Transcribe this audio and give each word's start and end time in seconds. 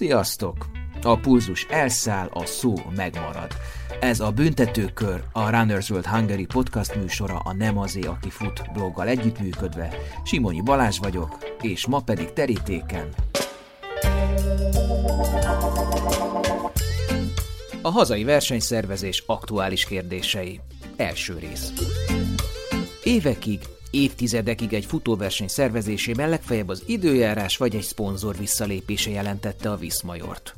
Sziasztok! 0.00 0.70
A 1.02 1.16
pulzus 1.16 1.66
elszáll, 1.70 2.28
a 2.32 2.46
szó 2.46 2.74
megmarad. 2.96 3.52
Ez 4.00 4.20
a 4.20 4.30
Büntetőkör, 4.30 5.24
a 5.32 5.50
Runners 5.50 5.90
World 5.90 6.06
Hungary 6.06 6.44
podcast 6.44 6.94
műsora 6.94 7.38
a 7.38 7.52
Nem 7.52 7.78
azé, 7.78 8.00
aki 8.00 8.30
fut 8.30 8.72
bloggal 8.72 9.08
együttműködve. 9.08 9.94
Simonyi 10.24 10.60
Balázs 10.60 10.98
vagyok, 10.98 11.38
és 11.60 11.86
ma 11.86 12.00
pedig 12.00 12.32
terítéken. 12.32 13.08
A 17.82 17.90
hazai 17.90 18.24
versenyszervezés 18.24 19.22
aktuális 19.26 19.84
kérdései. 19.84 20.60
Első 20.96 21.38
rész. 21.38 21.72
Évekig 23.04 23.60
Évtizedekig 23.90 24.72
egy 24.72 24.84
futóverseny 24.84 25.48
szervezésében 25.48 26.28
legfeljebb 26.28 26.68
az 26.68 26.82
időjárás 26.86 27.56
vagy 27.56 27.74
egy 27.74 27.82
szponzor 27.82 28.36
visszalépése 28.36 29.10
jelentette 29.10 29.70
a 29.70 29.76
Viszmajort. 29.76 30.54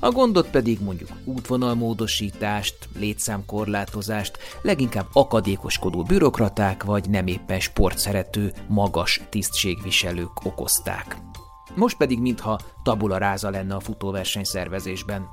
A 0.00 0.10
gondot 0.10 0.50
pedig 0.50 0.80
mondjuk 0.80 1.08
útvonalmódosítást, 1.24 2.88
létszámkorlátozást, 2.98 4.38
leginkább 4.62 5.06
akadékoskodó 5.12 6.02
bürokraták 6.02 6.84
vagy 6.84 7.10
nem 7.10 7.26
éppen 7.26 7.60
sportszerető, 7.60 8.52
magas 8.68 9.20
tisztségviselők 9.28 10.44
okozták. 10.44 11.16
Most 11.74 11.96
pedig 11.96 12.20
mintha 12.20 12.60
tabula 12.82 13.18
ráza 13.18 13.50
lenne 13.50 13.74
a 13.74 13.80
futóverseny 13.80 14.44
szervezésben. 14.44 15.26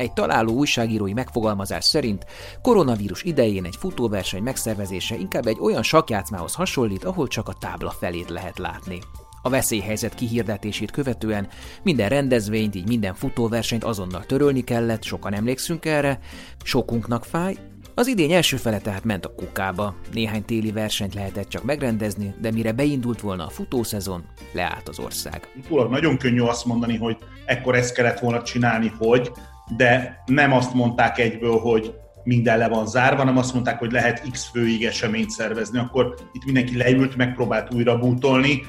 Egy 0.00 0.12
találó 0.12 0.52
újságírói 0.52 1.12
megfogalmazás 1.12 1.84
szerint 1.84 2.26
koronavírus 2.62 3.22
idején 3.22 3.64
egy 3.64 3.76
futóverseny 3.76 4.42
megszervezése 4.42 5.16
inkább 5.16 5.46
egy 5.46 5.58
olyan 5.60 5.82
sakjátszmához 5.82 6.54
hasonlít, 6.54 7.04
ahol 7.04 7.28
csak 7.28 7.48
a 7.48 7.52
tábla 7.52 7.90
felét 7.90 8.30
lehet 8.30 8.58
látni. 8.58 8.98
A 9.42 9.48
veszélyhelyzet 9.48 10.14
kihirdetését 10.14 10.90
követően 10.90 11.48
minden 11.82 12.08
rendezvényt, 12.08 12.74
így 12.74 12.88
minden 12.88 13.14
futóversenyt 13.14 13.84
azonnal 13.84 14.24
törölni 14.24 14.64
kellett, 14.64 15.02
sokan 15.02 15.34
emlékszünk 15.34 15.84
erre, 15.84 16.18
sokunknak 16.62 17.24
fáj, 17.24 17.56
az 17.94 18.06
idény 18.06 18.32
első 18.32 18.56
fele 18.56 18.78
tehát 18.78 19.04
ment 19.04 19.24
a 19.24 19.34
kukába. 19.34 19.94
Néhány 20.12 20.44
téli 20.44 20.72
versenyt 20.72 21.14
lehetett 21.14 21.48
csak 21.48 21.64
megrendezni, 21.64 22.34
de 22.40 22.50
mire 22.50 22.72
beindult 22.72 23.20
volna 23.20 23.46
a 23.46 23.50
futószezon, 23.50 24.24
leállt 24.52 24.88
az 24.88 24.98
ország. 24.98 25.48
Utólag 25.56 25.90
nagyon 25.90 26.16
könnyű 26.16 26.40
azt 26.40 26.64
mondani, 26.64 26.96
hogy 26.96 27.16
ekkor 27.46 27.74
ezt 27.74 27.94
kellett 27.94 28.18
volna 28.18 28.42
csinálni, 28.42 28.92
hogy, 28.98 29.32
de 29.76 30.22
nem 30.26 30.52
azt 30.52 30.74
mondták 30.74 31.18
egyből, 31.18 31.58
hogy 31.58 31.94
minden 32.24 32.58
le 32.58 32.68
van 32.68 32.86
zárva, 32.86 33.16
hanem 33.16 33.36
azt 33.36 33.52
mondták, 33.52 33.78
hogy 33.78 33.92
lehet 33.92 34.30
X 34.30 34.50
főig 34.52 34.84
eseményt 34.84 35.30
szervezni, 35.30 35.78
akkor 35.78 36.14
itt 36.32 36.44
mindenki 36.44 36.76
leült, 36.76 37.16
megpróbált 37.16 37.74
újra 37.74 37.98
bútolni, 37.98 38.62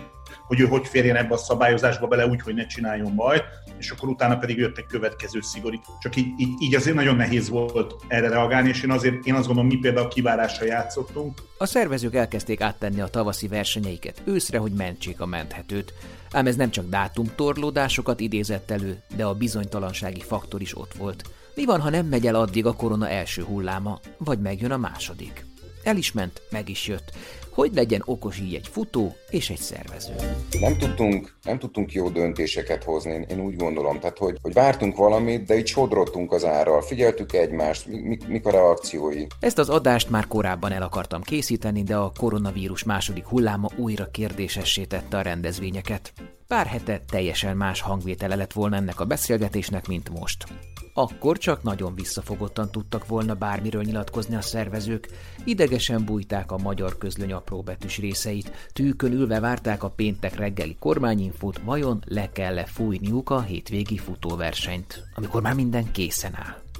hogy 0.48 0.60
ő 0.60 0.66
hogy 0.66 0.88
férjen 0.88 1.16
ebbe 1.16 1.34
a 1.34 1.38
szabályozásba 1.38 2.08
bele 2.08 2.26
úgy, 2.26 2.42
hogy 2.42 2.54
ne 2.54 2.66
csináljon 2.66 3.16
baj, 3.16 3.42
és 3.78 3.90
akkor 3.90 4.10
utána 4.10 4.38
pedig 4.38 4.58
jött 4.58 4.78
egy 4.78 4.86
következő 4.86 5.40
szigorít. 5.42 5.82
Csak 6.00 6.16
így, 6.16 6.28
így, 6.38 6.50
így 6.60 6.76
azért 6.76 6.96
nagyon 6.96 7.16
nehéz 7.16 7.50
volt 7.50 7.96
erre 8.08 8.30
reagálni, 8.30 8.70
és 8.70 8.84
én 8.84 8.92
azért 8.92 9.26
én 9.26 9.34
azt 9.34 9.46
gondolom, 9.46 9.70
mi 9.70 9.78
például 9.78 10.08
kivárással 10.08 10.68
játszottunk. 10.68 11.42
A 11.58 11.66
szervezők 11.66 12.16
elkezdték 12.16 12.62
áttenni 12.62 13.02
a 13.02 13.08
tavaszi 13.08 13.48
versenyeiket 13.48 14.22
őszre, 14.26 14.58
hogy 14.58 14.72
mentsék 14.72 15.22
a 15.22 15.26
menthetőt. 15.26 15.94
Ám 16.32 16.48
ez 16.48 16.56
nem 16.56 16.72
csak 16.72 16.90
dátumtorlódásokat 16.90 18.20
idézett 18.20 18.72
elő, 18.72 19.02
de 19.16 19.26
a 19.26 19.34
bizonytalansági 19.34 20.22
faktor 20.22 20.62
is 20.62 20.78
ott 20.78 20.94
volt. 20.94 21.24
Mi 21.56 21.66
van, 21.66 21.82
ha 21.82 21.90
nem 21.90 22.06
megy 22.06 22.28
el 22.28 22.36
addig 22.36 22.66
a 22.66 22.74
korona 22.74 23.10
első 23.10 23.44
hulláma, 23.44 24.00
vagy 24.18 24.40
megjön 24.40 24.72
a 24.72 24.78
második? 24.78 25.46
El 25.84 25.98
is 25.98 26.12
ment, 26.12 26.42
meg 26.52 26.70
is 26.70 26.88
jött. 26.88 27.12
Hogy 27.54 27.72
legyen 27.74 28.02
okos 28.06 28.40
így 28.40 28.54
egy 28.54 28.68
futó 28.68 29.16
és 29.30 29.50
egy 29.50 29.58
szervező? 29.58 30.14
Nem 30.60 30.78
tudtunk, 30.78 31.36
nem 31.44 31.60
tudtunk 31.60 31.92
jó 31.92 32.10
döntéseket 32.10 32.84
hozni, 32.84 33.26
én 33.30 33.40
úgy 33.40 33.56
gondolom. 33.56 34.00
Tehát, 34.00 34.18
hogy, 34.18 34.38
hogy 34.42 34.54
vártunk 34.54 34.96
valamit, 34.98 35.46
de 35.46 35.58
így 35.58 35.68
sodrottunk 35.68 36.32
az 36.32 36.46
árral, 36.46 36.82
figyeltük 36.82 37.34
egymást, 37.34 37.88
mi, 37.88 38.00
mi, 38.00 38.18
mik 38.28 38.46
a 38.46 38.52
reakciói. 38.52 39.26
Ezt 39.40 39.58
az 39.58 39.70
adást 39.70 40.10
már 40.10 40.28
korábban 40.28 40.72
el 40.72 40.82
akartam 40.82 41.22
készíteni, 41.22 41.84
de 41.84 41.96
a 41.96 42.12
koronavírus 42.20 42.84
második 42.84 43.26
hulláma 43.26 43.70
újra 43.76 44.08
kérdésessé 44.12 44.84
tette 44.84 45.18
a 45.18 45.22
rendezvényeket. 45.22 46.14
Pár 46.48 46.66
hete 46.66 47.02
teljesen 47.12 47.58
más 47.58 47.82
hangvétele 47.82 48.36
lett 48.36 48.54
volna 48.54 48.76
ennek 48.76 49.00
a 49.00 49.06
beszélgetésnek, 49.06 49.88
mint 49.88 50.10
most. 50.20 50.46
Akkor 50.94 51.38
csak 51.38 51.64
nagyon 51.64 51.96
visszafogottan 51.96 52.72
tudtak 52.72 53.08
volna 53.08 53.34
bármiről 53.34 53.84
nyilatkozni 53.84 54.36
a 54.36 54.42
szervezők, 54.42 55.08
idegesen 55.44 56.06
bújták 56.06 56.52
a 56.52 56.58
magyar 56.58 56.98
közlöny 56.98 57.32
apróbetűs 57.32 57.98
részeit, 57.98 58.70
tűkön 58.74 59.12
ülve 59.12 59.40
várták 59.40 59.84
a 59.84 59.90
péntek 59.90 60.36
reggeli 60.36 60.76
kormányinfót, 60.80 61.58
vajon 61.64 62.04
le 62.08 62.32
kell-e 62.32 62.66
fújniuk 62.66 63.30
a 63.30 63.42
hétvégi 63.42 63.98
futóversenyt, 63.98 65.04
amikor 65.16 65.42
már 65.42 65.54
minden 65.54 65.92
készen 65.92 66.36
áll. 66.36 66.71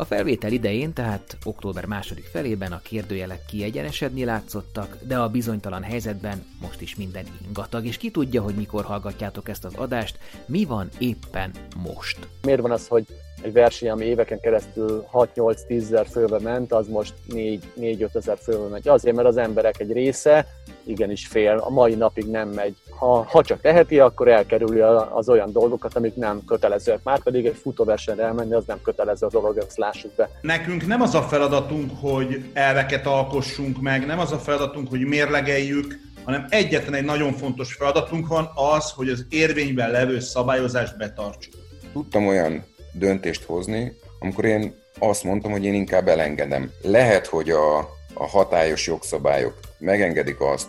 A 0.00 0.04
felvétel 0.04 0.52
idején, 0.52 0.92
tehát 0.92 1.36
október 1.44 1.84
második 1.84 2.24
felében 2.24 2.72
a 2.72 2.80
kérdőjelek 2.82 3.44
kiegyenesedni 3.46 4.24
látszottak, 4.24 4.96
de 5.02 5.18
a 5.18 5.28
bizonytalan 5.28 5.82
helyzetben 5.82 6.44
most 6.60 6.80
is 6.80 6.96
minden 6.96 7.24
ingatag, 7.46 7.86
és 7.86 7.96
ki 7.96 8.10
tudja, 8.10 8.42
hogy 8.42 8.54
mikor 8.54 8.84
hallgatjátok 8.84 9.48
ezt 9.48 9.64
az 9.64 9.74
adást, 9.74 10.18
mi 10.46 10.64
van 10.64 10.88
éppen 10.98 11.50
most. 11.76 12.18
Miért 12.42 12.60
van 12.60 12.70
az, 12.70 12.88
hogy 12.88 13.06
egy 13.42 13.52
verseny, 13.52 13.90
ami 13.90 14.04
éveken 14.04 14.40
keresztül 14.40 15.06
6-8-10 15.12 15.54
ezer 15.68 16.06
főbe 16.06 16.38
ment, 16.38 16.72
az 16.72 16.88
most 16.88 17.14
4-5 17.30 18.14
ezer 18.14 18.38
főbe 18.38 18.68
megy. 18.68 18.88
Azért, 18.88 19.16
mert 19.16 19.28
az 19.28 19.36
emberek 19.36 19.80
egy 19.80 19.92
része 19.92 20.46
igenis 20.82 21.26
fél, 21.26 21.56
a 21.56 21.70
mai 21.70 21.94
napig 21.94 22.26
nem 22.26 22.48
megy. 22.48 22.76
Ha, 23.00 23.26
ha 23.28 23.42
csak 23.42 23.60
teheti, 23.60 23.98
akkor 23.98 24.28
elkerüli 24.28 24.80
az 25.12 25.28
olyan 25.28 25.52
dolgokat, 25.52 25.96
amik 25.96 26.14
nem 26.14 26.42
kötelezőek. 26.46 27.00
Már 27.02 27.22
pedig 27.22 27.46
egy 27.46 27.56
futóversenyre 27.56 28.22
elmenni, 28.22 28.54
az 28.54 28.64
nem 28.66 28.82
kötelező 28.82 29.26
a 29.26 29.30
dolog, 29.30 29.56
ezt 29.56 29.76
lássuk 29.76 30.12
be. 30.16 30.30
Nekünk 30.40 30.86
nem 30.86 31.00
az 31.00 31.14
a 31.14 31.22
feladatunk, 31.22 31.90
hogy 32.00 32.50
elveket 32.52 33.06
alkossunk 33.06 33.80
meg, 33.80 34.06
nem 34.06 34.18
az 34.18 34.32
a 34.32 34.38
feladatunk, 34.38 34.88
hogy 34.88 35.00
mérlegeljük, 35.00 35.94
hanem 36.24 36.46
egyetlen 36.48 36.94
egy 36.94 37.04
nagyon 37.04 37.32
fontos 37.32 37.74
feladatunk 37.74 38.26
van 38.26 38.50
az, 38.54 38.90
hogy 38.90 39.08
az 39.08 39.26
érvényben 39.28 39.90
levő 39.90 40.20
szabályozást 40.20 40.96
betartsuk. 40.96 41.54
Tudtam 41.92 42.26
olyan 42.26 42.64
döntést 42.92 43.44
hozni, 43.44 43.92
amikor 44.18 44.44
én 44.44 44.74
azt 44.98 45.24
mondtam, 45.24 45.50
hogy 45.50 45.64
én 45.64 45.74
inkább 45.74 46.08
elengedem. 46.08 46.70
Lehet, 46.82 47.26
hogy 47.26 47.50
a, 47.50 47.78
a 48.14 48.26
hatályos 48.28 48.86
jogszabályok 48.86 49.58
megengedik 49.78 50.40
azt, 50.40 50.68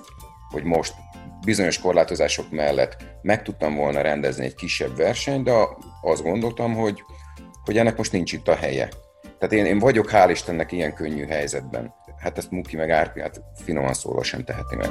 hogy 0.52 0.63
most 0.63 0.94
bizonyos 1.46 1.79
korlátozások 1.79 2.52
mellett 2.52 2.97
meg 3.22 3.41
tudtam 3.41 3.75
volna 3.75 4.02
rendezni 4.02 4.46
egy 4.46 4.56
kisebb 4.56 4.96
versenyt, 4.96 5.44
de 5.44 5.53
azt 6.02 6.24
gondoltam, 6.24 6.74
hogy, 6.74 7.03
hogy 7.66 7.78
ennek 7.78 7.97
most 7.97 8.12
nincs 8.12 8.34
itt 8.34 8.47
a 8.47 8.56
helye. 8.56 8.90
Tehát 9.40 9.53
én, 9.53 9.66
én 9.66 9.80
vagyok, 9.80 10.09
hál' 10.12 10.30
Istennek, 10.31 10.72
ilyen 10.72 10.94
könnyű 10.94 11.25
helyzetben. 11.25 11.94
Hát 12.18 12.38
ezt 12.38 12.51
Muki 12.51 12.75
meg 12.75 12.90
Árpi, 12.90 13.22
hát 13.22 13.41
finoman 13.63 13.94
szólva 13.94 14.24
sem 14.24 14.44
teheti 14.44 14.75
meg. 14.75 14.90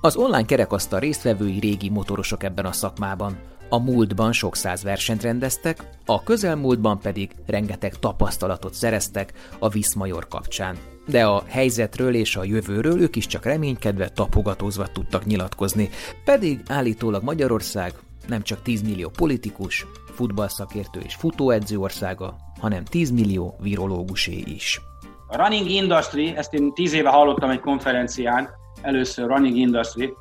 Az 0.00 0.16
online 0.16 0.44
kerekasztal 0.44 1.00
résztvevői 1.00 1.58
régi 1.58 1.88
motorosok 1.88 2.42
ebben 2.42 2.64
a 2.64 2.72
szakmában. 2.72 3.40
A 3.68 3.78
múltban 3.78 4.32
sok 4.32 4.56
száz 4.56 4.82
versenyt 4.82 5.22
rendeztek, 5.22 5.78
a 6.06 6.22
közelmúltban 6.22 6.98
pedig 6.98 7.30
rengeteg 7.46 7.94
tapasztalatot 7.94 8.74
szereztek 8.74 9.32
a 9.58 9.68
Viszmajor 9.68 10.28
kapcsán. 10.28 10.91
De 11.06 11.24
a 11.24 11.42
helyzetről 11.48 12.14
és 12.14 12.36
a 12.36 12.44
jövőről 12.44 13.00
ők 13.00 13.16
is 13.16 13.26
csak 13.26 13.44
reménykedve, 13.44 14.08
tapogatózva 14.08 14.86
tudtak 14.86 15.24
nyilatkozni, 15.24 15.90
pedig 16.24 16.60
állítólag 16.68 17.22
Magyarország 17.22 17.92
nem 18.28 18.42
csak 18.42 18.62
10 18.62 18.82
millió 18.82 19.08
politikus, 19.08 19.86
futballszakértő 20.14 21.00
és 21.00 21.14
futóedző 21.14 21.78
országa, 21.78 22.36
hanem 22.60 22.84
10 22.84 23.10
millió 23.10 23.56
virológusé 23.60 24.42
is. 24.46 24.80
A 25.28 25.36
running 25.36 25.70
industry, 25.70 26.36
ezt 26.36 26.54
én 26.54 26.72
10 26.72 26.92
éve 26.92 27.08
hallottam 27.08 27.50
egy 27.50 27.60
konferencián, 27.60 28.48
először 28.82 29.26
running 29.26 29.56
industry, 29.56 30.12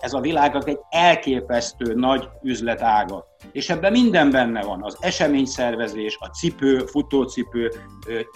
ez 0.00 0.12
a 0.12 0.20
világnak 0.20 0.68
egy 0.68 0.78
elképesztő 0.90 1.94
nagy 1.94 2.28
üzletága. 2.42 3.29
És 3.52 3.70
ebben 3.70 3.92
minden 3.92 4.30
benne 4.30 4.62
van, 4.62 4.82
az 4.82 4.96
eseményszervezés, 5.00 6.16
a 6.20 6.26
cipő, 6.26 6.78
futócipő, 6.78 7.72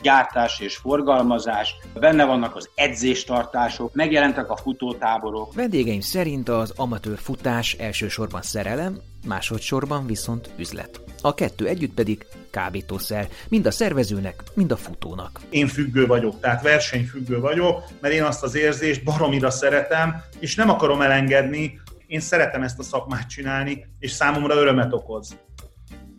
gyártás 0.02 0.60
és 0.60 0.76
forgalmazás, 0.76 1.74
benne 2.00 2.24
vannak 2.24 2.56
az 2.56 2.68
edzéstartások, 2.74 3.94
megjelentek 3.94 4.50
a 4.50 4.56
futótáborok. 4.56 5.54
Vendégeim 5.54 6.00
szerint 6.00 6.48
az 6.48 6.72
amatőr 6.76 7.18
futás 7.18 7.72
elsősorban 7.72 8.42
szerelem, 8.42 9.00
másodszorban 9.26 10.06
viszont 10.06 10.50
üzlet. 10.56 11.00
A 11.22 11.34
kettő 11.34 11.66
együtt 11.66 11.94
pedig 11.94 12.26
kábítószer, 12.50 13.28
mind 13.48 13.66
a 13.66 13.70
szervezőnek, 13.70 14.42
mind 14.54 14.72
a 14.72 14.76
futónak. 14.76 15.40
Én 15.50 15.66
függő 15.66 16.06
vagyok, 16.06 16.40
tehát 16.40 16.62
versenyfüggő 16.62 17.40
vagyok, 17.40 17.82
mert 18.00 18.14
én 18.14 18.22
azt 18.22 18.42
az 18.42 18.54
érzést 18.54 19.04
baromira 19.04 19.50
szeretem, 19.50 20.22
és 20.38 20.54
nem 20.54 20.70
akarom 20.70 21.00
elengedni, 21.00 21.80
én 22.06 22.20
szeretem 22.20 22.62
ezt 22.62 22.78
a 22.78 22.82
szakmát 22.82 23.28
csinálni, 23.28 23.86
és 23.98 24.10
számomra 24.10 24.54
örömet 24.54 24.92
okoz. 24.92 25.36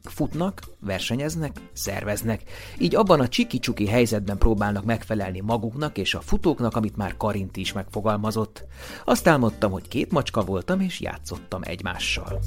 Futnak, 0.03 0.61
versenyeznek, 0.79 1.59
szerveznek, 1.73 2.43
így 2.77 2.95
abban 2.95 3.19
a 3.19 3.27
csiki-csuki 3.27 3.87
helyzetben 3.87 4.37
próbálnak 4.37 4.85
megfelelni 4.85 5.39
maguknak 5.39 5.97
és 5.97 6.13
a 6.13 6.21
futóknak, 6.21 6.75
amit 6.75 6.95
már 6.95 7.17
Karinti 7.17 7.59
is 7.59 7.73
megfogalmazott. 7.73 8.65
Azt 9.05 9.27
álmodtam, 9.27 9.71
hogy 9.71 9.87
két 9.87 10.11
macska 10.11 10.41
voltam 10.41 10.79
és 10.79 10.99
játszottam 10.99 11.61
egymással. 11.63 12.39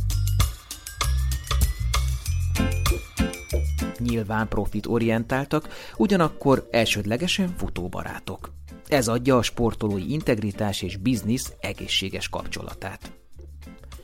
Nyilván 3.99 4.49
profit 4.49 4.87
orientáltak, 4.87 5.69
ugyanakkor 5.97 6.69
elsődlegesen 6.71 7.55
futóbarátok. 7.57 8.53
Ez 8.89 9.09
adja 9.09 9.37
a 9.37 9.43
sportolói 9.43 10.13
integritás 10.13 10.83
és 10.83 10.97
biznisz 10.97 11.53
egészséges 11.61 12.29
kapcsolatát. 12.29 13.13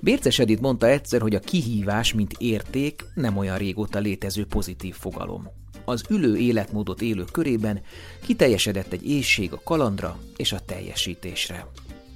Bérces 0.04 0.38
Edith 0.38 0.62
mondta 0.62 0.86
egyszer, 0.86 1.20
hogy 1.20 1.34
a 1.34 1.40
kihívás, 1.40 2.12
mint 2.12 2.34
érték, 2.38 3.04
nem 3.14 3.36
olyan 3.36 3.58
régóta 3.58 3.98
létező 3.98 4.46
pozitív 4.46 4.94
fogalom. 4.94 5.48
Az 5.84 6.04
ülő 6.08 6.36
életmódot 6.36 7.02
élő 7.02 7.24
körében 7.32 7.82
kiteljesedett 8.22 8.92
egy 8.92 9.08
éjség 9.08 9.52
a 9.52 9.60
kalandra 9.64 10.18
és 10.36 10.52
a 10.52 10.60
teljesítésre. 10.60 11.66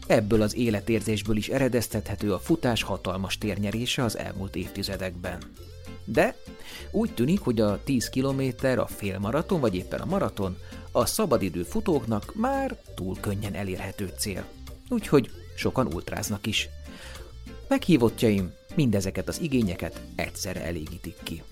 Ebből 0.07 0.43
az 0.43 0.57
életérzésből 0.57 1.37
is 1.37 1.49
eredeztethető 1.49 2.33
a 2.33 2.39
futás 2.39 2.83
hatalmas 2.83 3.39
térnyerése 3.39 4.05
az 4.05 4.19
elmúlt 4.19 4.57
évtizedekben. 4.57 5.39
De 6.05 6.37
úgy 6.91 7.15
tűnik, 7.15 7.41
hogy 7.41 7.61
a 7.61 7.81
10 7.85 8.09
kilométer, 8.09 8.79
a 8.79 8.87
félmaraton 8.87 9.61
vagy 9.61 9.75
éppen 9.75 10.01
a 10.01 10.07
maraton 10.07 10.57
a 10.93 11.07
szabadidő 11.07 11.63
futóknak 11.63 12.33
már 12.35 12.77
túl 12.95 13.17
könnyen 13.21 13.55
elérhető 13.55 14.13
cél. 14.19 14.45
Úgyhogy 14.89 15.31
sokan 15.57 15.87
ultráznak 15.87 16.47
is. 16.47 16.69
Meghívottjaim 17.69 18.53
mindezeket 18.75 19.29
az 19.29 19.41
igényeket 19.41 20.03
egyszerre 20.15 20.65
elégítik 20.65 21.17
ki. 21.23 21.43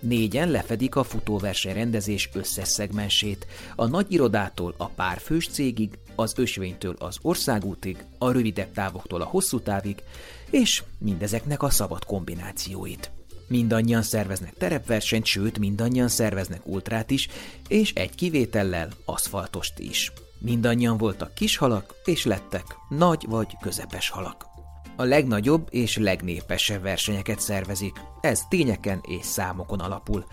Négyen 0.00 0.50
lefedik 0.50 0.96
a 0.96 1.02
futóverseny 1.02 1.74
rendezés 1.74 2.30
összes 2.32 2.68
szegmensét, 2.68 3.46
a 3.76 3.86
nagy 3.86 4.12
irodától 4.12 4.74
a 4.76 4.86
párfős 4.86 5.48
cégig, 5.48 5.98
az 6.14 6.32
ösvénytől 6.36 6.94
az 6.98 7.18
országútig, 7.22 8.04
a 8.18 8.30
rövidebb 8.30 8.72
távoktól 8.72 9.20
a 9.20 9.24
hosszú 9.24 9.60
távig, 9.60 10.02
és 10.50 10.82
mindezeknek 10.98 11.62
a 11.62 11.70
szabad 11.70 12.04
kombinációit. 12.04 13.10
Mindannyian 13.48 14.02
szerveznek 14.02 14.54
terepversenyt, 14.54 15.24
sőt, 15.24 15.58
mindannyian 15.58 16.08
szerveznek 16.08 16.66
ultrát 16.66 17.10
is, 17.10 17.28
és 17.68 17.92
egy 17.92 18.14
kivétellel 18.14 18.88
aszfaltost 19.04 19.78
is. 19.78 20.12
Mindannyian 20.38 20.96
voltak 20.96 21.34
kis 21.34 21.56
halak, 21.56 21.94
és 22.04 22.24
lettek 22.24 22.64
nagy 22.88 23.24
vagy 23.28 23.56
közepes 23.60 24.10
halak. 24.10 24.55
A 24.96 25.04
legnagyobb 25.04 25.66
és 25.70 25.96
legnépesebb 25.96 26.82
versenyeket 26.82 27.40
szervezik. 27.40 27.96
Ez 28.20 28.42
tényeken 28.48 29.00
és 29.08 29.24
számokon 29.24 29.80
alapul. 29.80 30.24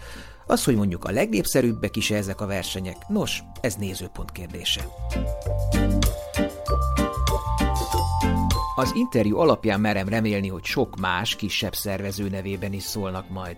Az, 0.47 0.63
hogy 0.63 0.75
mondjuk 0.75 1.03
a 1.03 1.11
legnépszerűbbek 1.11 1.95
is 1.95 2.11
ezek 2.11 2.41
a 2.41 2.45
versenyek, 2.45 3.07
nos, 3.07 3.43
ez 3.61 3.75
nézőpont 3.75 4.31
kérdése. 4.31 4.85
Az 8.75 8.91
interjú 8.95 9.37
alapján 9.37 9.79
merem 9.79 10.07
remélni, 10.07 10.47
hogy 10.47 10.63
sok 10.63 10.95
más, 10.99 11.35
kisebb 11.35 11.73
szervező 11.73 12.29
nevében 12.29 12.73
is 12.73 12.83
szólnak 12.83 13.29
majd. 13.29 13.57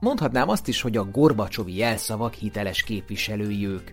Mondhatnám 0.00 0.48
azt 0.48 0.68
is, 0.68 0.80
hogy 0.80 0.96
a 0.96 1.04
Gorbacsovi 1.04 1.76
jelszavak 1.76 2.34
hiteles 2.34 2.82
képviselői 2.82 3.66
ők. 3.66 3.90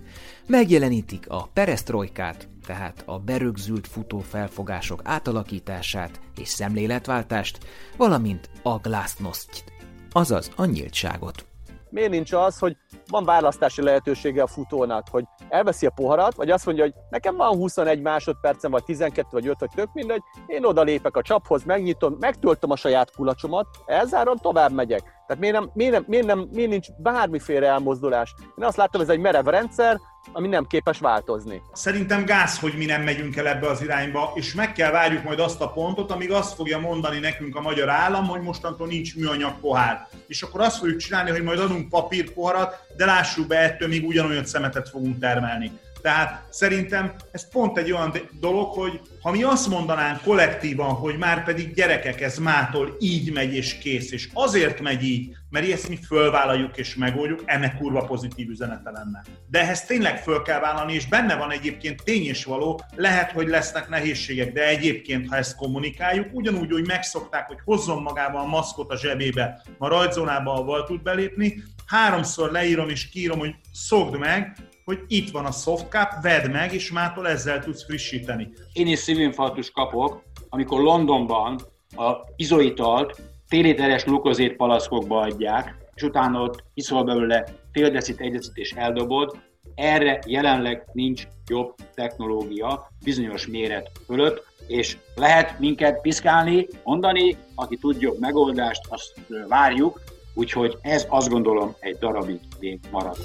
Megjelenítik 0.48 1.25
a 1.30 1.50
perestrojkát, 1.54 2.48
tehát 2.66 3.04
a 3.06 3.19
berögzült 3.19 3.88
futófelfogások 3.88 5.02
átalakítását 5.04 6.19
és 6.38 6.48
szemléletváltást, 6.48 7.57
valamint 7.98 8.50
a 8.63 8.78
glasnost, 8.78 9.63
azaz 10.12 10.52
a 10.56 10.66
nyíltságot. 10.66 11.46
Miért 11.90 12.10
nincs 12.10 12.34
az, 12.34 12.60
hogy 12.60 12.78
van 13.08 13.25
választási 13.25 13.81
lehetősége 13.81 14.42
a 14.42 14.48
futónak, 14.48 15.08
hogy 15.12 15.24
elveszi 15.50 15.86
a 15.86 15.92
poharat, 15.96 16.36
vagy 16.36 16.50
azt 16.50 16.66
mondja, 16.66 16.84
hogy 16.84 16.94
nekem 17.10 17.36
van 17.36 17.56
21 17.56 18.01
másodpercem, 18.01 18.72
vagy 18.72 18.84
12, 18.84 19.28
vagy 19.31 19.48
5, 19.48 19.60
vagy 19.60 19.69
tök 19.75 19.90
mindegy, 19.94 20.22
én 20.48 20.66
oda 20.66 20.81
lépek 20.81 21.18
a 21.18 21.22
csaphoz, 21.22 21.63
megnyitom, 21.63 22.16
megtöltöm 22.19 22.72
a 22.72 22.75
saját 22.75 23.16
kulacsomat, 23.16 23.68
elzárom, 23.86 24.38
tovább 24.38 24.72
megyek. 24.72 25.14
Tehát 25.27 25.42
miért, 25.42 25.56
nem, 25.56 25.69
miért, 25.74 25.92
nem, 25.92 26.04
miért, 26.07 26.25
nem, 26.25 26.48
miért 26.51 26.69
nincs 26.69 26.88
bármiféle 26.98 27.68
elmozdulás? 27.68 28.33
Én 28.57 28.66
azt 28.66 28.77
láttam, 28.77 29.01
ez 29.01 29.10
egy 29.10 29.19
merev 29.19 29.45
rendszer, 29.45 30.00
ami 30.33 30.48
nem 30.48 30.66
képes 30.66 31.00
változni. 31.00 31.62
Szerintem 31.74 32.25
gáz, 32.25 32.60
hogy 32.60 32.74
mi 32.77 32.86
nem 32.86 33.01
megyünk 33.01 33.36
el 33.36 33.48
ebbe 33.48 33.68
az 33.68 33.81
irányba, 33.81 34.31
és 34.36 34.54
meg 34.54 34.72
kell 34.72 34.92
várjuk 34.92 35.24
majd 35.24 35.39
azt 35.39 35.62
a 35.62 35.69
pontot, 35.69 36.12
amíg 36.12 36.31
azt 36.31 36.54
fogja 36.54 36.80
mondani 36.80 37.19
nekünk 37.19 37.56
a 37.56 37.62
magyar 37.62 37.89
állam, 37.89 38.27
hogy 38.27 38.42
mostantól 38.42 38.88
nincs 38.88 39.16
műanyag 39.16 39.60
pohár. 39.60 40.07
És 40.27 40.42
akkor 40.42 40.62
azt 40.62 40.77
fogjuk 40.77 40.98
csinálni, 40.98 41.30
hogy 41.30 41.44
majd 41.44 41.60
adunk 41.60 41.89
papírpoharat, 41.89 42.75
de 42.98 43.06
lássuk 43.06 43.48
be, 43.48 43.57
ettől 43.57 43.88
még 43.88 44.07
ugyanolyan 44.07 44.45
szemetet 44.45 44.89
fogunk 44.89 45.19
termelni. 45.19 45.72
Tehát 46.06 46.46
szerintem 46.50 47.13
ez 47.31 47.50
pont 47.50 47.78
egy 47.78 47.92
olyan 47.92 48.13
dolog, 48.40 48.74
hogy 48.74 49.02
ha 49.22 49.31
mi 49.31 49.44
azt 49.44 49.68
mondanánk 49.68 50.22
kollektívan, 50.22 50.94
hogy 50.94 51.18
már 51.18 51.44
pedig 51.44 51.74
gyerekek, 51.74 52.22
ez 52.22 52.38
mától 52.38 52.96
így 53.00 53.34
megy 53.34 53.54
és 53.54 53.78
kész, 53.78 54.12
és 54.12 54.30
azért 54.34 54.81
megy 54.81 55.04
így, 55.04 55.36
mert 55.50 55.72
ezt 55.72 55.90
mi 55.90 56.00
fölvállaljuk 56.07 56.78
és 56.78 56.96
megoldjuk, 56.96 57.42
ennek 57.46 57.78
kurva 57.78 58.06
pozitív 58.06 58.50
üzenete 58.50 58.92
lenne. 58.92 59.24
De 59.50 59.60
ehhez 59.60 59.86
tényleg 59.86 60.18
föl 60.18 60.42
kell 60.42 60.60
vállalni, 60.60 60.94
és 60.94 61.07
benne 61.07 61.36
van 61.36 61.52
egyébként 61.52 62.04
tény 62.04 62.25
és 62.25 62.44
való, 62.44 62.81
lehet, 62.96 63.31
hogy 63.31 63.48
lesznek 63.48 63.90
nehézségek, 63.90 64.54
de 64.54 64.68
egyébként, 64.68 65.28
ha 65.30 65.36
ezt 65.36 65.56
kommunikáljuk, 65.56 66.28
ugyanúgy, 66.31 66.72
hogy 66.72 66.88
megszokták, 66.88 67.48
hogy 67.48 67.60
hozzon 67.63 68.01
magával 68.01 68.42
a 68.42 68.48
maszkot 68.48 68.92
a 68.92 68.98
zsebébe, 68.98 69.62
a 69.78 69.88
rajzónába, 69.88 70.54
ahol 70.54 70.84
tud 70.84 71.01
belépni, 71.01 71.63
háromszor 71.86 72.51
leírom 72.51 72.90
és 72.90 73.10
kírom, 73.10 73.40
hogy 73.40 73.56
szokd 73.72 74.18
meg, 74.18 74.56
hogy 74.86 75.00
itt 75.08 75.32
van 75.32 75.46
a 75.46 75.52
softcap, 75.52 76.22
vedd 76.22 76.52
meg, 76.52 76.74
és 76.74 76.92
mától 76.92 77.28
ezzel 77.28 77.60
tudsz 77.60 77.86
frissíteni. 77.86 78.54
Én 78.74 78.88
is 78.88 79.00
szívinfarktus 79.00 79.72
kapok, 79.72 80.24
amikor 80.50 80.82
Londonban 80.82 81.60
a 81.96 82.12
izoitalt 82.36 83.22
féliteres 83.48 84.06
lukozét 84.06 84.56
palaszkokba 84.56 85.20
adják, 85.20 85.76
és 85.94 86.04
utána 86.04 86.42
ott 86.42 86.64
iszol 86.74 87.04
belőle 87.04 87.44
fél 87.72 87.90
decit, 87.90 88.20
egy 88.20 88.32
decit 88.32 88.56
és 88.56 88.72
eldobod. 88.72 89.38
Erre 89.76 90.20
jelenleg 90.26 90.86
nincs 90.94 91.28
jobb 91.48 91.76
technológia 91.94 92.92
bizonyos 93.04 93.48
méret 93.48 93.92
fölött, 94.06 94.46
és 94.68 94.98
lehet 95.16 95.60
minket 95.60 96.02
piszkálni, 96.02 96.68
mondani, 96.84 97.38
aki 97.56 97.78
tud 97.78 98.02
jobb 98.02 98.20
megoldást, 98.20 98.82
azt 98.90 99.14
várjuk, 99.48 100.02
úgyhogy 100.34 100.78
ez 100.82 101.06
azt 101.10 101.30
gondolom 101.30 101.75
egy 101.80 101.98
darabig 101.98 102.39
még 102.60 102.80
marad. 102.92 103.18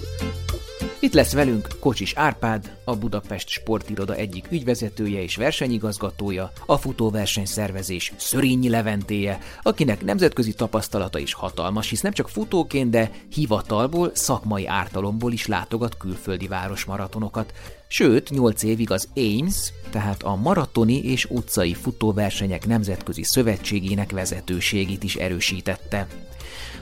Itt 1.02 1.12
lesz 1.12 1.32
velünk 1.32 1.68
Kocsis 1.80 2.14
Árpád, 2.14 2.76
a 2.84 2.96
Budapest 2.96 3.48
Sportiroda 3.48 4.14
egyik 4.14 4.46
ügyvezetője 4.50 5.22
és 5.22 5.36
versenyigazgatója, 5.36 6.52
a 6.66 6.76
futóverseny 6.76 7.44
szervezés 7.44 8.12
Szörényi 8.16 8.68
Leventéje, 8.68 9.38
akinek 9.62 10.04
nemzetközi 10.04 10.52
tapasztalata 10.52 11.18
is 11.18 11.32
hatalmas, 11.32 11.88
hisz 11.88 12.00
nem 12.00 12.12
csak 12.12 12.28
futóként, 12.28 12.90
de 12.90 13.10
hivatalból, 13.32 14.10
szakmai 14.14 14.66
ártalomból 14.66 15.32
is 15.32 15.46
látogat 15.46 15.96
külföldi 15.96 16.46
városmaratonokat. 16.46 17.52
Sőt, 17.88 18.30
8 18.30 18.62
évig 18.62 18.90
az 18.90 19.08
AIMS, 19.16 19.72
tehát 19.90 20.22
a 20.22 20.36
Maratoni 20.36 20.98
és 21.04 21.24
utcai 21.24 21.74
futóversenyek 21.74 22.66
nemzetközi 22.66 23.22
szövetségének 23.22 24.10
vezetőségét 24.10 25.02
is 25.02 25.14
erősítette. 25.14 26.06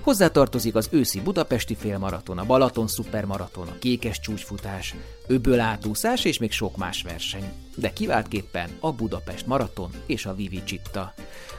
Hozzátartozik 0.09 0.75
az 0.75 0.89
őszi 0.93 1.21
budapesti 1.21 1.75
félmaraton, 1.75 2.39
a 2.39 2.45
Balaton 2.47 2.87
szupermaraton, 2.87 3.69
a 3.69 3.79
kékes 3.79 4.21
csúcsfutás, 4.21 4.95
öböl 5.27 5.61
átúszás 5.61 6.25
és 6.25 6.39
még 6.39 6.53
sok 6.53 6.77
más 6.77 7.03
verseny. 7.03 7.53
De 7.77 7.91
kiváltképpen 7.91 8.69
a 8.81 8.93
Budapest 8.93 9.47
maraton 9.47 9.91
és 10.07 10.27
a 10.27 10.35
Vivi 10.35 10.63
Csitta, 10.65 11.13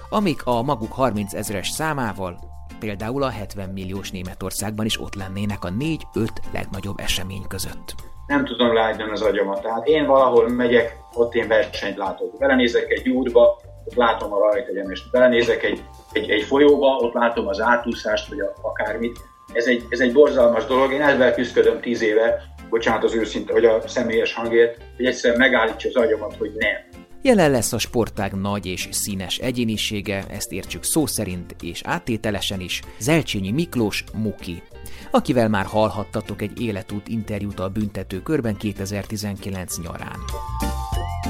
amik 0.09 0.45
a 0.45 0.61
maguk 0.61 0.91
30 0.91 1.33
ezeres 1.33 1.69
számával 1.69 2.39
például 2.79 3.23
a 3.23 3.29
70 3.29 3.69
milliós 3.69 4.11
Németországban 4.11 4.85
is 4.85 5.01
ott 5.01 5.15
lennének 5.15 5.63
a 5.63 5.69
4-5 5.69 6.27
legnagyobb 6.53 6.99
esemény 6.99 7.47
között. 7.47 7.95
Nem 8.27 8.45
tudom 8.45 8.71
rájönni 8.71 9.11
az 9.11 9.21
agyamat. 9.21 9.61
Tehát 9.61 9.87
én 9.87 10.05
valahol 10.05 10.49
megyek, 10.49 10.97
ott 11.13 11.33
én 11.33 11.47
versenyt 11.47 11.97
látok. 11.97 12.37
Belenézek 12.37 12.89
egy 12.89 13.09
útba, 13.09 13.61
ott 13.89 13.95
látom 13.95 14.33
a 14.33 14.37
rajtegyenest. 14.37 15.11
Belenézek 15.11 15.63
egy 15.63 15.83
egy, 16.11 16.29
egy 16.29 16.43
folyóba, 16.43 16.95
ott 16.95 17.13
látom 17.13 17.47
az 17.47 17.61
átúszást, 17.61 18.29
vagy 18.29 18.39
a, 18.39 18.53
akármit. 18.61 19.19
Ez 19.53 19.65
egy, 19.65 19.85
ez 19.89 19.99
egy 19.99 20.13
borzalmas 20.13 20.65
dolog. 20.65 20.91
Én 20.91 21.01
ezzel 21.01 21.33
küzdködöm 21.33 21.81
tíz 21.81 22.01
éve, 22.01 22.41
bocsánat 22.69 23.03
az 23.03 23.13
őszinte, 23.13 23.53
hogy 23.53 23.65
a 23.65 23.87
személyes 23.87 24.33
hangért, 24.33 24.77
hogy 24.95 25.05
egyszerűen 25.05 25.39
megállítsa 25.39 25.87
az 25.87 25.95
agyamat, 25.95 26.35
hogy 26.37 26.51
nem. 26.57 27.03
Jelen 27.21 27.51
lesz 27.51 27.73
a 27.73 27.77
sportág 27.77 28.33
nagy 28.33 28.65
és 28.65 28.87
színes 28.91 29.37
egyénisége, 29.37 30.25
ezt 30.29 30.51
értsük 30.51 30.83
szó 30.83 31.05
szerint 31.05 31.55
és 31.61 31.81
áttételesen 31.85 32.59
is, 32.59 32.81
Zelcsényi 32.97 33.51
Miklós 33.51 34.03
Muki, 34.13 34.63
akivel 35.11 35.49
már 35.49 35.65
hallhattatok 35.65 36.41
egy 36.41 36.61
életút 36.61 37.07
interjút 37.07 37.59
a 37.59 37.69
büntető 37.69 38.21
körben 38.21 38.57
2019 38.57 39.81
nyarán. 39.81 40.19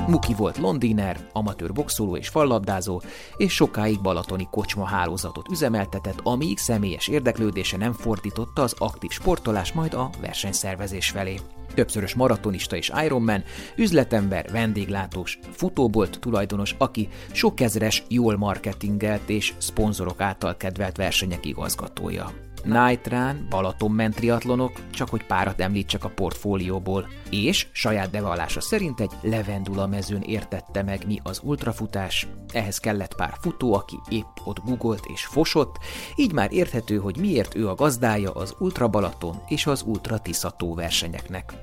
Muki 0.10 0.34
volt 0.34 0.58
londiner, 0.58 1.18
amatőr 1.34 1.72
boxoló 1.72 2.18
és 2.18 2.28
fallabdázó, 2.28 3.02
és 3.38 3.54
sokáig 3.54 4.02
balatoni 4.02 4.48
kocsma 4.52 4.86
hálózatot 4.86 5.50
üzemeltetett, 5.52 6.20
amíg 6.24 6.58
személyes 6.58 7.08
érdeklődése 7.08 7.78
nem 7.78 7.94
fordította 7.94 8.62
az 8.62 8.76
aktív 8.78 9.10
sportolás 9.10 9.72
majd 9.72 9.94
a 9.94 10.10
versenyszervezés 10.22 11.10
felé. 11.10 11.40
Többszörös 11.74 12.14
maratonista 12.14 12.76
és 12.76 12.92
Ironman, 13.04 13.44
üzletember, 13.76 14.52
vendéglátós, 14.52 15.40
futóbolt 15.52 16.20
tulajdonos, 16.20 16.76
aki 16.78 17.08
sok 17.32 17.60
ezres 17.60 18.04
jól 18.08 18.38
marketingelt 18.38 19.30
és 19.30 19.54
szponzorok 19.58 20.22
által 20.22 20.58
kedvelt 20.58 20.98
versenyek 20.98 21.46
igazgatója. 21.46 22.32
Nitrán, 22.64 23.46
Balatonment 23.50 24.16
triatlonok, 24.16 24.72
csak 24.90 25.10
hogy 25.10 25.26
párat 25.26 25.62
említsek 25.62 26.04
a 26.04 26.10
portfólióból, 26.10 27.08
és 27.30 27.68
saját 27.72 28.12
bevallása 28.12 28.62
szerint 28.62 29.00
egy 29.00 29.12
levendula 29.22 29.88
mezőn 29.88 30.22
értette 30.22 30.84
meg 30.84 31.06
mi 31.06 31.20
az 31.24 31.42
ultrafutás, 31.44 32.28
ehhez 32.54 32.78
kellett 32.78 33.16
pár 33.16 33.34
futó, 33.42 33.74
aki 33.74 34.00
épp 34.10 34.38
ott 34.44 34.64
gugolt 34.66 35.06
és 35.06 35.26
fosott, 35.26 35.78
így 36.16 36.34
már 36.34 36.54
érthető, 36.54 36.98
hogy 36.98 37.18
miért 37.18 37.56
ő 37.56 37.70
a 37.70 37.76
gazdája 37.76 38.32
az 38.32 38.56
Ultra 38.60 38.88
Balaton 38.88 39.42
és 39.48 39.66
az 39.66 39.84
Ultra 39.86 40.20
Tiszató 40.20 40.76
versenyeknek. 40.76 41.54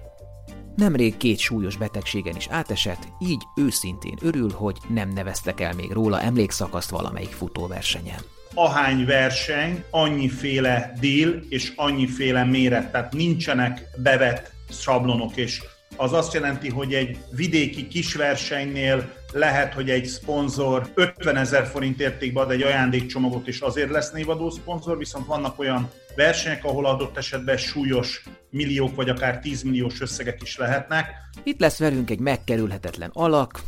Nemrég 0.76 1.16
két 1.16 1.38
súlyos 1.38 1.76
betegségen 1.76 2.36
is 2.36 2.46
átesett, 2.48 3.08
így 3.18 3.42
őszintén 3.56 4.18
örül, 4.20 4.50
hogy 4.50 4.76
nem 4.88 5.08
neveztek 5.08 5.60
el 5.60 5.74
még 5.74 5.92
róla 5.92 6.20
emlékszakaszt 6.20 6.90
valamelyik 6.90 7.32
futóversenyen 7.32 8.20
ahány 8.58 9.04
verseny, 9.04 9.84
annyiféle 9.90 10.92
deal 11.00 11.40
és 11.48 11.72
annyiféle 11.76 12.44
méret, 12.44 12.90
tehát 12.90 13.12
nincsenek 13.12 13.82
bevett 13.96 14.50
sablonok, 14.70 15.36
és 15.36 15.62
az 15.96 16.12
azt 16.12 16.32
jelenti, 16.32 16.68
hogy 16.68 16.94
egy 16.94 17.18
vidéki 17.30 17.88
kisversenynél 17.88 19.12
lehet, 19.32 19.74
hogy 19.74 19.90
egy 19.90 20.04
szponzor 20.04 20.90
50 20.94 21.36
ezer 21.36 21.66
forint 21.66 22.00
értékbe 22.00 22.40
ad 22.40 22.50
egy 22.50 22.62
ajándékcsomagot, 22.62 23.46
és 23.46 23.60
azért 23.60 23.90
lesz 23.90 24.10
névadó 24.10 24.50
szponzor, 24.50 24.98
viszont 24.98 25.26
vannak 25.26 25.58
olyan 25.58 25.90
versenyek, 26.14 26.64
ahol 26.64 26.86
adott 26.86 27.16
esetben 27.16 27.56
súlyos 27.56 28.22
milliók 28.50 28.94
vagy 28.94 29.08
akár 29.08 29.38
10 29.38 29.62
milliós 29.62 30.00
összegek 30.00 30.42
is 30.42 30.56
lehetnek. 30.56 31.10
Itt 31.42 31.60
lesz 31.60 31.78
velünk 31.78 32.10
egy 32.10 32.20
megkerülhetetlen 32.20 33.10
alak, 33.12 33.60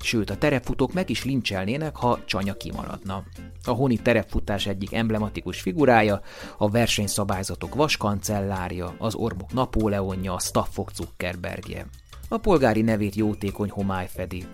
sőt 0.00 0.30
a 0.30 0.36
terepfutók 0.36 0.92
meg 0.92 1.10
is 1.10 1.24
lincselnének, 1.24 1.96
ha 1.96 2.18
Csanya 2.24 2.54
kimaradna. 2.54 3.24
A 3.64 3.70
honi 3.70 3.96
terepfutás 3.96 4.66
egyik 4.66 4.92
emblematikus 4.92 5.60
figurája, 5.60 6.20
a 6.58 6.70
versenyszabályzatok 6.70 7.74
vaskancellárja, 7.74 8.94
az 8.98 9.14
ormok 9.14 9.52
Napóleonja, 9.52 10.34
a 10.34 10.38
Staffok 10.38 10.90
Zuckerbergje. 10.94 11.86
A 12.28 12.38
polgári 12.38 12.82
nevét 12.82 13.14
jótékony 13.14 13.70
homály 13.70 14.08
fedi. 14.14 14.44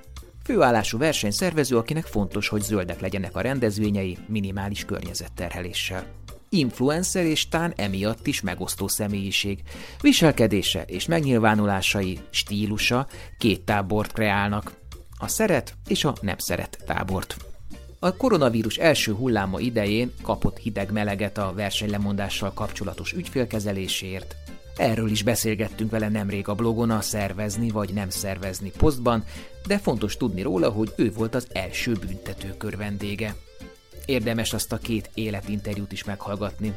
Főállású 0.44 0.98
versenyszervező, 0.98 1.76
akinek 1.76 2.04
fontos, 2.04 2.48
hogy 2.48 2.62
zöldek 2.62 3.00
legyenek 3.00 3.36
a 3.36 3.40
rendezvényei 3.40 4.18
minimális 4.26 4.84
környezetterheléssel. 4.84 6.06
Influencer 6.48 7.24
és 7.24 7.48
tán 7.48 7.72
emiatt 7.76 8.26
is 8.26 8.40
megosztó 8.40 8.88
személyiség. 8.88 9.62
Viselkedése 10.00 10.82
és 10.82 11.06
megnyilvánulásai, 11.06 12.18
stílusa 12.30 13.06
két 13.38 13.64
tábort 13.64 14.12
kreálnak, 14.12 14.72
a 15.22 15.28
szeret 15.28 15.74
és 15.88 16.04
a 16.04 16.14
nem 16.20 16.38
szeret 16.38 16.78
tábort. 16.86 17.36
A 17.98 18.16
koronavírus 18.16 18.76
első 18.76 19.12
hulláma 19.12 19.60
idején 19.60 20.12
kapott 20.22 20.58
hideg-meleget 20.58 21.38
a 21.38 21.52
versenylemondással 21.54 22.52
kapcsolatos 22.52 23.12
ügyfélkezelésért. 23.12 24.36
Erről 24.76 25.10
is 25.10 25.22
beszélgettünk 25.22 25.90
vele 25.90 26.08
nemrég 26.08 26.48
a 26.48 26.54
blogon 26.54 26.90
a 26.90 27.00
szervezni 27.00 27.70
vagy 27.70 27.92
nem 27.92 28.10
szervezni 28.10 28.72
posztban, 28.76 29.24
de 29.66 29.78
fontos 29.78 30.16
tudni 30.16 30.42
róla, 30.42 30.70
hogy 30.70 30.92
ő 30.96 31.12
volt 31.12 31.34
az 31.34 31.46
első 31.52 31.92
büntetőkör 31.92 32.76
vendége. 32.76 33.34
Érdemes 34.06 34.52
azt 34.52 34.72
a 34.72 34.78
két 34.78 35.10
életinterjút 35.14 35.92
is 35.92 36.04
meghallgatni. 36.04 36.72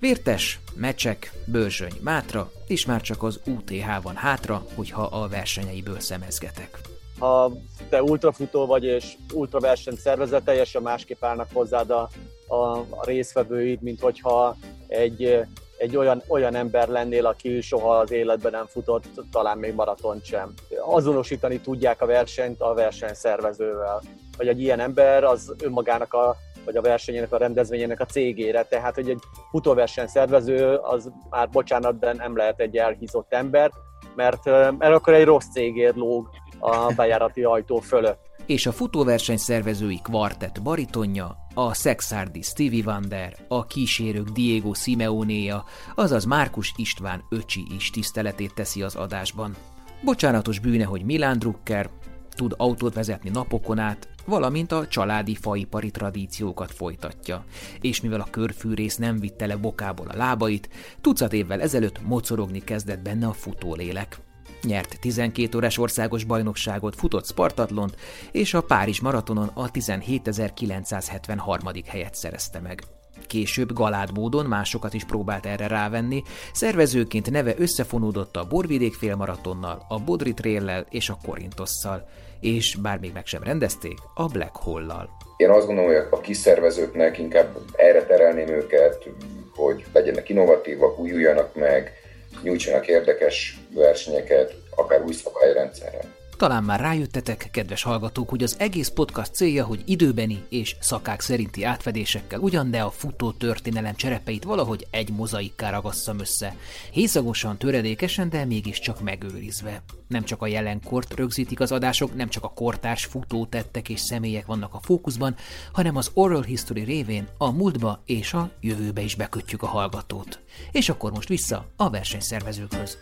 Vértes, 0.00 0.58
mecsek, 0.74 1.32
bőrzsöny, 1.44 1.94
mátra, 2.00 2.52
és 2.66 2.86
már 2.86 3.00
csak 3.00 3.22
az 3.22 3.40
UTH 3.44 4.02
van 4.02 4.16
hátra, 4.16 4.66
hogyha 4.74 5.02
a 5.02 5.28
versenyeiből 5.28 6.00
szemezgetek 6.00 6.89
ha 7.20 7.52
te 7.88 8.02
ultrafutó 8.02 8.66
vagy 8.66 8.84
és 8.84 9.16
ultraversenyt 9.34 9.98
szervezet, 9.98 10.44
teljesen 10.44 10.82
másképp 10.82 11.24
állnak 11.24 11.48
hozzád 11.52 11.90
a, 11.90 12.08
a, 12.46 12.78
a 12.78 13.04
részvevőid, 13.04 13.82
mint 13.82 14.00
hogyha 14.00 14.56
egy, 14.86 15.40
egy 15.76 15.96
olyan, 15.96 16.22
olyan 16.28 16.54
ember 16.54 16.88
lennél, 16.88 17.26
aki 17.26 17.60
soha 17.60 17.98
az 17.98 18.10
életben 18.10 18.52
nem 18.52 18.66
futott, 18.66 19.04
talán 19.32 19.58
még 19.58 19.74
maraton 19.74 20.20
sem. 20.24 20.52
Azonosítani 20.84 21.60
tudják 21.60 22.02
a 22.02 22.06
versenyt 22.06 22.60
a 22.60 22.74
versenyszervezővel. 22.74 24.02
Vagy 24.36 24.48
egy 24.48 24.60
ilyen 24.60 24.80
ember 24.80 25.24
az 25.24 25.54
önmagának 25.62 26.14
a 26.14 26.36
vagy 26.64 26.76
a 26.76 26.80
versenyének, 26.80 27.32
a 27.32 27.36
rendezvényének 27.36 28.00
a 28.00 28.04
cégére. 28.04 28.62
Tehát, 28.64 28.94
hogy 28.94 29.10
egy 29.10 29.20
futóverseny 29.50 30.06
szervező 30.06 30.74
az 30.74 31.10
már 31.30 31.48
bocsánat, 31.48 31.98
de 31.98 32.12
nem 32.12 32.36
lehet 32.36 32.60
egy 32.60 32.76
elhízott 32.76 33.32
ember, 33.32 33.70
mert, 34.14 34.44
mert 34.78 34.94
akkor 34.94 35.14
egy 35.14 35.24
rossz 35.24 35.48
cégért 35.52 35.96
lóg 35.96 36.28
a 36.60 36.92
bejárati 36.96 37.42
ajtó 37.42 37.78
fölött. 37.78 38.28
És 38.46 38.66
a 38.66 38.72
futóverseny 38.72 39.36
szervezői 39.36 40.00
kvartett 40.02 40.62
baritonja, 40.62 41.36
a 41.54 41.74
Sexardi 41.74 42.42
Stevie 42.42 42.84
Wonder, 42.86 43.36
a 43.48 43.66
kísérők 43.66 44.28
Diego 44.28 44.74
Simeonéja, 44.74 45.64
azaz 45.94 46.24
Márkus 46.24 46.72
István 46.76 47.24
öcsi 47.28 47.66
is 47.76 47.90
tiszteletét 47.90 48.54
teszi 48.54 48.82
az 48.82 48.94
adásban. 48.94 49.56
Bocsánatos 50.04 50.58
bűne, 50.58 50.84
hogy 50.84 51.04
Milán 51.04 51.38
Drucker 51.38 51.90
tud 52.30 52.54
autót 52.56 52.94
vezetni 52.94 53.30
napokon 53.30 53.78
át, 53.78 54.08
valamint 54.26 54.72
a 54.72 54.86
családi 54.86 55.34
faipari 55.34 55.90
tradíciókat 55.90 56.72
folytatja. 56.72 57.44
És 57.80 58.00
mivel 58.00 58.20
a 58.20 58.30
körfűrész 58.30 58.96
nem 58.96 59.18
vitte 59.18 59.46
le 59.46 59.56
bokából 59.56 60.08
a 60.08 60.16
lábait, 60.16 60.68
tucat 61.00 61.32
évvel 61.32 61.60
ezelőtt 61.60 62.02
mocorogni 62.02 62.64
kezdett 62.64 63.02
benne 63.02 63.26
a 63.26 63.32
futólélek. 63.32 64.18
Nyert 64.62 65.00
12 65.00 65.56
órás 65.56 65.78
országos 65.78 66.24
bajnokságot, 66.24 66.94
futott 66.94 67.26
Spartatlont, 67.26 67.96
és 68.32 68.54
a 68.54 68.60
Párizs 68.60 69.00
maratonon 69.00 69.50
a 69.54 69.70
17.973. 69.70 71.82
helyet 71.86 72.14
szerezte 72.14 72.60
meg. 72.60 72.82
Később 73.26 73.72
galád 73.72 74.12
módon 74.12 74.46
másokat 74.46 74.94
is 74.94 75.04
próbált 75.04 75.46
erre 75.46 75.66
rávenni, 75.66 76.22
szervezőként 76.52 77.30
neve 77.30 77.54
összefonódott 77.58 78.36
a 78.36 78.46
Borvidék 78.46 78.94
félmaratonnal, 78.94 79.84
a 79.88 79.98
Bodri 79.98 80.34
trail 80.34 80.86
és 80.90 81.08
a 81.08 81.18
Korintosszal, 81.26 82.08
és 82.40 82.76
bár 82.76 82.98
még 82.98 83.12
meg 83.12 83.26
sem 83.26 83.42
rendezték, 83.42 83.98
a 84.14 84.26
Black 84.26 84.56
Hole-lal. 84.56 85.10
Én 85.36 85.50
azt 85.50 85.66
gondolom, 85.66 85.90
hogy 85.90 86.06
a 86.10 86.20
kiszervezőknek 86.20 87.18
inkább 87.18 87.56
erre 87.76 88.04
terelném 88.04 88.48
őket, 88.48 89.08
hogy 89.54 89.84
legyenek 89.92 90.28
innovatívak, 90.28 90.98
újuljanak 90.98 91.54
meg, 91.54 91.99
nyújtsanak 92.42 92.86
érdekes 92.86 93.58
versenyeket, 93.70 94.54
akár 94.70 95.02
új 95.02 95.12
szabályrendszerrel. 95.12 96.19
Talán 96.40 96.64
már 96.64 96.80
rájöttetek, 96.80 97.48
kedves 97.52 97.82
hallgatók, 97.82 98.28
hogy 98.28 98.42
az 98.42 98.56
egész 98.58 98.88
podcast 98.88 99.34
célja, 99.34 99.64
hogy 99.64 99.82
időbeni 99.84 100.44
és 100.48 100.76
szakák 100.80 101.20
szerinti 101.20 101.64
átfedésekkel 101.64 102.40
ugyan, 102.40 102.70
de 102.70 102.82
a 102.82 102.90
futó 102.90 103.32
történelem 103.32 103.94
cserepeit 103.94 104.44
valahogy 104.44 104.86
egy 104.90 105.12
mozaikká 105.12 105.70
ragasszam 105.70 106.18
össze. 106.18 106.56
Hészagosan, 106.92 107.58
töredékesen, 107.58 108.30
de 108.30 108.44
mégiscsak 108.44 109.00
megőrizve. 109.00 109.82
Nem 110.08 110.24
csak 110.24 110.42
a 110.42 110.46
jelenkort 110.46 111.14
rögzítik 111.14 111.60
az 111.60 111.72
adások, 111.72 112.14
nem 112.14 112.28
csak 112.28 112.44
a 112.44 112.52
kortárs 112.54 113.04
futó 113.04 113.46
tettek 113.46 113.88
és 113.88 114.00
személyek 114.00 114.46
vannak 114.46 114.74
a 114.74 114.80
fókuszban, 114.82 115.36
hanem 115.72 115.96
az 115.96 116.10
oral 116.14 116.42
history 116.42 116.82
révén 116.82 117.28
a 117.38 117.50
múltba 117.50 118.02
és 118.06 118.32
a 118.32 118.50
jövőbe 118.60 119.00
is 119.00 119.14
bekötjük 119.14 119.62
a 119.62 119.66
hallgatót. 119.66 120.40
És 120.72 120.88
akkor 120.88 121.12
most 121.12 121.28
vissza 121.28 121.66
a 121.76 121.90
versenyszervezőkhöz. 121.90 122.98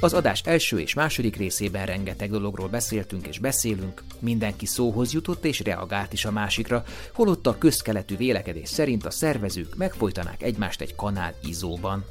Az 0.00 0.14
adás 0.14 0.40
első 0.44 0.80
és 0.80 0.94
második 0.94 1.36
részében 1.36 1.85
rengeteg 1.86 2.30
dologról 2.30 2.68
beszéltünk 2.68 3.26
és 3.26 3.38
beszélünk, 3.38 4.02
mindenki 4.18 4.66
szóhoz 4.66 5.12
jutott 5.12 5.44
és 5.44 5.60
reagált 5.60 6.12
is 6.12 6.24
a 6.24 6.30
másikra, 6.30 6.84
holott 7.12 7.46
a 7.46 7.58
közkeletű 7.58 8.16
vélekedés 8.16 8.68
szerint 8.68 9.06
a 9.06 9.10
szervezők 9.10 9.76
megfojtanák 9.76 10.42
egymást 10.42 10.80
egy 10.80 10.94
kanál 10.94 11.34
izóban. 11.42 12.04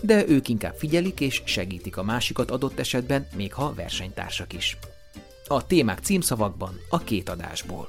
De 0.00 0.28
ők 0.28 0.48
inkább 0.48 0.74
figyelik 0.74 1.20
és 1.20 1.42
segítik 1.44 1.96
a 1.96 2.02
másikat 2.02 2.50
adott 2.50 2.78
esetben, 2.78 3.28
még 3.36 3.52
ha 3.52 3.74
versenytársak 3.74 4.52
is. 4.52 4.78
A 5.46 5.66
témák 5.66 5.98
címszavakban 5.98 6.80
a 6.88 6.98
két 6.98 7.28
adásból 7.28 7.88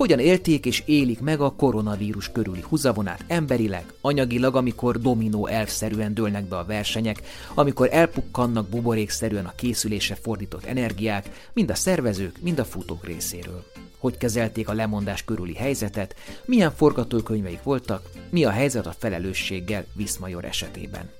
hogyan 0.00 0.18
élték 0.18 0.66
és 0.66 0.82
élik 0.86 1.20
meg 1.20 1.40
a 1.40 1.54
koronavírus 1.56 2.32
körüli 2.32 2.60
húzavonát 2.68 3.24
emberileg, 3.26 3.84
anyagilag, 4.00 4.56
amikor 4.56 5.00
dominó 5.00 5.46
elvszerűen 5.46 6.14
dőlnek 6.14 6.44
be 6.44 6.58
a 6.58 6.64
versenyek, 6.64 7.22
amikor 7.54 7.88
elpukkannak 7.92 8.68
buborékszerűen 8.68 9.44
a 9.44 9.54
készülésre 9.54 10.14
fordított 10.14 10.64
energiák, 10.64 11.50
mind 11.52 11.70
a 11.70 11.74
szervezők, 11.74 12.36
mind 12.42 12.58
a 12.58 12.64
futók 12.64 13.06
részéről. 13.06 13.64
Hogy 13.98 14.16
kezelték 14.16 14.68
a 14.68 14.72
lemondás 14.72 15.24
körüli 15.24 15.54
helyzetet, 15.54 16.14
milyen 16.44 16.72
forgatókönyveik 16.72 17.62
voltak, 17.62 18.10
mi 18.30 18.44
a 18.44 18.50
helyzet 18.50 18.86
a 18.86 18.94
felelősséggel 18.98 19.84
Viszmajor 19.94 20.44
esetében 20.44 21.10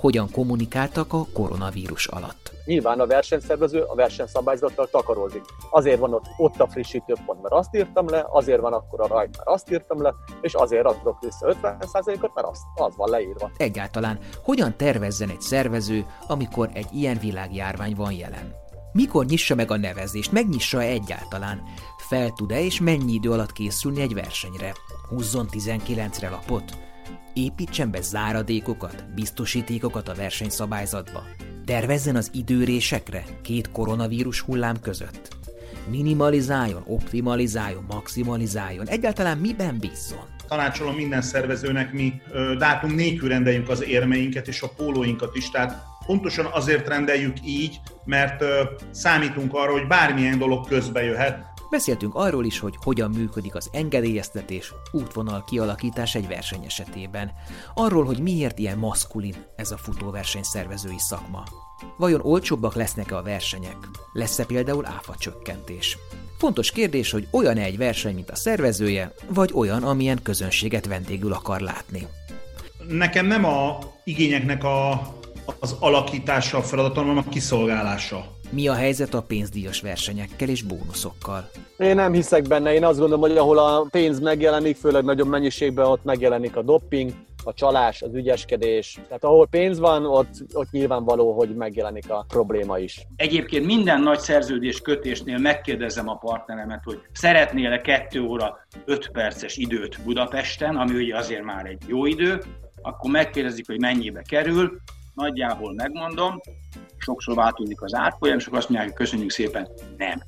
hogyan 0.00 0.30
kommunikáltak 0.30 1.12
a 1.12 1.26
koronavírus 1.32 2.06
alatt. 2.06 2.52
Nyilván 2.64 3.00
a 3.00 3.06
versenyszervező 3.06 3.80
a 3.80 3.94
versenyszabályzattal 3.94 4.88
takarozik. 4.90 5.44
Azért 5.70 5.98
van 5.98 6.14
ott, 6.14 6.24
ott 6.36 6.60
a 6.60 6.68
frissítőpont, 6.68 7.42
mert 7.42 7.54
azt 7.54 7.76
írtam 7.76 8.08
le, 8.08 8.26
azért 8.30 8.60
van 8.60 8.72
akkor 8.72 9.00
a 9.00 9.06
rajt, 9.06 9.36
mert 9.36 9.48
azt 9.48 9.70
írtam 9.70 10.02
le, 10.02 10.14
és 10.40 10.54
azért 10.54 10.84
adok 10.84 11.20
vissza 11.20 11.56
50%-ot, 11.62 12.34
mert 12.34 12.46
az, 12.46 12.60
az 12.74 12.96
van 12.96 13.10
leírva. 13.10 13.50
Egyáltalán 13.56 14.18
hogyan 14.44 14.76
tervezzen 14.76 15.28
egy 15.28 15.40
szervező, 15.40 16.06
amikor 16.28 16.70
egy 16.72 16.88
ilyen 16.92 17.18
világjárvány 17.20 17.94
van 17.96 18.12
jelen? 18.12 18.54
Mikor 18.92 19.24
nyissa 19.24 19.54
meg 19.54 19.70
a 19.70 19.76
nevezést, 19.76 20.32
megnyissa 20.32 20.80
egyáltalán? 20.80 21.62
Fel 22.08 22.30
tud-e 22.30 22.60
és 22.60 22.80
mennyi 22.80 23.12
idő 23.12 23.30
alatt 23.30 23.52
készülni 23.52 24.00
egy 24.00 24.14
versenyre? 24.14 24.72
Húzzon 25.08 25.46
19-re 25.50 26.28
lapot? 26.28 26.89
Építsen 27.34 27.90
be 27.90 28.00
záradékokat, 28.00 29.04
biztosítékokat 29.14 30.08
a 30.08 30.14
versenyszabályzatba? 30.14 31.22
Tervezzen 31.64 32.16
az 32.16 32.30
időrésekre 32.34 33.24
két 33.42 33.70
koronavírus 33.70 34.40
hullám 34.40 34.80
között? 34.80 35.28
Minimalizáljon, 35.90 36.82
optimalizáljon, 36.86 37.84
maximalizáljon, 37.88 38.86
egyáltalán 38.86 39.38
miben 39.38 39.78
bízzon? 39.78 40.24
Tanácsolom 40.48 40.94
minden 40.94 41.22
szervezőnek, 41.22 41.92
mi 41.92 42.12
ö, 42.32 42.54
dátum 42.58 42.94
nélkül 42.94 43.28
rendeljük 43.28 43.68
az 43.68 43.82
érmeinket 43.82 44.48
és 44.48 44.62
a 44.62 44.68
pólóinkat 44.76 45.36
is, 45.36 45.50
tehát 45.50 45.82
pontosan 46.06 46.46
azért 46.52 46.88
rendeljük 46.88 47.36
így, 47.44 47.80
mert 48.04 48.42
ö, 48.42 48.62
számítunk 48.90 49.54
arra, 49.54 49.72
hogy 49.72 49.86
bármilyen 49.86 50.38
dolog 50.38 50.68
közbe 50.68 51.02
jöhet, 51.02 51.44
Beszéltünk 51.70 52.14
arról 52.14 52.44
is, 52.44 52.58
hogy 52.58 52.74
hogyan 52.82 53.10
működik 53.10 53.54
az 53.54 53.68
engedélyeztetés, 53.72 54.74
útvonal 54.92 55.44
kialakítás 55.44 56.14
egy 56.14 56.28
verseny 56.28 56.64
esetében. 56.64 57.32
Arról, 57.74 58.04
hogy 58.04 58.18
miért 58.18 58.58
ilyen 58.58 58.78
maszkulin 58.78 59.34
ez 59.56 59.70
a 59.70 59.76
futóverseny 59.76 60.42
szervezői 60.42 60.98
szakma. 60.98 61.44
Vajon 61.96 62.20
olcsóbbak 62.22 62.74
lesznek-e 62.74 63.16
a 63.16 63.22
versenyek? 63.22 63.76
Lesz-e 64.12 64.44
például 64.44 64.86
áfa 64.86 65.14
csökkentés? 65.18 65.98
Fontos 66.38 66.70
kérdés, 66.70 67.10
hogy 67.10 67.28
olyan-e 67.30 67.62
egy 67.62 67.76
verseny, 67.76 68.14
mint 68.14 68.30
a 68.30 68.36
szervezője, 68.36 69.14
vagy 69.28 69.50
olyan, 69.54 69.82
amilyen 69.82 70.22
közönséget 70.22 70.86
vendégül 70.86 71.32
akar 71.32 71.60
látni. 71.60 72.06
Nekem 72.88 73.26
nem 73.26 73.44
a 73.44 73.78
igényeknek 74.04 74.64
a, 74.64 74.90
az 75.58 75.76
alakítása 75.80 76.58
a 76.58 76.62
feladatom, 76.62 77.06
hanem 77.06 77.24
a 77.26 77.30
kiszolgálása. 77.30 78.39
Mi 78.52 78.68
a 78.68 78.74
helyzet 78.74 79.14
a 79.14 79.22
pénzdíjas 79.22 79.80
versenyekkel 79.80 80.48
és 80.48 80.62
bónuszokkal? 80.62 81.50
Én 81.78 81.94
nem 81.94 82.12
hiszek 82.12 82.48
benne, 82.48 82.74
én 82.74 82.84
azt 82.84 82.98
gondolom, 82.98 83.20
hogy 83.20 83.36
ahol 83.36 83.58
a 83.58 83.86
pénz 83.90 84.20
megjelenik, 84.20 84.76
főleg 84.76 85.04
nagyobb 85.04 85.28
mennyiségben 85.28 85.86
ott 85.86 86.04
megjelenik 86.04 86.56
a 86.56 86.62
dopping, 86.62 87.12
a 87.44 87.52
csalás, 87.52 88.02
az 88.02 88.14
ügyeskedés. 88.14 88.98
Tehát 89.06 89.24
ahol 89.24 89.46
pénz 89.46 89.78
van, 89.78 90.06
ott, 90.06 90.32
ott 90.52 90.70
nyilvánvaló, 90.70 91.32
hogy 91.32 91.54
megjelenik 91.54 92.10
a 92.10 92.24
probléma 92.28 92.78
is. 92.78 93.06
Egyébként 93.16 93.66
minden 93.66 94.00
nagy 94.00 94.18
szerződés 94.18 94.80
kötésnél 94.80 95.38
megkérdezem 95.38 96.08
a 96.08 96.16
partneremet, 96.16 96.84
hogy 96.84 97.00
szeretnél-e 97.12 97.80
2 97.80 98.20
óra 98.20 98.66
5 98.84 99.10
perces 99.12 99.56
időt 99.56 100.02
Budapesten, 100.04 100.76
ami 100.76 100.94
ugye 100.94 101.16
azért 101.16 101.44
már 101.44 101.66
egy 101.66 101.82
jó 101.86 102.06
idő, 102.06 102.42
akkor 102.82 103.10
megkérdezik, 103.10 103.66
hogy 103.66 103.80
mennyibe 103.80 104.22
kerül, 104.22 104.80
nagyjából 105.14 105.74
megmondom, 105.74 106.40
sokszor 106.96 107.34
változik 107.34 107.82
az 107.82 107.94
árfolyam, 107.94 108.38
és 108.38 108.46
azt 108.46 108.68
mondják, 108.68 108.88
hogy 108.88 108.98
köszönjük 108.98 109.30
szépen, 109.30 109.68
nem. 109.96 110.22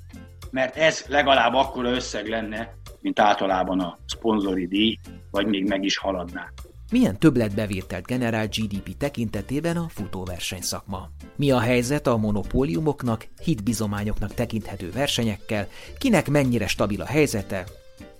Mert 0.50 0.76
ez 0.76 1.04
legalább 1.08 1.54
akkora 1.54 1.90
összeg 1.90 2.28
lenne, 2.28 2.74
mint 3.00 3.20
általában 3.20 3.80
a 3.80 3.98
szponzori 4.06 4.66
díj, 4.66 4.98
vagy 5.30 5.46
még 5.46 5.68
meg 5.68 5.84
is 5.84 5.96
haladná. 5.96 6.52
Milyen 6.90 7.18
többletbevételt 7.18 8.06
generál 8.06 8.46
GDP 8.46 8.96
tekintetében 8.96 9.76
a 9.76 9.88
futóverseny 9.88 10.60
szakma? 10.60 11.08
Mi 11.36 11.50
a 11.50 11.58
helyzet 11.60 12.06
a 12.06 12.16
monopóliumoknak, 12.16 13.26
hitbizományoknak 13.42 14.34
tekinthető 14.34 14.90
versenyekkel, 14.90 15.68
kinek 15.98 16.28
mennyire 16.28 16.66
stabil 16.66 17.00
a 17.00 17.06
helyzete? 17.06 17.64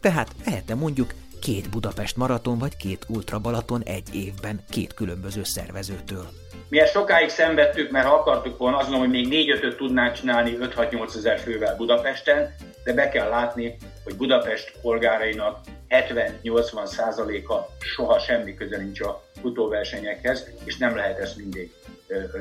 Tehát 0.00 0.34
lehet-e 0.44 0.74
mondjuk 0.74 1.14
két 1.40 1.70
Budapest 1.70 2.16
maraton 2.16 2.58
vagy 2.58 2.76
két 2.76 3.06
Ultra 3.08 3.38
Balaton 3.38 3.82
egy 3.82 4.14
évben 4.14 4.60
két 4.70 4.94
különböző 4.94 5.42
szervezőtől? 5.44 6.41
Mi 6.72 6.80
ezt 6.80 6.92
sokáig 6.92 7.28
szenvedtük, 7.28 7.90
mert 7.90 8.06
ha 8.06 8.14
akartuk 8.14 8.58
volna, 8.58 8.76
azt 8.76 8.88
mondom, 8.88 9.08
hogy 9.08 9.18
még 9.18 9.28
4 9.28 9.50
5 9.50 9.76
tudnánk 9.76 10.14
csinálni 10.14 10.56
5-6-8 10.60 11.16
ezer 11.16 11.38
fővel 11.38 11.76
Budapesten, 11.76 12.54
de 12.84 12.92
be 12.92 13.08
kell 13.08 13.28
látni, 13.28 13.76
hogy 14.04 14.16
Budapest 14.16 14.72
polgárainak 14.82 15.58
70-80 15.88 16.84
százaléka 16.84 17.68
soha 17.78 18.18
semmi 18.18 18.54
köze 18.54 18.76
nincs 18.76 19.00
a 19.00 19.22
futóversenyekhez, 19.40 20.50
és 20.64 20.76
nem 20.76 20.96
lehet 20.96 21.18
ezt 21.18 21.36
mindig 21.36 21.72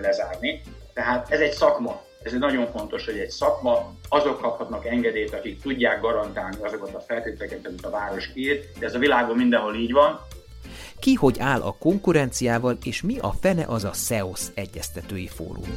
lezárni. 0.02 0.62
Tehát 0.94 1.32
ez 1.32 1.40
egy 1.40 1.54
szakma, 1.54 2.02
ez 2.24 2.34
egy 2.34 2.40
nagyon 2.40 2.68
fontos, 2.68 3.06
hogy 3.06 3.18
egy 3.18 3.30
szakma, 3.30 3.94
azok 4.10 4.42
kaphatnak 4.42 4.86
engedélyt, 4.86 5.34
akik 5.34 5.62
tudják 5.62 6.02
garantálni 6.02 6.58
azokat 6.62 6.96
a 6.96 7.00
feltételeket, 7.00 7.68
amit 7.68 7.86
a 7.86 7.90
város 7.90 8.30
ír, 8.34 8.60
de 8.80 8.86
ez 8.86 8.96
a 8.96 9.00
világon 9.00 9.36
mindenhol 9.36 9.76
így 9.76 9.92
van, 9.92 10.20
ki 11.02 11.14
hogy 11.14 11.36
áll 11.40 11.62
a 11.62 11.76
konkurenciával, 11.80 12.78
és 12.84 13.02
mi 13.02 13.18
a 13.18 13.32
fene 13.42 13.66
az 13.68 13.84
a 13.84 13.92
SEOS 13.94 14.42
egyeztetői 14.54 15.28
fórum. 15.28 15.76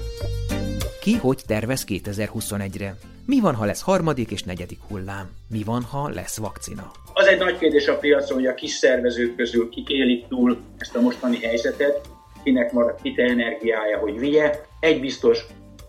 Ki 1.01 1.15
hogy 1.17 1.43
tervez 1.47 1.85
2021-re? 1.89 2.97
Mi 3.27 3.41
van, 3.41 3.55
ha 3.55 3.65
lesz 3.65 3.83
harmadik 3.83 4.31
és 4.31 4.43
negyedik 4.43 4.79
hullám? 4.89 5.31
Mi 5.51 5.63
van, 5.63 5.83
ha 5.83 6.09
lesz 6.09 6.39
vakcina? 6.39 6.91
Az 7.15 7.27
egy 7.27 7.39
nagy 7.39 7.59
kérdés 7.59 7.87
a 7.89 7.99
piacon, 7.99 8.37
hogy 8.37 8.47
a 8.47 8.55
kis 8.55 8.71
szervezők 8.71 9.37
közül 9.37 9.69
kik 9.69 9.89
élik 9.89 10.29
túl 10.29 10.59
ezt 10.79 10.97
a 10.97 11.01
mostani 11.01 11.39
helyzetet, 11.39 12.09
kinek 12.43 12.73
marad 12.73 13.01
kite 13.03 13.23
energiája, 13.23 13.99
hogy 13.99 14.19
vigye. 14.19 14.61
Egy 14.81 15.01
biztos, 15.01 15.47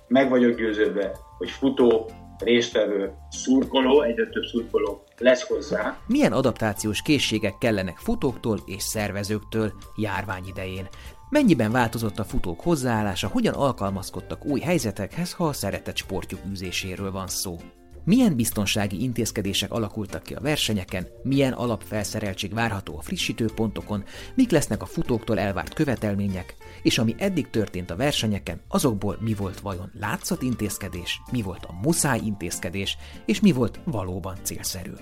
meg 0.08 0.30
vagyok 0.30 0.58
győződve, 0.58 1.12
hogy 1.38 1.50
futó, 1.50 2.10
résztvevő, 2.38 3.12
szurkoló, 3.30 4.02
egyre 4.02 4.30
több 4.30 4.44
szurkoló 4.44 5.05
lesz 5.18 5.48
hozzá. 5.48 5.98
Milyen 6.08 6.32
adaptációs 6.32 7.02
készségek 7.02 7.58
kellenek 7.58 7.98
futóktól 7.98 8.60
és 8.66 8.84
szervezőktől 8.84 9.74
járvány 9.96 10.48
idején? 10.48 10.88
Mennyiben 11.30 11.72
változott 11.72 12.20
a 12.20 12.24
futók 12.24 12.62
hozzáállása, 12.62 13.28
hogyan 13.28 13.54
alkalmazkodtak 13.54 14.46
új 14.46 14.60
helyzetekhez, 14.60 15.34
ha 15.34 15.48
a 15.48 15.54
szeretett 15.54 15.98
sportjuk 15.98 16.42
űzéséről 16.50 17.12
van 17.12 17.28
szó? 17.28 17.58
Milyen 18.06 18.36
biztonsági 18.36 19.02
intézkedések 19.02 19.72
alakultak 19.72 20.24
ki 20.24 20.34
a 20.34 20.40
versenyeken, 20.42 21.08
milyen 21.24 21.54
alapfelszereltség 21.54 22.54
várható 22.54 22.98
a 22.98 23.02
frissítőpontokon, 23.02 24.04
mik 24.36 24.52
lesznek 24.52 24.82
a 24.82 24.86
futóktól 24.86 25.40
elvárt 25.40 25.74
követelmények, 25.74 26.56
és 26.82 26.98
ami 26.98 27.16
eddig 27.18 27.50
történt 27.50 27.92
a 27.92 27.96
versenyeken, 27.96 28.62
azokból 28.68 29.18
mi 29.20 29.34
volt 29.34 29.60
vajon 29.60 29.92
látszat 30.00 30.42
intézkedés, 30.42 31.22
mi 31.32 31.42
volt 31.42 31.66
a 31.66 31.74
muszáj 31.82 32.20
intézkedés, 32.24 32.98
és 33.26 33.40
mi 33.40 33.52
volt 33.52 33.80
valóban 33.84 34.36
célszerű. 34.42 34.94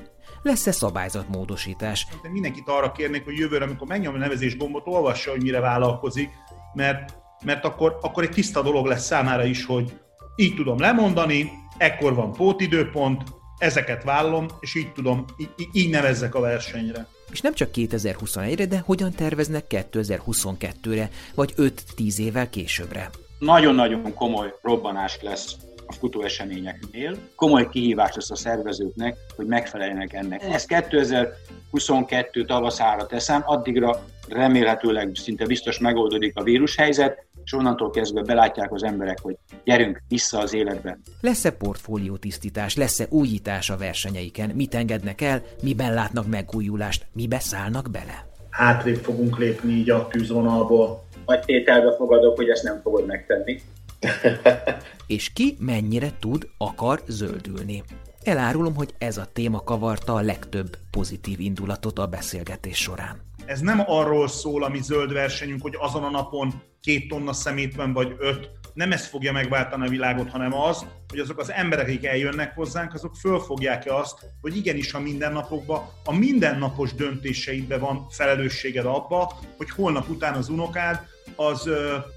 Lesz-e 0.41 0.71
szabályzatmódosítás? 0.71 2.07
De 2.21 2.29
mindenkit 2.29 2.67
arra 2.67 2.91
kérnék, 2.91 3.23
hogy 3.23 3.37
jövőre, 3.37 3.65
amikor 3.65 3.87
megnyom 3.87 4.15
a 4.15 4.17
nevezés 4.17 4.57
gombot, 4.57 4.87
olvassa, 4.87 5.31
hogy 5.31 5.41
mire 5.41 5.59
vállalkozik, 5.59 6.29
mert, 6.73 7.17
mert 7.45 7.65
akkor, 7.65 7.97
akkor 8.01 8.23
egy 8.23 8.31
tiszta 8.31 8.61
dolog 8.61 8.85
lesz 8.85 9.05
számára 9.05 9.45
is, 9.45 9.65
hogy 9.65 9.99
így 10.35 10.55
tudom 10.55 10.79
lemondani, 10.79 11.51
ekkor 11.77 12.13
van 12.15 12.31
pótidőpont, 12.31 13.21
ezeket 13.57 14.03
vállalom, 14.03 14.47
és 14.59 14.75
így 14.75 14.91
tudom, 14.91 15.25
így, 15.37 15.67
így 15.71 15.89
nevezzek 15.89 16.35
a 16.35 16.39
versenyre. 16.39 17.07
És 17.31 17.41
nem 17.41 17.53
csak 17.53 17.69
2021-re, 17.73 18.65
de 18.65 18.81
hogyan 18.85 19.11
terveznek 19.11 19.65
2022-re, 19.69 21.09
vagy 21.35 21.53
5-10 21.57 22.17
évvel 22.17 22.49
későbbre? 22.49 23.09
Nagyon-nagyon 23.39 24.13
komoly 24.13 24.53
robbanás 24.61 25.17
lesz 25.21 25.55
a 25.85 25.93
futóeseményeknél. 25.93 27.17
Komoly 27.35 27.69
kihívás 27.69 28.15
lesz 28.15 28.31
a 28.31 28.35
szervezőknek, 28.35 29.17
hogy 29.35 29.45
megfeleljenek 29.45 30.13
ennek. 30.13 30.43
Ezt 30.43 30.67
2022 30.67 32.45
tavaszára 32.45 33.05
teszem, 33.05 33.43
addigra 33.45 34.05
remélhetőleg 34.27 35.11
szinte 35.13 35.45
biztos 35.45 35.79
megoldódik 35.79 36.37
a 36.37 36.43
vírushelyzet, 36.43 37.25
és 37.45 37.53
onnantól 37.53 37.89
kezdve 37.89 38.21
belátják 38.21 38.71
az 38.73 38.83
emberek, 38.83 39.19
hogy 39.21 39.37
gyerünk 39.63 40.01
vissza 40.07 40.39
az 40.39 40.53
életbe. 40.53 40.99
Lesz-e 41.21 41.51
portfólió 41.51 42.17
tisztítás, 42.17 42.75
lesz-e 42.75 43.05
újítás 43.09 43.69
a 43.69 43.77
versenyeiken, 43.77 44.49
mit 44.49 44.75
engednek 44.75 45.21
el, 45.21 45.41
miben 45.61 45.93
látnak 45.93 46.27
megújulást, 46.27 47.05
mibe 47.11 47.39
szállnak 47.39 47.91
bele? 47.91 48.27
Hátrébb 48.49 49.03
fogunk 49.03 49.37
lépni 49.37 49.71
így 49.71 49.89
a 49.89 50.07
tűzvonalból. 50.07 51.03
Vagy 51.25 51.39
tételbe 51.39 51.95
fogadok, 51.95 52.35
hogy 52.35 52.49
ezt 52.49 52.63
nem 52.63 52.79
fogod 52.81 53.05
megtenni. 53.05 53.61
és 55.07 55.33
ki 55.33 55.57
mennyire 55.59 56.11
tud, 56.19 56.47
akar 56.57 57.01
zöldülni. 57.07 57.83
Elárulom, 58.23 58.75
hogy 58.75 58.93
ez 58.97 59.17
a 59.17 59.27
téma 59.33 59.63
kavarta 59.63 60.13
a 60.13 60.21
legtöbb 60.21 60.77
pozitív 60.91 61.39
indulatot 61.39 61.99
a 61.99 62.07
beszélgetés 62.07 62.77
során. 62.77 63.21
Ez 63.45 63.59
nem 63.59 63.83
arról 63.85 64.27
szól 64.27 64.63
a 64.63 64.69
mi 64.69 64.81
zöld 64.81 65.13
versenyünk, 65.13 65.61
hogy 65.61 65.77
azon 65.79 66.03
a 66.03 66.09
napon 66.09 66.61
két 66.81 67.07
tonna 67.07 67.33
szemétben 67.33 67.93
vagy 67.93 68.15
öt, 68.19 68.49
nem 68.73 68.91
ez 68.91 69.07
fogja 69.07 69.31
megváltani 69.31 69.85
a 69.85 69.89
világot, 69.89 70.29
hanem 70.29 70.53
az, 70.53 70.85
hogy 71.07 71.19
azok 71.19 71.39
az 71.39 71.51
emberek, 71.51 71.87
akik 71.87 72.05
eljönnek 72.05 72.55
hozzánk, 72.55 72.93
azok 72.93 73.15
fölfogják-e 73.15 73.95
azt, 73.95 74.25
hogy 74.41 74.57
igenis 74.57 74.93
a 74.93 74.99
mindennapokban, 74.99 75.89
a 76.05 76.13
mindennapos 76.13 76.93
döntéseidben 76.93 77.79
van 77.79 78.09
felelősséged 78.09 78.85
abba, 78.85 79.39
hogy 79.57 79.69
holnap 79.69 80.09
után 80.09 80.33
az 80.33 80.49
unokád 80.49 80.99
az 81.35 81.69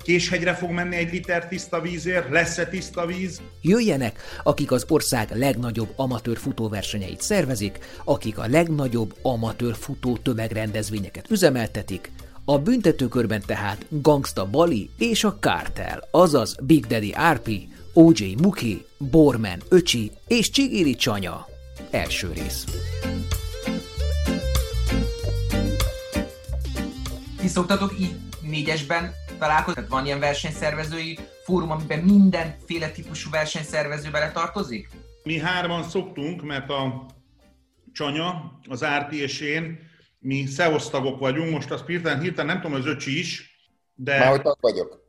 késhegyre 0.02 0.54
fog 0.54 0.70
menni 0.70 0.96
egy 0.96 1.12
liter 1.12 1.48
tiszta 1.48 1.80
vízért, 1.80 2.30
lesz-e 2.30 2.66
tiszta 2.66 3.06
víz? 3.06 3.40
Jöjjenek, 3.62 4.20
akik 4.42 4.72
az 4.72 4.84
ország 4.88 5.30
legnagyobb 5.34 5.92
amatőr 5.96 6.36
futóversenyeit 6.36 7.20
szervezik, 7.20 7.78
akik 8.04 8.38
a 8.38 8.46
legnagyobb 8.46 9.14
amatőr 9.22 9.74
futó 9.74 10.16
tömegrendezvényeket 10.16 11.30
üzemeltetik, 11.30 12.10
a 12.48 12.58
büntetőkörben 12.58 13.42
tehát 13.46 13.86
Gangsta 13.88 14.46
Bali 14.46 14.90
és 14.98 15.24
a 15.24 15.36
Cartel, 15.40 16.08
azaz 16.10 16.56
Big 16.62 16.86
Daddy 16.86 17.14
RP, 17.32 17.50
OJ 17.92 18.34
Muki, 18.42 18.84
Borman 18.98 19.62
Öcsi 19.68 20.12
és 20.26 20.50
Csigiri 20.50 20.94
Csanya. 20.94 21.46
Első 21.90 22.32
rész. 22.34 22.64
Ti 27.40 27.48
szoktatok 27.48 28.00
így 28.00 28.14
négyesben 28.48 29.12
találkozni? 29.38 29.74
Tehát 29.74 29.90
van 29.90 30.04
ilyen 30.04 30.20
versenyszervezői 30.20 31.18
fórum, 31.44 31.70
amiben 31.70 31.98
mindenféle 31.98 32.90
típusú 32.90 33.30
versenyszervező 33.30 34.10
bele 34.10 34.32
tartozik? 34.32 34.88
Mi 35.22 35.38
hárman 35.38 35.82
szoktunk, 35.82 36.42
mert 36.42 36.70
a 36.70 37.06
Csanya, 37.92 38.58
az 38.68 38.84
Árti 38.84 39.20
és 39.20 39.40
én, 39.40 39.78
mi 40.18 40.46
tagok 40.90 41.18
vagyunk, 41.18 41.50
most 41.50 41.70
azt 41.70 41.86
hirtelen, 41.86 42.20
hirtelen 42.20 42.46
nem 42.46 42.60
tudom, 42.60 42.76
az 42.76 42.86
öcsi 42.86 43.18
is, 43.18 43.58
de... 43.94 44.18
Már 44.18 44.28
hogy 44.28 44.42
tag 44.42 44.56
vagyok. 44.60 45.04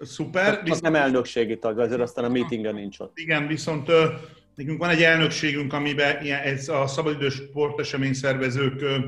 Szuper. 0.00 0.62
Az 0.70 0.80
nem 0.80 0.94
elnökségi 0.94 1.58
tag, 1.58 1.78
azért 1.78 2.00
aztán 2.00 2.24
a 2.24 2.28
meetingen 2.28 2.74
nincs 2.74 2.98
ott. 2.98 3.18
Igen, 3.18 3.46
viszont 3.46 3.88
ö, 3.88 4.06
nekünk 4.54 4.78
van 4.78 4.90
egy 4.90 5.02
elnökségünk, 5.02 5.72
amiben 5.72 6.24
ilyen, 6.24 6.40
ez 6.40 6.68
a 6.68 6.86
szabadidős 6.86 7.34
sportesemény 7.34 8.14
szervezők 8.14 8.80
ö, 8.80 8.98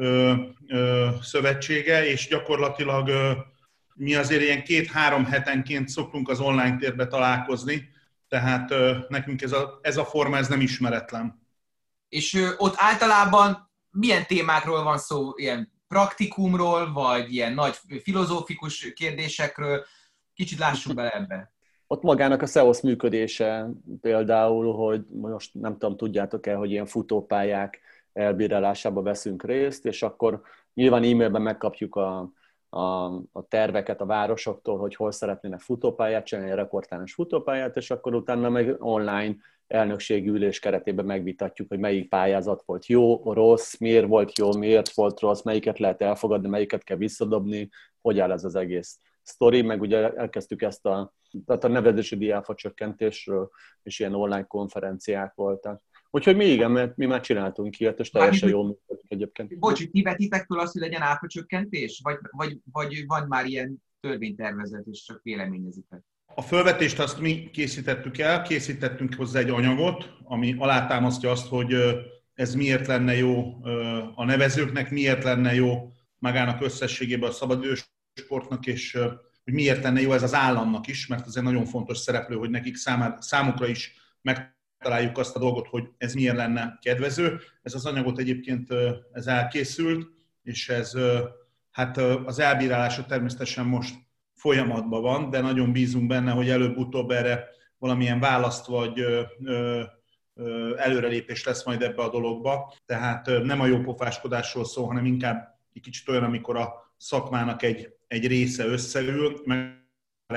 ö, 0.00 0.34
ö, 0.68 1.08
szövetsége, 1.22 2.06
és 2.06 2.28
gyakorlatilag 2.28 3.08
ö, 3.08 3.32
mi 3.94 4.14
azért 4.14 4.42
ilyen 4.42 4.62
két-három 4.62 5.24
hetenként 5.24 5.88
szoktunk 5.88 6.28
az 6.28 6.40
online 6.40 6.76
térbe 6.76 7.06
találkozni, 7.06 7.88
tehát 8.28 8.70
ö, 8.70 8.98
nekünk 9.08 9.42
ez 9.42 9.52
a, 9.52 9.78
ez 9.82 9.96
a 9.96 10.04
forma 10.04 10.36
ez 10.36 10.48
nem 10.48 10.60
ismeretlen. 10.60 11.46
És 12.08 12.34
ö, 12.34 12.48
ott 12.56 12.74
általában 12.76 13.70
milyen 13.90 14.26
témákról 14.26 14.82
van 14.82 14.98
szó, 14.98 15.32
ilyen 15.36 15.72
praktikumról, 15.88 16.92
vagy 16.92 17.34
ilyen 17.34 17.52
nagy 17.52 17.76
filozófikus 18.02 18.92
kérdésekről? 18.92 19.84
Kicsit 20.34 20.58
lássunk 20.58 20.96
bele 20.96 21.10
ebbe. 21.10 21.52
Ott 21.86 22.02
magának 22.02 22.42
a 22.42 22.46
SEOS 22.46 22.80
működése 22.80 23.70
például, 24.00 24.74
hogy 24.74 25.04
most 25.10 25.54
nem 25.54 25.72
tudom, 25.72 25.96
tudjátok-e, 25.96 26.54
hogy 26.54 26.70
ilyen 26.70 26.86
futópályák 26.86 27.80
elbírálásába 28.12 29.02
veszünk 29.02 29.44
részt, 29.44 29.86
és 29.86 30.02
akkor 30.02 30.42
nyilván 30.74 31.02
e-mailben 31.02 31.42
megkapjuk 31.42 31.96
a, 31.96 32.32
a, 32.68 33.04
a 33.32 33.46
terveket 33.48 34.00
a 34.00 34.06
városoktól, 34.06 34.78
hogy 34.78 34.94
hol 34.94 35.12
szeretnének 35.12 35.60
futópályát 35.60 36.26
csinálni, 36.26 36.54
rekordtános 36.54 37.14
futópályát, 37.14 37.76
és 37.76 37.90
akkor 37.90 38.14
utána 38.14 38.48
meg 38.48 38.76
online 38.78 39.36
elnökségi 39.66 40.28
ülés 40.28 40.58
keretében 40.58 41.04
megvitatjuk, 41.04 41.68
hogy 41.68 41.78
melyik 41.78 42.08
pályázat 42.08 42.62
volt 42.66 42.86
jó, 42.86 43.32
rossz, 43.32 43.78
miért 43.78 44.06
volt 44.06 44.38
jó, 44.38 44.52
miért 44.52 44.94
volt 44.94 45.20
rossz, 45.20 45.42
melyiket 45.42 45.78
lehet 45.78 46.02
elfogadni, 46.02 46.48
melyiket 46.48 46.84
kell 46.84 46.96
visszadobni, 46.96 47.68
hogy 48.00 48.18
áll 48.18 48.32
ez 48.32 48.44
az 48.44 48.54
egész 48.54 48.98
sztori, 49.22 49.62
meg 49.62 49.80
ugye 49.80 50.12
elkezdtük 50.14 50.62
ezt 50.62 50.86
a, 50.86 51.14
tehát 51.46 51.64
a 51.64 51.68
nevezési 51.68 52.16
diáfa 52.16 52.54
csökkentésről, 52.54 53.50
és 53.82 53.98
ilyen 53.98 54.14
online 54.14 54.46
konferenciák 54.46 55.34
voltak. 55.34 55.82
Úgyhogy 56.10 56.36
mi 56.36 56.44
igen, 56.44 56.70
mert 56.70 56.96
mi 56.96 57.06
már 57.06 57.20
csináltunk 57.20 57.78
ilyet, 57.78 57.98
és 57.98 58.10
teljesen 58.10 58.48
jól 58.48 58.64
működik 58.64 59.04
egyébként. 59.08 59.58
Bocsi, 59.58 59.90
ti 59.90 60.02
vetitek 60.02 60.44
föl 60.44 60.58
azt, 60.58 60.72
hogy 60.72 60.82
legyen 60.82 61.02
áfacsökkentés? 61.02 62.00
Vagy, 62.02 62.16
vagy, 62.30 62.58
vagy 62.72 63.06
van 63.06 63.26
már 63.28 63.46
ilyen 63.46 63.82
törvénytervezet, 64.00 64.86
és 64.86 65.02
csak 65.02 65.20
véleményezitek? 65.22 66.02
A 66.34 66.42
fölvetést 66.42 66.98
azt 66.98 67.20
mi 67.20 67.50
készítettük 67.50 68.18
el, 68.18 68.42
készítettünk 68.42 69.14
hozzá 69.14 69.38
egy 69.38 69.50
anyagot, 69.50 70.12
ami 70.24 70.54
alátámasztja 70.58 71.30
azt, 71.30 71.48
hogy 71.48 71.74
ez 72.34 72.54
miért 72.54 72.86
lenne 72.86 73.14
jó 73.14 73.64
a 74.14 74.24
nevezőknek, 74.24 74.90
miért 74.90 75.24
lenne 75.24 75.54
jó 75.54 75.92
magának 76.18 76.62
összességében 76.62 77.28
a 77.28 77.32
szabadidős 77.32 77.92
sportnak, 78.14 78.66
és 78.66 78.92
hogy 79.44 79.52
miért 79.52 79.82
lenne 79.82 80.00
jó 80.00 80.12
ez 80.12 80.22
az 80.22 80.34
államnak 80.34 80.86
is, 80.86 81.06
mert 81.06 81.26
ez 81.26 81.36
egy 81.36 81.42
nagyon 81.42 81.64
fontos 81.64 81.98
szereplő, 81.98 82.36
hogy 82.36 82.50
nekik 82.50 82.76
számát, 82.76 83.22
számukra 83.22 83.66
is 83.66 83.94
megtaláljuk 84.80 85.18
azt 85.18 85.36
a 85.36 85.38
dolgot, 85.38 85.66
hogy 85.66 85.88
ez 85.98 86.14
miért 86.14 86.36
lenne 86.36 86.78
kedvező. 86.82 87.40
Ez 87.62 87.74
az 87.74 87.86
anyagot 87.86 88.18
egyébként 88.18 88.68
ez 89.12 89.26
elkészült, 89.26 90.10
és 90.42 90.68
ez 90.68 90.92
hát 91.70 91.96
az 91.96 92.38
elbírálása 92.38 93.06
természetesen 93.06 93.66
most 93.66 93.94
folyamatban 94.34 95.02
van, 95.02 95.30
de 95.30 95.40
nagyon 95.40 95.72
bízunk 95.72 96.06
benne, 96.06 96.30
hogy 96.30 96.48
előbb-utóbb 96.48 97.10
erre 97.10 97.48
valamilyen 97.78 98.20
választ 98.20 98.66
vagy 98.66 99.04
előrelépés 100.76 101.44
lesz 101.44 101.64
majd 101.64 101.82
ebbe 101.82 102.02
a 102.02 102.10
dologba. 102.10 102.74
Tehát 102.86 103.26
nem 103.42 103.60
a 103.60 103.66
jó 103.66 103.80
pofáskodásról 103.80 104.64
szól, 104.64 104.86
hanem 104.86 105.04
inkább 105.04 105.58
egy 105.74 105.82
kicsit 105.82 106.08
olyan, 106.08 106.24
amikor 106.24 106.56
a 106.56 106.92
szakmának 106.96 107.62
egy, 107.62 107.94
egy 108.08 108.26
része 108.26 108.66
összeül, 108.66 109.40
meg 109.44 109.79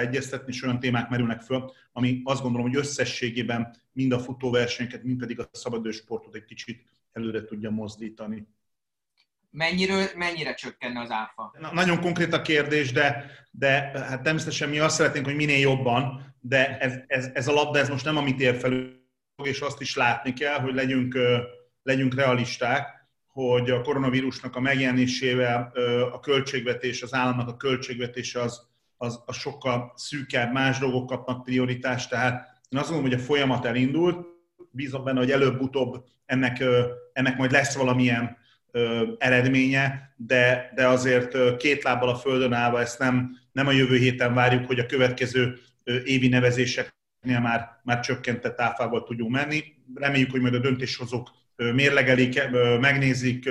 egyeztetni, 0.01 0.53
és 0.53 0.63
olyan 0.63 0.79
témák 0.79 1.09
merülnek 1.09 1.41
föl, 1.41 1.71
ami 1.91 2.21
azt 2.23 2.41
gondolom, 2.41 2.67
hogy 2.67 2.77
összességében 2.77 3.75
mind 3.91 4.11
a 4.11 4.19
futóversenyeket, 4.19 5.03
mind 5.03 5.19
pedig 5.19 5.39
a 5.39 5.49
szabadős 5.51 5.95
sportot 5.95 6.35
egy 6.35 6.45
kicsit 6.45 6.83
előre 7.11 7.43
tudja 7.43 7.69
mozdítani. 7.69 8.47
Mennyiről, 9.49 10.05
mennyire 10.15 10.53
csökkenne 10.53 10.99
az 10.99 11.11
áfa? 11.11 11.55
Na, 11.59 11.73
nagyon 11.73 11.99
konkrét 11.99 12.33
a 12.33 12.41
kérdés, 12.41 12.91
de, 12.91 13.31
de 13.51 13.71
hát 13.93 14.21
természetesen 14.21 14.69
mi 14.69 14.79
azt 14.79 14.95
szeretnénk, 14.95 15.25
hogy 15.25 15.35
minél 15.35 15.59
jobban, 15.59 16.35
de 16.39 16.77
ez, 16.77 16.93
ez, 17.07 17.29
ez 17.33 17.47
a 17.47 17.53
labda 17.53 17.79
ez 17.79 17.89
most 17.89 18.05
nem 18.05 18.17
amit 18.17 18.39
ér 18.39 18.55
felül, 18.55 19.01
és 19.43 19.59
azt 19.59 19.81
is 19.81 19.95
látni 19.95 20.33
kell, 20.33 20.59
hogy 20.59 20.73
legyünk, 20.73 21.17
legyünk 21.83 22.15
realisták, 22.15 23.03
hogy 23.27 23.69
a 23.69 23.81
koronavírusnak 23.81 24.55
a 24.55 24.59
megjelenésével 24.59 25.71
a 26.13 26.19
költségvetés, 26.19 27.01
az 27.01 27.13
államnak 27.13 27.47
a 27.47 27.57
költségvetése 27.57 28.41
az, 28.41 28.67
az, 29.03 29.23
az 29.25 29.35
sokkal 29.37 29.93
szűkebb, 29.95 30.53
más 30.53 30.79
dolgok 30.79 31.07
kapnak 31.07 31.43
prioritást, 31.43 32.09
tehát 32.09 32.61
én 32.69 32.79
azt 32.79 32.89
gondolom, 32.89 33.11
hogy 33.11 33.19
a 33.19 33.23
folyamat 33.23 33.65
elindult, 33.65 34.25
bízom 34.71 35.03
benne, 35.03 35.19
hogy 35.19 35.31
előbb-utóbb 35.31 36.03
ennek, 36.25 36.63
ennek 37.13 37.37
majd 37.37 37.51
lesz 37.51 37.75
valamilyen 37.75 38.37
eredménye, 39.17 40.13
de, 40.15 40.71
de 40.75 40.87
azért 40.87 41.57
két 41.57 41.83
lábbal 41.83 42.09
a 42.09 42.15
földön 42.15 42.53
állva 42.53 42.79
ezt 42.79 42.99
nem, 42.99 43.37
nem 43.51 43.67
a 43.67 43.71
jövő 43.71 43.97
héten 43.97 44.33
várjuk, 44.33 44.65
hogy 44.65 44.79
a 44.79 44.85
következő 44.85 45.59
évi 46.03 46.27
nevezéseknél 46.27 47.39
már, 47.39 47.79
már 47.83 47.99
csökkentett 47.99 48.61
áfával 48.61 49.03
tudjunk 49.03 49.31
menni. 49.31 49.63
Reméljük, 49.95 50.31
hogy 50.31 50.41
majd 50.41 50.53
a 50.53 50.59
döntéshozók 50.59 51.29
mérlegelik, 51.55 52.49
megnézik 52.79 53.49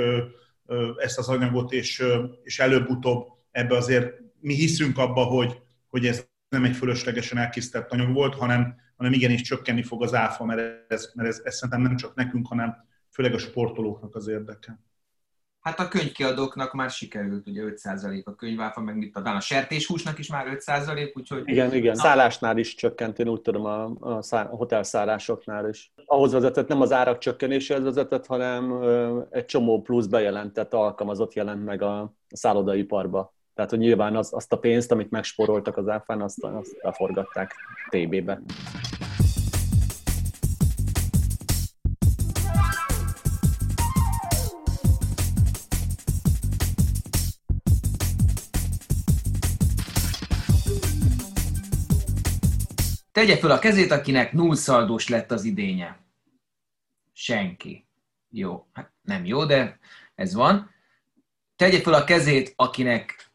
ezt 0.96 1.18
az 1.18 1.28
anyagot, 1.28 1.72
és, 1.72 2.04
és 2.42 2.58
előbb-utóbb 2.58 3.28
ebbe 3.50 3.76
azért 3.76 4.22
mi 4.42 4.55
hiszünk 4.55 4.98
abba, 4.98 5.24
hogy, 5.24 5.62
hogy 5.88 6.07
ez 6.07 6.26
nem 6.48 6.64
egy 6.64 6.76
fölöslegesen 6.76 7.38
elkészített 7.38 7.92
anyag 7.92 8.12
volt, 8.12 8.35
hanem, 8.35 8.76
hanem 8.96 9.12
igenis 9.12 9.40
csökkenni 9.40 9.83
fog 9.83 10.02
az 10.02 10.14
áfa, 10.14 10.44
mert 10.44 10.92
ez, 10.92 11.11
mert 11.14 11.28
ez, 11.28 11.40
ez 11.44 11.55
szerintem 11.55 11.81
nem 11.81 11.96
csak 11.96 12.14
nekünk, 12.14 12.46
hanem 12.46 12.76
főleg 13.11 13.35
a 13.35 13.38
sportolóknak 13.38 14.14
az 14.14 14.28
érdeke. 14.28 14.81
Hát 15.61 15.81
a 15.81 15.88
könyvkiadóknak 15.88 16.72
már 16.72 16.90
sikerült, 16.90 17.46
ugye 17.46 17.62
5% 17.66 18.24
a 18.24 18.35
könyváfa, 18.35 18.81
meg 18.81 18.96
mit 18.96 19.12
talán 19.12 19.37
a 19.37 19.40
sertéshúsnak 19.40 20.18
is 20.18 20.28
már 20.28 20.59
5%, 20.66 21.12
úgyhogy... 21.14 21.42
Igen, 21.44 21.74
igen. 21.74 21.94
Szállásnál 21.94 22.59
is 22.59 22.74
csökkent, 22.74 23.18
én 23.18 23.28
úgy 23.28 23.40
tudom, 23.40 23.64
a, 23.64 23.94
a, 24.00 24.22
szá, 24.22 24.42
a 24.42 24.57
hotelszállásoknál 24.57 25.68
is. 25.68 25.92
Ahhoz 26.05 26.33
vezetett, 26.33 26.68
nem 26.68 26.81
az 26.81 26.92
árak 26.92 27.18
csökkenéséhez 27.18 27.83
vezetett, 27.83 28.26
hanem 28.26 28.83
egy 29.31 29.44
csomó 29.44 29.83
plusz 29.83 30.07
bejelentett 30.07 30.72
alkalmazott 30.74 31.33
jelent 31.33 31.64
meg 31.64 31.83
a, 31.83 32.00
a 32.00 32.14
szállodaiparba. 32.28 33.35
Tehát, 33.54 33.70
hogy 33.70 33.78
nyilván 33.78 34.16
az, 34.16 34.32
azt 34.32 34.52
a 34.52 34.58
pénzt, 34.58 34.92
amit 34.92 35.10
megsporoltak 35.10 35.76
az 35.76 35.88
áfán, 35.88 36.20
azt, 36.20 36.44
azt 36.44 36.82
beforgatták 36.82 37.54
TB-be. 37.88 38.42
Tegye 53.12 53.36
föl 53.36 53.50
a 53.50 53.58
kezét, 53.58 53.90
akinek 53.90 54.32
nullszaldós 54.32 55.08
lett 55.08 55.30
az 55.30 55.44
idénye. 55.44 55.98
Senki. 57.12 57.86
Jó, 58.30 58.66
hát 58.72 58.92
nem 59.02 59.24
jó, 59.24 59.44
de 59.44 59.78
ez 60.14 60.34
van. 60.34 60.70
Tegye 61.56 61.80
föl 61.80 61.94
a 61.94 62.04
kezét, 62.04 62.52
akinek 62.56 63.32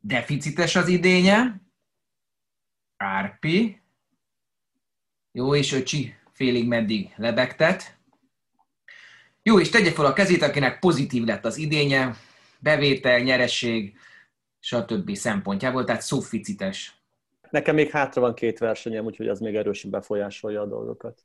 deficites 0.00 0.76
az 0.76 0.88
idénye. 0.88 1.62
Árpi. 2.96 3.82
Jó, 5.32 5.54
és 5.54 5.72
öcsi 5.72 6.14
félig 6.32 6.68
meddig 6.68 7.12
lebegtet. 7.16 7.98
Jó, 9.42 9.60
és 9.60 9.68
tegye 9.68 9.92
fel 9.92 10.04
a 10.04 10.12
kezét, 10.12 10.42
akinek 10.42 10.78
pozitív 10.78 11.24
lett 11.24 11.44
az 11.44 11.56
idénye, 11.56 12.16
bevétel, 12.58 13.18
nyereség, 13.18 13.98
stb. 14.58 15.14
szempontjából, 15.14 15.84
tehát 15.84 16.02
szuficites. 16.02 17.02
Nekem 17.50 17.74
még 17.74 17.90
hátra 17.90 18.20
van 18.20 18.34
két 18.34 18.58
versenyem, 18.58 19.04
úgyhogy 19.04 19.28
az 19.28 19.40
még 19.40 19.54
erősen 19.54 19.90
befolyásolja 19.90 20.60
a 20.60 20.66
dolgokat. 20.66 21.24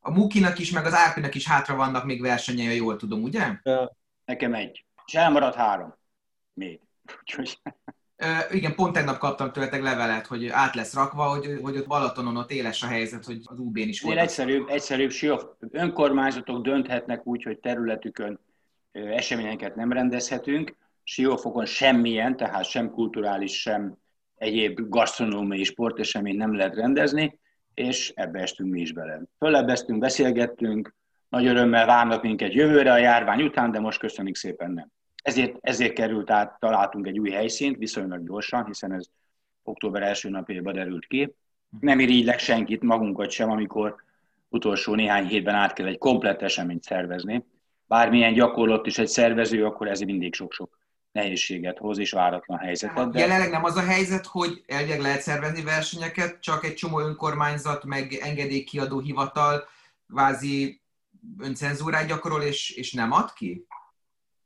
A 0.00 0.10
Mukinak 0.10 0.58
is, 0.58 0.70
meg 0.70 0.86
az 0.86 0.94
Árpinak 0.94 1.34
is 1.34 1.46
hátra 1.46 1.76
vannak 1.76 2.04
még 2.04 2.20
versenyei, 2.20 2.66
ha 2.66 2.72
jól 2.72 2.96
tudom, 2.96 3.22
ugye? 3.22 3.58
Ja. 3.62 3.96
Nekem 4.24 4.54
egy. 4.54 4.84
És 5.06 5.14
elmaradt 5.14 5.54
három. 5.54 5.94
Még. 6.54 6.80
Úgyhogy 7.20 7.58
igen, 8.50 8.74
pont 8.74 8.92
tegnap 8.92 9.18
kaptam 9.18 9.52
tőletek 9.52 9.82
levelet, 9.82 10.26
hogy 10.26 10.48
át 10.48 10.74
lesz 10.74 10.94
rakva, 10.94 11.22
hogy, 11.22 11.58
hogy 11.62 11.76
ott 11.76 11.86
Balatonon 11.86 12.36
ott 12.36 12.50
éles 12.50 12.82
a 12.82 12.86
helyzet, 12.86 13.24
hogy 13.24 13.38
az 13.44 13.58
UB-n 13.58 13.88
is 13.88 14.00
volt. 14.00 14.18
egyszerűbb, 14.18 14.68
egyszerűbb 14.68 15.10
sióf- 15.10 15.56
önkormányzatok 15.70 16.62
dönthetnek 16.62 17.26
úgy, 17.26 17.42
hogy 17.42 17.58
területükön 17.58 18.40
eseményeket 18.92 19.74
nem 19.74 19.92
rendezhetünk, 19.92 20.76
Siófokon 21.04 21.66
semmilyen, 21.66 22.36
tehát 22.36 22.64
sem 22.64 22.90
kulturális, 22.90 23.60
sem 23.60 23.96
egyéb 24.34 24.88
gasztronómiai 24.88 25.64
sportesemény 25.64 26.36
nem 26.36 26.54
lehet 26.54 26.74
rendezni, 26.74 27.38
és 27.74 28.12
ebbe 28.14 28.40
estünk 28.40 28.72
mi 28.72 28.80
is 28.80 28.92
bele. 28.92 29.22
Fölebbeztünk, 29.38 29.98
beszélgettünk, 29.98 30.94
nagy 31.28 31.46
örömmel 31.46 31.86
várnak 31.86 32.22
minket 32.22 32.52
jövőre 32.52 32.92
a 32.92 32.96
járvány 32.96 33.42
után, 33.42 33.70
de 33.70 33.80
most 33.80 33.98
köszönjük 33.98 34.36
szépen 34.36 34.70
nem. 34.70 34.90
Ezért, 35.22 35.56
ezért 35.60 35.92
került 35.92 36.30
át, 36.30 36.58
találtunk 36.58 37.06
egy 37.06 37.18
új 37.18 37.30
helyszínt 37.30 37.78
viszonylag 37.78 38.26
gyorsan, 38.26 38.64
hiszen 38.64 38.92
ez 38.92 39.04
október 39.62 40.02
első 40.02 40.28
napjában 40.28 40.72
derült 40.72 41.06
ki. 41.06 41.34
Nem 41.80 42.00
irigylek 42.00 42.38
senkit, 42.38 42.82
magunkat 42.82 43.30
sem, 43.30 43.50
amikor 43.50 43.96
utolsó 44.48 44.94
néhány 44.94 45.26
hétben 45.26 45.54
át 45.54 45.72
kell 45.72 45.86
egy 45.86 45.98
komplett 45.98 46.42
eseményt 46.42 46.82
szervezni. 46.82 47.44
Bármilyen 47.86 48.32
gyakorlott 48.32 48.86
is 48.86 48.98
egy 48.98 49.08
szervező, 49.08 49.64
akkor 49.64 49.88
ez 49.88 50.00
mindig 50.00 50.34
sok-sok 50.34 50.78
nehézséget 51.12 51.78
hoz 51.78 51.98
és 51.98 52.10
váratlan 52.10 52.58
helyzetet. 52.58 53.10
De 53.10 53.18
Jelenleg 53.18 53.50
nem 53.50 53.64
az 53.64 53.76
a 53.76 53.82
helyzet, 53.82 54.26
hogy 54.26 54.64
elvileg 54.66 55.00
lehet 55.00 55.20
szervezni 55.20 55.62
versenyeket, 55.62 56.40
csak 56.40 56.64
egy 56.64 56.74
csomó 56.74 57.00
önkormányzat, 57.00 57.84
meg 57.84 58.12
engedélykiadó 58.12 58.98
hivatal 58.98 59.64
kvázi 60.08 60.80
öncenzúrát 61.38 62.06
gyakorol, 62.06 62.42
és, 62.42 62.70
és 62.70 62.92
nem 62.92 63.12
ad 63.12 63.32
ki? 63.32 63.66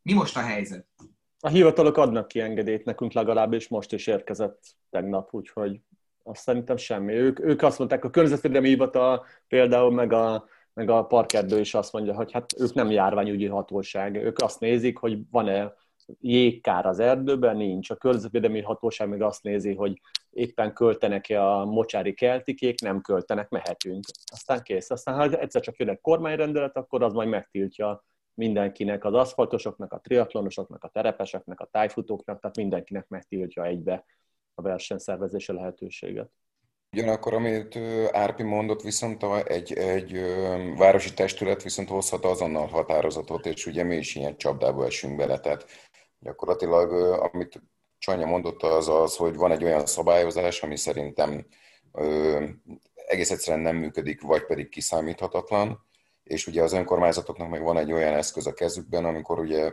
Mi 0.07 0.13
most 0.13 0.37
a 0.37 0.41
helyzet? 0.41 0.87
A 1.41 1.49
hivatalok 1.49 1.97
adnak 1.97 2.29
ki 2.29 2.41
engedélyt 2.41 2.85
nekünk 2.85 3.13
legalábbis, 3.13 3.69
most 3.69 3.93
is 3.93 4.07
érkezett 4.07 4.63
tegnap, 4.91 5.35
úgyhogy 5.35 5.81
azt 6.23 6.43
szerintem 6.43 6.77
semmi. 6.77 7.13
Ők, 7.13 7.41
ők 7.41 7.63
azt 7.63 7.79
mondták, 7.79 8.05
a 8.05 8.11
környezetvédelmi 8.11 8.69
hivatal 8.69 9.27
például, 9.49 9.91
meg 9.91 10.13
a, 10.13 10.49
meg 10.73 10.91
a 10.91 11.05
parkerdő 11.05 11.61
is 11.61 11.75
azt 11.75 11.93
mondja, 11.93 12.15
hogy 12.15 12.33
hát 12.33 12.53
ők 12.59 12.75
nem 12.75 12.91
járványügyi 12.91 13.47
hatóság. 13.47 14.17
Ők 14.17 14.39
azt 14.39 14.61
nézik, 14.61 14.99
hogy 14.99 15.19
van-e 15.31 15.75
jégkár 16.21 16.87
az 16.87 16.99
erdőben, 16.99 17.57
nincs. 17.57 17.91
A 17.91 17.97
környezetvédelmi 17.97 18.63
hatóság 18.63 19.09
meg 19.09 19.23
azt 19.23 19.43
nézi, 19.43 19.75
hogy 19.75 20.01
éppen 20.31 20.73
költenek-e 20.73 21.51
a 21.51 21.65
mocsári 21.65 22.15
keltikék, 22.15 22.81
nem 22.81 23.01
költenek, 23.01 23.49
mehetünk. 23.49 24.05
Aztán 24.33 24.63
kész. 24.63 24.91
Aztán 24.91 25.15
ha 25.15 25.39
egyszer 25.39 25.63
csak 25.63 25.77
jön 25.77 25.89
egy 25.89 26.01
kormányrendelet, 26.01 26.77
akkor 26.77 27.03
az 27.03 27.13
majd 27.13 27.29
megtiltja 27.29 28.05
mindenkinek, 28.37 29.05
az 29.05 29.15
aszfaltosoknak, 29.15 29.93
a 29.93 30.01
triatlonosoknak, 30.01 30.85
a 30.85 30.89
terepeseknek, 30.89 31.61
a 31.61 31.69
tájfutóknak, 31.71 32.41
tehát 32.41 32.57
mindenkinek 32.57 33.09
megtiltja 33.09 33.65
egybe 33.65 34.05
a 34.55 34.63
versenyszervezési 34.63 35.53
lehetőséget. 35.53 36.31
Ugyanakkor, 36.93 37.35
amit 37.35 37.77
Árpi 38.11 38.43
mondott, 38.43 38.83
viszont 38.83 39.23
egy, 39.47 39.73
egy 39.73 40.21
városi 40.77 41.15
testület 41.15 41.63
viszont 41.63 41.89
hozhat 41.89 42.25
azonnal 42.25 42.67
határozatot, 42.67 43.47
és 43.47 43.67
ugye 43.67 43.83
mi 43.83 43.97
is 43.97 44.15
ilyen 44.15 44.37
csapdába 44.37 44.85
esünk 44.85 45.17
bele. 45.17 45.39
Tehát 45.39 45.67
gyakorlatilag, 46.19 46.93
amit 47.21 47.63
Csanya 47.99 48.27
mondott, 48.27 48.63
az 48.63 48.89
az, 48.89 49.17
hogy 49.17 49.37
van 49.37 49.51
egy 49.51 49.65
olyan 49.65 49.87
szabályozás, 49.87 50.63
ami 50.63 50.77
szerintem 50.77 51.47
ö, 51.93 52.45
egész 53.07 53.31
egyszerűen 53.31 53.63
nem 53.63 53.77
működik, 53.77 54.23
vagy 54.23 54.45
pedig 54.47 54.69
kiszámíthatatlan, 54.69 55.87
és 56.27 56.47
ugye 56.47 56.63
az 56.63 56.73
önkormányzatoknak 56.73 57.49
meg 57.49 57.63
van 57.63 57.77
egy 57.77 57.93
olyan 57.93 58.15
eszköz 58.15 58.47
a 58.47 58.53
kezükben, 58.53 59.05
amikor 59.05 59.39
ugye 59.39 59.73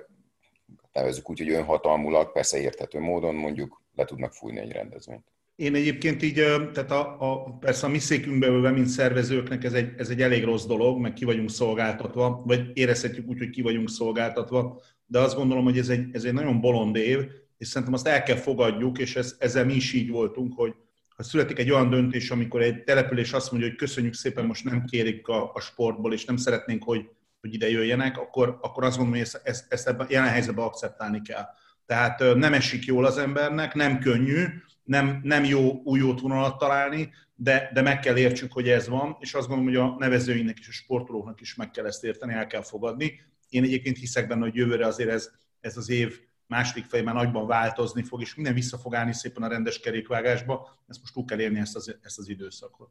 nevezzük 0.92 1.30
úgy, 1.30 1.40
hogy 1.40 1.50
önhatalmulag, 1.50 2.32
persze 2.32 2.60
érthető 2.60 3.00
módon 3.00 3.36
mondjuk 3.36 3.82
le 3.96 4.06
tudnak 4.06 4.34
fújni 4.34 4.60
egy 4.60 4.72
rendezvényt. 4.72 5.32
Én 5.56 5.76
egyébként 5.76 6.24
így, 6.24 6.34
tehát 6.74 6.92
a, 6.92 7.16
a, 7.20 7.58
persze 7.60 7.86
a 7.86 7.90
mi 7.90 8.00
székünkbe 8.00 8.48
ülve, 8.48 8.72
mint 8.72 8.88
szervezőknek 8.88 9.64
ez 9.64 9.74
egy, 9.74 9.94
ez 9.98 10.10
egy 10.10 10.22
elég 10.22 10.44
rossz 10.44 10.66
dolog, 10.66 11.00
meg 11.00 11.14
ki 11.14 11.26
vagyunk 11.26 11.50
szolgáltatva, 11.50 12.42
vagy 12.46 12.70
érezhetjük 12.74 13.30
úgy, 13.30 13.38
hogy 13.38 13.50
ki 13.50 13.62
vagyunk 13.62 13.90
szolgáltatva, 13.90 14.82
de 15.06 15.20
azt 15.20 15.36
gondolom, 15.36 15.64
hogy 15.64 15.78
ez 15.78 15.90
egy, 15.90 16.16
ez 16.16 16.24
egy 16.24 16.34
nagyon 16.34 16.62
bolond 16.62 16.96
év, 16.96 17.20
és 17.58 17.68
szerintem 17.68 17.94
azt 17.94 18.08
el 18.08 18.24
kell 18.24 18.36
fogadjuk, 18.36 19.00
és 19.00 19.16
ez, 19.16 19.36
ezzel 19.40 19.66
mi 19.66 19.74
is 19.74 19.94
így 19.94 20.10
voltunk, 20.10 20.54
hogy 20.56 20.74
ha 21.24 21.30
születik 21.30 21.60
egy 21.60 21.72
olyan 21.72 21.90
döntés, 21.90 22.32
amikor 22.32 22.62
egy 22.62 22.84
település 22.84 23.34
azt 23.34 23.52
mondja, 23.52 23.70
hogy 23.70 23.78
köszönjük 23.78 24.14
szépen, 24.14 24.46
most 24.46 24.64
nem 24.64 24.86
kérik 24.86 25.28
a, 25.28 25.52
a 25.54 25.60
sportból, 25.60 26.14
és 26.14 26.26
nem 26.26 26.38
szeretnénk, 26.38 26.84
hogy, 26.84 27.10
hogy 27.42 27.54
ide 27.54 27.70
jöjjenek, 27.70 28.18
akkor, 28.18 28.58
akkor 28.62 28.84
azt 28.84 28.98
gondolom, 28.98 29.20
hogy 29.20 29.30
ezt, 29.34 29.42
ezt, 29.48 29.74
ezt 29.74 29.88
ebben, 29.88 30.08
jelen 30.10 30.30
helyzetben 30.30 30.66
akceptálni 30.66 31.22
kell. 31.22 31.46
Tehát 31.86 32.36
nem 32.36 32.54
esik 32.54 32.86
jól 32.86 33.06
az 33.06 33.18
embernek, 33.18 33.74
nem 33.74 34.00
könnyű, 34.00 34.46
nem, 34.84 35.20
nem 35.24 35.44
jó 35.44 35.82
új 35.84 36.02
útvonalat 36.02 36.58
találni, 36.58 37.14
de, 37.36 37.70
de 37.74 37.82
meg 37.82 38.00
kell 38.00 38.18
értsük, 38.18 38.52
hogy 38.54 38.70
ez 38.70 38.88
van, 38.88 39.18
és 39.20 39.34
azt 39.34 39.48
gondolom, 39.48 39.74
hogy 39.74 39.82
a 39.82 39.96
nevezőinknek 40.00 40.60
és 40.60 40.68
a 40.68 40.72
sportolóknak 40.72 41.42
is 41.42 41.56
meg 41.56 41.72
kell 41.72 41.86
ezt 41.86 42.04
érteni, 42.04 42.34
el 42.34 42.48
kell 42.48 42.64
fogadni. 42.64 43.22
Én 43.50 43.64
egyébként 43.64 43.98
hiszek 43.98 44.28
benne, 44.28 44.42
hogy 44.42 44.56
jövőre 44.56 44.86
azért 44.86 45.10
ez, 45.10 45.32
ez 45.60 45.78
az 45.78 45.90
év 45.90 46.20
második 46.54 46.86
fejében 46.86 47.14
nagyban 47.14 47.48
változni 47.48 48.04
fog, 48.04 48.22
és 48.22 48.36
minden 48.36 48.54
vissza 48.54 48.78
fog 48.78 48.96
állni 48.96 49.14
szépen 49.14 49.44
a 49.44 49.48
rendes 49.48 49.80
kerékvágásba. 49.80 50.68
Ezt 50.88 51.00
most 51.00 51.14
túl 51.14 51.26
kell 51.26 51.40
érni 51.40 51.60
ezt 51.60 51.76
az, 51.76 51.98
ezt 52.02 52.18
az 52.18 52.30
időszakot. 52.30 52.90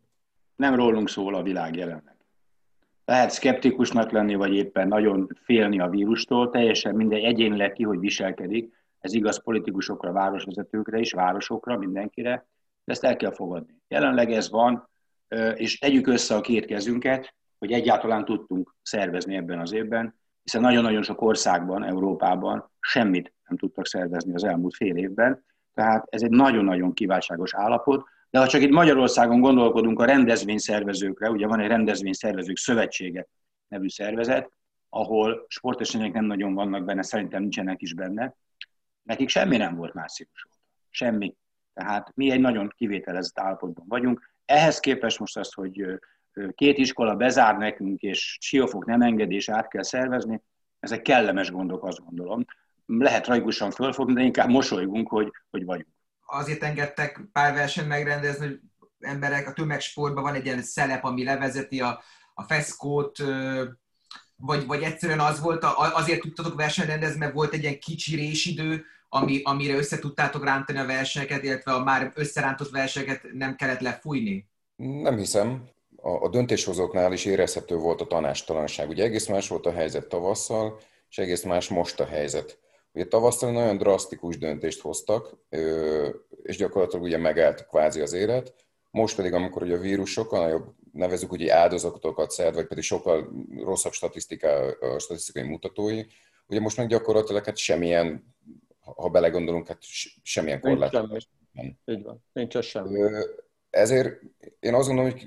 nem 0.57 0.75
rólunk 0.75 1.09
szól 1.09 1.35
a 1.35 1.43
világ 1.43 1.77
jelenleg. 1.77 2.17
Lehet 3.05 3.31
szkeptikusnak 3.31 4.11
lenni, 4.11 4.35
vagy 4.35 4.55
éppen 4.55 4.89
nagyon 4.89 5.29
félni 5.45 5.81
a 5.81 5.89
vírustól, 5.89 6.51
teljesen 6.51 6.95
mindegy 6.95 7.23
egyénileg 7.23 7.73
ki, 7.73 7.83
hogy 7.83 7.99
viselkedik. 7.99 8.73
Ez 9.01 9.13
igaz 9.13 9.43
politikusokra, 9.43 10.13
városvezetőkre 10.13 10.99
is, 10.99 11.13
városokra, 11.13 11.77
mindenkire, 11.79 12.47
de 12.85 12.93
ezt 12.93 13.05
el 13.05 13.17
kell 13.17 13.33
fogadni. 13.33 13.81
Jelenleg 13.89 14.33
ez 14.33 14.51
van, 14.51 14.89
és 15.55 15.79
tegyük 15.79 16.07
össze 16.07 16.35
a 16.35 16.41
két 16.41 16.65
kezünket, 16.65 17.35
hogy 17.59 17.73
egyáltalán 17.73 18.25
tudtunk 18.25 18.75
szervezni 18.83 19.37
ebben 19.37 19.59
az 19.59 19.73
évben, 19.73 20.15
hiszen 20.43 20.61
nagyon-nagyon 20.61 21.03
sok 21.03 21.21
országban, 21.21 21.85
Európában 21.85 22.72
semmit 22.87 23.33
nem 23.49 23.59
tudtak 23.59 23.87
szervezni 23.87 24.35
az 24.35 24.45
elmúlt 24.45 24.75
fél 24.75 24.97
évben, 24.97 25.45
tehát 25.75 26.07
ez 26.11 26.23
egy 26.23 26.31
nagyon-nagyon 26.31 26.93
kiváltságos 26.93 27.55
állapot, 27.55 28.05
de 28.31 28.39
ha 28.39 28.47
csak 28.47 28.61
itt 28.63 28.71
Magyarországon 28.71 29.41
gondolkodunk 29.41 30.01
a 30.01 30.05
rendezvényszervezőkre, 30.05 31.31
ugye 31.31 31.47
van 31.47 31.61
egy 31.61 31.69
rendezvényszervezők 31.69 32.57
szövetsége 32.57 33.27
nevű 33.69 33.89
szervezet, 33.89 34.51
ahol 34.89 35.45
sportesemények 35.49 36.13
nem 36.13 36.25
nagyon 36.25 36.55
vannak 36.55 36.85
benne, 36.85 37.03
szerintem 37.03 37.41
nincsenek 37.41 37.83
is 37.83 37.95
benne, 37.95 38.35
nekik 39.03 39.29
semmi 39.29 39.57
nem 39.57 39.77
volt 39.77 39.95
március 39.95 40.47
óta. 40.49 40.57
Semmi. 40.91 41.37
Tehát 41.75 42.13
mi 42.15 42.31
egy 42.31 42.41
nagyon 42.41 42.73
kivételezett 42.77 43.39
állapotban 43.39 43.85
vagyunk. 43.89 44.31
Ehhez 44.45 44.81
képest 44.81 45.19
most 45.19 45.37
azt, 45.37 45.55
hogy 45.55 46.01
két 46.55 46.79
iskola 46.79 47.15
bezár 47.17 47.57
nekünk, 47.57 48.01
és 48.01 48.37
siófok 48.41 48.85
nem 48.85 49.03
engedés 49.03 49.49
át 49.49 49.69
kell 49.69 49.83
szervezni, 49.83 50.43
ezek 50.81 51.03
kellemes 51.03 51.51
gondok, 51.51 51.85
azt 51.85 52.05
gondolom. 52.05 52.45
Lehet 52.99 53.27
rajgusan 53.27 53.71
fölfogni, 53.71 54.15
de 54.15 54.23
inkább 54.23 54.49
mosolygunk, 54.49 55.09
hogy, 55.09 55.31
hogy 55.51 55.65
vagyunk. 55.65 55.89
Azért 56.27 56.63
engedtek 56.63 57.21
pár 57.33 57.55
versenyt 57.55 57.89
megrendezni, 57.89 58.47
hogy 58.47 58.61
emberek, 59.01 59.49
a 59.49 59.53
tömegsportban 59.53 60.23
van 60.23 60.35
egy 60.35 60.45
ilyen 60.45 60.63
szelep, 60.63 61.05
ami 61.05 61.25
levezeti 61.25 61.81
a, 61.81 62.03
a 62.35 62.43
feszkót, 62.43 63.19
vagy, 64.37 64.67
vagy 64.67 64.83
egyszerűen 64.83 65.21
az 65.21 65.41
volt, 65.41 65.65
a- 65.65 65.95
azért 65.95 66.21
tudtatok 66.21 66.55
versenyt 66.55 66.89
rendezni, 66.89 67.19
mert 67.19 67.33
volt 67.33 67.53
egy 67.53 67.63
ilyen 67.63 67.79
kicsi 67.79 68.17
résidő, 68.17 68.85
ami, 69.09 69.41
amire 69.43 69.77
össze 69.77 69.99
tudtátok 69.99 70.45
rántani 70.45 70.79
a 70.79 70.87
versenyeket, 70.87 71.43
illetve 71.43 71.73
a 71.73 71.83
már 71.85 72.13
összerántott 72.15 72.71
versenyeket 72.71 73.23
nem 73.33 73.57
kellett 73.57 73.81
lefújni? 73.81 74.49
Nem 74.77 75.17
hiszem. 75.17 75.69
A, 75.97 76.09
a 76.09 76.29
döntéshozóknál 76.29 77.13
is 77.13 77.25
érezhető 77.25 77.77
volt 77.77 78.01
a 78.01 78.07
tanástalanság. 78.07 78.89
Ugye 78.89 79.05
egész 79.05 79.27
más 79.27 79.49
volt 79.49 79.67
a 79.67 79.73
helyzet 79.73 80.09
tavasszal, 80.09 80.81
és 81.09 81.19
egész 81.19 81.43
más 81.43 81.69
most 81.69 82.01
a 82.01 82.07
helyzet. 82.07 82.59
Ugye 82.95 83.07
tavasszal 83.07 83.53
nagyon 83.53 83.77
drasztikus 83.77 84.39
döntést 84.39 84.81
hoztak, 84.81 85.37
és 86.43 86.57
gyakorlatilag 86.57 87.05
ugye 87.05 87.19
megállt 87.19 87.67
kvázi 87.67 88.01
az 88.01 88.13
élet. 88.13 88.55
Most 88.91 89.17
pedig, 89.17 89.33
amikor 89.33 89.63
ugye 89.63 89.77
a 89.77 89.81
vírus 89.81 90.11
sokkal 90.11 90.43
nagyobb, 90.43 90.75
nevezük 90.93 91.33
ugye 91.33 91.55
áldozatokat 91.55 92.31
szed, 92.31 92.55
vagy 92.55 92.67
pedig 92.67 92.85
sokkal 92.85 93.29
rosszabb 93.65 93.93
statisztiká, 93.93 94.77
statisztikai 94.99 95.43
mutatói, 95.43 96.05
ugye 96.47 96.61
most 96.61 96.77
meg 96.77 96.87
gyakorlatilag 96.87 97.45
hát 97.45 97.57
semmilyen, 97.57 98.35
ha 98.81 99.09
belegondolunk, 99.09 99.67
hát 99.67 99.79
semmilyen 100.23 100.61
Nincs 100.63 100.79
korlát. 100.79 100.93
semmi. 100.93 101.77
Így 101.85 102.03
van. 102.03 102.25
Nincs 102.33 102.59
semmi. 102.59 103.01
Ezért 103.73 104.21
én 104.61 104.75
azt 104.75 104.87
gondolom, 104.87 105.11
hogy 105.11 105.27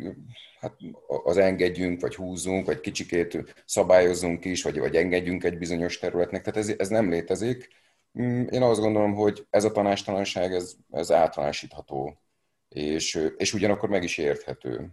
hát 0.59 0.77
az 1.23 1.37
engedjünk, 1.37 2.01
vagy 2.01 2.15
húzzunk, 2.15 2.65
vagy 2.65 2.79
kicsikét 2.79 3.63
szabályozzunk 3.65 4.45
is, 4.45 4.63
vagy, 4.63 4.79
vagy 4.79 4.95
engedjünk 4.95 5.43
egy 5.43 5.57
bizonyos 5.57 5.99
területnek, 5.99 6.43
tehát 6.43 6.59
ez, 6.59 6.75
ez 6.77 6.87
nem 6.87 7.09
létezik. 7.09 7.67
Mm, 8.21 8.45
én 8.47 8.61
azt 8.61 8.79
gondolom, 8.79 9.13
hogy 9.13 9.47
ez 9.49 9.63
a 9.63 9.71
tanástalanság, 9.71 10.53
ez, 10.53 10.75
ez 10.91 11.11
általánosítható, 11.11 12.21
és, 12.69 13.29
és 13.37 13.53
ugyanakkor 13.53 13.89
meg 13.89 14.03
is 14.03 14.17
érthető. 14.17 14.89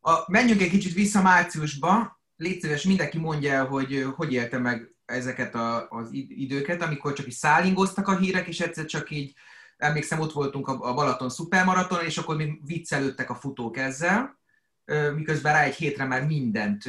A, 0.00 0.24
menjünk 0.26 0.62
egy 0.62 0.70
kicsit 0.70 0.92
vissza 0.92 1.22
márciusba. 1.22 2.20
Légy 2.36 2.60
szíves, 2.60 2.84
mindenki 2.84 3.18
mondja 3.18 3.52
el, 3.52 3.66
hogy 3.66 4.06
hogy 4.16 4.32
élte 4.32 4.58
meg 4.58 4.94
ezeket 5.04 5.54
a, 5.54 5.88
az 5.88 6.08
időket, 6.12 6.82
amikor 6.82 7.12
csak 7.12 7.26
is 7.26 7.34
szállingoztak 7.34 8.08
a 8.08 8.16
hírek, 8.16 8.48
és 8.48 8.60
egyszer 8.60 8.84
csak 8.84 9.10
így, 9.10 9.34
emlékszem, 9.80 10.20
ott 10.20 10.32
voltunk 10.32 10.68
a 10.68 10.94
Balaton 10.94 11.30
szupermaratonon, 11.30 12.04
és 12.04 12.18
akkor 12.18 12.36
még 12.36 12.60
viccelődtek 12.66 13.30
a 13.30 13.34
futók 13.34 13.76
ezzel, 13.76 14.38
miközben 15.14 15.52
rá 15.52 15.62
egy 15.62 15.74
hétre 15.74 16.04
már 16.04 16.26
mindent 16.26 16.84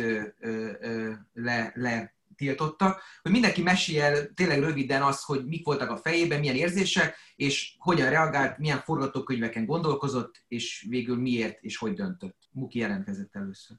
le, 1.34 1.72
le 1.76 2.16
tiltottak, 2.36 3.02
hogy 3.22 3.32
mindenki 3.32 3.62
mesélje 3.62 4.26
tényleg 4.26 4.60
röviden 4.60 5.02
azt, 5.02 5.24
hogy 5.24 5.46
mik 5.46 5.66
voltak 5.66 5.90
a 5.90 5.98
fejében, 5.98 6.40
milyen 6.40 6.56
érzések, 6.56 7.16
és 7.36 7.76
hogyan 7.78 8.10
reagált, 8.10 8.58
milyen 8.58 8.80
forgatókönyveken 8.80 9.66
gondolkozott, 9.66 10.44
és 10.48 10.86
végül 10.90 11.18
miért 11.18 11.62
és 11.62 11.78
hogy 11.78 11.94
döntött. 11.94 12.38
Muki 12.52 12.80
jelentkezett 12.80 13.36
először. 13.36 13.78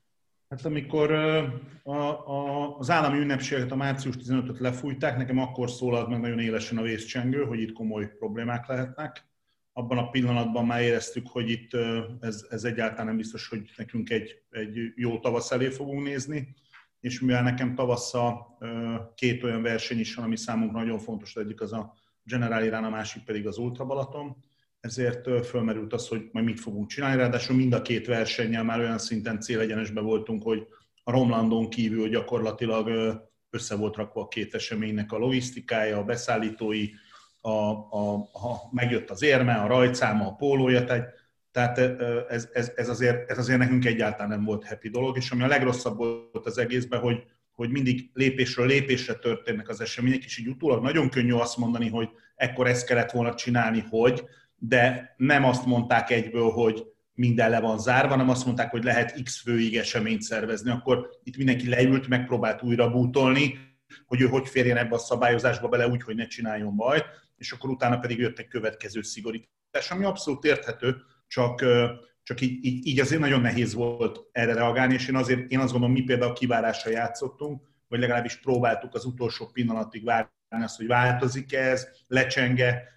Hát 0.52 0.64
amikor 0.64 1.12
a, 1.82 1.90
a, 1.90 2.76
az 2.78 2.90
állami 2.90 3.18
ünnepséget, 3.18 3.72
a 3.72 3.76
március 3.76 4.14
15-öt 4.18 4.58
lefújták, 4.58 5.16
nekem 5.16 5.38
akkor 5.38 5.70
szólalt 5.70 6.08
meg 6.08 6.20
nagyon 6.20 6.38
élesen 6.38 6.78
a 6.78 6.82
vészcsengő, 6.82 7.44
hogy 7.44 7.60
itt 7.60 7.72
komoly 7.72 8.16
problémák 8.18 8.66
lehetnek. 8.66 9.24
Abban 9.72 9.98
a 9.98 10.10
pillanatban 10.10 10.66
már 10.66 10.82
éreztük, 10.82 11.28
hogy 11.28 11.50
itt 11.50 11.70
ez, 12.20 12.46
ez 12.50 12.64
egyáltalán 12.64 13.06
nem 13.06 13.16
biztos, 13.16 13.48
hogy 13.48 13.70
nekünk 13.76 14.10
egy, 14.10 14.42
egy 14.50 14.78
jó 14.96 15.18
tavasz 15.18 15.50
elé 15.50 15.68
fogunk 15.68 16.02
nézni 16.02 16.54
és 17.00 17.20
mivel 17.20 17.42
nekem 17.42 17.74
tavasszal 17.74 18.58
két 19.14 19.42
olyan 19.42 19.62
verseny 19.62 19.98
is 19.98 20.14
van, 20.14 20.24
ami 20.24 20.36
számunkra 20.36 20.78
nagyon 20.78 20.98
fontos, 20.98 21.36
egyik 21.36 21.60
az 21.60 21.72
a 21.72 21.94
General 22.22 22.64
Irán, 22.64 22.84
a 22.84 22.90
másik 22.90 23.24
pedig 23.24 23.46
az 23.46 23.58
Ultra 23.58 23.84
Balaton, 23.84 24.36
ezért 24.82 25.46
fölmerült 25.46 25.92
az, 25.92 26.08
hogy 26.08 26.28
majd 26.32 26.44
mit 26.44 26.60
fogunk 26.60 26.88
csinálni, 26.88 27.16
ráadásul 27.16 27.56
mind 27.56 27.72
a 27.72 27.82
két 27.82 28.06
versennyel 28.06 28.64
már 28.64 28.78
olyan 28.78 28.98
szinten 28.98 29.40
célegyenesbe 29.40 30.00
voltunk, 30.00 30.42
hogy 30.42 30.66
a 31.04 31.10
Romlandon 31.10 31.68
kívül 31.68 32.08
gyakorlatilag 32.08 32.90
össze 33.50 33.76
volt 33.76 33.96
rakva 33.96 34.20
a 34.20 34.28
két 34.28 34.54
eseménynek 34.54 35.12
a 35.12 35.18
logisztikája, 35.18 35.98
a 35.98 36.04
beszállítói, 36.04 36.88
a, 37.40 37.50
a, 37.50 38.14
a, 38.16 38.68
megjött 38.70 39.10
az 39.10 39.22
érme, 39.22 39.54
a 39.54 39.66
rajtszáma, 39.66 40.26
a 40.26 40.34
pólója, 40.34 40.84
tehát 40.84 41.20
tehát 41.52 41.78
ez, 42.28 42.48
ez, 42.52 42.72
ez, 42.76 42.88
azért, 42.88 43.30
ez 43.30 43.38
azért 43.38 43.58
nekünk 43.58 43.84
egyáltalán 43.84 44.28
nem 44.28 44.44
volt 44.44 44.66
happy 44.66 44.88
dolog, 44.88 45.16
és 45.16 45.30
ami 45.30 45.42
a 45.42 45.46
legrosszabb 45.46 45.96
volt 45.96 46.46
az 46.46 46.58
egészben, 46.58 47.00
hogy, 47.00 47.24
hogy 47.50 47.70
mindig 47.70 48.10
lépésről 48.14 48.66
lépésre 48.66 49.14
történnek 49.14 49.68
az 49.68 49.80
események, 49.80 50.24
és 50.24 50.38
így 50.38 50.48
utólag 50.48 50.82
nagyon 50.82 51.08
könnyű 51.08 51.32
azt 51.32 51.56
mondani, 51.56 51.88
hogy 51.88 52.08
ekkor 52.34 52.66
ezt 52.66 52.86
kellett 52.86 53.10
volna 53.10 53.34
csinálni, 53.34 53.84
hogy, 53.90 54.24
de 54.68 55.14
nem 55.16 55.44
azt 55.44 55.66
mondták 55.66 56.11
egyből, 56.11 56.51
hogy 56.51 56.85
minden 57.14 57.51
le 57.51 57.61
van 57.61 57.79
zárva, 57.79 58.09
hanem 58.09 58.29
azt 58.29 58.44
mondták, 58.44 58.70
hogy 58.70 58.85
lehet 58.85 59.22
X 59.22 59.40
főig 59.40 59.77
eseményt 59.77 60.22
szervezni, 60.22 60.70
akkor 60.70 61.09
itt 61.22 61.37
mindenki 61.37 61.68
leült, 61.68 62.09
megpróbált 62.09 62.62
újra 62.62 62.90
bútolni, 62.90 63.59
hogy 64.07 64.20
ő 64.20 64.27
hogy 64.27 64.48
férjen 64.48 64.77
ebbe 64.77 64.94
a 64.94 64.98
szabályozásba 64.98 65.68
bele 65.68 65.88
úgy, 65.88 66.03
hogy 66.03 66.14
ne 66.14 66.27
csináljon 66.27 66.77
baj, 66.77 67.03
és 67.37 67.53
akkor 67.53 67.70
utána 67.70 67.98
pedig 67.98 68.18
jött 68.18 68.38
egy 68.38 68.48
következő 68.48 69.03
szigorítás, 69.03 69.90
ami 69.90 70.05
abszolút 70.05 70.44
érthető, 70.44 70.96
csak, 71.27 71.64
csak 72.22 72.40
így, 72.40 72.64
így, 72.64 72.87
így 72.87 73.01
azért 73.01 73.20
nagyon 73.20 73.40
nehéz 73.40 73.75
volt 73.75 74.20
erre 74.33 74.55
reagálni, 74.55 74.94
és 74.94 75.09
én 75.09 75.16
azért 75.16 75.51
én 75.51 75.59
azt 75.59 75.72
gondolom, 75.72 75.94
mi 75.94 76.03
például 76.03 76.33
kivárásra 76.33 76.90
játszottunk, 76.90 77.62
vagy 77.88 78.01
legalábbis 78.01 78.37
próbáltuk 78.37 78.94
az 78.94 79.05
utolsó 79.05 79.46
pillanatig 79.46 80.05
várni 80.05 80.31
azt, 80.48 80.77
hogy 80.77 80.87
változik 80.87 81.53
ez, 81.53 81.88
lecsenge, 82.07 82.90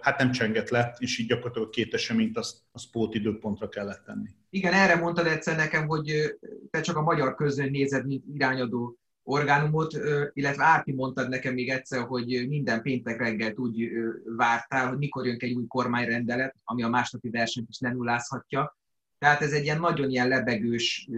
hát 0.00 0.18
nem 0.18 0.30
csengett 0.30 0.68
le, 0.68 0.96
és 0.98 1.18
így 1.18 1.26
gyakorlatilag 1.26 1.70
két 1.70 1.94
eseményt 1.94 2.38
azt, 2.38 2.58
az 2.72 2.90
pót 2.90 3.14
időpontra 3.14 3.68
kellett 3.68 4.04
tenni. 4.04 4.28
Igen, 4.50 4.72
erre 4.72 4.96
mondtad 4.96 5.26
egyszer 5.26 5.56
nekem, 5.56 5.86
hogy 5.86 6.38
te 6.70 6.80
csak 6.80 6.96
a 6.96 7.02
magyar 7.02 7.34
közön 7.34 7.70
nézed, 7.70 8.06
mint 8.06 8.24
irányadó 8.34 8.98
orgánumot, 9.22 9.98
illetve 10.32 10.64
Árpi 10.64 10.92
mondtad 10.92 11.28
nekem 11.28 11.54
még 11.54 11.68
egyszer, 11.68 12.00
hogy 12.00 12.44
minden 12.48 12.82
péntek 12.82 13.18
reggel 13.18 13.52
úgy 13.56 13.90
vártál, 14.36 14.88
hogy 14.88 14.98
mikor 14.98 15.26
jön 15.26 15.36
egy 15.38 15.54
új 15.54 15.66
kormányrendelet, 15.66 16.54
ami 16.64 16.82
a 16.82 16.88
másnapi 16.88 17.30
versenyt 17.30 17.68
is 17.68 17.80
lenullázhatja. 17.80 18.76
Tehát 19.18 19.40
ez 19.40 19.52
egy 19.52 19.64
ilyen 19.64 19.80
nagyon 19.80 20.10
ilyen 20.10 20.28
lebegős, 20.28 21.08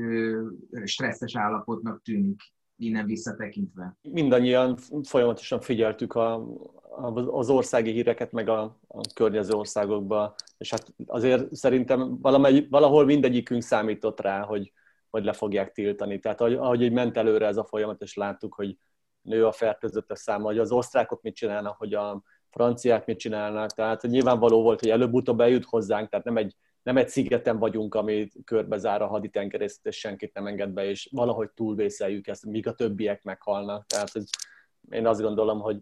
stresszes 0.84 1.36
állapotnak 1.36 2.02
tűnik 2.02 2.40
innen 2.80 3.06
visszatekintve. 3.06 3.96
Mindannyian 4.02 4.76
folyamatosan 5.02 5.60
figyeltük 5.60 6.14
a, 6.14 6.46
az 7.30 7.50
országi 7.50 7.92
híreket, 7.92 8.32
meg 8.32 8.48
a, 8.48 8.62
a 8.88 9.00
környező 9.14 9.52
országokba, 9.52 10.34
és 10.58 10.70
hát 10.70 10.94
azért 11.06 11.54
szerintem 11.54 12.18
valahol 12.70 13.04
mindegyikünk 13.04 13.62
számított 13.62 14.20
rá, 14.20 14.40
hogy, 14.42 14.72
hogy 15.10 15.24
le 15.24 15.32
fogják 15.32 15.72
tiltani. 15.72 16.18
Tehát 16.18 16.40
ahogy, 16.40 16.54
ahogy 16.54 16.82
így 16.82 16.92
ment 16.92 17.16
előre 17.16 17.46
ez 17.46 17.56
a 17.56 17.64
folyamat, 17.64 18.02
és 18.02 18.14
láttuk, 18.14 18.54
hogy 18.54 18.76
nő 19.22 19.46
a 19.46 19.52
fertőzöttek 19.52 20.16
száma, 20.16 20.44
hogy 20.44 20.58
az 20.58 20.72
osztrákok 20.72 21.22
mit 21.22 21.34
csinálnak, 21.34 21.76
hogy 21.76 21.94
a 21.94 22.22
franciák 22.50 23.06
mit 23.06 23.18
csinálnak, 23.18 23.70
tehát 23.70 24.02
nyilvánvaló 24.02 24.62
volt, 24.62 24.80
hogy 24.80 24.90
előbb-utóbb 24.90 25.40
eljut 25.40 25.64
hozzánk, 25.64 26.08
tehát 26.08 26.24
nem 26.24 26.36
egy, 26.36 26.56
nem 26.82 26.96
egy 26.96 27.08
szigeten 27.08 27.58
vagyunk, 27.58 27.94
ami 27.94 28.28
körbe 28.44 28.76
zár 28.76 29.02
a 29.02 29.06
haditengerészet, 29.06 29.86
és 29.86 29.98
senkit 29.98 30.34
nem 30.34 30.46
enged 30.46 30.70
be, 30.70 30.84
és 30.84 31.08
valahogy 31.12 31.50
túlvészeljük 31.50 32.26
ezt, 32.26 32.46
míg 32.46 32.66
a 32.66 32.74
többiek 32.74 33.22
meghalnak. 33.22 33.86
Tehát 33.86 34.10
ez, 34.12 34.24
én 34.90 35.06
azt 35.06 35.20
gondolom, 35.20 35.60
hogy 35.60 35.78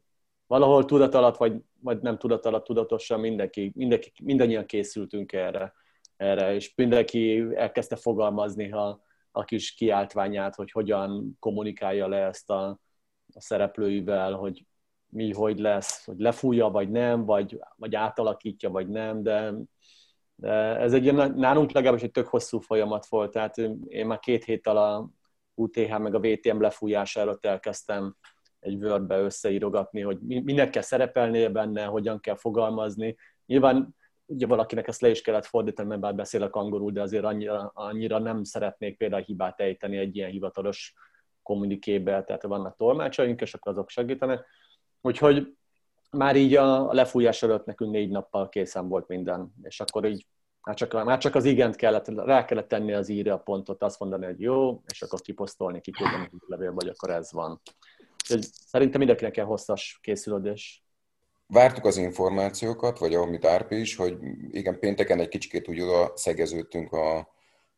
valahol 0.47 0.85
tudat 0.85 1.15
alatt, 1.15 1.37
vagy, 1.37 1.55
vagy 1.81 2.01
nem 2.01 2.19
tudat 2.19 2.47
alatt, 2.47 2.65
tudatosan 2.65 3.21
mindenki, 3.21 3.73
mindenki, 3.75 4.13
mindannyian 4.23 4.67
készültünk 4.67 5.33
erre, 5.33 5.73
erre, 6.17 6.55
és 6.55 6.75
mindenki 6.75 7.47
elkezdte 7.55 7.97
fogalmazni, 7.97 8.69
ha 8.69 9.01
a 9.31 9.45
kis 9.45 9.75
kiáltványát, 9.75 10.55
hogy 10.55 10.71
hogyan 10.71 11.37
kommunikálja 11.39 12.09
le 12.09 12.27
ezt 12.27 12.51
a, 12.51 12.69
a 13.35 13.41
szereplőivel, 13.41 14.33
hogy 14.33 14.67
mi 15.09 15.33
hogy 15.33 15.59
lesz, 15.59 16.05
hogy 16.05 16.19
lefújja, 16.19 16.69
vagy 16.69 16.91
nem, 16.91 17.25
vagy, 17.25 17.61
vagy 17.77 17.95
átalakítja, 17.95 18.71
vagy 18.71 18.89
nem, 18.89 19.23
de, 19.23 19.53
de 20.41 20.51
ez 20.77 20.93
egy 20.93 21.03
ilyen, 21.05 21.35
nálunk 21.37 21.73
legalábbis 21.73 22.03
egy 22.03 22.11
tök 22.11 22.27
hosszú 22.27 22.59
folyamat 22.59 23.07
volt, 23.07 23.33
tehát 23.33 23.59
én 23.89 24.07
már 24.07 24.19
két 24.19 24.45
héttel 24.45 24.77
a 24.77 25.11
UTH 25.55 25.99
meg 25.99 26.15
a 26.15 26.21
VTM 26.21 26.61
lefújására 26.61 27.39
elkezdtem 27.41 28.17
egy 28.61 28.85
word 28.85 29.11
összeírogatni, 29.11 30.01
hogy 30.01 30.19
minek 30.21 30.71
kell 30.71 30.83
szerepelnie 30.83 31.49
benne, 31.49 31.85
hogyan 31.85 32.21
kell 32.21 32.37
fogalmazni. 32.37 33.17
Nyilván 33.47 33.97
ugye 34.27 34.47
valakinek 34.47 34.89
ezt 34.89 35.01
le 35.01 35.09
is 35.09 35.21
kellett 35.21 35.47
fordítani, 35.47 35.89
mert 35.89 36.01
bár 36.01 36.15
beszélek 36.15 36.55
angolul, 36.55 36.93
de 36.93 37.01
azért 37.03 37.25
annyira, 37.25 37.71
annyira 37.75 38.19
nem 38.19 38.45
szeretnék 38.45 38.97
például 38.97 39.23
hibát 39.23 39.61
ejteni 39.61 39.97
egy 39.97 40.17
ilyen 40.17 40.31
hivatalos 40.31 40.95
kommunikébe, 41.43 42.23
tehát 42.25 42.43
vannak 42.43 42.77
tolmácsaink, 42.77 43.41
és 43.41 43.55
akkor 43.55 43.73
azok 43.73 43.89
segítenek. 43.89 44.47
Úgyhogy 45.01 45.57
már 46.11 46.37
így 46.37 46.55
a 46.55 46.93
lefújás 46.93 47.43
előtt 47.43 47.65
nekünk 47.65 47.91
négy 47.91 48.11
nappal 48.11 48.49
készen 48.49 48.89
volt 48.89 49.09
minden, 49.09 49.55
és 49.63 49.81
akkor 49.81 50.05
így 50.05 50.27
már 50.63 50.77
csak, 50.77 51.05
már 51.05 51.19
csak 51.19 51.35
az 51.35 51.45
igent 51.45 51.77
kellett, 51.77 52.09
rá 52.09 52.45
kellett 52.45 52.69
tenni 52.69 52.93
az 52.93 53.09
írja 53.09 53.35
a 53.35 53.39
pontot, 53.39 53.83
azt 53.83 54.01
mondani, 54.01 54.25
hogy 54.25 54.41
jó, 54.41 54.83
és 54.87 55.03
akkor 55.03 55.21
kiposztolni, 55.21 55.81
kiküldeni 55.81 56.29
a 56.33 56.45
levél, 56.47 56.73
vagy 56.73 56.89
akkor 56.89 57.11
ez 57.11 57.33
van. 57.33 57.61
Úgyhogy 58.13 58.43
szerintem 58.43 58.99
mindenkinek 58.99 59.33
kell 59.33 59.45
hosszas 59.45 59.99
készülődés 60.03 60.83
vártuk 61.49 61.85
az 61.85 61.97
információkat, 61.97 62.99
vagy 62.99 63.15
amit 63.15 63.45
Árpi 63.45 63.81
is, 63.81 63.97
hogy 63.97 64.19
igen, 64.51 64.79
pénteken 64.79 65.21
egy 65.21 65.29
kicsikét 65.29 65.69
úgy 65.69 65.81
oda 65.81 66.13
szegeződtünk 66.15 66.93
a, 66.93 67.29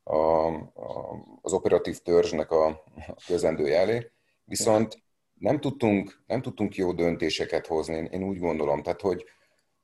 a, 0.03 0.47
a, 0.75 1.17
az 1.43 1.53
operatív 1.53 1.99
törzsnek 1.99 2.51
a, 2.51 2.67
a 3.07 3.23
közendője 3.27 3.79
elé, 3.79 4.11
viszont 4.45 5.03
nem 5.41 5.61
tudtunk, 5.61 6.23
nem 6.27 6.43
tudtunk 6.43 6.77
jó 6.77 6.93
döntéseket 6.93 7.67
hozni, 7.67 8.09
én, 8.13 8.23
úgy 8.23 8.39
gondolom. 8.39 8.83
Tehát, 8.83 9.01
hogy, 9.01 9.25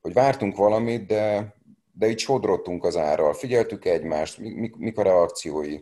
hogy 0.01 0.13
vártunk 0.13 0.55
valamit, 0.55 1.05
de, 1.05 1.53
de 1.91 2.09
így 2.09 2.19
sodrottunk 2.19 2.83
az 2.83 2.97
árral, 2.97 3.33
figyeltük 3.33 3.85
egymást, 3.85 4.37
mik, 4.37 4.75
mik 4.75 4.97
a 4.97 5.03
reakciói. 5.03 5.79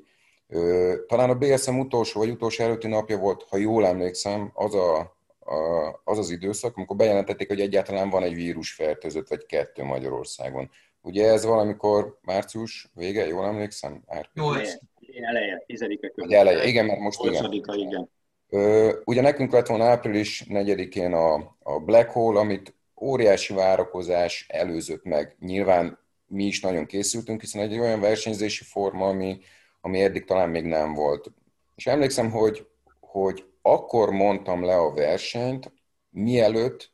Talán 1.08 1.30
a 1.30 1.36
BSM 1.36 1.80
utolsó 1.80 2.20
vagy 2.20 2.30
utolsó 2.30 2.64
előtti 2.64 2.88
napja 2.88 3.18
volt, 3.18 3.46
ha 3.50 3.58
jól 3.58 3.86
emlékszem, 3.86 4.52
az 4.54 4.76
a, 4.76 5.18
az 6.04 6.18
az 6.18 6.30
időszak, 6.30 6.78
amikor 6.78 6.96
bejelentették, 6.96 7.48
hogy 7.48 7.62
egyáltalán 7.62 8.10
van 8.10 8.24
egy 8.24 8.34
vírusfertőzött, 8.34 9.28
vagy 9.28 9.46
kettő 9.46 9.84
Magyarországon. 9.84 10.70
Ugye 11.02 11.28
ez 11.28 11.46
valamikor 11.46 12.20
március 12.22 12.92
vége, 12.94 13.28
jól 13.28 13.46
emlékszem? 13.46 14.04
Nyolc. 14.34 14.70
Eleje, 15.22 15.64
tizedike 15.66 16.10
között. 16.10 16.32
Eleje, 16.32 16.66
igen, 16.66 16.86
mert 16.86 17.00
most 17.00 17.24
igen. 17.24 17.52
igen. 17.52 18.10
Ugye 19.06 19.22
nekünk 19.22 19.52
lett 19.52 19.68
volna 19.68 19.84
április 19.84 20.46
4-én 20.50 21.14
a, 21.14 21.34
a 21.60 21.80
Black 21.80 22.10
Hole, 22.10 22.40
amit 22.40 22.76
óriási 23.02 23.54
várakozás 23.54 24.46
előzött 24.50 25.04
meg. 25.04 25.36
Nyilván 25.40 26.00
mi 26.28 26.44
is 26.44 26.62
nagyon 26.62 26.86
készültünk, 26.86 27.42
hiszen 27.42 27.62
egy 27.62 27.80
olyan 27.80 28.00
versenyzési 28.00 28.64
forma, 28.64 29.08
ami, 29.08 29.40
ami 29.82 30.02
eddig 30.02 30.26
talán 30.26 30.50
még 30.50 30.66
nem 30.66 30.94
volt. 30.94 31.32
És 31.76 31.88
emlékszem, 31.88 32.32
hogy, 32.32 32.68
hogy 33.00 33.46
akkor 33.62 34.10
mondtam 34.10 34.64
le 34.64 34.76
a 34.76 34.94
versenyt, 34.94 35.72
mielőtt 36.10 36.94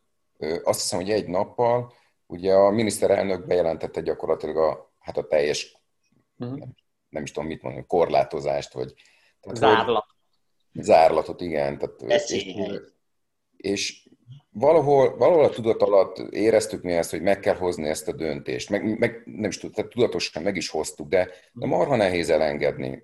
azt 0.63 0.81
hiszem, 0.81 0.99
hogy 0.99 1.09
egy 1.09 1.27
nappal 1.27 1.93
ugye 2.27 2.53
a 2.53 2.69
miniszterelnök 2.69 3.45
bejelentette 3.45 4.01
gyakorlatilag 4.01 4.57
a, 4.57 4.93
hát 4.99 5.17
a 5.17 5.27
teljes, 5.27 5.77
uh-huh. 6.37 6.57
nem, 6.57 6.75
nem 7.09 7.23
is 7.23 7.31
tudom 7.31 7.49
mit 7.49 7.61
mondani, 7.61 7.85
korlátozást, 7.87 8.73
vagy... 8.73 8.93
Tehát, 9.39 9.57
Zárlat. 9.57 10.10
Zárlatot, 10.73 11.41
igen. 11.41 11.77
Tehát, 11.77 12.21
és, 12.23 12.55
és 13.57 14.09
valahol, 14.51 15.17
valahol 15.17 15.43
a 15.43 15.49
tudat 15.49 15.81
alatt 15.81 16.17
éreztük 16.17 16.81
mi 16.81 16.93
ezt, 16.93 17.11
hogy 17.11 17.21
meg 17.21 17.39
kell 17.39 17.55
hozni 17.55 17.87
ezt 17.87 18.07
a 18.07 18.13
döntést. 18.13 18.69
Meg, 18.69 18.99
meg 18.99 19.21
nem 19.25 19.49
is 19.49 19.57
tud, 19.57 19.73
tehát 19.73 19.91
tudatosan 19.91 20.43
meg 20.43 20.55
is 20.55 20.69
hoztuk, 20.69 21.07
de, 21.07 21.29
de 21.53 21.65
marha 21.65 21.95
nehéz 21.95 22.29
elengedni. 22.29 23.03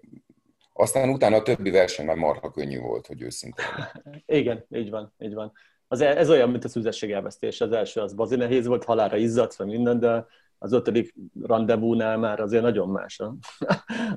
Aztán 0.73 1.09
utána 1.09 1.35
a 1.35 1.41
többi 1.41 1.69
verseny 1.69 2.05
már 2.05 2.15
marha 2.15 2.51
könnyű 2.51 2.79
volt, 2.79 3.07
hogy 3.07 3.21
őszintén. 3.21 3.65
Igen, 4.25 4.65
így 4.69 4.89
van, 4.89 5.13
így 5.19 5.33
van. 5.33 5.51
Az, 5.87 6.01
e- 6.01 6.17
ez 6.17 6.29
olyan, 6.29 6.49
mint 6.49 6.63
a 6.63 6.69
szüzesség 6.69 7.11
elvesztés. 7.11 7.61
Az 7.61 7.71
első 7.71 8.01
az 8.01 8.13
bazi 8.13 8.35
nehéz 8.35 8.65
volt, 8.65 8.83
halára 8.83 9.17
izzadsz, 9.17 9.57
vagy 9.57 9.67
minden, 9.67 9.99
de 9.99 10.25
az 10.57 10.73
ötödik 10.73 11.15
rendezvúnál 11.41 12.17
már 12.17 12.39
azért 12.39 12.63
nagyon 12.63 12.89
más 12.89 13.19
a, 13.19 13.35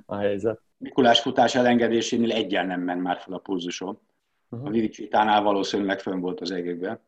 a 0.07 0.17
helyzet. 0.17 0.61
Mikulás 0.77 1.21
futás 1.21 1.55
elengedésénél 1.55 2.33
egyen 2.33 2.67
nem 2.67 2.81
ment 2.81 3.03
már 3.03 3.19
fel 3.19 3.35
a 3.35 3.39
pulzusom. 3.39 3.99
Uh-huh. 4.49 4.69
A 4.69 4.71
Vivicsitánál 4.71 5.43
valószínűleg 5.43 6.01
fönn 6.01 6.21
volt 6.21 6.41
az 6.41 6.51
égekben. 6.51 7.01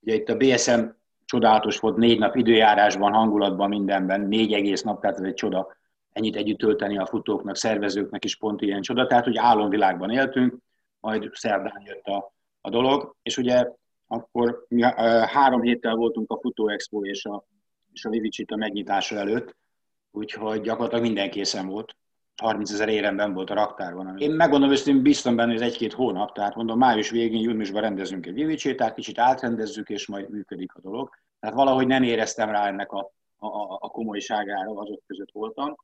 Ugye 0.00 0.14
itt 0.14 0.28
a 0.28 0.36
BSM 0.36 0.80
csodálatos 1.24 1.78
volt, 1.78 1.96
négy 1.96 2.18
nap 2.18 2.36
időjárásban, 2.36 3.12
hangulatban, 3.12 3.68
mindenben, 3.68 4.20
négy 4.20 4.52
egész 4.52 4.82
nap, 4.82 5.00
tehát 5.00 5.18
ez 5.18 5.24
egy 5.24 5.34
csoda 5.34 5.76
ennyit 6.12 6.36
együtt 6.36 6.58
tölteni 6.58 6.98
a 6.98 7.06
futóknak, 7.06 7.56
szervezőknek 7.56 8.24
is 8.24 8.36
pont 8.36 8.60
ilyen 8.60 8.80
csoda. 8.80 9.06
Tehát, 9.06 9.24
hogy 9.24 9.36
álomvilágban 9.36 10.10
éltünk, 10.10 10.56
majd 11.00 11.30
szerdán 11.32 11.82
jött 11.84 12.04
a, 12.04 12.32
a 12.60 12.70
dolog, 12.70 13.16
és 13.22 13.36
ugye 13.36 13.66
akkor 14.06 14.64
mi 14.68 14.82
három 15.26 15.62
héttel 15.62 15.94
voltunk 15.94 16.30
a 16.30 16.38
Futó 16.40 16.68
Expo 16.68 17.04
és 17.04 17.24
a, 17.24 17.44
és 17.98 18.04
a 18.04 18.10
Vivicsita 18.10 18.56
megnyitása 18.56 19.16
előtt, 19.16 19.56
úgyhogy 20.10 20.60
gyakorlatilag 20.60 21.04
minden 21.04 21.30
készen 21.30 21.66
volt. 21.66 21.96
30 22.36 22.70
ezer 22.70 22.88
éremben 22.88 23.32
volt 23.32 23.50
a 23.50 23.54
raktárban. 23.54 24.18
Én 24.18 24.30
megmondom 24.30 24.70
őszintén, 24.70 25.02
biztos 25.02 25.34
benne, 25.34 25.52
hogy 25.52 25.62
ez 25.62 25.68
egy-két 25.72 25.92
hónap, 25.92 26.32
tehát 26.32 26.54
mondom, 26.54 26.78
május 26.78 27.10
végén, 27.10 27.40
júniusban 27.40 27.80
rendezünk 27.80 28.26
egy 28.26 28.34
Vivicsitát, 28.34 28.94
kicsit 28.94 29.18
átrendezzük, 29.18 29.88
és 29.88 30.06
majd 30.06 30.30
működik 30.30 30.74
a 30.74 30.80
dolog. 30.80 31.10
Tehát 31.40 31.56
valahogy 31.56 31.86
nem 31.86 32.02
éreztem 32.02 32.50
rá 32.50 32.66
ennek 32.66 32.92
a, 32.92 33.12
a, 33.36 33.72
a 33.80 33.88
komolyságára, 33.88 34.70
azok 34.70 35.02
között 35.06 35.32
voltam 35.32 35.74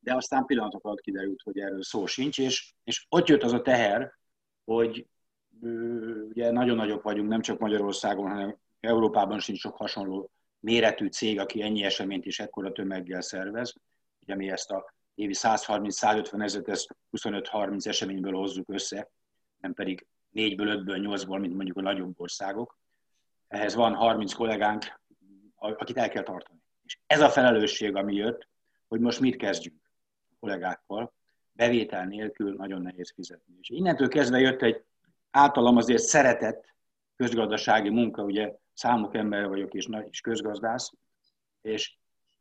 de 0.00 0.14
aztán 0.14 0.44
pillanatok 0.44 0.84
alatt 0.84 1.00
kiderült, 1.00 1.42
hogy 1.42 1.58
erről 1.58 1.82
szó 1.82 2.06
sincs, 2.06 2.38
és, 2.38 2.72
és 2.84 3.06
ott 3.08 3.28
jött 3.28 3.42
az 3.42 3.52
a 3.52 3.62
teher, 3.62 4.12
hogy 4.64 5.06
ugye 6.28 6.50
nagyon 6.50 6.76
nagyok 6.76 7.02
vagyunk, 7.02 7.28
nem 7.28 7.40
csak 7.40 7.58
Magyarországon, 7.58 8.28
hanem 8.28 8.56
Európában 8.80 9.40
sincs 9.40 9.58
sok 9.58 9.76
hasonló 9.76 10.30
méretű 10.60 11.06
cég, 11.06 11.38
aki 11.38 11.62
ennyi 11.62 11.82
eseményt 11.82 12.26
is 12.26 12.40
ekkora 12.40 12.72
tömeggel 12.72 13.20
szervez. 13.20 13.74
Ugye 14.20 14.34
mi 14.34 14.50
ezt 14.50 14.70
a 14.70 14.94
évi 15.14 15.34
130-150 15.36 16.42
ezeret, 16.42 16.68
ezt 16.68 16.96
25-30 17.16 17.86
eseményből 17.86 18.32
hozzuk 18.32 18.70
össze, 18.70 19.10
nem 19.58 19.74
pedig 19.74 20.06
4-ből, 20.34 20.82
5-ből, 20.84 21.22
8-ból, 21.22 21.40
mint 21.40 21.54
mondjuk 21.54 21.76
a 21.76 21.80
nagyobb 21.80 22.20
országok. 22.20 22.78
Ehhez 23.48 23.74
van 23.74 23.94
30 23.94 24.32
kollégánk, 24.32 25.00
akit 25.56 25.96
el 25.96 26.08
kell 26.08 26.22
tartani. 26.22 26.58
És 26.84 26.98
ez 27.06 27.20
a 27.20 27.28
felelősség, 27.28 27.96
ami 27.96 28.14
jött, 28.14 28.48
hogy 28.88 29.00
most 29.00 29.20
mit 29.20 29.36
kezdjünk 29.36 29.80
kollégákkal, 30.40 31.12
bevétel 31.52 32.06
nélkül 32.06 32.54
nagyon 32.54 32.82
nehéz 32.82 33.12
fizetni. 33.14 33.54
És 33.60 33.68
innentől 33.68 34.08
kezdve 34.08 34.38
jött 34.38 34.62
egy 34.62 34.84
általam 35.30 35.76
azért 35.76 36.02
szeretett 36.02 36.74
közgazdasági 37.16 37.88
munka, 37.88 38.22
ugye 38.22 38.54
számok 38.78 39.14
ember 39.14 39.48
vagyok 39.48 39.74
és 39.74 39.86
nagy 39.86 40.08
is 40.10 40.20
közgazdász, 40.20 40.92
és 41.60 41.96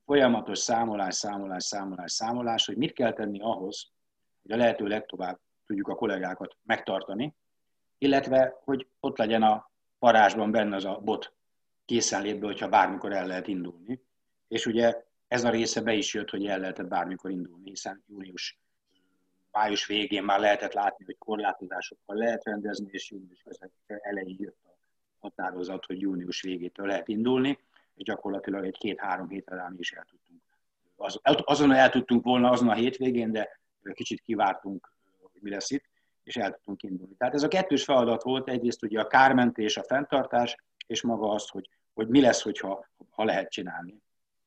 folyamatos 0.05 0.59
számolás, 0.59 1.15
számolás, 1.15 1.63
számolás, 1.63 2.11
számolás, 2.11 2.65
hogy 2.65 2.77
mit 2.77 2.93
kell 2.93 3.13
tenni 3.13 3.39
ahhoz, 3.41 3.91
hogy 4.41 4.51
a 4.51 4.57
lehető 4.57 4.87
legtovább 4.87 5.39
tudjuk 5.65 5.87
a 5.87 5.95
kollégákat 5.95 6.55
megtartani, 6.63 7.35
illetve, 7.97 8.59
hogy 8.63 8.87
ott 8.99 9.17
legyen 9.17 9.43
a 9.43 9.71
parázsban 9.99 10.51
benne 10.51 10.75
az 10.75 10.85
a 10.85 10.99
bot 11.03 11.33
készenlétből, 11.85 12.49
hogyha 12.49 12.69
bármikor 12.69 13.13
el 13.13 13.27
lehet 13.27 13.47
indulni. 13.47 14.01
És 14.47 14.65
ugye 14.65 15.03
ez 15.27 15.43
a 15.43 15.49
része 15.49 15.81
be 15.81 15.93
is 15.93 16.13
jött, 16.13 16.29
hogy 16.29 16.45
el 16.45 16.59
lehetett 16.59 16.87
bármikor 16.87 17.31
indulni, 17.31 17.69
hiszen 17.69 18.03
június, 18.07 18.59
május 19.51 19.85
végén 19.85 20.23
már 20.23 20.39
lehetett 20.39 20.73
látni, 20.73 21.05
hogy 21.05 21.17
korlátozásokkal 21.17 22.15
lehet 22.15 22.43
rendezni, 22.43 22.87
és 22.91 23.11
június 23.11 23.43
elején 23.87 24.37
jött 24.39 24.66
határozat, 25.19 25.85
hogy 25.85 26.01
június 26.01 26.41
végétől 26.41 26.87
lehet 26.87 27.07
indulni, 27.07 27.59
és 27.95 28.03
gyakorlatilag 28.03 28.65
egy 28.65 28.77
két-három 28.77 29.29
hétre 29.29 29.55
rá 29.55 29.67
mi 29.67 29.77
is 29.79 29.91
el 29.91 30.05
tudtunk. 30.09 30.41
Az, 30.95 31.19
azon 31.23 31.71
el 31.71 31.89
tudtunk 31.89 32.23
volna 32.23 32.49
azon 32.49 32.69
a 32.69 32.73
hétvégén, 32.73 33.31
de 33.31 33.59
kicsit 33.93 34.21
kivártunk, 34.21 34.91
hogy 35.31 35.41
mi 35.41 35.49
lesz 35.49 35.71
itt, 35.71 35.85
és 36.23 36.35
el 36.35 36.51
tudtunk 36.51 36.83
indulni. 36.83 37.15
Tehát 37.15 37.33
ez 37.33 37.43
a 37.43 37.47
kettős 37.47 37.83
feladat 37.83 38.23
volt, 38.23 38.49
egyrészt 38.49 38.83
ugye 38.83 38.99
a 38.99 39.07
kármentés, 39.07 39.77
a 39.77 39.83
fenntartás, 39.83 40.55
és 40.87 41.01
maga 41.01 41.29
az, 41.29 41.47
hogy, 41.47 41.69
hogy 41.93 42.07
mi 42.07 42.21
lesz, 42.21 42.41
hogyha, 42.41 42.87
ha 43.09 43.23
lehet 43.23 43.51
csinálni, 43.51 44.01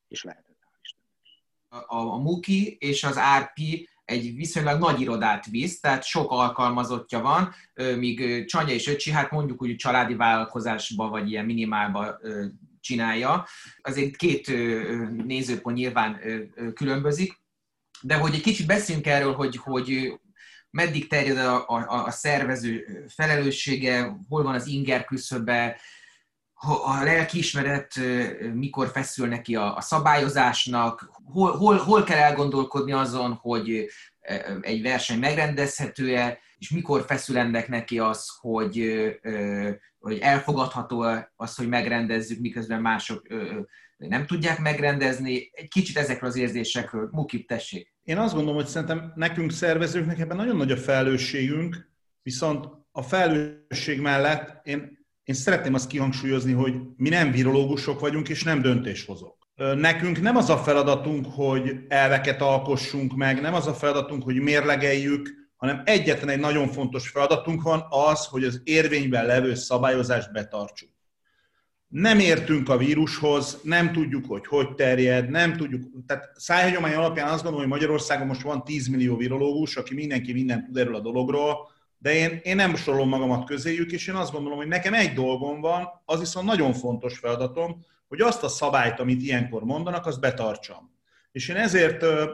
és 0.07 0.23
lehet 0.23 0.51
a, 1.71 1.95
a 1.95 2.17
Muki 2.17 2.77
és 2.79 3.03
az 3.03 3.19
RP 3.39 3.89
egy 4.05 4.35
viszonylag 4.35 4.79
nagy 4.79 5.01
irodát 5.01 5.45
visz, 5.45 5.79
tehát 5.79 6.03
sok 6.03 6.31
alkalmazottja 6.31 7.19
van, 7.19 7.53
míg 7.97 8.45
Csanya 8.45 8.73
és 8.73 8.87
Öcsi, 8.87 9.11
hát 9.11 9.31
mondjuk 9.31 9.59
hogy 9.59 9.75
családi 9.75 10.15
vállalkozásba 10.15 11.09
vagy 11.09 11.29
ilyen 11.29 11.45
minimálba 11.45 12.19
csinálja. 12.79 13.47
Azért 13.81 14.15
két 14.15 14.47
nézőpont 15.25 15.77
nyilván 15.77 16.19
különbözik, 16.73 17.39
de 18.01 18.15
hogy 18.15 18.33
egy 18.33 18.41
kicsit 18.41 18.67
beszéljünk 18.67 19.07
erről, 19.07 19.33
hogy, 19.33 19.55
hogy 19.55 20.19
meddig 20.69 21.07
terjed 21.07 21.37
a, 21.37 21.67
a, 21.67 22.05
a 22.05 22.11
szervező 22.11 22.85
felelőssége, 23.07 24.17
hol 24.29 24.43
van 24.43 24.53
az 24.53 24.67
inger 24.67 25.05
küszöbe, 25.05 25.79
a 26.67 27.03
lelkiismeret 27.03 27.93
mikor 28.53 28.87
feszül 28.87 29.27
neki 29.27 29.55
a, 29.55 29.75
a 29.75 29.81
szabályozásnak, 29.81 31.11
hol, 31.23 31.57
hol, 31.57 31.77
hol 31.77 32.03
kell 32.03 32.17
elgondolkodni 32.17 32.91
azon, 32.91 33.33
hogy 33.33 33.87
egy 34.61 34.81
verseny 34.81 35.19
megrendezhető-e, 35.19 36.39
és 36.57 36.69
mikor 36.69 37.05
feszül 37.07 37.37
ennek 37.37 37.67
neki 37.67 37.99
az, 37.99 38.27
hogy, 38.39 39.03
hogy 39.99 40.17
elfogadható 40.19 41.05
az, 41.35 41.55
hogy 41.55 41.67
megrendezzük, 41.67 42.39
miközben 42.39 42.81
mások 42.81 43.27
nem 43.97 44.25
tudják 44.25 44.59
megrendezni. 44.59 45.51
Egy 45.53 45.67
kicsit 45.67 45.97
ezekről 45.97 46.29
az 46.29 46.35
érzésekről. 46.35 47.09
Mukip, 47.11 47.47
tessék. 47.47 47.93
Én 48.03 48.17
azt 48.17 48.33
gondolom, 48.33 48.55
hogy 48.55 48.69
szerintem 48.69 49.11
nekünk 49.15 49.51
szervezőknek 49.51 50.19
ebben 50.19 50.37
nagyon 50.37 50.55
nagy 50.55 50.71
a 50.71 50.77
felelősségünk, 50.77 51.89
viszont 52.21 52.67
a 52.91 53.01
felelősség 53.01 53.99
mellett 54.01 54.65
én 54.65 55.00
én 55.23 55.35
szeretném 55.35 55.73
azt 55.73 55.87
kihangsúlyozni, 55.87 56.51
hogy 56.51 56.73
mi 56.97 57.09
nem 57.09 57.31
virológusok 57.31 57.99
vagyunk, 57.99 58.29
és 58.29 58.43
nem 58.43 58.61
döntéshozók. 58.61 59.37
Nekünk 59.75 60.21
nem 60.21 60.35
az 60.35 60.49
a 60.49 60.57
feladatunk, 60.57 61.25
hogy 61.29 61.75
elveket 61.87 62.41
alkossunk 62.41 63.15
meg, 63.15 63.41
nem 63.41 63.53
az 63.53 63.67
a 63.67 63.73
feladatunk, 63.73 64.23
hogy 64.23 64.35
mérlegeljük, 64.35 65.41
hanem 65.55 65.81
egyetlen 65.85 66.29
egy 66.29 66.39
nagyon 66.39 66.67
fontos 66.67 67.09
feladatunk 67.09 67.61
van, 67.61 67.85
az, 67.89 68.25
hogy 68.25 68.43
az 68.43 68.61
érvényben 68.63 69.25
levő 69.25 69.53
szabályozást 69.53 70.31
betartsuk. 70.31 70.89
Nem 71.87 72.19
értünk 72.19 72.69
a 72.69 72.77
vírushoz, 72.77 73.59
nem 73.63 73.91
tudjuk, 73.91 74.25
hogy 74.25 74.47
hogy 74.47 74.75
terjed, 74.75 75.29
nem 75.29 75.57
tudjuk, 75.57 75.83
tehát 76.05 76.31
szájhagyomány 76.35 76.93
alapján 76.93 77.27
azt 77.27 77.43
gondolom, 77.43 77.69
hogy 77.69 77.79
Magyarországon 77.79 78.27
most 78.27 78.41
van 78.41 78.63
10 78.63 78.87
millió 78.87 79.17
virológus, 79.17 79.75
aki 79.75 79.93
mindenki 79.93 80.33
mindent 80.33 80.65
tud 80.65 80.77
erről 80.77 80.95
a 80.95 80.99
dologról, 80.99 81.70
de 82.01 82.13
én, 82.13 82.39
én 82.43 82.55
nem 82.55 82.75
sorolom 82.75 83.09
magamat 83.09 83.45
közéjük, 83.45 83.91
és 83.91 84.07
én 84.07 84.15
azt 84.15 84.31
gondolom, 84.31 84.57
hogy 84.57 84.67
nekem 84.67 84.93
egy 84.93 85.13
dolgom 85.13 85.61
van, 85.61 85.87
az 86.05 86.19
viszont 86.19 86.45
nagyon 86.45 86.73
fontos 86.73 87.17
feladatom, 87.17 87.85
hogy 88.07 88.21
azt 88.21 88.43
a 88.43 88.47
szabályt, 88.47 88.99
amit 88.99 89.21
ilyenkor 89.21 89.63
mondanak, 89.63 90.05
azt 90.05 90.19
betartsam. 90.19 90.91
És 91.31 91.47
én 91.47 91.55
ezért 91.55 92.03
ö, 92.03 92.31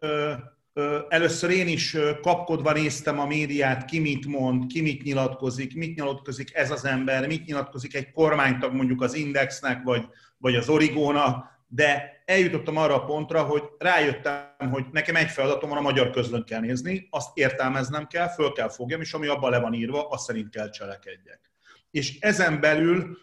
ö, 0.00 0.32
ö, 0.72 0.98
először 1.08 1.50
én 1.50 1.68
is 1.68 1.96
kapkodva 2.22 2.72
néztem 2.72 3.18
a 3.18 3.26
médiát, 3.26 3.84
ki 3.84 3.98
mit 3.98 4.26
mond, 4.26 4.66
ki 4.66 4.80
mit 4.80 5.02
nyilatkozik, 5.02 5.76
mit 5.76 5.96
nyilatkozik 5.96 6.54
ez 6.54 6.70
az 6.70 6.84
ember, 6.84 7.26
mit 7.26 7.46
nyilatkozik 7.46 7.94
egy 7.94 8.10
kormánytag 8.10 8.74
mondjuk 8.74 9.02
az 9.02 9.14
Indexnek, 9.14 9.82
vagy, 9.82 10.06
vagy 10.36 10.54
az 10.54 10.68
Origónak, 10.68 11.57
de 11.68 12.22
eljutottam 12.24 12.76
arra 12.76 12.94
a 12.94 13.04
pontra, 13.04 13.42
hogy 13.42 13.62
rájöttem, 13.78 14.70
hogy 14.70 14.84
nekem 14.92 15.16
egy 15.16 15.28
feladatom 15.28 15.68
van, 15.68 15.78
a 15.78 15.82
magyar 15.82 16.10
közlönt 16.10 16.44
kell 16.44 16.60
nézni, 16.60 17.08
azt 17.10 17.36
értelmeznem 17.36 18.06
kell, 18.06 18.28
föl 18.28 18.52
kell 18.52 18.68
fogjam, 18.68 19.00
és 19.00 19.12
ami 19.12 19.26
abban 19.26 19.50
le 19.50 19.58
van 19.58 19.72
írva, 19.72 20.08
azt 20.08 20.24
szerint 20.24 20.50
kell 20.50 20.70
cselekedjek. 20.70 21.40
És 21.90 22.18
ezen 22.20 22.60
belül 22.60 23.18